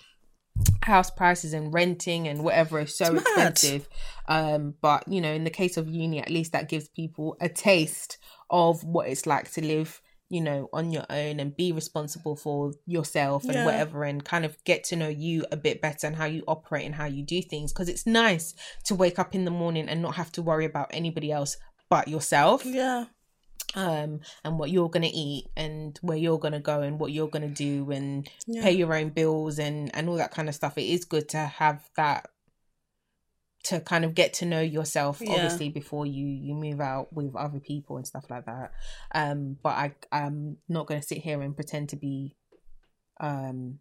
house 0.82 1.10
prices 1.10 1.52
and 1.52 1.72
renting 1.72 2.28
and 2.28 2.42
whatever 2.42 2.80
is 2.80 2.96
so 2.96 3.14
expensive. 3.14 3.88
Um, 4.26 4.74
but 4.80 5.06
you 5.06 5.20
know, 5.20 5.32
in 5.32 5.44
the 5.44 5.50
case 5.50 5.76
of 5.76 5.88
uni, 5.88 6.20
at 6.20 6.30
least 6.30 6.52
that 6.52 6.68
gives 6.68 6.88
people 6.88 7.36
a 7.40 7.48
taste 7.48 8.18
of 8.48 8.82
what 8.84 9.08
it's 9.08 9.26
like 9.26 9.52
to 9.52 9.64
live, 9.64 10.00
you 10.28 10.40
know, 10.40 10.68
on 10.72 10.90
your 10.90 11.04
own 11.08 11.38
and 11.40 11.56
be 11.56 11.70
responsible 11.72 12.34
for 12.36 12.72
yourself 12.86 13.44
and 13.44 13.54
Yeah. 13.54 13.64
whatever 13.64 14.02
and 14.04 14.24
kind 14.24 14.44
of 14.44 14.56
get 14.64 14.82
to 14.84 14.96
know 14.96 15.08
you 15.08 15.44
a 15.52 15.56
bit 15.56 15.80
better 15.80 16.06
and 16.06 16.16
how 16.16 16.24
you 16.24 16.42
operate 16.48 16.84
and 16.84 16.94
how 16.96 17.04
you 17.06 17.22
do 17.22 17.40
things. 17.42 17.72
Because 17.72 17.88
it's 17.88 18.06
nice 18.06 18.54
to 18.84 18.94
wake 18.94 19.18
up 19.18 19.34
in 19.34 19.44
the 19.44 19.50
morning 19.52 19.88
and 19.88 20.02
not 20.02 20.16
have 20.16 20.32
to 20.32 20.42
worry 20.42 20.64
about 20.64 20.88
anybody 20.92 21.30
else 21.30 21.56
but 21.88 22.08
yourself 22.08 22.64
Yeah. 22.64 23.04
um 23.74 24.20
and 24.44 24.58
what 24.58 24.70
you're 24.70 24.88
gonna 24.88 25.10
eat 25.12 25.44
and 25.56 25.98
where 26.02 26.16
you're 26.16 26.38
gonna 26.38 26.60
go 26.60 26.80
and 26.82 26.98
what 26.98 27.12
you're 27.12 27.28
gonna 27.28 27.48
do 27.48 27.90
and 27.90 28.28
pay 28.62 28.72
your 28.72 28.94
own 28.94 29.10
bills 29.10 29.58
and 29.58 29.94
and 29.94 30.08
all 30.08 30.16
that 30.16 30.30
kind 30.32 30.48
of 30.48 30.54
stuff 30.54 30.76
it 30.78 30.86
is 30.90 31.04
good 31.04 31.28
to 31.28 31.38
have 31.38 31.88
that 31.96 32.28
to 33.68 33.80
kind 33.80 34.04
of 34.04 34.14
get 34.14 34.32
to 34.34 34.44
know 34.46 34.60
yourself 34.60 35.20
Yeah. 35.20 35.32
obviously 35.34 35.68
before 35.70 36.06
you 36.06 36.26
you 36.26 36.54
move 36.54 36.80
out 36.80 37.12
with 37.12 37.34
other 37.36 37.60
people 37.60 37.96
and 37.98 38.06
stuff 38.06 38.26
like 38.30 38.44
that 38.46 38.72
um 39.14 39.56
but 39.62 39.70
i 39.84 39.86
i'm 40.12 40.56
not 40.68 40.86
gonna 40.86 41.02
sit 41.02 41.18
here 41.18 41.40
and 41.42 41.54
pretend 41.56 41.88
to 41.90 41.96
be 41.96 42.36
um 43.20 43.78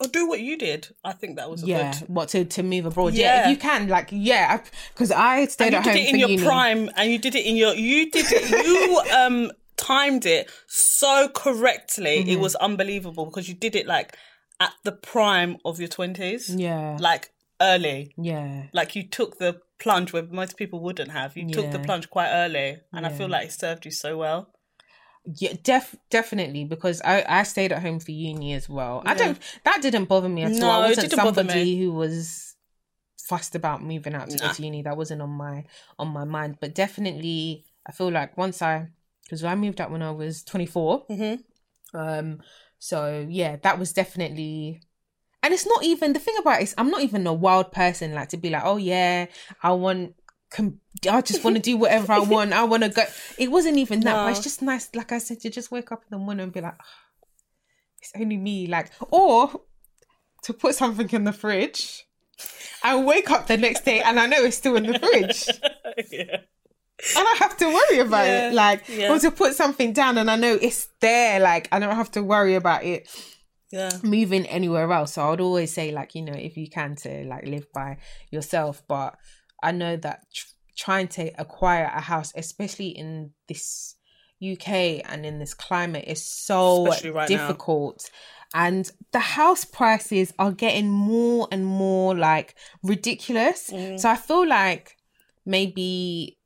Or 0.00 0.08
do 0.08 0.26
what 0.28 0.40
you 0.40 0.58
did. 0.58 0.88
I 1.04 1.12
think 1.12 1.36
that 1.36 1.48
was 1.50 1.62
a 1.62 1.66
yeah 1.66 1.92
good. 1.98 2.08
what 2.08 2.28
to 2.30 2.44
to 2.44 2.62
move 2.62 2.84
abroad 2.86 3.14
yeah, 3.14 3.40
if 3.40 3.44
Yeah. 3.46 3.50
you 3.52 3.56
can 3.56 3.88
like 3.88 4.08
yeah 4.10 4.60
because 4.92 5.12
i 5.12 5.46
stayed 5.46 5.72
And 5.72 5.72
you 5.74 5.78
at 5.78 5.84
did 5.84 5.90
home 5.94 6.02
it 6.02 6.08
in 6.08 6.14
for 6.14 6.18
your 6.18 6.28
uni. 6.30 6.44
prime, 6.44 6.90
and 6.96 7.12
you 7.12 7.18
did 7.18 7.34
it 7.36 7.44
in 7.46 7.54
your. 7.56 7.74
You 7.74 8.10
did 8.10 8.26
it. 8.28 8.44
You 8.66 9.00
um 9.20 9.52
timed 9.76 10.26
it 10.26 10.50
so 10.66 11.28
correctly. 11.28 12.16
Mm-hmm. 12.20 12.28
It 12.34 12.40
was 12.40 12.54
unbelievable 12.56 13.24
because 13.26 13.48
you 13.48 13.54
did 13.54 13.74
it 13.76 13.86
like 13.86 14.16
at 14.60 14.72
the 14.84 14.92
prime 14.92 15.58
of 15.64 15.78
your 15.78 15.88
twenties. 15.88 16.50
yeah 16.54 16.96
Like 17.00 17.30
early. 17.60 18.14
yeah 18.16 18.64
Like 18.72 18.96
you 18.96 19.06
took 19.06 19.38
the 19.38 19.60
plunge 19.78 20.12
where 20.12 20.22
most 20.24 20.56
people 20.56 20.80
wouldn't 20.80 21.10
have. 21.12 21.36
You 21.36 21.48
took 21.50 21.70
the 21.70 21.78
plunge 21.78 22.10
quite 22.10 22.30
early, 22.30 22.78
and 22.92 23.06
I 23.06 23.08
feel 23.10 23.28
like 23.28 23.46
it 23.48 23.52
served 23.52 23.84
you 23.84 23.90
so 23.90 24.16
well. 24.16 24.50
Yeah, 25.36 25.54
def 25.62 25.96
definitely 26.10 26.64
because 26.64 27.00
I 27.02 27.24
I 27.26 27.42
stayed 27.44 27.72
at 27.72 27.80
home 27.82 27.98
for 27.98 28.10
uni 28.10 28.52
as 28.52 28.68
well. 28.68 29.02
I 29.06 29.14
don't 29.14 29.38
that 29.64 29.80
didn't 29.80 30.04
bother 30.04 30.28
me 30.28 30.42
at 30.42 30.52
all. 30.52 30.58
No, 30.60 30.70
I 30.70 30.86
it 30.86 30.88
wasn't 30.90 31.12
somebody 31.12 31.64
me. 31.64 31.78
who 31.78 31.92
was 31.92 32.56
fussed 33.18 33.54
about 33.54 33.82
moving 33.82 34.14
out 34.14 34.28
to 34.30 34.38
go 34.38 34.46
Nah. 34.46 34.52
to 34.52 34.62
uni. 34.62 34.82
That 34.82 34.96
wasn't 34.98 35.22
on 35.22 35.30
my 35.30 35.64
on 35.98 36.08
my 36.08 36.24
mind. 36.24 36.58
But 36.60 36.74
definitely, 36.74 37.64
I 37.86 37.92
feel 37.92 38.10
like 38.10 38.36
once 38.36 38.60
I 38.60 38.88
because 39.22 39.42
I 39.42 39.54
moved 39.54 39.80
out 39.80 39.90
when 39.90 40.02
I 40.02 40.10
was 40.10 40.42
twenty 40.44 40.66
Mhm. 40.66 41.42
Um, 41.94 42.42
so 42.78 43.26
yeah, 43.28 43.56
that 43.62 43.78
was 43.78 43.92
definitely. 43.92 44.82
And 45.44 45.54
it's 45.54 45.66
not 45.66 45.84
even 45.84 46.12
the 46.14 46.18
thing 46.18 46.34
about 46.38 46.60
it 46.60 46.64
is 46.64 46.74
I'm 46.78 46.90
not 46.90 47.02
even 47.02 47.26
a 47.26 47.32
wild 47.32 47.70
person 47.70 48.14
like 48.14 48.30
to 48.30 48.36
be 48.36 48.50
like, 48.50 48.62
oh 48.64 48.78
yeah, 48.78 49.26
I 49.62 49.72
want 49.72 50.14
com- 50.50 50.80
I 51.08 51.20
just 51.20 51.44
want 51.44 51.56
to 51.56 51.62
do 51.62 51.76
whatever 51.76 52.12
I 52.14 52.18
want. 52.18 52.52
I 52.54 52.64
want 52.64 52.82
to 52.82 52.88
go. 52.88 53.04
It 53.38 53.50
wasn't 53.50 53.76
even 53.78 54.00
that, 54.00 54.14
but 54.24 54.30
it's 54.32 54.40
just 54.42 54.62
nice. 54.62 54.88
Like 54.94 55.12
I 55.12 55.18
said, 55.18 55.40
to 55.40 55.50
just 55.50 55.70
wake 55.70 55.92
up 55.92 56.02
in 56.02 56.18
the 56.18 56.24
morning 56.24 56.44
and 56.44 56.52
be 56.52 56.60
like, 56.62 56.74
"Ah, 56.80 56.84
it's 58.00 58.12
only 58.18 58.38
me. 58.38 58.66
Like, 58.66 58.90
or 59.10 59.60
to 60.44 60.52
put 60.52 60.74
something 60.74 61.08
in 61.10 61.24
the 61.24 61.32
fridge 61.32 62.04
I 62.82 62.96
wake 62.96 63.30
up 63.30 63.46
the 63.46 63.56
next 63.56 63.84
day 63.84 64.00
and 64.00 64.20
I 64.20 64.26
know 64.26 64.42
it's 64.42 64.56
still 64.56 64.76
in 64.76 64.84
the 64.86 64.98
fridge 64.98 65.46
yeah. 66.10 66.36
and 66.36 67.28
I 67.28 67.36
have 67.38 67.56
to 67.58 67.66
worry 67.66 68.00
about 68.00 68.26
Yeah, 68.26 68.48
it. 68.48 68.54
Like, 68.54 68.88
yeah. 68.88 69.10
or 69.12 69.18
to 69.18 69.30
put 69.30 69.54
something 69.54 69.92
down 69.92 70.18
and 70.18 70.30
I 70.30 70.36
know 70.36 70.58
it's 70.60 70.88
there. 71.00 71.40
Like, 71.40 71.68
I 71.72 71.78
don't 71.78 71.94
have 71.96 72.10
to 72.12 72.22
worry 72.22 72.54
about 72.56 72.84
it 72.84 73.08
Yeah. 73.72 73.90
moving 74.02 74.46
anywhere 74.46 74.90
else. 74.92 75.14
So 75.14 75.22
I 75.22 75.30
would 75.30 75.40
always 75.40 75.72
say, 75.72 75.90
like, 75.90 76.14
you 76.14 76.22
know, 76.22 76.32
if 76.32 76.56
you 76.56 76.68
can 76.68 76.94
to 76.96 77.24
like 77.24 77.46
live 77.46 77.66
by 77.72 77.98
yourself. 78.30 78.82
But 78.86 79.16
I 79.62 79.72
know 79.72 79.96
that 79.96 80.26
tr- 80.32 80.46
trying 80.76 81.08
to 81.08 81.30
acquire 81.40 81.90
a 81.92 82.00
house, 82.00 82.32
especially 82.36 82.88
in 82.88 83.32
this 83.48 83.96
UK 84.42 85.02
and 85.10 85.24
in 85.24 85.38
this 85.38 85.54
climate, 85.54 86.04
is 86.06 86.24
so 86.24 86.86
right 86.86 87.04
now. 87.04 87.26
difficult. 87.26 88.10
And 88.52 88.88
the 89.10 89.18
house 89.18 89.64
prices 89.64 90.32
are 90.38 90.52
getting 90.52 90.88
more 90.88 91.48
and 91.50 91.66
more 91.66 92.14
like 92.14 92.54
ridiculous. 92.84 93.70
Mm. 93.70 93.98
So 93.98 94.08
I 94.08 94.16
feel 94.16 94.46
like 94.46 94.96
maybe 95.44 96.38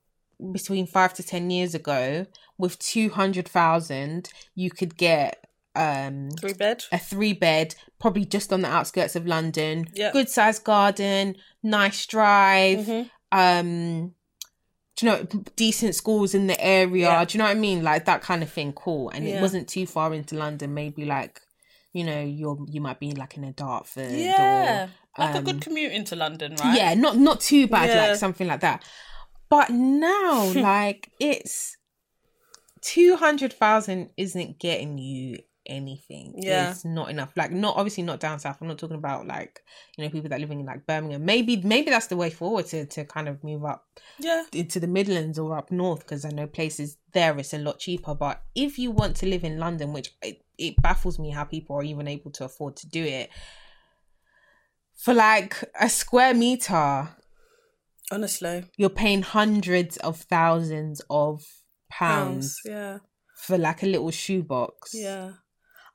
between 0.52 0.86
five 0.86 1.12
to 1.14 1.22
ten 1.22 1.50
years 1.50 1.74
ago, 1.74 2.26
with 2.56 2.78
two 2.78 3.10
hundred 3.10 3.46
thousand, 3.48 4.30
you 4.54 4.70
could 4.70 4.96
get 4.96 5.47
um 5.78 6.30
Three 6.40 6.54
bed. 6.54 6.84
a 6.92 6.98
three 6.98 7.32
bed, 7.32 7.74
probably 8.00 8.24
just 8.24 8.52
on 8.52 8.60
the 8.62 8.68
outskirts 8.68 9.14
of 9.16 9.26
London. 9.26 9.86
Yeah. 9.94 10.10
Good 10.12 10.28
sized 10.28 10.64
garden, 10.64 11.36
nice 11.62 12.04
drive. 12.06 12.80
Mhm. 12.86 13.10
Um, 13.32 14.14
do 14.96 15.06
you 15.06 15.12
know 15.12 15.24
decent 15.54 15.94
schools 15.94 16.34
in 16.34 16.48
the 16.48 16.60
area? 16.60 17.06
Yeah. 17.08 17.24
Do 17.24 17.32
you 17.34 17.38
know 17.38 17.44
what 17.48 17.56
I 17.56 17.60
mean? 17.60 17.82
Like 17.84 18.04
that 18.06 18.20
kind 18.22 18.42
of 18.42 18.50
thing. 18.50 18.72
Cool. 18.72 19.10
And 19.10 19.26
it 19.28 19.40
wasn't 19.40 19.68
too 19.68 19.86
far 19.86 20.12
into 20.12 20.34
London. 20.36 20.74
Maybe 20.74 21.04
like, 21.04 21.40
you 21.92 22.02
know, 22.04 22.20
you're 22.20 22.58
you 22.68 22.80
might 22.80 22.98
be 22.98 23.12
like 23.12 23.36
in 23.36 23.44
a 23.44 23.52
Dartford. 23.52 24.10
Yeah. 24.12 24.84
Or, 24.84 25.24
Like 25.24 25.34
a 25.34 25.38
um, 25.38 25.44
good 25.44 25.60
commute 25.60 25.92
into 25.92 26.16
London, 26.16 26.56
right? 26.60 26.76
yeah, 26.76 26.94
not 26.94 27.16
not 27.16 27.40
too 27.40 27.68
bad, 27.68 27.88
Yeah. 27.88 28.08
like 28.08 28.16
something 28.18 28.46
like 28.48 28.60
that. 28.60 28.84
But 29.48 29.70
now, 29.70 30.52
like, 30.54 31.10
it's 31.20 31.76
200,000 32.82 34.10
isn't 34.16 34.58
getting 34.58 34.98
you 34.98 35.38
anything. 35.68 36.34
Yeah. 36.36 36.70
It's 36.70 36.84
not 36.84 37.10
enough. 37.10 37.32
Like, 37.36 37.50
not 37.52 37.76
obviously 37.76 38.02
not 38.02 38.20
down 38.20 38.38
south. 38.38 38.58
I'm 38.60 38.68
not 38.68 38.78
talking 38.78 38.96
about 38.96 39.26
like, 39.26 39.60
you 39.96 40.04
know, 40.04 40.10
people 40.10 40.28
that 40.30 40.36
are 40.36 40.40
living 40.40 40.60
in 40.60 40.66
like 40.66 40.86
Birmingham. 40.86 41.24
Maybe, 41.24 41.56
maybe 41.56 41.90
that's 41.90 42.06
the 42.08 42.16
way 42.16 42.30
forward 42.30 42.66
to, 42.66 42.86
to 42.86 43.04
kind 43.04 43.28
of 43.28 43.42
move 43.44 43.64
up 43.64 43.86
Yeah. 44.18 44.44
into 44.52 44.80
the 44.80 44.86
Midlands 44.86 45.38
or 45.38 45.56
up 45.56 45.70
north 45.70 46.00
because 46.00 46.24
I 46.24 46.30
know 46.30 46.46
places 46.46 46.96
there 47.12 47.36
it's 47.38 47.52
a 47.54 47.58
lot 47.58 47.78
cheaper. 47.78 48.14
But 48.14 48.42
if 48.54 48.78
you 48.78 48.90
want 48.90 49.16
to 49.16 49.26
live 49.26 49.44
in 49.44 49.58
London, 49.58 49.92
which 49.92 50.10
it, 50.22 50.42
it 50.58 50.80
baffles 50.82 51.18
me 51.18 51.30
how 51.30 51.44
people 51.44 51.76
are 51.76 51.82
even 51.84 52.08
able 52.08 52.30
to 52.32 52.44
afford 52.44 52.76
to 52.76 52.88
do 52.88 53.04
it, 53.04 53.30
for 54.96 55.14
like 55.14 55.62
a 55.80 55.88
square 55.88 56.34
meter, 56.34 57.08
Honestly. 58.10 58.64
you're 58.76 58.88
paying 58.90 59.22
hundreds 59.22 59.96
of 59.98 60.16
thousands 60.22 61.00
of 61.10 61.44
pounds 61.90 62.60
Pounds. 62.60 62.60
Yeah. 62.64 62.98
for 63.36 63.56
like 63.58 63.82
a 63.82 63.86
little 63.86 64.10
shoebox. 64.10 64.92
Yeah. 64.94 65.32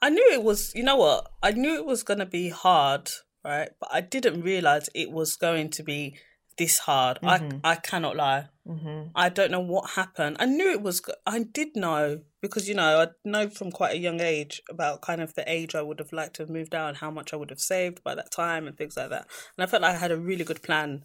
I 0.04 0.10
knew 0.10 0.30
it 0.34 0.44
was, 0.44 0.76
you 0.76 0.84
know 0.84 0.98
what? 0.98 1.32
I 1.42 1.52
knew 1.52 1.76
it 1.76 1.86
was 1.86 2.04
going 2.04 2.20
to 2.20 2.26
be 2.26 2.50
hard, 2.50 3.10
right? 3.46 3.70
But 3.80 3.90
I 3.94 4.02
didn't 4.02 4.42
realize 4.42 4.90
it 4.94 5.10
was 5.12 5.36
going 5.38 5.70
to 5.78 5.84
be 5.84 6.18
this 6.58 6.80
hard. 6.80 7.20
Mhm. 7.22 7.62
I 7.64 7.72
I 7.72 7.76
cannot 7.76 8.16
lie. 8.18 8.50
hmm 8.68 9.04
I 9.16 9.30
don't 9.30 9.52
know 9.52 9.60
what 9.74 9.92
happened. 9.92 10.38
I 10.40 10.46
knew 10.46 10.70
it 10.72 10.82
was 10.82 11.02
I 11.26 11.38
did 11.60 11.70
know 11.76 12.22
because 12.42 12.68
you 12.70 12.76
know, 12.76 13.02
I 13.04 13.08
know 13.24 13.50
from 13.50 13.72
quite 13.72 13.94
a 13.96 13.98
young 14.08 14.20
age 14.22 14.62
about 14.70 15.02
kind 15.02 15.22
of 15.22 15.34
the 15.36 15.46
age 15.58 15.74
I 15.76 15.82
would 15.88 16.00
have 16.00 16.12
liked 16.20 16.36
to 16.36 16.44
have 16.44 16.50
moved 16.50 16.76
out 16.76 16.90
and 16.90 16.98
how 16.98 17.12
much 17.12 17.32
I 17.34 17.38
would 17.38 17.50
have 17.50 17.62
saved 17.62 18.04
by 18.04 18.14
that 18.16 18.32
time 18.32 18.68
and 18.68 18.78
things 18.78 18.98
like 18.98 19.10
that. 19.10 19.28
And 19.56 19.64
I 19.64 19.68
felt 19.68 19.84
like 19.84 19.96
I 19.96 20.00
had 20.00 20.12
a 20.12 20.18
really 20.30 20.44
good 20.44 20.64
plan 20.64 21.04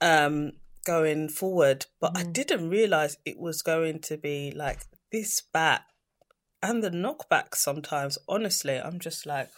um 0.00 0.52
going 0.84 1.28
forward, 1.28 1.86
but 2.00 2.12
I 2.16 2.22
Mhm. 2.24 2.32
didn't 2.32 2.70
realize 2.70 3.16
it 3.24 3.38
was 3.38 3.62
going 3.62 4.00
to 4.08 4.16
be 4.16 4.50
like 4.64 4.80
this 5.12 5.40
bad 5.40 5.80
and 6.62 6.82
the 6.82 6.90
knockback 6.90 7.54
sometimes 7.54 8.18
honestly 8.28 8.76
i'm 8.78 8.98
just 8.98 9.26
like 9.26 9.50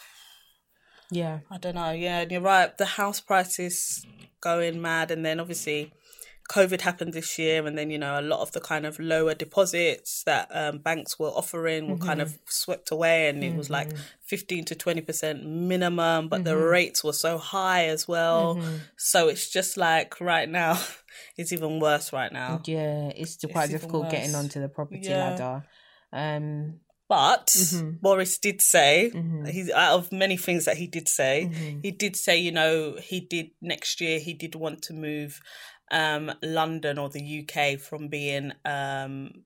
Yeah. 1.10 1.40
i 1.50 1.58
don't 1.58 1.74
know 1.74 1.90
yeah 1.90 2.20
and 2.20 2.30
you're 2.30 2.40
right 2.40 2.76
the 2.78 2.86
house 2.86 3.20
prices 3.20 4.06
going 4.40 4.80
mad 4.80 5.10
and 5.10 5.24
then 5.24 5.40
obviously 5.40 5.92
covid 6.50 6.80
happened 6.80 7.12
this 7.12 7.38
year 7.38 7.64
and 7.66 7.78
then 7.78 7.90
you 7.90 7.98
know 7.98 8.18
a 8.18 8.22
lot 8.22 8.40
of 8.40 8.50
the 8.52 8.60
kind 8.60 8.84
of 8.84 8.98
lower 8.98 9.32
deposits 9.34 10.22
that 10.24 10.48
um, 10.52 10.78
banks 10.78 11.18
were 11.18 11.28
offering 11.28 11.88
were 11.88 11.96
kind 11.96 12.20
of 12.20 12.36
swept 12.46 12.90
away 12.90 13.28
and 13.28 13.42
it 13.44 13.54
was 13.56 13.70
like 13.70 13.94
15 14.26 14.64
to 14.66 14.74
20% 14.74 15.44
minimum 15.44 16.28
but 16.28 16.44
the 16.44 16.56
rates 16.56 17.04
were 17.04 17.12
so 17.12 17.38
high 17.38 17.86
as 17.86 18.08
well. 18.08 18.60
So 18.96 19.28
it's 19.28 19.48
just 19.50 19.76
like 19.76 20.20
right 20.20 20.48
now 20.48 20.78
it's 21.38 21.52
even 21.52 21.78
worse 21.78 22.12
right 22.12 22.32
now. 22.32 22.60
Yeah, 22.64 23.12
it's 23.14 23.36
quite 23.36 23.70
even 23.70 23.72
difficult 23.78 24.10
getting 24.10 24.34
onto 24.34 24.60
the 24.60 24.68
property 24.68 25.00
Yeah. 25.08 25.18
ladder. 25.20 25.62
Um, 26.12 26.80
But 27.12 27.48
Mhm. 27.48 28.00
Boris 28.00 28.38
did 28.38 28.62
say, 28.62 29.10
Mhm. 29.12 29.46
he's 29.50 29.70
out 29.70 29.96
of 29.98 30.12
many 30.12 30.38
things 30.38 30.64
that 30.64 30.78
he 30.78 30.86
did 30.86 31.08
say, 31.08 31.34
Mhm. 31.44 31.82
he 31.82 31.90
did 31.90 32.16
say, 32.16 32.38
you 32.38 32.52
know, 32.52 32.96
he 33.10 33.20
did 33.20 33.50
next 33.60 34.00
year, 34.00 34.18
he 34.18 34.32
did 34.32 34.54
want 34.54 34.80
to 34.84 34.94
move 34.94 35.40
um, 35.90 36.32
London 36.40 36.96
or 36.96 37.10
the 37.10 37.20
UK 37.20 37.76
from 37.76 38.08
being 38.08 38.52
um, 38.64 39.44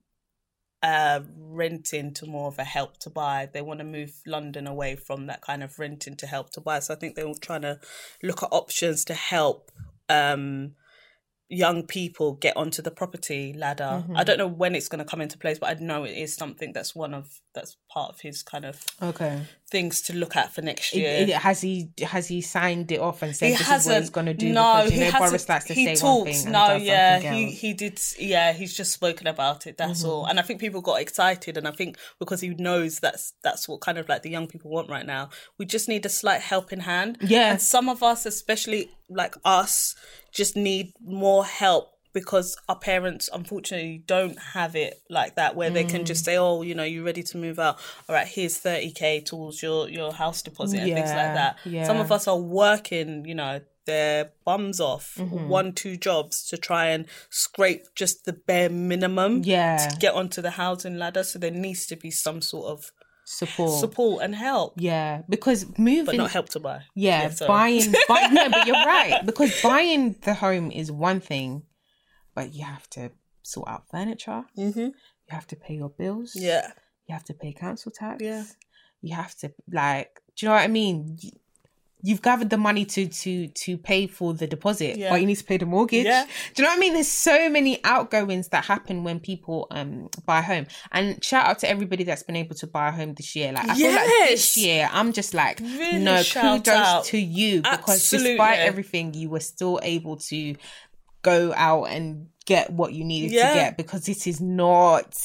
uh, 0.81 1.19
renting 1.37 2.13
to 2.13 2.25
more 2.25 2.47
of 2.47 2.57
a 2.57 2.63
help 2.63 2.97
to 2.99 3.09
buy. 3.09 3.49
They 3.51 3.61
want 3.61 3.79
to 3.79 3.83
move 3.97 4.13
London 4.25 4.65
away 4.65 4.95
from 4.95 5.27
that 5.27 5.41
kind 5.41 5.61
of 5.61 5.77
renting 5.77 6.15
to 6.17 6.27
help 6.27 6.51
to 6.51 6.61
buy. 6.61 6.79
So 6.79 6.93
I 6.93 6.97
think 6.97 7.15
they 7.15 7.25
were 7.25 7.33
trying 7.33 7.63
to 7.63 7.81
look 8.23 8.43
at 8.43 8.49
options 8.53 9.03
to 9.05 9.13
help. 9.13 9.71
Um, 10.07 10.75
young 11.49 11.83
people 11.83 12.33
get 12.33 12.57
onto 12.57 12.81
the 12.81 12.91
property 12.91 13.53
ladder. 13.53 14.03
Mm-hmm. 14.03 14.17
I 14.17 14.23
don't 14.23 14.37
know 14.37 14.47
when 14.47 14.75
it's 14.75 14.89
going 14.89 14.99
to 14.99 15.05
come 15.05 15.21
into 15.21 15.37
place, 15.37 15.57
but 15.59 15.69
I 15.69 15.73
know 15.81 16.03
it 16.03 16.17
is 16.17 16.35
something 16.35 16.73
that's 16.73 16.93
one 16.93 17.13
of 17.13 17.39
that's 17.53 17.77
part 17.89 18.13
of 18.13 18.19
his 18.21 18.43
kind 18.43 18.65
of 18.65 18.83
okay. 19.01 19.41
things 19.71 20.01
to 20.01 20.13
look 20.13 20.35
at 20.35 20.53
for 20.53 20.61
next 20.61 20.93
year. 20.93 21.09
it- 21.09 21.29
has 21.29 21.61
he 21.61 21.89
has 22.05 22.27
he 22.27 22.41
signed 22.41 22.91
it 22.91 22.99
off 22.99 23.21
and 23.21 23.35
said 23.35 23.51
he 23.51 23.57
this 23.57 23.69
is 23.69 23.87
what 23.87 24.01
he's 24.01 24.09
going 24.09 24.25
to 24.25 24.33
do? 24.33 24.51
No, 24.51 24.83
because, 24.83 24.91
you 24.91 24.97
he 24.97 25.05
know, 25.05 25.11
hasn't. 25.11 25.29
Boris 25.31 25.49
likes 25.49 25.65
to 25.65 25.73
he 25.73 25.85
say 25.85 25.95
talks. 25.95 26.25
one 26.25 26.33
thing 26.33 26.51
no, 26.51 26.75
yeah, 26.75 27.19
he 27.19 27.51
he 27.51 27.73
did. 27.73 27.99
Yeah, 28.19 28.51
he's 28.53 28.75
just 28.75 28.91
spoken 28.91 29.27
about 29.27 29.67
it. 29.67 29.77
That's 29.77 30.03
all. 30.03 30.23
Mm-hmm. 30.23 30.31
And 30.31 30.39
I 30.39 30.43
think 30.43 30.59
people 30.59 30.81
got 30.81 30.99
excited, 30.99 31.57
and 31.57 31.67
I 31.67 31.71
think 31.71 31.97
because 32.19 32.41
he 32.41 32.49
knows 32.49 32.99
that's 32.99 33.33
that's 33.41 33.69
what 33.69 33.79
kind 33.79 33.97
of 33.97 34.09
like 34.09 34.21
the 34.23 34.29
young 34.29 34.47
people 34.47 34.69
want 34.69 34.89
right 34.89 35.05
now. 35.05 35.29
We 35.57 35.65
just 35.65 35.87
need 35.87 36.05
a 36.05 36.09
slight 36.09 36.41
helping 36.41 36.81
hand. 36.81 37.19
Yeah. 37.21 37.51
and 37.51 37.61
some 37.61 37.89
of 37.89 38.03
us, 38.03 38.25
especially 38.25 38.89
like 39.09 39.35
us, 39.45 39.95
just 40.31 40.55
need 40.55 40.93
more 41.03 41.45
help. 41.45 41.91
Because 42.13 42.57
our 42.67 42.79
parents, 42.79 43.29
unfortunately, 43.31 44.01
don't 44.07 44.39
have 44.39 44.75
it 44.75 45.03
like 45.07 45.35
that, 45.35 45.55
where 45.55 45.69
they 45.69 45.83
can 45.83 46.01
Mm. 46.01 46.05
just 46.07 46.25
say, 46.25 46.35
"Oh, 46.35 46.63
you 46.63 46.73
know, 46.73 46.83
you're 46.83 47.03
ready 47.03 47.21
to 47.21 47.37
move 47.37 47.59
out. 47.59 47.77
All 48.09 48.15
right, 48.15 48.25
here's 48.27 48.57
thirty 48.57 48.91
k 48.91 49.21
towards 49.21 49.61
your 49.61 49.87
your 49.87 50.13
house 50.13 50.41
deposit 50.41 50.77
and 50.79 50.93
things 50.95 51.13
like 51.13 51.27
Yeah, 51.27 51.33
that." 51.33 51.85
Some 51.85 51.99
of 51.99 52.11
us 52.11 52.27
are 52.27 52.39
working, 52.39 53.25
you 53.25 53.35
know, 53.35 53.61
their 53.85 54.31
bums 54.45 54.79
off, 54.79 55.15
Mm-hmm. 55.17 55.47
one, 55.47 55.73
two 55.73 55.95
jobs 55.95 56.43
to 56.47 56.57
try 56.57 56.87
and 56.87 57.05
scrape 57.29 57.83
just 57.93 58.25
the 58.25 58.33
bare 58.33 58.69
minimum 58.69 59.43
Yeah, 59.43 59.77
to 59.77 59.97
get 59.99 60.13
onto 60.15 60.41
the 60.41 60.51
housing 60.51 60.97
ladder. 60.97 61.23
So 61.23 61.37
there 61.37 61.51
needs 61.51 61.85
to 61.87 61.95
be 61.95 62.09
some 62.09 62.41
sort 62.41 62.71
of 62.71 62.91
support. 63.27 63.79
support 63.79 64.23
and 64.23 64.33
help, 64.33 64.73
Yeah, 64.77 65.21
because 65.27 65.65
moving, 65.77 66.05
but 66.05 66.15
not 66.15 66.31
help 66.31 66.49
to 66.49 66.59
buy. 66.59 66.83
yeah, 66.95 67.29
sorry. 67.29 67.47
buying, 67.47 67.91
buy, 68.07 68.27
no, 68.31 68.49
but 68.49 68.65
you're 68.65 68.85
right 68.85 69.25
because 69.25 69.51
buying 69.61 70.15
the 70.23 70.33
home 70.33 70.71
is 70.71 70.91
one 70.91 71.19
thing, 71.19 71.63
but 72.33 72.53
you 72.53 72.63
have 72.63 72.89
to 72.91 73.11
sort 73.43 73.67
out 73.67 73.83
furniture. 73.91 74.43
Mm-hmm. 74.57 74.79
You 74.79 74.93
have 75.29 75.47
to 75.47 75.55
pay 75.57 75.75
your 75.75 75.89
bills. 75.89 76.31
Yeah, 76.35 76.71
you 77.07 77.13
have 77.13 77.25
to 77.25 77.33
pay 77.33 77.51
council 77.53 77.91
tax. 77.91 78.23
Yeah. 78.23 78.43
You 79.01 79.15
have 79.15 79.35
to 79.39 79.51
like, 79.71 80.21
do 80.35 80.45
you 80.45 80.49
know 80.49 80.55
what 80.55 80.63
I 80.63 80.67
mean? 80.67 81.17
You've 82.03 82.21
gathered 82.21 82.51
the 82.51 82.57
money 82.57 82.85
to 82.85 83.07
to 83.07 83.47
to 83.47 83.77
pay 83.77 84.05
for 84.05 84.33
the 84.33 84.45
deposit, 84.45 84.97
Yeah. 84.97 85.09
but 85.09 85.19
you 85.19 85.25
need 85.25 85.35
to 85.37 85.43
pay 85.43 85.57
the 85.57 85.65
mortgage. 85.65 86.05
Yeah. 86.05 86.25
Do 86.53 86.61
you 86.61 86.63
know 86.63 86.69
what 86.71 86.77
I 86.77 86.79
mean? 86.79 86.93
There's 86.93 87.07
so 87.07 87.49
many 87.49 87.83
outgoings 87.83 88.49
that 88.49 88.65
happen 88.65 89.03
when 89.03 89.19
people 89.19 89.65
um 89.71 90.09
buy 90.25 90.39
a 90.39 90.41
home. 90.43 90.67
And 90.91 91.23
shout 91.23 91.47
out 91.47 91.59
to 91.59 91.69
everybody 91.69 92.03
that's 92.03 92.21
been 92.21 92.35
able 92.35 92.55
to 92.57 92.67
buy 92.67 92.89
a 92.89 92.91
home 92.91 93.15
this 93.15 93.35
year. 93.35 93.51
Like 93.51 93.67
I 93.67 93.75
feel 93.75 93.91
like 93.91 94.05
this 94.29 94.55
year, 94.57 94.87
I'm 94.91 95.11
just 95.11 95.33
like, 95.33 95.59
Really 95.59 95.97
no, 96.03 96.21
kudos 96.23 96.67
out. 96.67 97.05
to 97.05 97.17
you 97.17 97.61
because 97.63 97.95
Absolutely. 97.95 98.31
despite 98.33 98.59
everything, 98.59 99.13
you 99.15 99.29
were 99.31 99.39
still 99.39 99.79
able 99.81 100.17
to 100.17 100.55
go 101.23 101.51
out 101.55 101.85
and 101.85 102.27
get 102.45 102.69
what 102.69 102.93
you 102.93 103.03
needed 103.05 103.31
Yeah. 103.31 103.49
to 103.49 103.55
get 103.55 103.75
because 103.77 104.05
this 104.05 104.27
is 104.27 104.39
not 104.39 105.17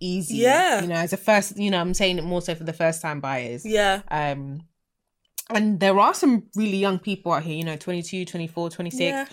easy. 0.00 0.38
Yeah. 0.38 0.82
You 0.82 0.88
know, 0.88 0.96
as 0.96 1.12
a 1.12 1.16
first, 1.16 1.56
you 1.56 1.70
know, 1.70 1.80
I'm 1.80 1.94
saying 1.94 2.18
it 2.18 2.24
more 2.24 2.42
so 2.42 2.54
for 2.54 2.64
the 2.64 2.72
first 2.72 3.00
time 3.02 3.20
buyers. 3.20 3.64
yeah, 3.64 4.02
Um, 4.10 4.62
and 5.50 5.78
there 5.80 5.98
are 5.98 6.14
some 6.14 6.44
really 6.56 6.76
young 6.78 6.98
people 6.98 7.32
out 7.32 7.42
here, 7.44 7.54
you 7.56 7.64
know, 7.64 7.76
22, 7.76 8.24
24, 8.24 8.70
26, 8.70 9.00
yeah, 9.00 9.26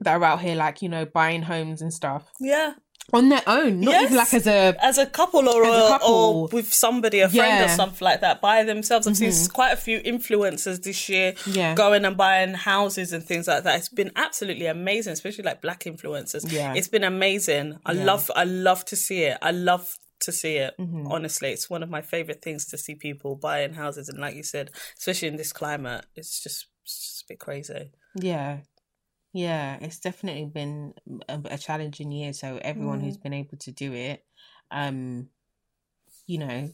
that 0.00 0.14
are 0.20 0.24
out 0.24 0.40
here, 0.40 0.56
like, 0.56 0.82
you 0.82 0.88
know, 0.88 1.04
buying 1.06 1.42
homes 1.42 1.80
and 1.80 1.92
stuff 1.92 2.28
yeah. 2.40 2.72
on 3.12 3.28
their 3.28 3.42
own, 3.46 3.80
not 3.80 4.02
even 4.02 4.16
like 4.16 4.34
as 4.34 4.46
a. 4.46 4.74
As 4.82 4.98
a 4.98 5.06
couple 5.06 5.48
or, 5.48 5.64
As 5.64 5.84
a 5.84 5.88
couple. 5.88 6.08
or 6.14 6.48
with 6.48 6.72
somebody, 6.74 7.20
a 7.20 7.28
friend 7.28 7.40
or 7.40 7.46
Yeah. 7.46 7.66
Mm-hmm. 7.66 7.76
something 7.76 8.04
like 8.04 8.20
that, 8.22 8.40
by 8.40 8.64
themselves. 8.64 9.06
I've 9.06 9.16
seen 9.16 9.32
quite 9.52 9.70
a 9.72 9.76
few 9.76 10.00
influencers 10.00 10.82
this 10.82 11.08
year 11.08 11.34
Yeah. 11.46 11.74
going 11.74 12.04
and 12.04 12.16
buying 12.16 12.54
houses 12.54 13.12
and 13.12 13.24
things 13.24 13.46
like 13.46 13.62
that. 13.64 13.78
It's 13.78 13.88
been 13.88 14.10
absolutely 14.16 14.66
amazing, 14.66 15.12
especially 15.12 15.44
like 15.44 15.62
black 15.62 15.84
influencers. 15.84 16.50
Yeah. 16.50 16.74
It's 16.74 16.88
been 16.88 17.04
amazing. 17.04 17.78
I 17.86 17.92
Yeah. 17.92 18.04
love 18.04 18.30
I 18.34 18.44
love 18.44 18.84
to 18.86 18.96
see 18.96 19.22
it. 19.22 19.38
I 19.40 19.52
love 19.52 19.96
to 20.24 20.32
see 20.32 20.56
it. 20.56 20.74
Mm-hmm. 20.78 21.06
Honestly, 21.10 21.50
it's 21.52 21.70
one 21.70 21.82
of 21.82 21.90
my 21.90 22.02
favorite 22.02 22.42
things 22.42 22.66
to 22.66 22.78
see 22.78 22.94
people 22.94 23.36
buying 23.36 23.72
houses 23.74 24.08
and 24.08 24.18
like 24.20 24.34
you 24.34 24.42
said, 24.42 24.70
especially 24.98 25.28
in 25.28 25.36
this 25.36 25.52
climate, 25.52 26.04
it's 26.16 26.42
just 26.42 26.66
it's 26.82 26.98
just 26.98 27.22
a 27.22 27.24
bit 27.28 27.38
crazy. 27.40 27.90
Yeah. 28.16 28.58
Yeah. 29.32 29.78
It's 29.80 29.98
definitely 30.00 30.44
been 30.46 30.94
a, 31.28 31.40
a 31.46 31.58
challenging 31.58 32.12
year. 32.12 32.32
So 32.32 32.58
everyone 32.62 33.00
Mm. 33.00 33.04
who's 33.04 33.16
been 33.16 33.32
able 33.32 33.56
to 33.58 33.72
do 33.72 33.92
it, 33.92 34.24
um, 34.70 35.28
you 36.26 36.38
know, 36.38 36.70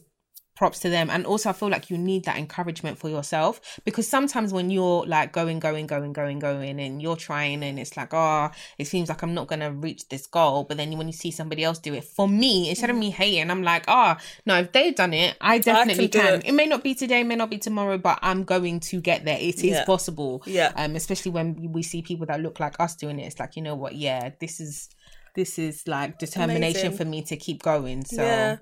props 0.61 0.77
to 0.77 0.89
them. 0.91 1.09
And 1.09 1.25
also, 1.25 1.49
I 1.49 1.53
feel 1.53 1.69
like 1.69 1.89
you 1.89 1.97
need 1.97 2.25
that 2.25 2.37
encouragement 2.37 2.99
for 2.99 3.09
yourself 3.09 3.79
because 3.83 4.07
sometimes 4.07 4.53
when 4.53 4.69
you're 4.69 5.03
like 5.07 5.33
going, 5.33 5.57
going, 5.57 5.87
going, 5.87 6.13
going, 6.13 6.37
going, 6.37 6.79
and 6.79 7.01
you're 7.01 7.15
trying, 7.15 7.63
and 7.63 7.79
it's 7.79 7.97
like, 7.97 8.13
oh, 8.13 8.51
it 8.77 8.85
seems 8.85 9.09
like 9.09 9.23
I'm 9.23 9.33
not 9.33 9.47
gonna 9.47 9.71
reach 9.71 10.07
this 10.09 10.27
goal. 10.27 10.63
But 10.65 10.77
then 10.77 10.95
when 10.99 11.07
you 11.07 11.13
see 11.13 11.31
somebody 11.31 11.63
else 11.63 11.79
do 11.79 11.95
it, 11.95 12.03
for 12.03 12.27
me, 12.27 12.69
instead 12.69 12.91
of 12.91 12.95
me 12.95 13.09
hating, 13.09 13.49
I'm 13.49 13.63
like, 13.63 13.85
oh, 13.87 14.15
no, 14.45 14.59
if 14.59 14.71
they've 14.71 14.93
done 14.95 15.15
it, 15.15 15.35
I 15.41 15.57
definitely 15.57 16.09
do 16.09 16.19
can. 16.19 16.33
it. 16.35 16.45
It 16.45 16.51
may 16.51 16.67
not 16.67 16.83
be 16.83 16.93
today, 16.93 17.21
it 17.21 17.25
may 17.25 17.35
not 17.35 17.49
be 17.49 17.57
tomorrow, 17.57 17.97
but 17.97 18.19
I'm 18.21 18.43
going 18.43 18.81
to 18.81 19.01
get 19.01 19.25
there. 19.25 19.39
It 19.39 19.55
is 19.57 19.63
Yeah. 19.63 19.85
possible. 19.85 20.43
Yeah. 20.45 20.73
Um, 20.75 20.95
especially 20.95 21.31
when 21.31 21.71
we 21.71 21.81
see 21.81 22.03
people 22.03 22.27
that 22.27 22.39
look 22.39 22.59
like 22.59 22.75
us 22.79 22.95
doing 22.95 23.17
it, 23.19 23.25
it's 23.25 23.39
like, 23.39 23.55
you 23.55 23.63
know 23.63 23.73
what? 23.73 23.95
Yeah, 23.95 24.29
this 24.39 24.59
is 24.59 24.89
this 25.35 25.57
is 25.57 25.87
like 25.87 26.19
determination 26.19 26.87
Amazing. 26.89 26.97
for 26.97 27.05
me 27.05 27.23
to 27.23 27.35
keep 27.35 27.63
going. 27.63 28.05
So 28.05 28.21
Yeah. 28.21 28.57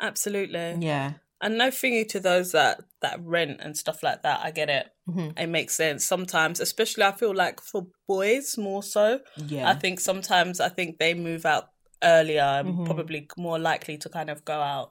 Absolutely. 0.00 0.76
yeah. 0.80 1.12
And 1.40 1.56
no 1.56 1.68
thingy 1.68 2.06
to 2.08 2.20
those 2.20 2.52
that 2.52 2.80
that 3.00 3.20
rent 3.22 3.60
and 3.60 3.76
stuff 3.76 4.02
like 4.02 4.22
that. 4.22 4.40
I 4.42 4.50
get 4.50 4.68
it. 4.68 4.88
Mm-hmm. 5.08 5.38
It 5.38 5.46
makes 5.46 5.74
sense 5.76 6.04
sometimes, 6.04 6.58
especially 6.60 7.04
I 7.04 7.12
feel 7.12 7.34
like 7.34 7.60
for 7.60 7.86
boys 8.08 8.58
more 8.58 8.82
so. 8.82 9.20
Yeah. 9.36 9.68
I 9.70 9.74
think 9.74 10.00
sometimes 10.00 10.58
I 10.60 10.68
think 10.68 10.98
they 10.98 11.14
move 11.14 11.46
out 11.46 11.68
earlier 12.02 12.42
and 12.42 12.68
Mm-hmm. 12.68 12.84
probably 12.84 13.28
more 13.36 13.58
likely 13.58 13.98
to 13.98 14.08
kind 14.08 14.30
of 14.30 14.44
go 14.44 14.54
out 14.60 14.90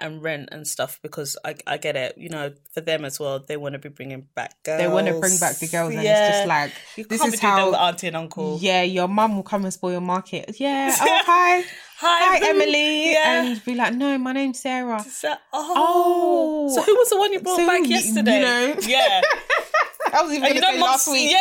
and 0.00 0.20
rent 0.24 0.48
and 0.50 0.66
stuff 0.66 0.98
because 1.02 1.36
I 1.44 1.54
I 1.68 1.76
get 1.76 1.94
it. 1.94 2.14
You 2.18 2.28
know, 2.28 2.52
for 2.72 2.80
them 2.80 3.04
as 3.04 3.20
well, 3.20 3.38
they 3.38 3.56
want 3.56 3.74
to 3.74 3.78
be 3.78 3.88
bringing 3.88 4.26
back 4.34 4.60
girls. 4.64 4.80
They 4.80 4.88
want 4.88 5.06
to 5.06 5.20
bring 5.20 5.38
back 5.38 5.56
the 5.60 5.68
girls, 5.68 5.94
and 5.94 6.00
it's 6.00 6.36
just 6.36 6.48
like 6.48 6.72
you 6.96 7.04
this 7.04 7.22
is 7.24 7.38
how. 7.38 7.72
auntie 7.74 8.08
and 8.08 8.16
uncle. 8.16 8.58
Yeah, 8.60 8.82
your 8.82 9.06
mum 9.06 9.36
will 9.36 9.44
come 9.44 9.62
and 9.62 9.72
spoil 9.72 9.92
your 9.92 10.00
market. 10.00 10.56
Yeah. 10.58 10.92
Oh 11.00 11.22
hi, 11.24 11.64
hi 12.06 12.40
boo. 12.40 12.46
Emily, 12.46 13.12
Yeah. 13.12 13.44
and 13.44 13.64
be 13.64 13.74
like, 13.74 13.94
no, 13.94 14.16
my 14.18 14.32
name's 14.32 14.60
Sarah. 14.60 15.00
So, 15.02 15.34
oh. 15.52 15.72
Oh. 15.76 16.74
so 16.74 16.82
who 16.82 16.94
was 16.96 17.08
the 17.10 17.16
one 17.16 17.32
you 17.32 17.40
brought 17.40 17.56
So, 17.56 17.66
back 17.66 17.86
yesterday? 17.88 18.36
you 18.38 18.40
know. 18.42 18.74
yeah. 18.86 19.20
I 20.12 20.22
was 20.22 20.32
even 20.32 20.42
going 20.42 20.54
to 20.54 20.60
say 20.62 20.80
last 20.80 21.08
week. 21.10 21.30
Yeah, 21.32 21.40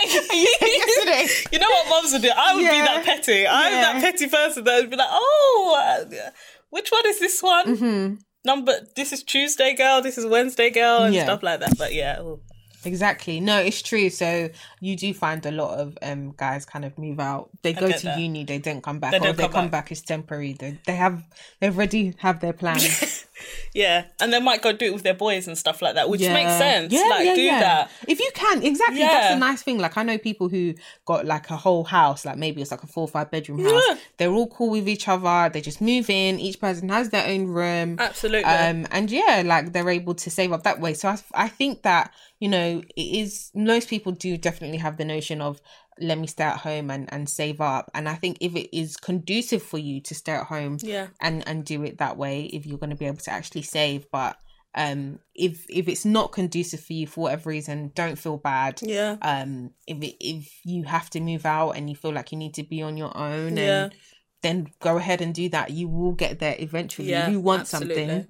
Yesterday. 0.68 1.28
You 1.52 1.60
know 1.60 1.70
what 1.70 1.90
moms 1.90 2.14
would 2.14 2.22
do? 2.24 2.32
I 2.36 2.56
would 2.56 2.62
be 2.62 2.66
that 2.68 3.04
petty. 3.06 3.46
I'm 3.48 3.72
Yeah. 3.72 3.82
that 3.94 4.02
petty 4.02 4.28
person 4.28 4.64
that 4.64 4.82
would 4.82 4.90
be 4.90 4.96
like, 4.96 5.08
oh, 5.12 6.06
uh, 6.10 6.30
which 6.72 6.90
one 6.90 7.04
is 7.08 7.20
this 7.20 7.42
one? 7.44 7.66
Mm-hmm. 7.78 8.16
Number. 8.46 8.74
This 8.96 9.14
is 9.14 9.22
Tuesday, 9.24 9.76
girl. 9.76 10.02
This 10.02 10.18
is 10.18 10.26
Wednesday, 10.26 10.70
girl, 10.72 11.04
and 11.04 11.14
Yeah. 11.14 11.26
stuff 11.26 11.44
like 11.44 11.60
that. 11.60 11.78
But 11.78 11.94
yeah, 11.94 12.18
oh. 12.20 12.40
Exactly. 12.86 13.40
No, 13.40 13.60
it's 13.60 13.82
true. 13.82 14.10
So 14.10 14.50
you 14.80 14.96
do 14.96 15.14
find 15.14 15.46
a 15.46 15.52
lot 15.52 15.80
of 15.80 15.98
um 16.02 16.34
guys 16.38 16.66
kind 16.66 16.86
of 16.86 16.98
move 16.98 17.20
out. 17.20 17.50
They 17.62 17.74
go 17.74 17.92
to 17.92 18.04
that. 18.06 18.20
uni, 18.20 18.44
they 18.44 18.60
don't 18.60 18.82
come 18.82 19.00
back, 19.00 19.12
They 19.12 19.18
or 19.18 19.22
don't 19.22 19.38
they 19.38 19.44
come 19.44 19.52
come 19.52 19.66
back. 19.70 19.86
back. 19.86 19.92
It's 19.92 20.02
temporary. 20.02 20.54
They 20.54 20.78
they 20.86 20.96
have 20.96 21.24
they 21.60 21.68
already 21.68 22.14
have 22.20 22.40
their 22.40 22.54
plans. 22.62 23.26
Yeah, 23.74 24.06
and 24.20 24.32
they 24.32 24.40
might 24.40 24.62
go 24.62 24.72
do 24.72 24.86
it 24.86 24.94
with 24.94 25.04
their 25.04 25.14
boys 25.14 25.48
and 25.48 25.58
stuff 25.58 25.82
like 25.82 25.96
that, 25.96 26.10
which 26.10 26.22
Yeah. 26.22 26.34
makes 26.34 26.52
sense. 26.58 26.92
Yeah, 26.94 27.08
like 27.10 27.26
yeah, 27.26 27.36
do 27.36 27.42
yeah. 27.42 27.60
that. 27.60 27.92
if 28.08 28.20
you 28.20 28.30
can. 28.34 28.64
Exactly. 28.64 29.00
Yeah. 29.00 29.12
That's 29.12 29.36
a 29.36 29.40
nice 29.40 29.62
thing. 29.62 29.78
Like 29.80 29.98
I 29.98 30.04
know 30.04 30.18
people 30.18 30.50
who 30.50 30.74
got 31.06 31.26
like 31.26 31.50
a 31.50 31.58
whole 31.58 31.84
house, 31.84 32.26
like 32.26 32.38
maybe 32.38 32.62
it's 32.62 32.72
like 32.72 32.84
a 32.84 32.88
four 32.88 33.04
or 33.04 33.08
five 33.08 33.32
bedroom 33.32 33.64
house. 33.64 33.84
Yeah. 33.90 33.98
They're 34.18 34.32
all 34.32 34.48
cool 34.48 34.70
with 34.72 34.88
each 34.88 35.08
other. 35.08 35.50
They 35.52 35.62
just 35.62 35.82
move 35.82 36.10
in. 36.10 36.40
Each 36.40 36.60
person 36.60 36.90
has 36.90 37.10
their 37.10 37.28
own 37.28 37.48
room. 37.48 37.98
Absolutely. 38.00 38.44
Um, 38.44 38.88
and 38.92 39.10
yeah, 39.12 39.44
like 39.46 39.74
they're 39.74 39.90
able 39.90 40.16
to 40.16 40.30
save 40.30 40.52
up 40.52 40.64
that 40.64 40.80
way. 40.80 40.94
So 40.94 41.10
I, 41.10 41.18
I 41.34 41.48
think 41.48 41.82
that, 41.84 42.14
you 42.40 42.50
know, 42.50 42.82
it 42.96 43.02
is, 43.02 43.52
most 43.56 43.88
people 43.90 44.12
do 44.12 44.38
definitely 44.38 44.78
have 44.78 44.98
the 44.98 45.06
notion 45.06 45.42
of, 45.42 45.62
let 46.00 46.18
me 46.18 46.28
stay 46.28 46.44
at 46.44 46.58
home 46.58 46.90
and, 46.90 47.12
and 47.14 47.30
save 47.30 47.62
up. 47.62 47.90
And 47.94 48.10
I 48.10 48.16
think 48.16 48.38
if 48.42 48.56
it 48.56 48.76
is 48.76 48.98
conducive 48.98 49.62
for 49.64 49.78
you 49.78 50.02
to 50.02 50.16
stay 50.16 50.34
at 50.34 50.46
home 50.48 50.78
Yeah. 50.82 51.08
and, 51.22 51.48
and 51.48 51.64
do 51.66 51.84
it 51.84 51.98
that 52.00 52.18
way, 52.18 52.46
if 52.46 52.66
you're 52.66 52.78
going 52.80 52.90
to 52.90 52.96
be 52.96 53.06
able 53.06 53.18
to 53.18 53.32
actually 53.32 53.64
save, 53.64 54.10
but 54.12 54.38
um 54.76 55.20
if 55.36 55.68
if 55.70 55.88
it's 55.88 56.04
not 56.04 56.32
conducive 56.32 56.80
for 56.80 56.94
you 56.94 57.06
for 57.06 57.22
whatever 57.26 57.52
reason 57.52 57.92
don't 57.94 58.18
feel 58.18 58.38
bad 58.38 58.80
yeah. 58.82 59.18
um 59.22 59.70
if 59.86 60.02
it, 60.02 60.16
if 60.20 60.52
you 60.66 60.82
have 60.82 61.12
to 61.12 61.20
move 61.20 61.46
out 61.46 61.74
and 61.78 61.92
you 61.92 61.96
feel 61.96 62.12
like 62.12 62.32
you 62.32 62.40
need 62.40 62.56
to 62.56 62.64
be 62.64 62.82
on 62.82 62.98
your 62.98 63.16
own 63.16 63.56
Yeah. 63.56 63.84
and 63.84 63.96
then 64.42 64.68
go 64.80 64.98
ahead 64.98 65.22
and 65.22 65.32
do 65.32 65.48
that 65.50 65.70
you 65.70 65.88
will 65.88 66.14
get 66.14 66.40
there 66.40 66.56
eventually 66.58 67.10
Yeah, 67.10 67.30
you 67.30 67.40
want 67.40 67.62
absolutely. 67.62 67.96
something 68.08 68.28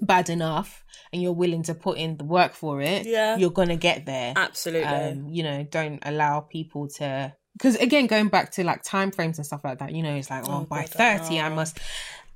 bad 0.00 0.28
enough 0.30 0.84
and 1.12 1.20
you're 1.22 1.32
willing 1.32 1.62
to 1.64 1.74
put 1.74 1.98
in 1.98 2.16
the 2.16 2.24
work 2.24 2.54
for 2.54 2.80
it 2.80 3.06
Yeah. 3.06 3.36
you're 3.36 3.50
gonna 3.50 3.76
get 3.76 4.06
there 4.06 4.32
Absolutely. 4.36 4.88
um 4.88 5.28
you 5.28 5.42
know 5.42 5.62
don't 5.64 5.98
allow 6.02 6.40
people 6.40 6.88
to 6.98 7.32
because 7.54 7.76
again 7.76 8.06
going 8.06 8.28
back 8.28 8.50
to 8.52 8.64
like 8.64 8.82
time 8.82 9.10
frames 9.10 9.38
and 9.38 9.46
stuff 9.46 9.60
like 9.64 9.78
that 9.80 9.92
you 9.92 10.02
know 10.02 10.14
it's 10.14 10.30
like 10.30 10.44
oh, 10.48 10.60
Oh, 10.62 10.64
by 10.64 10.82
God, 10.82 11.20
30 11.24 11.40
i 11.40 11.48
know. 11.48 11.54
must 11.54 11.78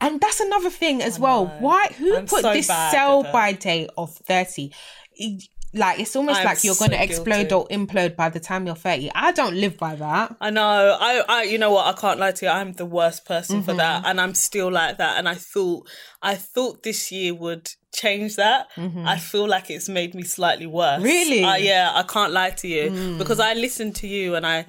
and 0.01 0.21
that's 0.21 0.41
another 0.41 0.69
thing 0.71 1.01
as 1.03 1.19
well 1.19 1.47
why 1.61 1.89
who 1.97 2.17
I'm 2.17 2.27
put 2.27 2.43
so 2.43 2.53
this 2.53 2.67
sell 2.67 3.23
by 3.23 3.53
date 3.53 3.91
of 3.97 4.15
30 4.15 4.73
It- 5.17 5.49
like 5.77 6.01
it's 6.01 6.17
almost 6.17 6.41
I'm 6.41 6.45
like 6.47 6.65
you're 6.65 6.75
gonna 6.75 6.97
explode 6.97 7.49
guilty. 7.49 7.75
or 7.75 7.79
implode 7.79 8.17
by 8.17 8.29
the 8.29 8.41
time 8.41 8.67
you're 8.67 8.75
30 8.75 9.11
i 9.15 9.31
don't 9.33 9.55
live 9.55 9.77
by 9.79 9.95
that 9.97 10.35
I 10.41 10.51
know. 10.51 10.97
I, 11.01 11.23
I, 11.29 11.43
you 11.45 11.59
know 11.59 11.71
what? 11.71 11.87
I 11.87 11.93
can't 12.01 12.19
lie 12.19 12.33
to 12.33 12.47
you. 12.47 12.51
I'm 12.51 12.73
the 12.73 12.87
worst 12.87 13.25
person 13.27 13.63
for 13.63 13.73
that, 13.75 13.99
Mm-hmm. 14.03 14.07
and 14.11 14.21
I'm 14.21 14.35
still 14.35 14.71
like 14.71 14.99
that. 14.99 15.19
And 15.19 15.29
I 15.29 15.35
thought, 15.35 15.89
I 16.23 16.35
thought 16.35 16.83
this 16.83 17.11
year 17.13 17.35
would 17.35 17.69
change 17.95 18.37
that. 18.37 18.69
I 18.77 19.17
feel 19.19 19.47
like 19.49 19.71
it's 19.71 19.89
made 19.89 20.15
me 20.15 20.23
slightly 20.25 20.67
worse. 20.67 20.97
Mm-hmm. 20.97 21.05
Really? 21.05 21.45
Uh, 21.45 21.57
yeah, 21.57 21.91
I 21.95 22.03
can't 22.03 22.33
lie 22.33 22.51
to 22.51 22.69
you 22.69 22.91
Mm. 22.91 23.19
because 23.19 23.41
I 23.41 23.55
listen 23.55 23.93
to 23.95 24.07
you, 24.07 24.35
and 24.35 24.47
I, 24.47 24.67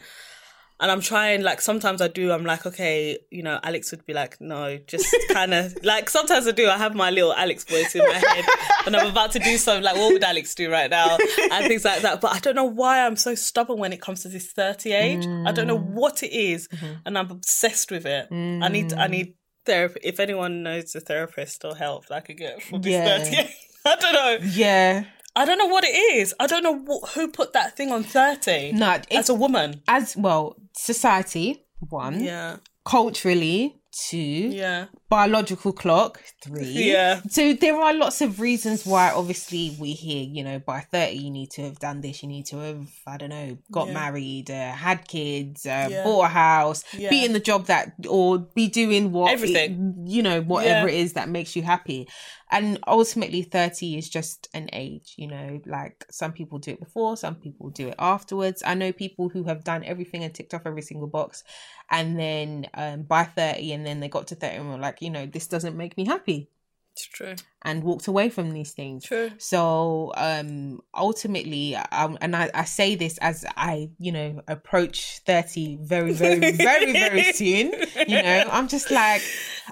and 0.80 0.92
I'm 0.92 1.02
trying. 1.02 1.42
Like 1.42 1.62
sometimes 1.62 2.02
I 2.02 2.08
do. 2.08 2.32
I'm 2.32 2.46
like, 2.46 2.66
okay, 2.66 3.18
you 3.32 3.44
know, 3.44 3.60
Alex 3.64 3.92
would 3.92 4.06
be 4.06 4.14
like, 4.14 4.40
no, 4.40 4.78
just 4.88 5.14
kind 5.32 5.54
of 5.54 5.76
like. 5.84 6.10
Sometimes 6.10 6.48
I 6.48 6.52
do. 6.52 6.68
I 6.68 6.78
have 6.78 6.96
my 6.96 7.10
little 7.10 7.34
Alex 7.34 7.64
voice 7.64 7.96
in 7.96 8.06
my 8.06 8.14
head, 8.14 8.46
and 8.86 8.96
I'm 8.96 9.10
about 9.10 9.32
to 9.34 9.40
do 9.40 9.58
something 9.58 9.84
like, 9.84 9.96
what 9.96 10.14
would 10.14 10.24
Alex 10.24 10.54
do 10.56 10.72
right 10.72 10.90
now, 10.90 11.18
and 11.52 11.68
things 11.68 11.86
like 11.86 12.02
that. 12.02 12.22
But 12.22 12.36
I 12.36 12.40
don't 12.40 12.56
know 12.56 12.66
why 12.66 13.06
I'm 13.06 13.16
so 13.16 13.36
stubborn 13.36 13.80
when 13.80 13.94
it 13.94 14.02
comes 14.02 14.22
to 14.24 14.30
this 14.30 14.52
30 14.52 14.92
age. 14.92 15.26
I 15.46 15.52
don't 15.52 15.68
know 15.68 15.80
mm. 15.80 15.94
what 15.94 16.24
it 16.24 16.32
is, 16.32 16.68
mm-hmm. 16.68 16.94
and 17.06 17.18
I'm 17.18 17.32
obsessed 17.32 17.92
with 17.92 18.06
it. 18.06 18.28
I 18.32 18.68
need. 18.70 18.94
I 18.94 19.08
mm. 19.08 19.12
need 19.12 19.34
therapy. 19.66 20.00
If 20.04 20.20
anyone 20.20 20.64
knows 20.64 20.96
a 20.96 21.00
therapist 21.00 21.66
or 21.66 21.76
help 21.76 22.08
that 22.08 22.16
I 22.16 22.20
could 22.22 22.38
get 22.38 22.64
for 22.64 22.80
this 22.80 22.94
Yeah. 22.94 23.24
30 23.24 23.36
age. 23.38 23.56
I 23.86 23.96
don't 23.96 24.14
know. 24.14 24.38
yeah 24.52 25.06
I 25.40 25.46
don't 25.46 25.60
know 25.60 25.68
what 25.76 25.84
it 25.84 25.96
is. 26.18 26.34
I 26.40 26.48
don't 26.48 26.64
know 26.64 26.78
wh- 26.88 27.08
who 27.14 27.28
put 27.40 27.54
that 27.54 27.76
thing 27.78 27.92
on 27.92 28.04
30 28.04 28.72
no 28.74 29.00
as 29.12 29.30
a 29.30 29.34
woman. 29.44 29.82
as 29.88 30.16
well 30.18 30.56
society 30.76 31.48
one 31.80 32.24
Yeah. 32.24 32.58
culturally 32.86 33.76
two 34.10 34.18
Yeah. 34.64 34.86
biological 35.10 35.72
clock 35.74 36.22
three 36.44 36.92
Yeah. 36.92 37.22
so 37.30 37.54
there 37.54 37.76
are 37.86 37.94
lots 37.94 38.22
of 38.22 38.40
reasons 38.40 38.86
why 38.86 39.10
obviously 39.12 39.76
we 39.80 39.94
hear 39.94 40.24
you 40.38 40.44
know 40.44 40.60
by 40.60 40.82
30 40.92 41.18
you 41.18 41.32
need 41.32 41.50
to 41.52 41.62
have 41.64 41.80
done 41.80 42.02
this 42.02 42.22
you 42.22 42.30
need 42.30 42.46
to 42.48 42.58
have 42.58 42.82
i 43.08 43.18
don't 43.18 43.30
know 43.38 43.58
got 43.72 43.88
Yeah. 43.88 43.94
married 43.94 44.52
uh, 44.52 44.72
had 44.74 45.08
kids 45.08 45.66
uh, 45.66 45.88
Yeah. 45.90 46.04
bought 46.04 46.26
a 46.26 46.28
house 46.28 46.84
Yeah. 46.96 47.10
be 47.10 47.26
in 47.26 47.34
the 47.34 47.40
job 47.40 47.66
that 47.68 47.94
or 48.08 48.38
be 48.60 48.68
doing 48.68 49.12
what 49.12 49.32
Everything. 49.32 50.04
you 50.06 50.22
know 50.22 50.42
whatever 50.42 50.88
it 50.88 50.96
is 50.96 51.14
that 51.14 51.28
makes 51.30 51.56
you 51.56 51.64
happy 51.64 52.08
and 52.52 52.80
ultimately 52.88 53.42
30 53.42 53.98
is 53.98 54.10
just 54.10 54.48
an 54.54 54.70
age 54.74 55.14
you 55.18 55.28
know 55.28 55.60
like 55.66 56.06
some 56.10 56.32
people 56.32 56.58
do 56.60 56.72
it 56.72 56.80
before 56.80 57.18
some 57.18 57.36
people 57.36 57.70
do 57.70 57.90
it 57.90 57.96
afterwards. 58.00 58.64
I 58.66 58.74
know 58.74 58.92
people 58.92 59.30
who 59.30 59.44
have 59.44 59.64
done 59.64 59.84
everything 59.84 60.24
and 60.24 60.34
ticked 60.34 60.54
off 60.54 60.66
every 60.66 60.82
single 60.82 61.08
box 61.08 61.44
and 61.90 62.20
then 62.20 62.68
um, 62.74 63.04
by 63.04 63.24
30 63.26 63.74
and 63.74 63.86
then 63.86 64.00
they 64.00 64.10
got 64.10 64.28
to 64.28 64.36
30 64.36 64.56
and 64.58 64.70
were 64.70 64.78
like 64.78 65.02
you 65.02 65.10
know 65.10 65.26
this 65.26 65.48
doesn't 65.48 65.78
make 65.78 65.98
me 65.98 66.06
happy 66.06 66.50
It's 66.98 67.08
true. 67.08 67.36
and 67.64 67.84
walked 67.84 68.08
away 68.08 68.30
from 68.30 68.52
these 68.52 68.72
things. 68.72 69.06
True. 69.06 69.32
so 69.38 70.12
um 70.18 70.82
ultimately 70.96 71.76
um, 71.76 72.18
and 72.22 72.36
I, 72.36 72.50
I 72.54 72.64
say 72.66 72.96
this 72.96 73.18
as 73.20 73.46
i 73.56 73.90
you 74.00 74.12
know 74.12 74.42
approach 74.48 75.20
30 75.26 75.78
very 75.82 76.14
very 76.14 76.52
very 76.52 76.92
very 76.92 77.24
soon 77.34 77.74
you 78.08 78.22
know? 78.22 78.44
I'm 78.52 78.68
just 78.68 78.90
like 78.90 79.22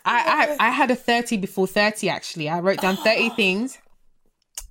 I, 0.04 0.56
I 0.60 0.68
i 0.68 0.70
had 0.70 0.92
a 0.92 0.96
30 0.96 1.38
before 1.38 1.68
30 1.68 2.10
actually. 2.10 2.50
I 2.50 2.60
wrote 2.60 2.82
down 2.82 2.98
30 2.98 3.30
things 3.36 3.78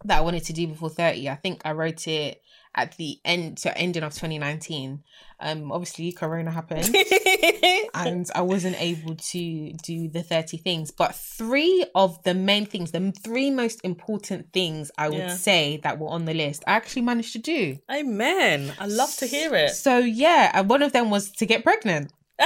that 0.04 0.18
i 0.18 0.20
wanted 0.20 0.44
to 0.44 0.52
do 0.52 0.66
before 0.68 0.90
30 0.90 1.28
i 1.28 1.34
think 1.34 1.62
i 1.64 1.72
wrote 1.72 2.06
it 2.06 2.40
at 2.74 2.96
the 2.96 3.18
end 3.24 3.58
so 3.58 3.70
ending 3.76 4.02
of 4.02 4.12
2019 4.12 5.02
um 5.40 5.70
obviously 5.72 6.12
corona 6.12 6.50
happened 6.50 6.94
and 7.94 8.28
I 8.34 8.40
wasn't 8.42 8.80
able 8.80 9.14
to 9.16 9.72
do 9.82 10.08
the 10.08 10.22
30 10.22 10.56
things. 10.58 10.90
But 10.90 11.14
three 11.14 11.86
of 11.94 12.22
the 12.24 12.34
main 12.34 12.66
things, 12.66 12.90
the 12.90 13.12
three 13.12 13.50
most 13.50 13.80
important 13.84 14.52
things 14.52 14.90
I 14.98 15.08
would 15.08 15.18
Yeah. 15.18 15.34
say 15.36 15.78
that 15.84 15.98
were 15.98 16.08
on 16.08 16.24
the 16.24 16.34
list, 16.34 16.64
I 16.66 16.72
actually 16.72 17.02
managed 17.02 17.32
to 17.34 17.38
do. 17.38 17.78
Amen. 17.90 18.72
I 18.80 18.86
love 18.86 19.14
to 19.18 19.26
hear 19.26 19.54
it. 19.54 19.70
So, 19.70 19.98
yeah, 19.98 20.50
and 20.54 20.68
one 20.68 20.82
of 20.82 20.92
them 20.92 21.10
was 21.10 21.30
to 21.32 21.46
get 21.46 21.62
pregnant. 21.62 22.12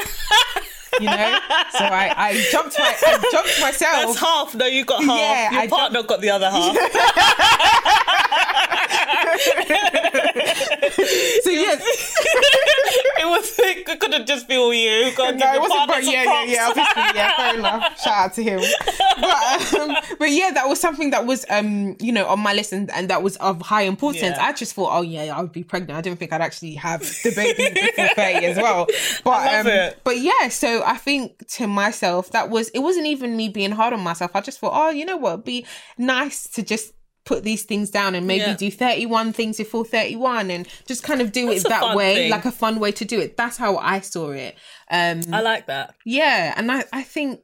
you 1.01 1.07
know? 1.07 1.39
So 1.73 1.85
I, 1.85 2.13
I 2.17 2.47
jumped 2.51 2.79
my 2.79 2.95
I 3.07 3.29
jumped 3.33 3.61
myself. 3.61 4.07
That's 4.07 4.19
half. 4.21 4.55
No, 4.55 4.67
you 4.67 4.85
got 4.85 5.03
half. 5.05 5.19
Yeah, 5.19 5.51
Your 5.53 5.61
I 5.63 5.67
partner 5.69 6.03
got 6.03 6.21
the 6.21 6.31
other 6.31 6.51
half. 6.51 6.77
so 11.43 11.51
yes, 11.51 11.81
it 13.19 13.27
was. 13.27 13.59
It 13.59 14.01
couldn't 14.01 14.27
just 14.27 14.49
be 14.49 14.57
all 14.57 14.73
you. 14.73 15.15
Got 15.17 15.37
no, 15.37 15.55
it 15.55 15.61
wasn't. 15.61 15.89
But 15.89 16.05
yeah, 16.05 16.25
yeah, 16.25 16.45
yeah. 16.45 16.67
Obviously, 16.69 17.03
yeah. 17.15 17.37
Fair 17.37 17.59
enough. 17.59 18.01
Shout 18.03 18.17
out 18.17 18.35
to 18.35 18.43
him. 18.43 18.61
But, 19.21 19.75
um, 19.75 19.97
but 20.19 20.31
yeah, 20.31 20.51
that 20.53 20.69
was 20.69 20.81
something 20.81 21.11
that 21.11 21.27
was, 21.27 21.45
um, 21.51 21.97
you 22.01 22.13
know, 22.13 22.27
on 22.27 22.41
my 22.41 22.53
list, 22.53 22.73
and, 22.73 22.91
and 22.93 23.09
that 23.11 23.23
was 23.23 23.37
of 23.37 23.61
high 23.63 23.83
importance. 23.83 24.37
Yeah. 24.37 24.45
I 24.45 24.53
just 24.53 24.75
thought, 24.75 24.91
oh 24.93 25.03
yeah, 25.03 25.37
I 25.37 25.41
would 25.41 25.53
be 25.53 25.65
pregnant. 25.65 25.99
I 25.99 26.01
didn't 26.01 26.19
think 26.19 26.33
I'd 26.33 26.41
actually 26.41 26.75
have 26.75 27.01
the 27.01 27.33
baby 27.35 27.75
before 27.75 28.09
thirty 28.15 28.47
as 28.47 28.57
well. 28.57 28.87
But 29.25 29.55
um, 29.55 29.67
it. 29.67 30.01
but 30.05 30.19
yeah, 30.19 30.49
so 30.49 30.83
I 30.85 30.97
think 30.97 31.47
to 31.49 31.67
myself 31.67 32.31
that 32.31 32.51
was 32.51 32.69
it 32.71 32.81
wasn't 32.81 33.07
even 33.07 33.37
me 33.37 33.49
being 33.49 33.73
hard 33.73 33.93
on 33.93 34.01
myself. 34.01 34.33
I 34.35 34.41
just 34.41 34.59
thought, 34.59 34.73
oh, 34.75 34.91
you 34.91 35.05
know 35.05 35.17
what, 35.17 35.33
it'd 35.35 35.45
be 35.45 35.67
nice 35.97 36.49
to 36.51 36.63
just 36.63 36.93
put 37.31 37.41
these 37.45 37.65
things 37.71 37.91
down 37.91 38.15
and 38.17 38.27
maybe 38.27 38.45
Yeah. 38.51 38.57
do 38.57 38.71
31 38.71 39.33
things 39.33 39.57
before 39.59 39.85
31 39.85 40.51
and 40.51 40.67
just 40.87 41.03
kind 41.03 41.21
of 41.21 41.31
do 41.31 41.47
That's 41.47 41.65
it 41.65 41.69
that 41.69 41.97
way 41.97 42.15
thing. 42.15 42.31
like 42.31 42.47
a 42.47 42.53
fun 42.53 42.81
way 42.81 42.91
to 43.01 43.05
do 43.05 43.21
it 43.25 43.37
that's 43.37 43.57
how 43.65 43.73
i 43.77 44.01
saw 44.01 44.31
it 44.31 44.53
um 44.91 45.21
I 45.33 45.41
like 45.43 45.67
that. 45.67 45.95
yeah 46.05 46.55
and 46.57 46.73
i 46.73 46.85
i 47.01 47.03
think 47.03 47.41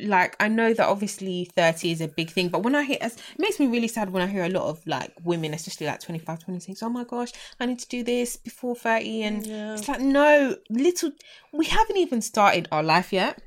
like 0.00 0.34
I 0.40 0.48
know 0.48 0.74
that 0.74 0.88
obviously 0.88 1.48
30 1.54 1.92
is 1.92 2.00
a 2.00 2.08
big 2.08 2.28
thing, 2.30 2.48
but 2.48 2.64
when 2.64 2.74
I 2.74 2.82
hear 2.82 2.96
it 3.00 3.12
makes 3.38 3.60
me 3.60 3.68
really 3.68 3.86
sad 3.86 4.10
when 4.10 4.20
I 4.20 4.26
hear 4.26 4.42
a 4.42 4.48
lot 4.48 4.64
of 4.68 4.84
like 4.84 5.12
women, 5.22 5.54
especially 5.54 5.86
like 5.86 6.00
25, 6.00 6.40
26, 6.40 6.82
oh 6.82 6.88
my 6.88 7.04
gosh, 7.04 7.30
I 7.60 7.66
need 7.66 7.78
to 7.78 7.88
do 7.88 8.02
this 8.02 8.36
before 8.36 8.74
30 8.74 9.22
and 9.22 9.46
Yeah. 9.46 9.74
it's 9.74 9.86
like 9.86 10.00
no, 10.00 10.56
little 10.70 11.12
we 11.52 11.66
haven't 11.66 11.98
even 11.98 12.20
started 12.20 12.66
our 12.72 12.82
life 12.82 13.12
yet. 13.12 13.38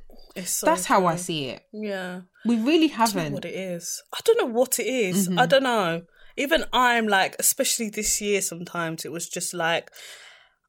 So 0.44 0.66
That's 0.66 0.86
how 0.86 1.06
I 1.06 1.16
see 1.16 1.46
it. 1.46 1.64
Yeah. 1.72 2.22
We 2.46 2.58
really 2.58 2.92
I 2.94 2.98
don't 3.06 3.16
know 3.16 3.22
haven't. 3.22 3.34
what 3.34 3.46
it 3.46 3.56
is. 3.56 4.04
I 4.14 4.20
don't 4.26 4.38
know 4.38 4.54
what 4.54 4.80
it 4.80 4.86
is. 4.86 5.30
Mm-hmm. 5.30 5.40
I 5.40 5.46
don't 5.46 5.64
know. 5.64 6.02
Even 6.38 6.66
I'm 6.74 7.08
like, 7.08 7.36
especially 7.40 7.90
this 7.90 8.20
year, 8.20 8.42
sometimes 8.42 9.06
it 9.06 9.12
was 9.12 9.30
just 9.30 9.54
like, 9.54 9.92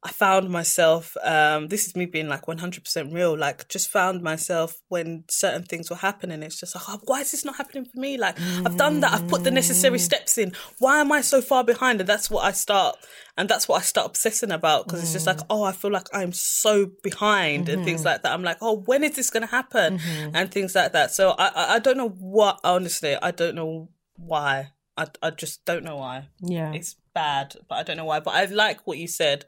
I 0.03 0.11
found 0.11 0.49
myself, 0.49 1.17
um, 1.23 1.67
this 1.69 1.87
is 1.87 1.95
me 1.95 2.05
being 2.05 2.29
like 2.29 2.45
100% 2.45 3.13
real, 3.13 3.35
like 3.35 3.67
just 3.67 3.89
found 3.89 4.21
myself 4.21 4.79
when 4.89 5.23
certain 5.27 5.63
things 5.63 5.89
were 5.89 5.95
happening. 5.95 6.43
It's 6.43 6.59
just 6.59 6.75
like, 6.75 6.83
oh, 6.87 6.99
why 7.05 7.21
is 7.21 7.31
this 7.31 7.43
not 7.43 7.55
happening 7.57 7.85
for 7.85 7.99
me? 7.99 8.15
Like, 8.17 8.37
I've 8.63 8.77
done 8.77 8.99
that. 9.01 9.13
I've 9.13 9.27
put 9.27 9.43
the 9.43 9.49
Mm. 9.49 9.55
necessary 9.55 9.97
steps 9.99 10.37
in. 10.37 10.53
Why 10.77 10.99
am 11.01 11.11
I 11.11 11.21
so 11.21 11.41
far 11.41 11.63
behind? 11.63 11.99
And 11.99 12.07
that's 12.07 12.29
what 12.29 12.45
I 12.45 12.51
start, 12.51 12.95
and 13.37 13.49
that's 13.49 13.67
what 13.67 13.81
I 13.81 13.83
start 13.83 14.05
obsessing 14.07 14.51
about 14.51 14.85
because 14.85 15.01
it's 15.01 15.13
just 15.13 15.25
like, 15.27 15.39
Mm. 15.39 15.45
oh, 15.49 15.63
I 15.63 15.71
feel 15.71 15.91
like 15.91 16.07
I'm 16.13 16.31
so 16.31 16.91
behind 17.03 17.67
and 17.67 17.79
Mm-hmm. 17.79 17.85
things 17.85 18.05
like 18.05 18.21
that. 18.21 18.33
I'm 18.33 18.43
like, 18.43 18.57
oh, 18.61 18.77
when 18.85 19.03
is 19.03 19.15
this 19.15 19.31
going 19.31 19.45
to 19.47 19.51
happen? 19.51 19.99
And 20.33 20.51
things 20.51 20.75
like 20.75 20.91
that. 20.93 21.11
So 21.11 21.31
I, 21.31 21.47
I, 21.47 21.73
I 21.75 21.79
don't 21.79 21.97
know 21.97 22.09
what, 22.09 22.59
honestly, 22.63 23.15
I 23.15 23.31
don't 23.31 23.55
know 23.55 23.89
why. 24.15 24.73
I, 24.95 25.07
I 25.23 25.29
just 25.31 25.65
don't 25.65 25.83
know 25.83 25.97
why 25.97 26.27
Yeah. 26.39 26.71
it's 26.73 26.95
bad, 27.13 27.55
but 27.67 27.75
I 27.75 27.83
don't 27.83 27.97
know 27.97 28.05
why. 28.05 28.19
But 28.19 28.35
I 28.35 28.45
like 28.45 28.85
what 28.85 28.97
you 28.99 29.07
said. 29.07 29.45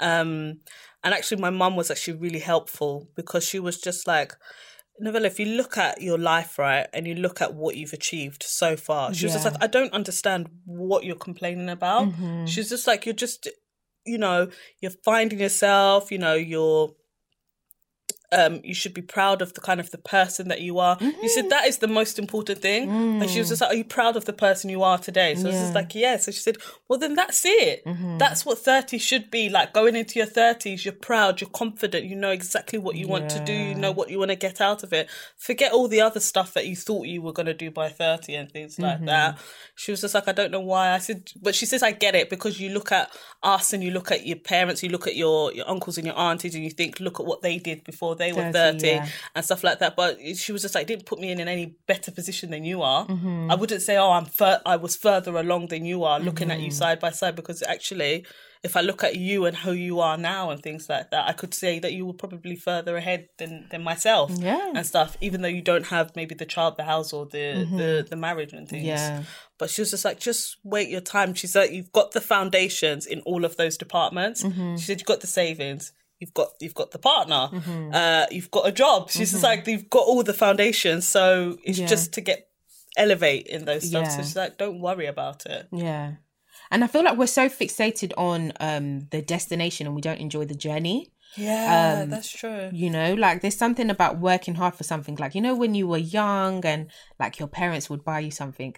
Um, 0.00 0.60
and 1.02 1.14
actually, 1.14 1.40
my 1.40 1.50
mum 1.50 1.76
was 1.76 1.90
actually 1.90 2.18
really 2.18 2.38
helpful 2.40 3.08
because 3.14 3.46
she 3.46 3.58
was 3.58 3.80
just 3.80 4.06
like, 4.06 4.34
Novella, 4.98 5.26
if 5.26 5.38
you 5.38 5.46
look 5.46 5.76
at 5.76 6.00
your 6.00 6.18
life, 6.18 6.58
right, 6.58 6.86
and 6.94 7.06
you 7.06 7.14
look 7.14 7.40
at 7.42 7.54
what 7.54 7.76
you've 7.76 7.92
achieved 7.92 8.42
so 8.42 8.76
far, 8.76 9.12
she 9.12 9.26
was 9.26 9.34
just 9.34 9.44
like, 9.44 9.62
I 9.62 9.66
don't 9.66 9.92
understand 9.92 10.48
what 10.64 11.04
you're 11.04 11.16
complaining 11.16 11.68
about. 11.68 12.08
Mhm. 12.08 12.48
She's 12.48 12.70
just 12.70 12.86
like, 12.86 13.04
you're 13.06 13.14
just, 13.14 13.48
you 14.06 14.18
know, 14.18 14.48
you're 14.80 14.92
finding 15.04 15.38
yourself, 15.40 16.10
you 16.10 16.18
know, 16.18 16.34
you're. 16.34 16.94
Um, 18.36 18.60
you 18.62 18.74
should 18.74 18.92
be 18.94 19.02
proud 19.02 19.40
of 19.42 19.54
the 19.54 19.60
kind 19.60 19.80
of 19.80 19.90
the 19.90 19.98
person 19.98 20.48
that 20.48 20.60
you 20.60 20.78
are. 20.78 20.96
You 21.00 21.12
Mm-hmm. 21.12 21.26
said 21.28 21.50
that 21.50 21.66
is 21.66 21.78
the 21.78 21.88
most 21.88 22.18
important 22.18 22.58
thing. 22.60 22.90
And 23.22 23.30
she 23.30 23.38
was 23.38 23.48
just 23.48 23.62
like, 23.62 23.70
Are 23.72 23.74
you 23.76 23.84
proud 23.84 24.14
of 24.16 24.24
the 24.26 24.32
person 24.32 24.68
you 24.70 24.82
are 24.82 24.98
today? 24.98 25.34
So 25.34 25.44
I 25.48 25.52
was 25.52 25.56
Mm. 25.56 25.60
Just 25.62 25.74
like, 25.74 25.94
Yeah. 25.94 26.16
So 26.18 26.30
she 26.32 26.40
said, 26.40 26.58
Well 26.88 26.98
then 26.98 27.14
that's 27.14 27.42
it. 27.44 27.84
Mm-hmm. 27.84 28.18
That's 28.18 28.44
what 28.46 28.58
30 28.58 28.98
should 28.98 29.30
be. 29.30 29.48
Like 29.48 29.72
going 29.72 29.96
into 29.96 30.18
your 30.18 30.26
thirties, 30.26 30.84
you're 30.84 30.92
proud, 31.10 31.40
you're 31.40 31.50
confident, 31.50 32.04
you 32.04 32.16
know 32.16 32.30
exactly 32.30 32.78
what 32.78 32.96
you 32.96 33.08
want 33.08 33.30
to 33.30 33.40
do, 33.44 33.52
you 33.52 33.74
know 33.74 33.92
what 33.92 34.10
you 34.10 34.18
want 34.18 34.30
to 34.32 34.36
get 34.36 34.60
out 34.60 34.82
of 34.82 34.92
it. 34.92 35.08
Forget 35.36 35.72
all 35.72 35.88
the 35.88 36.00
other 36.02 36.20
stuff 36.20 36.52
that 36.54 36.66
you 36.66 36.76
thought 36.76 37.06
you 37.06 37.22
were 37.22 37.32
gonna 37.32 37.54
do 37.54 37.70
by 37.70 37.88
30 37.88 38.34
and 38.34 38.50
things 38.52 38.78
like 38.78 38.96
Mm-hmm. 38.96 39.06
that. 39.06 39.38
She 39.76 39.90
was 39.90 40.00
just 40.02 40.14
like, 40.14 40.28
I 40.28 40.32
don't 40.32 40.50
know 40.50 40.60
why. 40.60 40.90
I 40.92 40.98
said 40.98 41.32
but 41.40 41.54
she 41.54 41.66
says 41.66 41.82
I 41.82 41.92
get 41.92 42.14
it 42.14 42.28
because 42.30 42.60
you 42.60 42.70
look 42.70 42.92
at 42.92 43.10
us 43.42 43.72
and 43.72 43.82
you 43.82 43.90
look 43.90 44.10
at 44.10 44.26
your 44.26 44.36
parents, 44.38 44.82
you 44.82 44.88
look 44.90 45.06
at 45.06 45.16
your, 45.16 45.52
your 45.52 45.68
uncles 45.68 45.96
and 45.98 46.06
your 46.06 46.18
aunties 46.18 46.54
and 46.54 46.64
you 46.64 46.70
think, 46.70 47.00
look 47.00 47.20
at 47.20 47.26
what 47.26 47.42
they 47.42 47.58
did 47.58 47.84
before 47.84 48.14
they 48.16 48.25
were 48.32 48.50
30, 48.52 48.78
30 48.78 48.86
yeah. 48.86 49.08
and 49.34 49.44
stuff 49.44 49.62
like 49.64 49.78
that. 49.80 49.96
But 49.96 50.18
she 50.36 50.52
was 50.52 50.62
just 50.62 50.74
like, 50.74 50.86
didn't 50.86 51.06
put 51.06 51.18
me 51.18 51.30
in, 51.30 51.40
in 51.40 51.48
any 51.48 51.76
better 51.86 52.10
position 52.10 52.50
than 52.50 52.64
you 52.64 52.82
are. 52.82 53.06
Mm-hmm. 53.06 53.50
I 53.50 53.54
wouldn't 53.54 53.82
say, 53.82 53.96
oh, 53.96 54.10
I'm 54.12 54.26
fur- 54.26 54.62
I 54.64 54.76
was 54.76 54.96
further 54.96 55.36
along 55.36 55.68
than 55.68 55.84
you 55.84 56.04
are, 56.04 56.18
looking 56.20 56.48
Mm-hmm. 56.48 56.58
at 56.58 56.60
you 56.60 56.70
side 56.70 57.00
by 57.00 57.10
side, 57.10 57.34
because 57.36 57.62
actually, 57.62 58.24
if 58.62 58.76
I 58.76 58.80
look 58.80 59.04
at 59.04 59.16
you 59.16 59.44
and 59.44 59.56
who 59.56 59.72
you 59.72 60.00
are 60.00 60.16
now 60.16 60.50
and 60.50 60.60
things 60.62 60.88
like 60.88 61.10
that, 61.10 61.28
I 61.28 61.32
could 61.32 61.54
say 61.54 61.78
that 61.78 61.92
you 61.92 62.04
were 62.06 62.14
probably 62.14 62.56
further 62.56 62.96
ahead 62.96 63.28
than 63.38 63.66
than 63.70 63.82
myself. 63.82 64.32
Yeah. 64.38 64.72
and 64.74 64.84
stuff. 64.84 65.16
Even 65.20 65.42
though 65.42 65.48
you 65.48 65.62
don't 65.62 65.86
have 65.86 66.16
maybe 66.16 66.34
the 66.34 66.46
child, 66.46 66.76
the 66.76 66.84
house, 66.84 67.12
or 67.12 67.26
the 67.26 67.66
the, 67.76 68.06
the 68.08 68.16
marriage 68.16 68.52
and 68.52 68.68
things. 68.68 68.86
Mm-hmm. 68.86 69.18
Yeah. 69.18 69.22
But 69.58 69.70
she 69.70 69.80
was 69.82 69.90
just 69.90 70.04
like, 70.04 70.18
just 70.20 70.56
wait 70.64 70.88
your 70.88 71.00
time. 71.00 71.34
She's 71.34 71.54
like, 71.54 71.70
you've 71.70 71.92
got 71.92 72.12
the 72.12 72.20
foundations 72.20 73.06
in 73.06 73.20
all 73.20 73.44
of 73.44 73.56
those 73.56 73.76
departments. 73.76 74.42
Mm-hmm. 74.42 74.76
She 74.76 74.84
said, 74.84 75.00
you've 75.00 75.06
got 75.06 75.20
the 75.20 75.26
savings. 75.26 75.92
You've 76.20 76.34
got 76.34 76.48
you've 76.60 76.74
got 76.74 76.90
the 76.92 76.98
partner. 76.98 77.48
Mm-hmm. 77.52 77.90
Uh, 77.94 78.26
you've 78.30 78.50
got 78.50 78.66
a 78.66 78.72
job. 78.72 79.10
She's 79.10 79.32
just 79.32 79.42
like, 79.42 79.66
you've 79.66 79.90
got 79.90 80.06
all 80.06 80.22
the 80.22 80.32
foundations. 80.34 81.06
So 81.06 81.58
it's 81.64 81.78
Yeah. 81.78 81.86
just 81.86 82.12
to 82.14 82.20
get 82.20 82.48
elevate 82.96 83.46
in 83.48 83.64
those 83.66 83.88
stuff. 83.88 84.06
So 84.10 84.16
Yeah. 84.18 84.22
she's 84.22 84.36
like, 84.36 84.56
don't 84.58 84.80
worry 84.80 85.06
about 85.06 85.44
it. 85.46 85.68
Yeah. 85.72 86.14
And 86.70 86.82
I 86.82 86.86
feel 86.86 87.04
like 87.04 87.18
we're 87.18 87.26
so 87.26 87.48
fixated 87.48 88.12
on 88.16 88.52
um 88.60 89.08
the 89.10 89.20
destination 89.22 89.86
and 89.86 89.94
we 89.94 90.00
don't 90.02 90.18
enjoy 90.20 90.46
the 90.46 90.54
journey. 90.54 91.12
Yeah, 91.36 92.00
Um, 92.04 92.10
that's 92.10 92.30
true. 92.30 92.70
You 92.72 92.88
know, 92.88 93.12
like 93.12 93.42
there's 93.42 93.56
something 93.58 93.90
about 93.90 94.18
working 94.18 94.54
hard 94.54 94.74
for 94.74 94.84
something. 94.84 95.16
Like, 95.16 95.34
you 95.34 95.42
know, 95.42 95.54
when 95.54 95.74
you 95.74 95.86
were 95.86 95.98
young 95.98 96.64
and 96.64 96.90
like 97.20 97.38
your 97.38 97.48
parents 97.48 97.90
would 97.90 98.04
buy 98.04 98.20
you 98.20 98.30
something, 98.30 98.74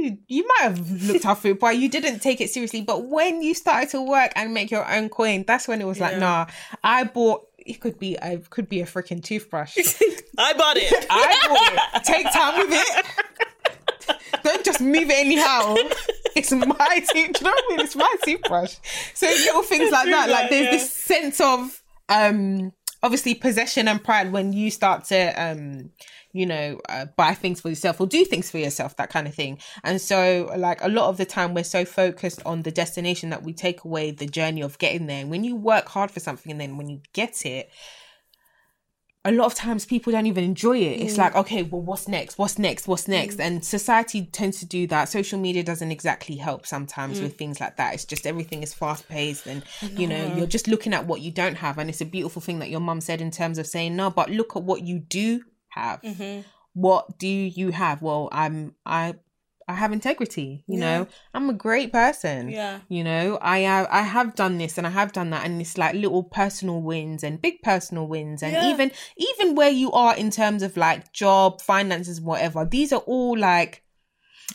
you, 0.00 0.18
you 0.28 0.46
might 0.46 0.62
have 0.62 1.02
looked 1.02 1.24
after 1.24 1.48
it, 1.48 1.60
but 1.60 1.76
you 1.76 1.88
didn't 1.88 2.20
take 2.20 2.40
it 2.40 2.50
seriously. 2.50 2.82
But 2.82 3.06
when 3.06 3.42
you 3.42 3.54
started 3.54 3.90
to 3.90 4.02
work 4.02 4.32
and 4.36 4.54
make 4.54 4.70
your 4.70 4.90
own 4.90 5.08
coin, 5.08 5.44
that's 5.46 5.68
when 5.68 5.80
it 5.80 5.86
was 5.86 6.00
like, 6.00 6.12
Yeah. 6.12 6.18
nah, 6.18 6.46
I 6.82 7.04
bought 7.04 7.46
it 7.58 7.80
could 7.80 7.98
be 7.98 8.16
a 8.16 8.38
could 8.38 8.68
be 8.68 8.80
a 8.80 8.86
freaking 8.86 9.22
toothbrush. 9.22 9.76
I 10.38 10.52
bought 10.54 10.76
it. 10.76 11.06
I 11.10 11.46
bought 11.48 11.72
it. 11.94 12.04
Take 12.04 12.32
time 12.32 12.58
with 12.58 12.70
it. 12.72 13.06
Don't 14.42 14.64
just 14.64 14.80
move 14.80 15.10
it 15.10 15.18
anyhow. 15.18 15.74
It's 16.34 16.52
my 16.52 17.04
tooth. 17.12 17.12
Do 17.12 17.20
you 17.20 17.30
know 17.42 17.50
what 17.50 17.64
I 17.64 17.68
mean? 17.68 17.80
It's 17.80 17.96
my 17.96 18.14
toothbrush. 18.24 18.76
So 19.14 19.26
little 19.26 19.62
things 19.62 19.90
like 19.90 20.06
that. 20.06 20.30
Like 20.30 20.50
there's 20.50 20.64
yeah. 20.66 20.70
this 20.70 20.92
sense 20.92 21.40
of 21.40 21.82
um 22.08 22.72
obviously 23.02 23.34
possession 23.34 23.88
and 23.88 24.02
pride 24.02 24.32
when 24.32 24.52
you 24.52 24.70
start 24.70 25.04
to 25.06 25.42
um 25.42 25.90
you 26.32 26.46
know 26.46 26.80
uh, 26.88 27.06
buy 27.16 27.34
things 27.34 27.60
for 27.60 27.68
yourself 27.68 28.00
or 28.00 28.06
do 28.06 28.24
things 28.24 28.50
for 28.50 28.58
yourself 28.58 28.96
that 28.96 29.10
kind 29.10 29.26
of 29.26 29.34
thing 29.34 29.58
and 29.84 30.00
so 30.00 30.52
like 30.56 30.82
a 30.82 30.88
lot 30.88 31.08
of 31.08 31.16
the 31.16 31.24
time 31.24 31.54
we're 31.54 31.64
so 31.64 31.84
focused 31.84 32.40
on 32.46 32.62
the 32.62 32.70
destination 32.70 33.30
that 33.30 33.42
we 33.42 33.52
take 33.52 33.84
away 33.84 34.10
the 34.10 34.26
journey 34.26 34.60
of 34.60 34.78
getting 34.78 35.06
there 35.06 35.20
and 35.20 35.30
when 35.30 35.44
you 35.44 35.56
work 35.56 35.88
hard 35.88 36.10
for 36.10 36.20
something 36.20 36.52
and 36.52 36.60
then 36.60 36.76
when 36.76 36.88
you 36.88 37.00
get 37.12 37.44
it 37.44 37.70
a 39.24 39.32
lot 39.32 39.44
of 39.44 39.54
times 39.54 39.84
people 39.84 40.12
don't 40.12 40.24
even 40.26 40.44
enjoy 40.44 40.78
it. 40.78 40.98
It's 41.00 41.14
mm. 41.14 41.18
like, 41.18 41.34
okay, 41.34 41.62
well, 41.62 41.82
what's 41.82 42.08
next? 42.08 42.38
What's 42.38 42.58
next? 42.58 42.88
What's 42.88 43.04
mm. 43.04 43.08
next? 43.08 43.38
And 43.38 43.62
society 43.62 44.24
tends 44.24 44.60
to 44.60 44.66
do 44.66 44.86
that. 44.86 45.10
Social 45.10 45.38
media 45.38 45.62
doesn't 45.62 45.90
exactly 45.90 46.36
help 46.36 46.66
sometimes 46.66 47.20
mm. 47.20 47.24
with 47.24 47.36
things 47.36 47.60
like 47.60 47.76
that. 47.76 47.92
It's 47.92 48.06
just 48.06 48.26
everything 48.26 48.62
is 48.62 48.72
fast 48.72 49.08
paced 49.08 49.46
and, 49.46 49.62
you 49.82 50.06
know, 50.06 50.34
you're 50.36 50.46
just 50.46 50.68
looking 50.68 50.94
at 50.94 51.06
what 51.06 51.20
you 51.20 51.30
don't 51.30 51.56
have. 51.56 51.76
And 51.76 51.90
it's 51.90 52.00
a 52.00 52.06
beautiful 52.06 52.40
thing 52.40 52.60
that 52.60 52.70
your 52.70 52.80
mum 52.80 53.02
said 53.02 53.20
in 53.20 53.30
terms 53.30 53.58
of 53.58 53.66
saying, 53.66 53.94
no, 53.94 54.08
but 54.08 54.30
look 54.30 54.56
at 54.56 54.62
what 54.62 54.82
you 54.82 55.00
do 55.00 55.42
have. 55.70 56.00
What 56.74 57.18
do 57.18 57.26
you 57.28 57.70
have? 57.72 58.00
Well, 58.02 58.28
I'm, 58.32 58.74
I, 58.86 59.14
I 59.68 59.74
have 59.74 59.92
integrity, 59.92 60.64
you 60.66 60.78
know, 60.78 61.06
I'm 61.34 61.48
a 61.48 61.52
great 61.52 61.92
person 61.92 62.50
Yeah. 62.50 62.80
you 62.88 63.04
know 63.04 63.38
i 63.40 63.58
have 63.60 63.86
i 63.90 64.02
have 64.02 64.34
done 64.34 64.58
this 64.58 64.76
and 64.78 64.84
i 64.86 64.90
have 64.90 65.12
done 65.12 65.30
that 65.30 65.44
and 65.44 65.60
it's 65.60 65.78
like 65.78 65.94
little 65.94 66.24
personal 66.24 66.80
wins 66.82 67.22
and 67.22 67.40
big 67.40 67.62
personal 67.62 68.08
wins 68.08 68.42
and 68.42 68.52
Yeah. 68.52 68.70
even 68.72 68.90
even 69.16 69.54
where 69.54 69.70
you 69.70 69.92
are 69.92 70.16
in 70.16 70.30
terms 70.32 70.64
of 70.64 70.76
like 70.76 71.12
job 71.12 71.60
finances 71.60 72.20
whatever 72.20 72.64
these 72.64 72.92
are 72.92 73.04
all 73.06 73.38
like 73.38 73.84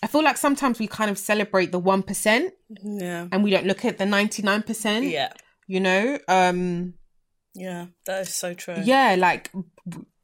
i 0.03 0.07
feel 0.07 0.21
like 0.23 0.35
sometimes 0.37 0.79
we 0.79 0.87
kind 0.87 1.09
of 1.09 1.17
celebrate 1.17 1.71
the 1.71 1.79
1% 1.79 2.51
Yeah. 2.83 3.27
and 3.31 3.41
we 3.41 3.51
don't 3.51 3.65
look 3.67 3.85
at 3.85 3.97
the 3.97 4.05
99% 4.05 5.03
Yeah. 5.09 5.31
you 5.67 5.79
know 5.79 6.19
um 6.27 6.95
Yeah. 7.53 7.85
That 8.05 8.23
is 8.27 8.33
so 8.33 8.53
true. 8.53 8.81
yeah 8.83 9.15
like 9.17 9.49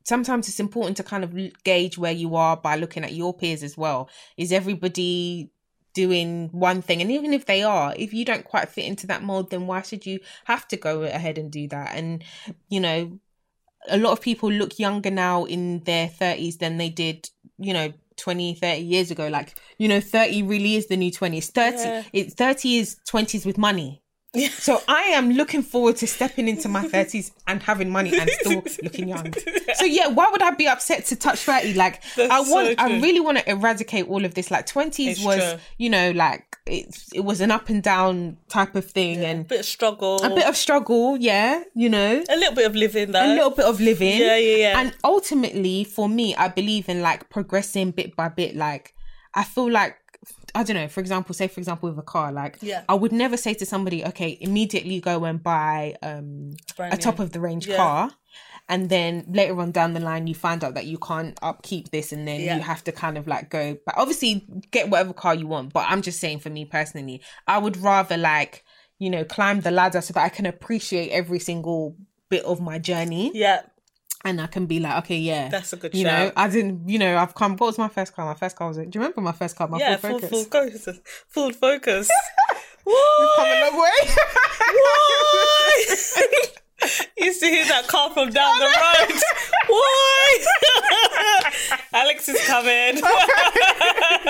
sometimes 0.04 0.48
it's 0.48 0.60
important 0.60 0.98
to 0.98 1.04
kind 1.04 1.24
of 1.24 1.36
gauge 1.64 1.98
where 1.98 2.12
you 2.12 2.36
are 2.36 2.58
by 2.58 2.76
looking 2.76 3.04
at 3.04 3.14
your 3.14 3.34
peers 3.34 3.64
as 3.64 3.78
well. 3.78 4.10
Is 4.38 4.52
everybody 4.52 5.52
doing 5.94 6.50
one 6.52 6.82
thing? 6.82 7.02
And 7.02 7.12
even 7.12 7.34
if 7.34 7.46
they 7.46 7.64
are 7.64 7.94
if 7.98 8.14
you 8.14 8.24
don't 8.26 8.46
quite 8.46 8.70
fit 8.70 8.86
into 8.86 9.08
that 9.08 9.24
mold 9.24 9.50
then 9.50 9.68
why 9.68 9.82
should 9.82 10.06
you 10.06 10.20
have 10.46 10.68
to 10.70 10.78
go 10.78 11.04
ahead 11.04 11.38
and 11.38 11.52
do 11.52 11.68
that? 11.70 11.96
And 11.96 12.24
you 12.70 12.80
know 12.80 13.20
a 13.90 13.98
lot 13.98 14.12
of 14.12 14.22
people 14.22 14.52
look 14.52 14.78
younger 14.80 15.10
now 15.12 15.46
in 15.46 15.84
their 15.86 16.08
30s 16.08 16.58
than 16.58 16.78
they 16.78 16.90
did 16.90 17.30
you 17.58 17.74
know 17.74 17.92
20 18.18 18.56
30 18.56 18.82
years 18.82 19.12
ago. 19.12 19.28
Like 19.28 19.56
you 19.78 19.88
know 19.88 20.00
30 20.00 20.44
really 20.44 20.76
is 20.76 20.88
the 20.88 20.98
new 20.98 21.12
20 21.12 21.38
it's 21.38 21.50
30 21.50 21.78
Yeah. 21.78 22.04
it's 22.14 22.34
30 22.36 22.78
is 22.78 22.98
20s 23.10 23.46
with 23.46 23.58
money 23.58 24.02
Yeah. 24.34 24.50
so 24.54 24.82
I 24.88 25.02
am 25.14 25.32
looking 25.32 25.62
forward 25.62 25.98
to 25.98 26.08
stepping 26.08 26.48
into 26.48 26.70
my 26.70 26.84
thirties 26.84 27.32
and 27.48 27.62
having 27.62 27.90
money 27.90 28.18
and 28.18 28.30
still 28.40 28.64
looking 28.84 29.10
young. 29.10 29.34
So 29.76 29.86
yeah, 29.86 30.08
why 30.08 30.30
would 30.32 30.42
I 30.44 30.52
be 30.52 30.68
upset 30.68 31.06
to 31.08 31.16
touch 31.16 31.40
thirty? 31.40 31.74
Like 31.74 32.04
That's 32.16 32.32
I 32.32 32.40
want, 32.42 32.68
so 32.68 32.76
I 32.78 33.00
really 33.00 33.20
want 33.20 33.40
to 33.40 33.50
eradicate 33.50 34.08
all 34.08 34.24
of 34.26 34.34
this. 34.36 34.52
Like 34.52 34.68
twenties 34.68 35.18
It's 35.18 35.26
was, 35.26 35.38
true. 35.38 35.60
you 35.78 35.90
know, 35.90 36.12
like 36.12 36.58
it, 36.68 36.96
it 37.14 37.22
was 37.22 37.42
an 37.42 37.50
up 37.52 37.70
and 37.70 37.82
down 37.82 38.38
type 38.48 38.76
of 38.76 38.86
thing 38.86 39.20
A 39.22 39.26
and 39.26 39.48
bit 39.48 39.62
of 39.62 39.66
struggle. 39.66 40.22
a 40.24 40.30
bit 40.30 40.46
of 40.46 40.56
struggle. 40.56 41.18
Yeah, 41.18 41.64
you 41.74 41.90
know, 41.90 42.24
a 42.30 42.36
little 42.36 42.54
bit 42.54 42.66
of 42.68 42.76
living 42.76 43.12
though. 43.12 43.26
a 43.26 43.34
little 43.34 43.50
bit 43.50 43.66
of 43.66 43.82
living. 43.82 44.20
Yeah, 44.20 44.38
yeah, 44.38 44.56
yeah. 44.58 44.80
And 44.80 44.94
ultimately, 45.04 45.84
for 45.84 46.08
me, 46.08 46.36
I 46.36 46.48
believe 46.48 46.88
in 46.88 47.02
like 47.02 47.30
progressing 47.30 47.92
bit 47.92 48.16
by 48.16 48.30
bit. 48.30 48.56
Like 48.56 48.94
I 49.34 49.44
feel 49.44 49.70
like 49.72 49.98
I 50.54 50.64
don't 50.64 50.76
know. 50.76 50.88
For 50.88 51.00
example, 51.00 51.34
say 51.34 51.48
for 51.48 51.60
example 51.60 51.90
with 51.90 51.98
a 51.98 52.04
car, 52.04 52.32
like 52.32 52.58
Yeah. 52.62 52.84
I 52.88 52.94
would 52.94 53.12
never 53.12 53.38
say 53.38 53.54
to 53.56 53.66
somebody, 53.66 54.06
okay, 54.06 54.38
immediately 54.42 55.00
go 55.00 55.24
and 55.26 55.42
buy 55.42 55.96
um 56.04 56.52
Brand 56.78 56.94
a 56.94 56.98
new. 56.98 57.02
top 57.02 57.20
of 57.20 57.32
the 57.32 57.40
range 57.40 57.68
Yeah. 57.68 57.78
car. 57.78 58.12
and 58.70 58.90
then 58.90 59.26
later 59.28 59.60
on 59.60 59.72
down 59.72 59.94
the 59.94 60.00
line 60.00 60.28
you 60.28 60.36
find 60.36 60.64
out 60.64 60.76
that 60.76 60.86
you 60.86 60.98
can't 61.00 61.38
upkeep 61.42 61.90
this 61.92 62.12
and 62.14 62.28
then 62.28 62.40
Yeah. 62.40 62.56
you 62.56 62.62
have 62.62 62.84
to 62.84 62.92
kind 62.92 63.18
of 63.18 63.26
like 63.28 63.50
go 63.50 63.76
but 63.86 63.98
obviously 63.98 64.46
get 64.70 64.88
whatever 64.90 65.14
car 65.14 65.34
you 65.36 65.48
want 65.48 65.74
but 65.74 65.84
i'm 65.90 66.02
just 66.04 66.20
saying 66.20 66.40
for 66.40 66.52
me 66.52 66.64
personally 66.64 67.22
i 67.48 67.58
would 67.58 67.76
rather 67.76 68.18
like 68.18 68.64
you 69.00 69.10
know 69.10 69.24
climb 69.26 69.62
the 69.62 69.72
ladder 69.72 70.00
so 70.00 70.14
that 70.14 70.24
i 70.24 70.30
can 70.30 70.46
appreciate 70.46 71.10
every 71.10 71.40
single 71.40 71.98
bit 72.30 72.44
of 72.46 72.62
my 72.62 72.78
journey 72.78 73.32
Yeah, 73.34 73.62
and 74.24 74.42
i 74.42 74.48
can 74.48 74.66
be 74.66 74.80
like 74.80 74.98
okay 75.04 75.18
yeah 75.18 75.50
that's 75.50 75.74
a 75.74 75.78
good 75.78 75.94
you 75.94 76.04
know 76.04 76.32
i 76.36 76.48
didn't 76.48 76.88
you 76.88 77.00
know 77.00 77.18
i've 77.18 77.34
come 77.34 77.56
what 77.58 77.68
was 77.68 77.78
my 77.78 77.88
first 77.88 78.16
car? 78.16 78.26
My 78.26 78.34
first 78.34 78.56
car 78.56 78.68
was 78.68 78.78
do 78.78 78.84
you 78.84 78.92
remember 78.96 79.22
my 79.22 79.32
first 79.32 79.56
car? 79.56 79.68
My 79.68 79.78
yeah, 79.78 79.98
full 79.98 80.20
full, 80.20 80.44
focus. 80.46 80.86
Full 80.86 80.92
focus. 80.92 81.00
Full 81.28 81.52
focus. 81.54 82.10
come 83.36 83.48
a 83.48 83.70
long 83.70 83.82
way? 83.82 84.10
Used 87.18 87.40
to 87.42 87.48
hear 87.48 87.66
that 87.66 87.88
car 87.88 88.10
from 88.12 88.30
down 88.32 88.60
the 88.60 88.66
road. 88.66 89.22
Why? 89.68 90.46
Alex 91.94 92.28
is 92.30 92.40
coming. 92.48 92.70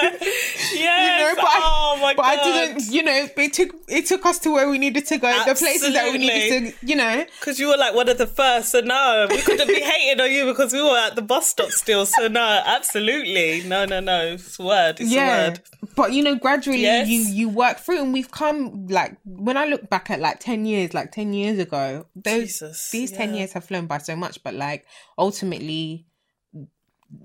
yes. 0.01 0.73
you 0.73 0.85
know, 0.85 1.33
but, 1.35 1.45
oh 1.47 1.97
my 2.01 2.07
I, 2.07 2.13
but 2.15 2.23
god. 2.23 2.39
I 2.39 2.43
didn't, 2.43 2.91
you 2.91 3.03
know, 3.03 3.27
it 3.37 3.53
took 3.53 3.75
it 3.87 4.05
took 4.07 4.25
us 4.25 4.39
to 4.39 4.51
where 4.51 4.69
we 4.69 4.77
needed 4.77 5.05
to 5.07 5.17
go, 5.17 5.31
the 5.45 5.55
places 5.55 5.93
that 5.93 6.11
we 6.11 6.17
needed 6.17 6.73
to, 6.73 6.85
you 6.85 6.95
know. 6.95 7.25
Because 7.39 7.59
you 7.59 7.67
were 7.67 7.77
like 7.77 7.93
one 7.95 8.09
of 8.09 8.17
the 8.17 8.27
first, 8.27 8.69
so 8.71 8.81
no, 8.81 9.27
we 9.29 9.37
couldn't 9.41 9.67
be 9.67 9.81
hating 9.81 10.19
on 10.19 10.31
you 10.31 10.45
because 10.45 10.73
we 10.73 10.81
were 10.81 10.97
at 10.97 11.15
the 11.15 11.21
bus 11.21 11.47
stop 11.47 11.69
still. 11.69 12.05
So 12.05 12.27
no, 12.27 12.61
absolutely, 12.65 13.63
no, 13.67 13.85
no, 13.85 13.99
no. 13.99 14.33
It's 14.33 14.59
a 14.59 14.63
word. 14.63 14.99
It's 14.99 15.13
a 15.13 15.17
word. 15.17 15.61
But 15.95 16.13
you 16.13 16.23
know, 16.23 16.35
gradually 16.35 16.81
Yes. 16.81 17.07
you 17.07 17.21
you 17.21 17.49
work 17.49 17.77
through, 17.79 18.01
and 18.01 18.13
we've 18.13 18.31
come 18.31 18.87
like 18.87 19.17
when 19.25 19.57
I 19.57 19.65
look 19.65 19.89
back 19.89 20.09
at 20.09 20.19
like 20.19 20.39
ten 20.39 20.65
years, 20.65 20.93
like 20.93 21.11
ten 21.11 21.33
years 21.33 21.59
ago, 21.59 22.05
those 22.15 22.43
Jesus, 22.43 22.89
these 22.91 23.11
ten 23.11 23.33
years 23.33 23.53
have 23.53 23.65
flown 23.65 23.87
by 23.87 23.97
so 23.99 24.15
much, 24.15 24.43
but 24.43 24.53
like 24.53 24.85
ultimately 25.17 26.05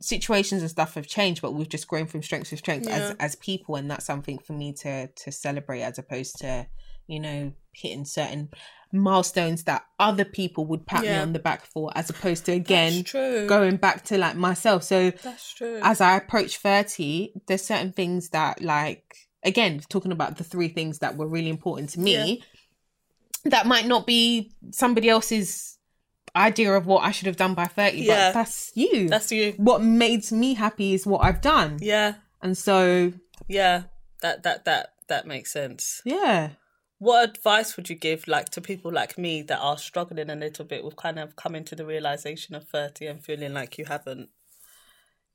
situations 0.01 0.63
and 0.63 0.71
stuff 0.71 0.95
have 0.95 1.07
changed 1.07 1.41
but 1.41 1.55
we've 1.55 1.69
just 1.69 1.87
grown 1.87 2.07
from 2.07 2.21
strength 2.21 2.49
to 2.49 2.57
strength 2.57 2.89
Yeah. 2.89 2.97
as 2.97 3.17
as 3.21 3.37
people 3.37 3.77
and 3.77 3.89
that's 3.89 4.05
something 4.05 4.39
for 4.39 4.53
me 4.53 4.73
to 4.83 5.07
to 5.07 5.31
celebrate 5.31 5.83
as 5.83 5.97
opposed 5.97 6.39
to 6.41 6.67
you 7.07 7.21
know 7.21 7.53
hitting 7.77 8.05
certain 8.05 8.49
milestones 8.93 9.65
that 9.65 9.85
other 9.99 10.25
people 10.25 10.65
would 10.67 10.87
pat 10.87 11.03
me 11.03 11.15
on 11.15 11.33
the 11.33 11.39
back 11.39 11.67
for 11.67 11.91
as 11.97 12.09
opposed 12.09 12.47
to 12.47 12.53
again 12.53 13.03
going 13.47 13.77
back 13.77 14.05
to 14.05 14.17
like 14.17 14.37
myself 14.37 14.83
so 14.85 15.11
That's 15.11 15.53
true. 15.53 15.81
as 15.83 16.01
I 16.01 16.17
approach 16.17 16.59
30, 16.59 17.33
there's 17.47 17.63
certain 17.65 17.93
things 17.93 18.31
that 18.31 18.63
like 18.63 19.17
again, 19.43 19.81
talking 19.89 20.13
about 20.13 20.39
the 20.39 20.45
three 20.45 20.69
things 20.69 21.01
that 21.01 21.17
were 21.17 21.27
really 21.29 21.51
important 21.51 21.91
to 21.91 22.01
me, 22.01 22.43
that 23.45 23.67
might 23.67 23.87
not 23.87 24.07
be 24.07 24.53
somebody 24.73 25.09
else's 25.09 25.79
idea 26.35 26.73
of 26.73 26.87
what 26.87 27.05
I 27.05 27.13
should 27.13 27.27
have 27.27 27.37
done 27.37 27.55
by 27.55 27.67
30, 27.67 27.99
Yeah. 27.99 28.29
but 28.29 28.35
that's 28.41 28.73
you. 28.75 29.09
That's 29.09 29.31
you. 29.31 29.55
what 29.57 29.83
made 29.83 30.31
me 30.33 30.55
happy 30.55 30.95
is 30.95 31.07
what 31.07 31.25
I've 31.25 31.41
done. 31.41 31.79
Yeah, 31.81 32.15
And 32.43 32.57
so 32.59 33.13
yeah. 33.49 33.85
That 34.23 34.43
that 34.45 34.65
that 34.65 34.95
that 35.09 35.27
makes 35.27 35.53
sense. 35.53 36.01
yeah. 36.05 36.51
What 36.99 37.29
advice 37.29 37.77
would 37.77 37.91
you 37.91 37.97
give, 37.97 38.27
like, 38.27 38.49
to 38.51 38.61
people 38.61 38.91
like 38.93 39.19
me 39.19 39.43
that 39.43 39.59
are 39.61 39.77
struggling 39.77 40.31
a 40.31 40.35
little 40.37 40.65
bit 40.65 40.83
with 40.85 40.97
kind 40.97 41.19
of 41.19 41.37
coming 41.37 41.65
to 41.65 41.77
the 41.77 41.85
realization 41.85 42.55
of 42.55 42.67
thirty 42.69 43.07
and 43.07 43.23
feeling 43.23 43.53
like 43.53 43.77
you 43.77 43.85
haven't, 43.85 44.31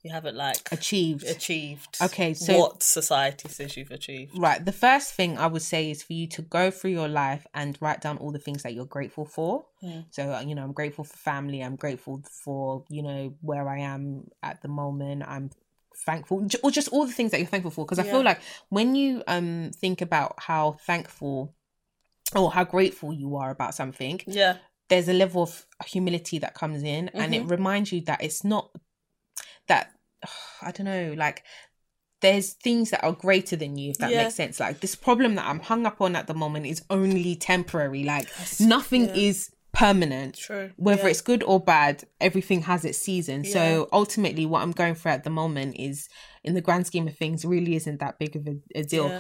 you 0.02 0.12
haven't 0.12 0.36
like 0.36 0.72
Achieved. 0.72 1.24
achieved. 1.28 1.98
Okay, 2.02 2.34
so- 2.34 2.58
what 2.58 2.82
society 2.82 3.48
says 3.48 3.78
you've 3.78 3.92
achieved? 3.92 4.36
Right. 4.36 4.64
The 4.66 4.72
first 4.72 5.14
thing 5.14 5.38
I 5.38 5.46
would 5.46 5.62
say 5.62 5.92
is 5.92 6.02
for 6.02 6.14
you 6.14 6.26
to 6.30 6.42
go 6.42 6.72
through 6.72 6.92
your 6.92 7.08
life 7.08 7.46
and 7.54 7.78
write 7.80 8.02
down 8.02 8.18
all 8.18 8.32
the 8.32 8.40
things 8.40 8.64
that 8.64 8.74
you're 8.74 8.86
grateful 8.86 9.26
for. 9.26 9.68
Mm. 9.84 10.06
So, 10.10 10.32
uh, 10.32 10.42
you 10.42 10.56
know, 10.56 10.64
I'm 10.64 10.74
grateful 10.74 11.04
for 11.04 11.16
family. 11.18 11.62
I'm 11.62 11.76
grateful 11.76 12.24
for, 12.44 12.86
you 12.90 13.04
know, 13.04 13.36
where 13.42 13.70
I 13.70 13.82
am 13.82 14.32
at 14.42 14.64
the 14.64 14.68
moment. 14.68 15.22
I'm 15.28 15.52
thankful, 16.06 16.48
or 16.64 16.72
just 16.72 16.88
all 16.90 17.06
the 17.06 17.12
things 17.14 17.32
that 17.32 17.40
you're 17.40 17.48
thankful 17.48 17.72
for. 17.72 17.86
Because 17.86 18.00
I 18.00 18.04
Yeah. 18.04 18.12
feel 18.12 18.24
like 18.24 18.42
when 18.70 18.96
you 18.96 19.24
um 19.28 19.72
think 19.76 20.02
about 20.02 20.36
how 20.40 20.74
thankful 20.86 21.54
or 22.36 22.52
how 22.52 22.64
grateful 22.64 23.14
you 23.14 23.36
are 23.36 23.50
about 23.52 23.76
something, 23.76 24.22
Yeah, 24.26 24.58
there's 24.90 25.08
a 25.08 25.14
level 25.14 25.44
of 25.44 25.66
humility 25.86 26.40
that 26.40 26.54
comes 26.54 26.84
in 26.84 27.10
and 27.10 27.36
it 27.36 27.46
reminds 27.46 27.92
you 27.92 28.02
that 28.02 28.24
it's 28.24 28.44
not 28.44 28.72
that 29.68 29.92
I 30.62 30.72
don't 30.72 30.86
know, 30.86 31.14
like 31.18 31.44
there's 32.22 32.54
things 32.54 32.92
that 32.92 33.04
are 33.04 33.14
greater 33.14 33.56
than 33.56 33.78
you, 33.78 33.92
if 33.92 33.98
that 33.98 34.12
Yeah. 34.12 34.24
makes 34.24 34.36
sense. 34.36 34.60
Like 34.60 34.80
this 34.80 34.96
problem 34.96 35.36
that 35.36 35.46
I'm 35.48 35.60
hung 35.60 35.86
up 35.88 36.02
on 36.02 36.16
at 36.16 36.28
the 36.28 36.36
moment 36.36 36.68
is 36.68 36.84
only 36.90 37.36
temporary. 37.36 38.04
Like 38.04 38.30
nothing 38.60 39.08
yeah. 39.10 39.16
is 39.16 39.50
permanent. 39.86 40.36
True. 40.38 40.72
Whether 40.78 41.04
Yeah. 41.04 41.10
it's 41.10 41.22
good 41.22 41.44
or 41.44 41.60
bad, 41.60 42.04
everything 42.20 42.62
has 42.64 42.86
its 42.86 43.00
season. 43.00 43.44
Yeah. 43.44 43.54
So 43.54 43.90
ultimately, 43.92 44.46
what 44.46 44.62
I'm 44.64 44.72
going 44.82 44.96
through 44.96 45.12
at 45.14 45.24
the 45.24 45.30
moment 45.30 45.76
is, 45.78 46.08
in 46.44 46.54
the 46.56 46.62
grand 46.68 46.88
scheme 46.88 47.08
of 47.08 47.16
things, 47.18 47.46
really 47.46 47.76
isn't 47.76 48.00
that 48.00 48.18
big 48.18 48.36
of 48.36 48.48
a, 48.48 48.56
a 48.82 48.84
deal 48.84 49.10
Yeah. 49.10 49.20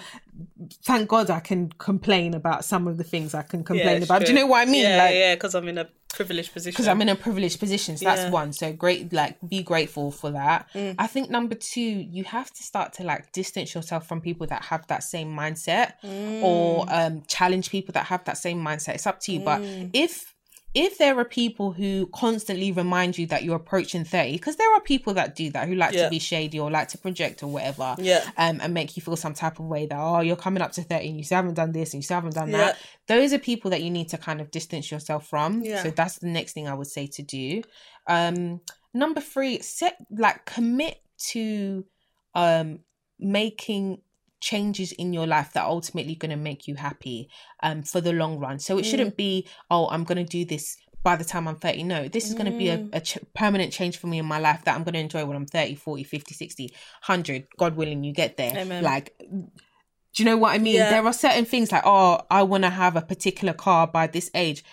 thank 0.83 1.07
God 1.09 1.29
I 1.29 1.39
can 1.39 1.69
complain 1.77 2.33
about 2.33 2.65
some 2.65 2.88
of 2.88 2.97
the 2.97 3.03
things 3.03 3.33
I 3.33 3.43
can 3.43 3.63
complain 3.63 4.01
about. 4.03 4.21
Do 4.25 4.27
you 4.31 4.38
know 4.39 4.47
what 4.47 4.67
I 4.67 4.71
mean? 4.71 4.83
Yeah, 4.83 4.97
like, 5.03 5.13
yeah, 5.15 5.35
because 5.35 5.53
I'm 5.55 5.67
in 5.67 5.77
a 5.77 5.88
privileged 6.13 6.51
position. 6.53 6.71
because 6.73 6.88
I'm 6.88 7.01
in 7.01 7.09
a 7.09 7.15
privileged 7.15 7.59
position. 7.59 7.95
So 7.97 8.05
that's 8.05 8.31
one. 8.31 8.53
So 8.53 8.73
great, 8.73 9.13
like 9.13 9.38
be 9.47 9.61
grateful 9.63 10.11
for 10.11 10.31
that. 10.31 10.67
Mm. 10.73 10.95
I 10.97 11.07
think 11.07 11.29
number 11.29 11.55
two, 11.55 11.81
you 12.15 12.23
have 12.25 12.51
to 12.51 12.63
start 12.63 12.93
to 12.93 13.03
like 13.03 13.31
distance 13.31 13.73
yourself 13.75 14.07
from 14.07 14.19
people 14.21 14.47
that 14.47 14.63
have 14.65 14.85
that 14.88 15.03
same 15.03 15.29
mindset 15.35 15.93
Mm. 16.03 16.41
or 16.43 16.85
um 16.89 17.23
challenge 17.27 17.69
people 17.69 17.91
that 17.93 18.05
have 18.07 18.23
that 18.25 18.38
same 18.38 18.59
mindset. 18.69 18.95
It's 18.95 19.07
up 19.07 19.19
to 19.21 19.31
you. 19.33 19.39
But 19.39 19.61
Mm. 19.61 19.89
if 19.93 20.33
if 20.73 20.98
there 20.98 21.18
are 21.19 21.26
people 21.26 21.73
who 21.73 22.07
constantly 22.14 22.72
remind 22.72 23.18
you 23.18 23.26
that 23.27 23.43
you're 23.43 23.57
approaching 23.57 24.06
30 24.06 24.31
because 24.34 24.56
there 24.56 24.73
are 24.73 24.80
people 24.80 25.14
that 25.15 25.35
do 25.35 25.49
that 25.49 25.68
who 25.68 25.76
like 25.76 25.93
Yeah. 25.93 26.06
to 26.06 26.10
be 26.10 26.19
shady 26.19 26.60
or 26.60 26.72
like 26.72 26.88
to 26.89 26.98
project 26.98 27.43
or 27.43 27.48
whatever 27.48 27.95
Yeah. 27.99 28.23
um, 28.38 28.60
and 28.61 28.73
make 28.73 28.95
you 28.95 29.02
feel 29.02 29.18
some 29.18 29.34
type 29.34 29.60
of 29.60 29.65
way 29.65 29.85
that 29.85 29.98
oh 29.99 30.22
you're 30.22 30.38
coming 30.38 30.61
up 30.61 30.72
to 30.73 30.84
30 30.84 31.10
and 31.10 31.18
you 31.18 31.23
still 31.26 31.38
haven't 31.38 31.56
done 31.56 31.73
this 31.73 31.93
and 31.93 31.99
you 31.99 32.03
still 32.03 32.15
haven't 32.15 32.35
done 32.35 32.49
Yeah. 32.52 32.57
that 32.57 32.77
those 33.07 33.34
are 33.34 33.39
people 33.39 33.72
that 33.72 33.81
you 33.84 33.89
need 33.89 34.07
to 34.10 34.18
kind 34.18 34.39
of 34.39 34.49
distance 34.49 34.89
yourself 34.89 35.27
from 35.27 35.61
Yeah. 35.61 35.84
so 35.84 35.89
that's 35.91 36.19
the 36.19 36.27
next 36.27 36.53
thing 36.53 36.68
i 36.69 36.73
would 36.73 36.88
say 36.88 37.07
to 37.07 37.22
do 37.22 37.64
um 38.07 38.61
number 38.93 39.19
three 39.19 39.60
set 39.61 39.98
like 40.10 40.45
commit 40.45 41.02
to 41.31 41.85
um 42.34 42.80
making 43.19 44.02
changes 44.41 44.91
in 44.93 45.13
your 45.13 45.27
life 45.27 45.53
that 45.53 45.61
are 45.63 45.69
ultimately 45.69 46.15
going 46.15 46.31
to 46.31 46.35
make 46.35 46.68
you 46.68 46.76
happy 46.76 47.30
um 47.63 47.84
for 47.84 48.01
the 48.01 48.11
long 48.11 48.39
run. 48.39 48.59
So 48.59 48.77
it 48.77 48.84
shouldn't 48.84 49.15
be 49.15 49.47
oh 49.69 49.88
i'm 49.89 50.03
going 50.03 50.18
to 50.18 50.30
do 50.30 50.43
this 50.43 50.77
by 51.03 51.15
the 51.15 51.23
time 51.23 51.47
i'm 51.47 51.55
30 51.55 51.84
no 51.84 52.07
this 52.07 52.27
is 52.27 52.34
going 52.34 52.51
to 52.51 52.57
be 52.57 52.69
a, 52.69 52.88
a 52.93 53.01
ch- 53.01 53.18
permanent 53.34 53.73
change 53.73 53.97
for 53.97 54.07
me 54.07 54.19
in 54.19 54.26
my 54.26 54.39
life 54.39 54.63
that 54.65 54.76
i'm 54.76 54.84
going 54.84 54.93
to 54.93 54.99
enjoy 54.99 55.26
when 55.26 55.35
i'm 55.35 55.45
30 55.45 55.76
40 55.76 56.03
50 56.03 56.34
60 56.34 56.63
100 57.05 57.47
god 57.57 57.76
willing 57.76 58.03
you 58.03 58.13
get 58.13 58.38
there. 58.38 58.55
Amen. 58.55 58.84
like 58.84 59.15
do 59.19 60.23
you 60.23 60.26
know 60.26 60.38
what 60.38 60.53
i 60.53 60.57
mean? 60.57 60.76
Yeah. 60.76 60.89
there 60.89 61.05
are 61.05 61.13
certain 61.13 61.45
things 61.45 61.72
like 61.72 61.84
oh 61.85 62.22
i 62.30 62.43
want 62.43 62.63
to 62.63 62.69
have 62.69 62.95
a 62.95 63.01
particular 63.01 63.53
car 63.53 63.88
by 63.88 64.07
this 64.07 64.30
age. 64.35 64.63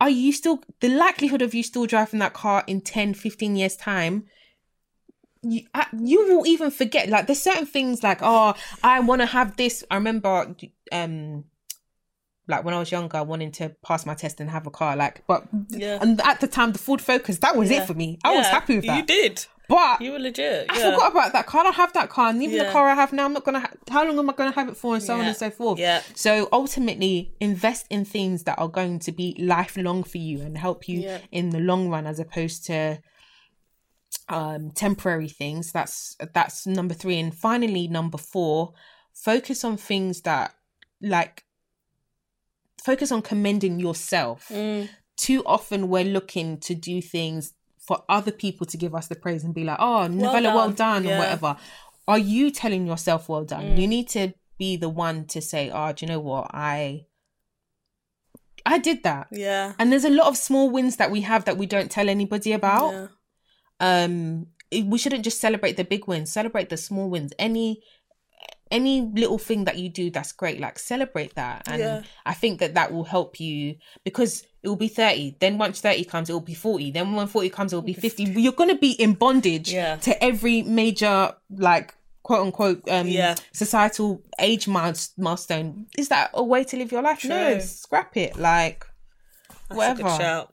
Are 0.00 0.10
you 0.10 0.32
still 0.32 0.62
the 0.80 0.88
likelihood 0.88 1.40
of 1.40 1.54
you 1.54 1.62
still 1.62 1.86
driving 1.86 2.20
that 2.20 2.34
car 2.34 2.64
in 2.66 2.80
10 2.80 3.14
15 3.14 3.56
years 3.56 3.76
time 3.76 4.26
you, 5.50 5.62
you 6.02 6.26
will 6.28 6.46
even 6.46 6.70
forget 6.70 7.08
like 7.08 7.26
there's 7.26 7.42
certain 7.42 7.66
things 7.66 8.02
like 8.02 8.18
oh 8.22 8.54
i 8.82 9.00
want 9.00 9.20
to 9.20 9.26
have 9.26 9.56
this 9.56 9.84
i 9.90 9.94
remember 9.94 10.54
um 10.92 11.44
like 12.48 12.64
when 12.64 12.74
i 12.74 12.78
was 12.78 12.90
younger 12.92 13.22
wanting 13.22 13.50
to 13.50 13.70
pass 13.84 14.06
my 14.06 14.14
test 14.14 14.40
and 14.40 14.50
have 14.50 14.66
a 14.66 14.70
car 14.70 14.96
like 14.96 15.22
but 15.26 15.44
Yeah. 15.70 15.98
and 16.00 16.20
at 16.22 16.40
the 16.40 16.46
time 16.46 16.72
the 16.72 16.78
ford 16.78 17.00
focus 17.00 17.38
that 17.38 17.56
was 17.56 17.70
Yeah. 17.70 17.82
it 17.82 17.86
for 17.86 17.94
me 17.94 18.18
i 18.24 18.34
was 18.36 18.46
happy 18.46 18.76
with 18.76 18.86
that 18.86 18.96
You 18.98 19.04
did. 19.04 19.46
but 19.68 20.00
You 20.00 20.12
were 20.12 20.20
legit. 20.20 20.66
I 20.70 20.74
forgot 20.78 21.10
about 21.10 21.32
that 21.32 21.46
car. 21.46 21.62
I 21.62 21.64
don't 21.64 21.74
have 21.74 21.92
that 21.94 22.08
car, 22.08 22.28
and 22.30 22.40
even 22.40 22.58
the 22.58 22.70
car 22.70 22.88
I 22.88 22.94
have 22.94 23.12
now, 23.12 23.24
I'm 23.24 23.32
not 23.32 23.42
gonna. 23.44 23.58
Ha- 23.60 23.72
how 23.90 24.04
long 24.06 24.16
am 24.16 24.30
I 24.30 24.32
gonna 24.32 24.52
have 24.52 24.68
it 24.68 24.76
for, 24.76 24.94
and 24.94 25.02
so 25.02 25.14
on 25.18 25.24
and 25.26 25.36
so 25.36 25.50
forth. 25.50 25.80
Yeah. 25.80 26.02
So 26.14 26.48
ultimately, 26.52 27.32
invest 27.40 27.86
in 27.90 28.04
things 28.04 28.44
that 28.44 28.56
are 28.60 28.68
going 28.68 29.00
to 29.00 29.10
be 29.10 29.34
lifelong 29.40 30.04
for 30.04 30.18
you 30.18 30.40
and 30.40 30.56
help 30.56 30.88
you 30.88 31.00
Yeah. 31.00 31.18
in 31.32 31.50
the 31.50 31.58
long 31.58 31.88
run, 31.88 32.06
as 32.06 32.20
opposed 32.20 32.64
to 32.66 33.00
um 34.28 34.70
temporary 34.72 35.28
things. 35.28 35.72
That's 35.72 36.16
that's 36.34 36.66
number 36.66 36.94
three, 36.94 37.18
and 37.18 37.34
finally 37.34 37.88
number 37.88 38.18
four. 38.18 38.72
Focus 39.14 39.64
on 39.64 39.76
things 39.76 40.22
that 40.22 40.54
like. 41.00 41.44
Focus 42.82 43.10
on 43.10 43.20
commending 43.22 43.80
yourself 43.80 44.48
Mm. 44.48 44.88
too 45.16 45.42
often 45.44 45.88
we're 45.88 46.04
looking 46.04 46.58
to 46.58 46.74
do 46.74 47.02
things 47.02 47.54
for 47.78 48.04
other 48.08 48.30
people 48.30 48.64
to 48.66 48.76
give 48.76 48.94
us 48.94 49.08
the 49.08 49.16
praise 49.16 49.42
and 49.44 49.54
be 49.54 49.64
like, 49.64 49.78
oh, 49.80 50.06
Novella, 50.06 50.54
well 50.54 50.70
done." 50.70 51.02
done, 51.02 51.04
Yeah. 51.04 51.10
Mm. 51.10 51.14
or 51.14 51.18
whatever. 51.18 51.56
Are 52.08 52.18
you 52.18 52.50
telling 52.50 52.86
yourself 52.86 53.28
well 53.28 53.44
done? 53.44 53.76
You 53.76 53.88
need 53.88 54.08
to 54.10 54.34
be 54.58 54.76
the 54.76 54.88
one 54.88 55.24
to 55.26 55.40
say, 55.40 55.70
oh, 55.72 55.92
do 55.92 56.04
you 56.04 56.12
know 56.12 56.20
what? 56.20 56.50
I 56.52 57.06
I 58.64 58.78
did 58.78 59.02
that. 59.04 59.28
Yeah. 59.30 59.74
And 59.78 59.90
there's 59.92 60.04
a 60.04 60.10
lot 60.10 60.26
of 60.26 60.36
small 60.36 60.70
wins 60.70 60.96
that 60.96 61.10
we 61.10 61.20
have 61.22 61.44
that 61.44 61.56
we 61.56 61.66
don't 61.66 61.90
tell 61.90 62.08
anybody 62.08 62.52
about. 62.52 62.92
Yeah. 62.92 63.06
Um 63.80 64.46
we 64.72 64.98
shouldn't 64.98 65.24
just 65.24 65.40
celebrate 65.40 65.76
the 65.76 65.84
big 65.84 66.06
wins, 66.08 66.32
celebrate 66.32 66.68
the 66.70 66.76
small 66.76 67.08
wins. 67.08 67.32
Any 67.38 67.82
any 68.70 69.00
little 69.02 69.38
thing 69.38 69.64
that 69.64 69.78
you 69.78 69.88
do 69.88 70.10
that's 70.10 70.32
great 70.32 70.58
like 70.60 70.76
celebrate 70.76 71.36
that 71.36 71.62
and 71.68 71.78
Yeah. 71.80 72.02
i 72.24 72.34
think 72.34 72.58
that 72.58 72.74
that 72.74 72.92
will 72.92 73.04
help 73.04 73.38
you 73.38 73.76
because 74.02 74.42
it 74.64 74.68
will 74.68 74.74
be 74.74 74.88
30. 74.88 75.36
Then 75.38 75.58
once 75.58 75.80
30 75.80 76.04
comes, 76.06 76.28
it 76.28 76.32
will 76.32 76.40
be 76.40 76.52
40. 76.52 76.90
Then 76.90 77.12
when 77.14 77.28
40 77.28 77.50
comes, 77.50 77.72
it 77.72 77.76
will 77.76 77.82
be 77.82 77.92
50. 77.92 78.24
You're 78.24 78.50
going 78.52 78.68
to 78.70 78.74
be 78.74 78.90
in 79.00 79.12
bondage 79.14 79.72
Yeah. 79.72 79.94
to 79.98 80.24
every 80.24 80.62
major, 80.62 81.34
like, 81.48 81.94
quote 82.24 82.40
unquote, 82.44 82.82
um, 82.90 83.06
Yeah. 83.06 83.36
societal 83.52 84.24
age 84.40 84.66
milestone. 84.66 85.86
Is 85.96 86.08
that 86.08 86.30
a 86.34 86.42
way 86.42 86.64
to 86.64 86.76
live 86.76 86.90
your 86.90 87.02
life? 87.02 87.24
No, 87.24 87.60
scrap 87.60 88.16
it. 88.16 88.36
Like, 88.36 88.84
That's 89.68 89.78
whatever. 89.78 90.48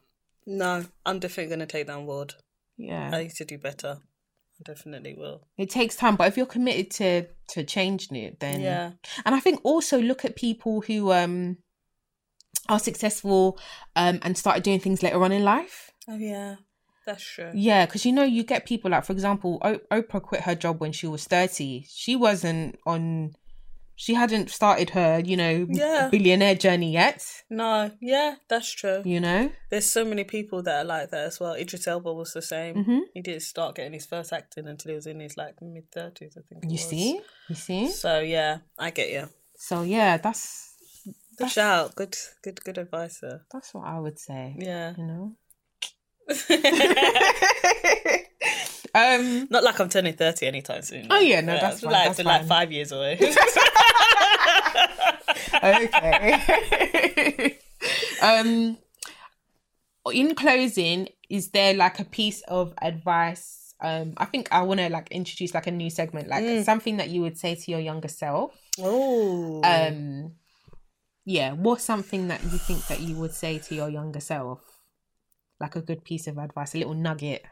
No, 0.46 0.86
I'm 1.08 1.18
definitely 1.18 1.48
going 1.50 1.62
to 1.62 1.66
take 1.66 1.88
that 1.88 1.98
on 1.98 2.06
board. 2.06 2.36
Yeah. 2.78 3.12
I 3.14 3.24
need 3.24 3.32
to 3.32 3.46
do 3.46 3.58
better. 3.58 4.00
I 4.60 4.64
definitely 4.72 5.16
will. 5.16 5.48
it 5.58 5.70
takes 5.70 5.96
time, 5.96 6.16
but 6.16 6.28
if 6.28 6.38
you're 6.38 6.46
committed 6.46 6.92
to 6.92 7.28
to 7.50 7.64
changing 7.64 8.16
it, 8.18 8.40
then 8.40 8.62
Yeah. 8.62 8.92
And 9.26 9.34
I 9.36 9.40
think 9.40 9.60
also 9.64 10.00
look 10.02 10.24
at 10.26 10.36
people 10.36 10.82
who 10.82 11.12
um 11.12 11.58
are 12.70 12.80
successful 12.80 13.60
um 13.96 14.20
and 14.22 14.38
started 14.38 14.64
doing 14.64 14.80
things 14.80 15.04
later 15.04 15.24
on 15.24 15.32
in 15.32 15.44
life. 15.44 15.92
Oh, 16.08 16.16
yeah. 16.18 16.56
That's 17.06 17.24
true. 17.24 17.52
Yeah, 17.54 17.86
because 17.86 18.06
you 18.06 18.14
know 18.14 18.24
you 18.24 18.44
get 18.44 18.66
people 18.66 18.92
like, 18.92 19.04
for 19.04 19.12
example, 19.12 19.60
o- 19.62 19.82
Oprah 19.92 20.22
quit 20.22 20.42
her 20.42 20.56
job 20.56 20.80
when 20.80 20.94
she 20.94 21.06
was 21.08 21.26
thirty. 21.26 21.86
She 21.90 22.16
wasn't 22.16 22.78
on. 22.86 23.34
She 23.96 24.16
hadn't 24.16 24.50
started 24.50 24.90
her, 24.92 25.20
you 25.24 25.38
know, 25.38 25.68
Yeah. 25.70 26.10
billionaire 26.12 26.56
journey 26.56 26.92
yet. 26.92 27.24
No, 27.50 27.92
yeah, 28.02 28.36
that's 28.50 28.72
true. 28.72 29.02
You 29.06 29.20
know, 29.20 29.52
There's 29.70 29.86
so 29.86 30.04
many 30.04 30.24
people 30.24 30.64
that 30.64 30.82
are 30.82 30.84
like 30.84 31.12
that 31.12 31.26
as 31.28 31.40
well. 31.40 31.54
Idris 31.54 31.88
Elba 31.88 32.12
was 32.12 32.34
the 32.34 32.42
same. 32.42 32.76
Mhm. 32.84 33.02
He 33.14 33.22
didn't 33.22 33.44
start 33.44 33.76
getting 33.76 33.94
his 33.94 34.06
first 34.08 34.34
acting 34.34 34.68
until 34.68 34.90
he 34.90 34.96
was 34.96 35.06
in 35.08 35.20
his 35.20 35.38
like 35.38 35.62
mid 35.62 35.92
thirties, 35.92 36.36
I 36.38 36.42
think. 36.48 36.64
you 36.66 36.72
was. 36.72 36.82
see, 36.90 37.22
you 37.50 37.56
see. 37.56 37.88
So 37.92 38.20
yeah, 38.20 38.58
I 38.80 38.90
get 38.90 39.10
you. 39.12 39.30
So 39.58 39.84
yeah, 39.84 40.18
that's 40.18 40.72
Good 41.38 41.50
shout. 41.50 41.96
Good, 41.96 42.16
good, 42.44 42.64
good 42.64 42.78
advice 42.78 43.20
there. 43.22 43.42
that's 43.52 43.74
what 43.74 43.86
I 43.88 44.00
would 44.00 44.20
say. 44.20 44.56
Yeah. 44.58 44.94
You 44.98 45.06
know. 45.06 45.36
um. 48.94 49.48
Not 49.50 49.64
like 49.64 49.80
I'm 49.80 49.90
turning 49.90 50.14
thirty 50.14 50.46
anytime 50.48 50.82
soon. 50.82 51.08
Oh, 51.10 51.20
yeah, 51.20 51.42
no, 51.42 51.58
that's 51.60 51.82
fine, 51.82 51.92
Like, 51.92 52.06
that's 52.16 52.26
like 52.26 52.40
fine. 52.42 52.48
five 52.48 52.72
years 52.72 52.92
away. 52.92 53.18
okay. 55.64 57.58
um 58.22 58.78
in 60.12 60.36
closing, 60.36 61.08
is 61.30 61.50
there 61.52 61.74
like 61.74 62.00
a 62.00 62.06
piece 62.06 62.42
of 62.48 62.74
advice? 62.82 63.74
Um, 63.82 64.14
I 64.18 64.26
think 64.26 64.50
I 64.52 64.62
want 64.62 64.80
to 64.80 64.90
like 64.90 65.10
introduce 65.12 65.54
like 65.54 65.68
a 65.68 65.72
new 65.72 65.90
segment, 65.90 66.28
like 66.28 66.44
Mm. 66.44 66.64
something 66.64 66.98
that 66.98 67.10
you 67.10 67.22
would 67.22 67.38
say 67.38 67.56
to 67.56 67.72
your 67.72 67.80
younger 67.80 68.08
self. 68.08 68.54
oh. 68.80 69.62
Um, 69.64 70.34
yeah, 71.26 71.54
what's 71.54 71.84
something 71.86 72.28
that 72.28 72.44
you 72.44 72.58
think 72.58 72.86
that 72.88 73.00
you 73.00 73.16
would 73.16 73.34
say 73.34 73.58
to 73.60 73.76
your 73.76 73.90
younger 73.90 74.20
self? 74.20 74.60
Like 75.60 75.76
a 75.78 75.82
good 75.82 76.04
piece 76.04 76.28
of 76.28 76.38
advice, 76.38 76.76
a 76.76 76.80
little 76.80 76.94
nugget. 76.94 77.44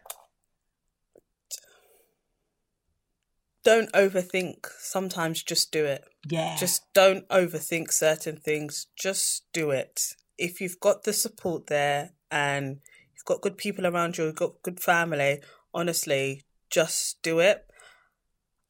Don't 3.64 3.92
overthink. 3.94 4.66
Sometimes 4.80 5.44
just 5.44 5.72
do 5.72 5.86
it. 5.86 6.04
Yeah, 6.30 6.56
Just 6.58 6.92
don't 6.94 7.28
overthink 7.30 7.92
certain 7.92 8.38
things. 8.38 8.88
Just 8.96 9.44
do 9.54 9.72
it. 9.72 10.02
If 10.38 10.62
you've 10.62 10.80
got 10.80 11.04
the 11.04 11.14
support 11.14 11.68
there 11.68 12.12
and 12.30 12.80
you've 13.14 13.26
got 13.26 13.42
good 13.42 13.58
people 13.58 13.86
around 13.86 14.18
you, 14.18 14.26
you've 14.26 14.36
got 14.36 14.62
good 14.64 14.80
family, 14.80 15.42
honestly, 15.74 16.44
just 16.70 17.22
do 17.22 17.40
it. 17.40 17.66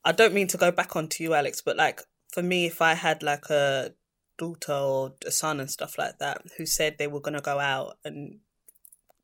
I 0.03 0.11
don't 0.11 0.33
mean 0.33 0.47
to 0.47 0.57
go 0.57 0.71
back 0.71 0.95
onto 0.95 1.23
you, 1.23 1.33
Alex, 1.33 1.61
but 1.61 1.77
like 1.77 2.01
for 2.33 2.41
me, 2.41 2.65
if 2.65 2.81
I 2.81 2.93
had 2.95 3.21
like 3.23 3.49
a 3.49 3.93
daughter 4.37 4.73
or 4.73 5.13
a 5.25 5.31
son 5.31 5.59
and 5.59 5.69
stuff 5.69 5.97
like 5.97 6.17
that 6.19 6.41
who 6.57 6.65
said 6.65 6.97
they 6.97 7.07
were 7.07 7.19
going 7.19 7.35
to 7.35 7.41
go 7.41 7.59
out 7.59 7.97
and 8.03 8.39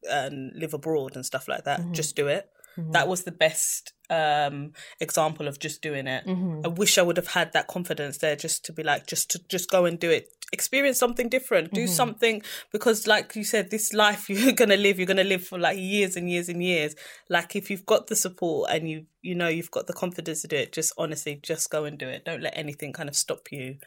and 0.10 0.52
live 0.56 0.74
abroad 0.76 1.16
and 1.16 1.26
stuff 1.26 1.48
like 1.48 1.64
that, 1.64 1.80
Mhm. 1.82 1.94
just 1.94 2.16
do 2.16 2.28
it. 2.28 2.50
That 2.92 3.08
was 3.08 3.24
the 3.24 3.32
best 3.32 3.94
um 4.10 4.72
example 5.02 5.48
of 5.50 5.60
just 5.60 5.82
doing 5.82 6.08
it. 6.08 6.26
Mhm. 6.26 6.64
I 6.66 6.70
wish 6.70 6.98
I 6.98 7.02
would 7.02 7.18
have 7.18 7.28
had 7.28 7.52
that 7.54 7.68
confidence 7.68 8.20
there 8.20 8.36
just 8.38 8.64
to 8.66 8.72
be 8.74 8.82
like, 8.84 9.06
just 9.06 9.30
to 9.32 9.40
just 9.50 9.70
go 9.70 9.86
and 9.86 10.00
do 10.00 10.10
it. 10.10 10.30
Experience 10.54 10.98
something 10.98 11.28
different. 11.28 11.74
Do 11.74 11.88
something 11.88 12.42
because, 12.72 13.06
like 13.06 13.36
you 13.36 13.44
said, 13.44 13.70
this 13.70 13.94
life 13.94 14.30
you're 14.30 14.54
gonna 14.54 14.78
live, 14.78 14.98
you're 14.98 15.06
gonna 15.08 15.26
live 15.26 15.46
for 15.46 15.60
like 15.60 15.78
years 15.78 16.16
and 16.16 16.30
years 16.30 16.48
and 16.48 16.64
years. 16.64 16.96
Like 17.30 17.56
if 17.56 17.70
you've 17.70 17.86
got 17.86 18.08
the 18.08 18.16
support 18.16 18.70
and 18.72 18.90
you 18.90 19.08
you 19.22 19.36
know 19.36 19.50
you've 19.50 19.72
got 19.72 19.88
the 19.88 19.94
confidence 19.94 20.42
to 20.44 20.48
do 20.48 20.56
it, 20.56 20.72
just 20.72 20.94
honestly, 20.98 21.40
just 21.44 21.70
go 21.70 21.84
and 21.84 21.98
do 21.98 22.08
it. 22.08 22.24
Don't 22.24 22.42
let 22.42 22.58
anything 22.58 22.94
kind 22.94 23.10
of 23.10 23.16
stop 23.16 23.52
you 23.52 23.78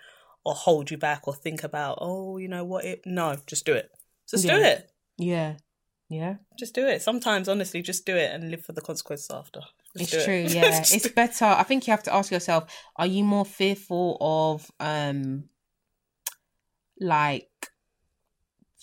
or 0.44 0.54
hold 0.54 0.90
you 0.90 0.98
back 0.98 1.26
or 1.28 1.34
think 1.34 1.62
about, 1.64 1.98
oh, 2.00 2.36
you 2.36 2.48
know 2.48 2.64
what? 2.64 2.84
It 2.84 3.02
no, 3.06 3.36
just 3.46 3.64
do 3.64 3.72
it. 3.72 3.90
Just 4.30 4.44
do 4.46 4.56
it. 4.56 4.90
yeah, 5.16 5.54
yeah. 6.10 6.34
Just 6.58 6.74
do 6.74 6.86
it. 6.86 7.00
Sometimes, 7.00 7.48
honestly, 7.48 7.80
just 7.82 8.04
do 8.04 8.14
it 8.16 8.30
and 8.34 8.50
live 8.50 8.62
for 8.64 8.72
the 8.72 8.82
consequences 8.82 9.30
after. 9.30 9.60
Just 9.96 10.14
it's 10.14 10.22
it. 10.22 10.24
true 10.24 10.34
yeah 10.60 10.78
it's 10.78 11.08
better 11.08 11.44
i 11.46 11.64
think 11.64 11.86
you 11.88 11.90
have 11.90 12.04
to 12.04 12.14
ask 12.14 12.30
yourself 12.30 12.72
are 12.94 13.06
you 13.08 13.24
more 13.24 13.44
fearful 13.44 14.16
of 14.20 14.70
um 14.78 15.44
like 17.00 17.48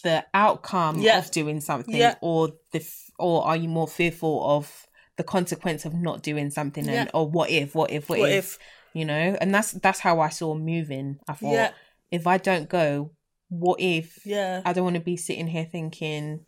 the 0.03 0.25
outcome 0.33 0.99
Yeah. 0.99 1.19
of 1.19 1.31
doing 1.31 1.61
something 1.61 1.95
Yeah. 1.95 2.15
or 2.21 2.49
the 2.71 2.79
f- 2.79 3.09
or 3.17 3.45
are 3.45 3.55
you 3.55 3.69
more 3.69 3.87
fearful 3.87 4.43
of 4.57 4.85
the 5.15 5.23
consequence 5.23 5.85
of 5.85 5.93
not 5.93 6.23
doing 6.23 6.49
something 6.51 6.85
and 6.87 6.93
Yeah. 7.07 7.11
or 7.13 7.27
what 7.29 7.49
if 7.49 7.73
what 7.73 7.89
if 7.91 8.09
what, 8.09 8.19
What 8.19 8.31
if, 8.31 8.45
if? 8.55 8.59
you 8.93 9.05
know 9.05 9.37
and 9.41 9.53
that's 9.53 9.71
that's 9.71 9.99
how 9.99 10.19
i 10.19 10.29
saw 10.29 10.53
moving 10.55 11.19
i 11.27 11.33
thought 11.33 11.73
if 12.11 12.27
i 12.27 12.37
don't 12.37 12.69
go 12.69 13.11
what 13.49 13.79
if 13.79 14.25
Yeah. 14.25 14.61
I 14.65 14.73
don't 14.73 14.83
want 14.83 14.97
to 14.97 15.01
be 15.01 15.15
sitting 15.15 15.47
here 15.47 15.63
thinking 15.71 16.45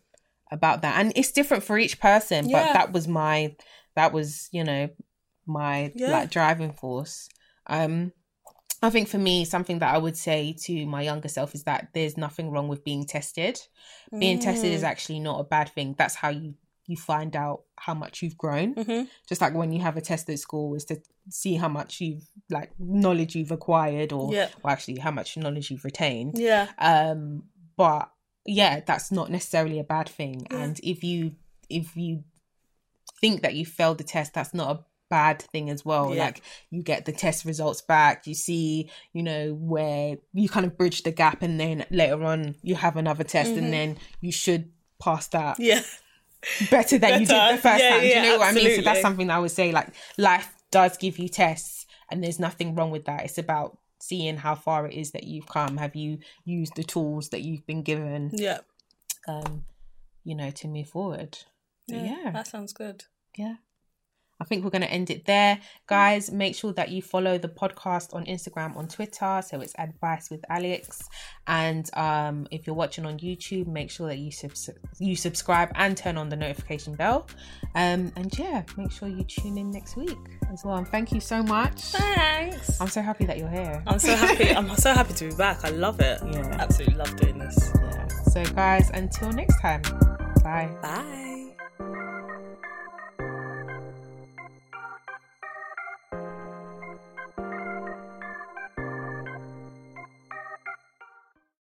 about 0.50 0.82
that. 0.82 0.98
And 0.98 1.12
it's 1.16 1.32
different 1.32 1.62
for 1.64 1.78
each 1.78 2.00
person, 2.00 2.50
but 2.50 2.72
that 2.72 2.92
was 2.92 3.06
my 3.08 3.54
that 3.96 4.12
was, 4.12 4.48
you 4.52 4.64
know, 4.64 4.88
my 5.46 5.92
Yeah. 5.94 6.10
like 6.10 6.30
driving 6.30 6.72
force. 6.72 7.28
Um 7.66 8.12
I 8.82 8.88
think 8.88 9.08
for 9.08 9.18
me 9.18 9.44
something 9.44 9.78
that 9.80 9.94
I 9.94 9.98
would 9.98 10.16
say 10.16 10.54
to 10.64 10.86
my 10.86 11.02
younger 11.02 11.28
self 11.28 11.54
is 11.54 11.64
that 11.64 11.88
there's 11.92 12.16
nothing 12.16 12.50
wrong 12.50 12.68
with 12.68 12.82
being 12.82 13.04
tested. 13.04 13.60
Being 14.18 14.38
tested 14.38 14.70
Mm. 14.72 14.74
is 14.74 14.82
actually 14.84 15.20
not 15.20 15.38
a 15.40 15.44
bad 15.44 15.68
thing. 15.70 15.94
That's 15.98 16.14
how 16.14 16.30
you 16.30 16.54
you 16.86 16.96
find 16.96 17.36
out 17.36 17.62
how 17.76 17.94
much 17.94 18.20
you've 18.20 18.36
grown. 18.36 18.74
Mhm. 18.74 19.06
Just 19.28 19.40
like 19.40 19.54
when 19.54 19.70
you 19.70 19.80
have 19.80 19.96
a 19.96 20.00
test 20.00 20.28
at 20.28 20.38
school 20.40 20.74
is 20.74 20.84
to 20.86 21.00
see 21.28 21.54
how 21.54 21.68
much 21.68 22.00
you've 22.00 22.24
like 22.48 22.72
knowledge 22.80 23.36
you've 23.36 23.52
acquired 23.52 24.12
or, 24.12 24.32
Yeah. 24.34 24.48
or 24.64 24.70
actually 24.72 24.98
how 24.98 25.12
much 25.12 25.36
knowledge 25.36 25.70
you've 25.70 25.84
retained 25.84 26.36
Yeah. 26.36 26.66
um 26.78 27.44
but 27.76 28.10
yeah 28.46 28.80
that's 28.86 29.10
not 29.12 29.30
necessarily 29.30 29.78
a 29.78 29.84
bad 29.84 30.08
thing 30.08 30.46
Yeah. 30.50 30.58
and 30.58 30.80
if 30.82 31.04
you 31.04 31.32
if 31.68 31.96
you 31.96 32.24
think 33.20 33.42
that 33.42 33.54
you 33.54 33.66
failed 33.66 33.98
the 33.98 34.04
test 34.04 34.32
that's 34.34 34.54
not 34.54 34.76
a 34.76 34.84
bad 35.10 35.42
thing 35.42 35.68
as 35.70 35.84
well 35.84 36.14
Yeah. 36.14 36.24
like 36.26 36.42
you 36.70 36.82
get 36.82 37.04
the 37.04 37.12
test 37.12 37.44
results 37.44 37.82
back 37.82 38.26
you 38.26 38.34
see 38.34 38.88
you 39.12 39.22
know 39.22 39.52
where 39.54 40.16
you 40.32 40.48
kind 40.48 40.64
of 40.64 40.78
bridge 40.78 41.02
the 41.02 41.10
gap 41.10 41.42
and 41.42 41.58
then 41.58 41.84
later 41.90 42.22
on 42.24 42.54
you 42.62 42.76
have 42.76 42.96
another 42.96 43.24
test 43.24 43.50
Mhm. 43.50 43.58
and 43.58 43.72
then 43.72 43.98
you 44.20 44.30
should 44.32 44.70
pass 45.02 45.26
that 45.28 45.58
Yeah. 45.58 45.82
better 46.70 46.96
than 46.98 47.20
you 47.20 47.26
did 47.26 47.36
the 47.54 47.58
first 47.60 47.82
Yeah, 47.82 47.90
time. 47.90 48.00
Do 48.00 48.06
you 48.06 48.12
yeah, 48.14 48.22
know 48.22 48.38
what 48.38 48.48
I 48.48 48.52
mean? 48.52 48.76
So 48.76 48.82
that's 48.82 49.02
something 49.02 49.26
that 49.26 49.36
I 49.36 49.40
would 49.40 49.50
say. 49.50 49.72
Like 49.72 49.88
life 50.16 50.48
does 50.70 50.96
give 50.96 51.18
you 51.18 51.28
tests, 51.28 51.86
and 52.10 52.22
there's 52.24 52.38
nothing 52.38 52.74
wrong 52.74 52.90
with 52.90 53.04
that. 53.04 53.24
It's 53.24 53.36
about 53.36 53.76
seeing 54.00 54.36
how 54.36 54.54
far 54.54 54.86
it 54.86 54.94
is 54.94 55.10
that 55.12 55.24
you've 55.24 55.46
come. 55.46 55.76
Have 55.76 55.94
you 55.94 56.18
used 56.44 56.74
the 56.76 56.84
tools 56.84 57.28
that 57.30 57.42
you've 57.42 57.66
been 57.66 57.82
given? 57.82 58.30
Yeah. 58.32 58.58
Um, 59.28 59.64
you 60.24 60.34
know, 60.34 60.50
to 60.50 60.68
move 60.68 60.88
forward. 60.88 61.38
Yeah. 61.86 62.04
yeah, 62.24 62.30
That 62.30 62.46
sounds 62.46 62.72
good. 62.72 63.04
yeah. 63.36 63.54
I 64.40 64.44
think 64.44 64.64
we're 64.64 64.70
going 64.70 64.82
to 64.82 64.90
end 64.90 65.10
it 65.10 65.26
there. 65.26 65.60
Guys, 65.86 66.30
make 66.30 66.54
sure 66.54 66.72
that 66.72 66.88
you 66.90 67.02
follow 67.02 67.38
the 67.38 67.48
podcast 67.48 68.14
on 68.14 68.24
Instagram, 68.24 68.76
on 68.76 68.88
Twitter. 68.88 69.42
So 69.46 69.60
it's 69.60 69.74
Advice 69.78 70.30
with 70.30 70.44
Alex. 70.48 71.02
And 71.46 71.88
um, 71.94 72.46
if 72.50 72.66
you're 72.66 72.76
watching 72.76 73.04
on 73.04 73.18
YouTube, 73.18 73.66
make 73.66 73.90
sure 73.90 74.08
that 74.08 74.18
you, 74.18 74.30
subs- 74.30 74.70
you 74.98 75.16
subscribe 75.16 75.70
and 75.74 75.96
turn 75.96 76.16
on 76.16 76.28
the 76.28 76.36
notification 76.36 76.94
bell. 76.94 77.26
Um, 77.74 78.12
and 78.16 78.36
yeah, 78.38 78.62
make 78.76 78.90
sure 78.92 79.08
you 79.08 79.24
tune 79.24 79.58
in 79.58 79.70
next 79.70 79.96
week 79.96 80.18
as 80.52 80.64
well. 80.64 80.76
And 80.76 80.88
thank 80.88 81.12
you 81.12 81.20
so 81.20 81.42
much. 81.42 81.80
Thanks. 81.80 82.80
I'm 82.80 82.88
so 82.88 83.02
happy 83.02 83.26
that 83.26 83.38
you're 83.38 83.48
here. 83.50 83.82
I'm 83.86 83.98
so 83.98 84.14
happy. 84.14 84.50
I'm 84.56 84.74
so 84.76 84.92
happy 84.92 85.14
to 85.14 85.28
be 85.28 85.34
back. 85.34 85.64
I 85.64 85.70
love 85.70 86.00
it. 86.00 86.20
Yeah. 86.32 86.56
Absolutely 86.58 86.96
love 86.96 87.14
doing 87.16 87.38
this. 87.38 87.70
Yeah. 87.74 88.06
So, 88.30 88.44
guys, 88.54 88.90
until 88.94 89.32
next 89.32 89.60
time, 89.60 89.82
bye. 90.42 90.70
Bye. 90.82 91.29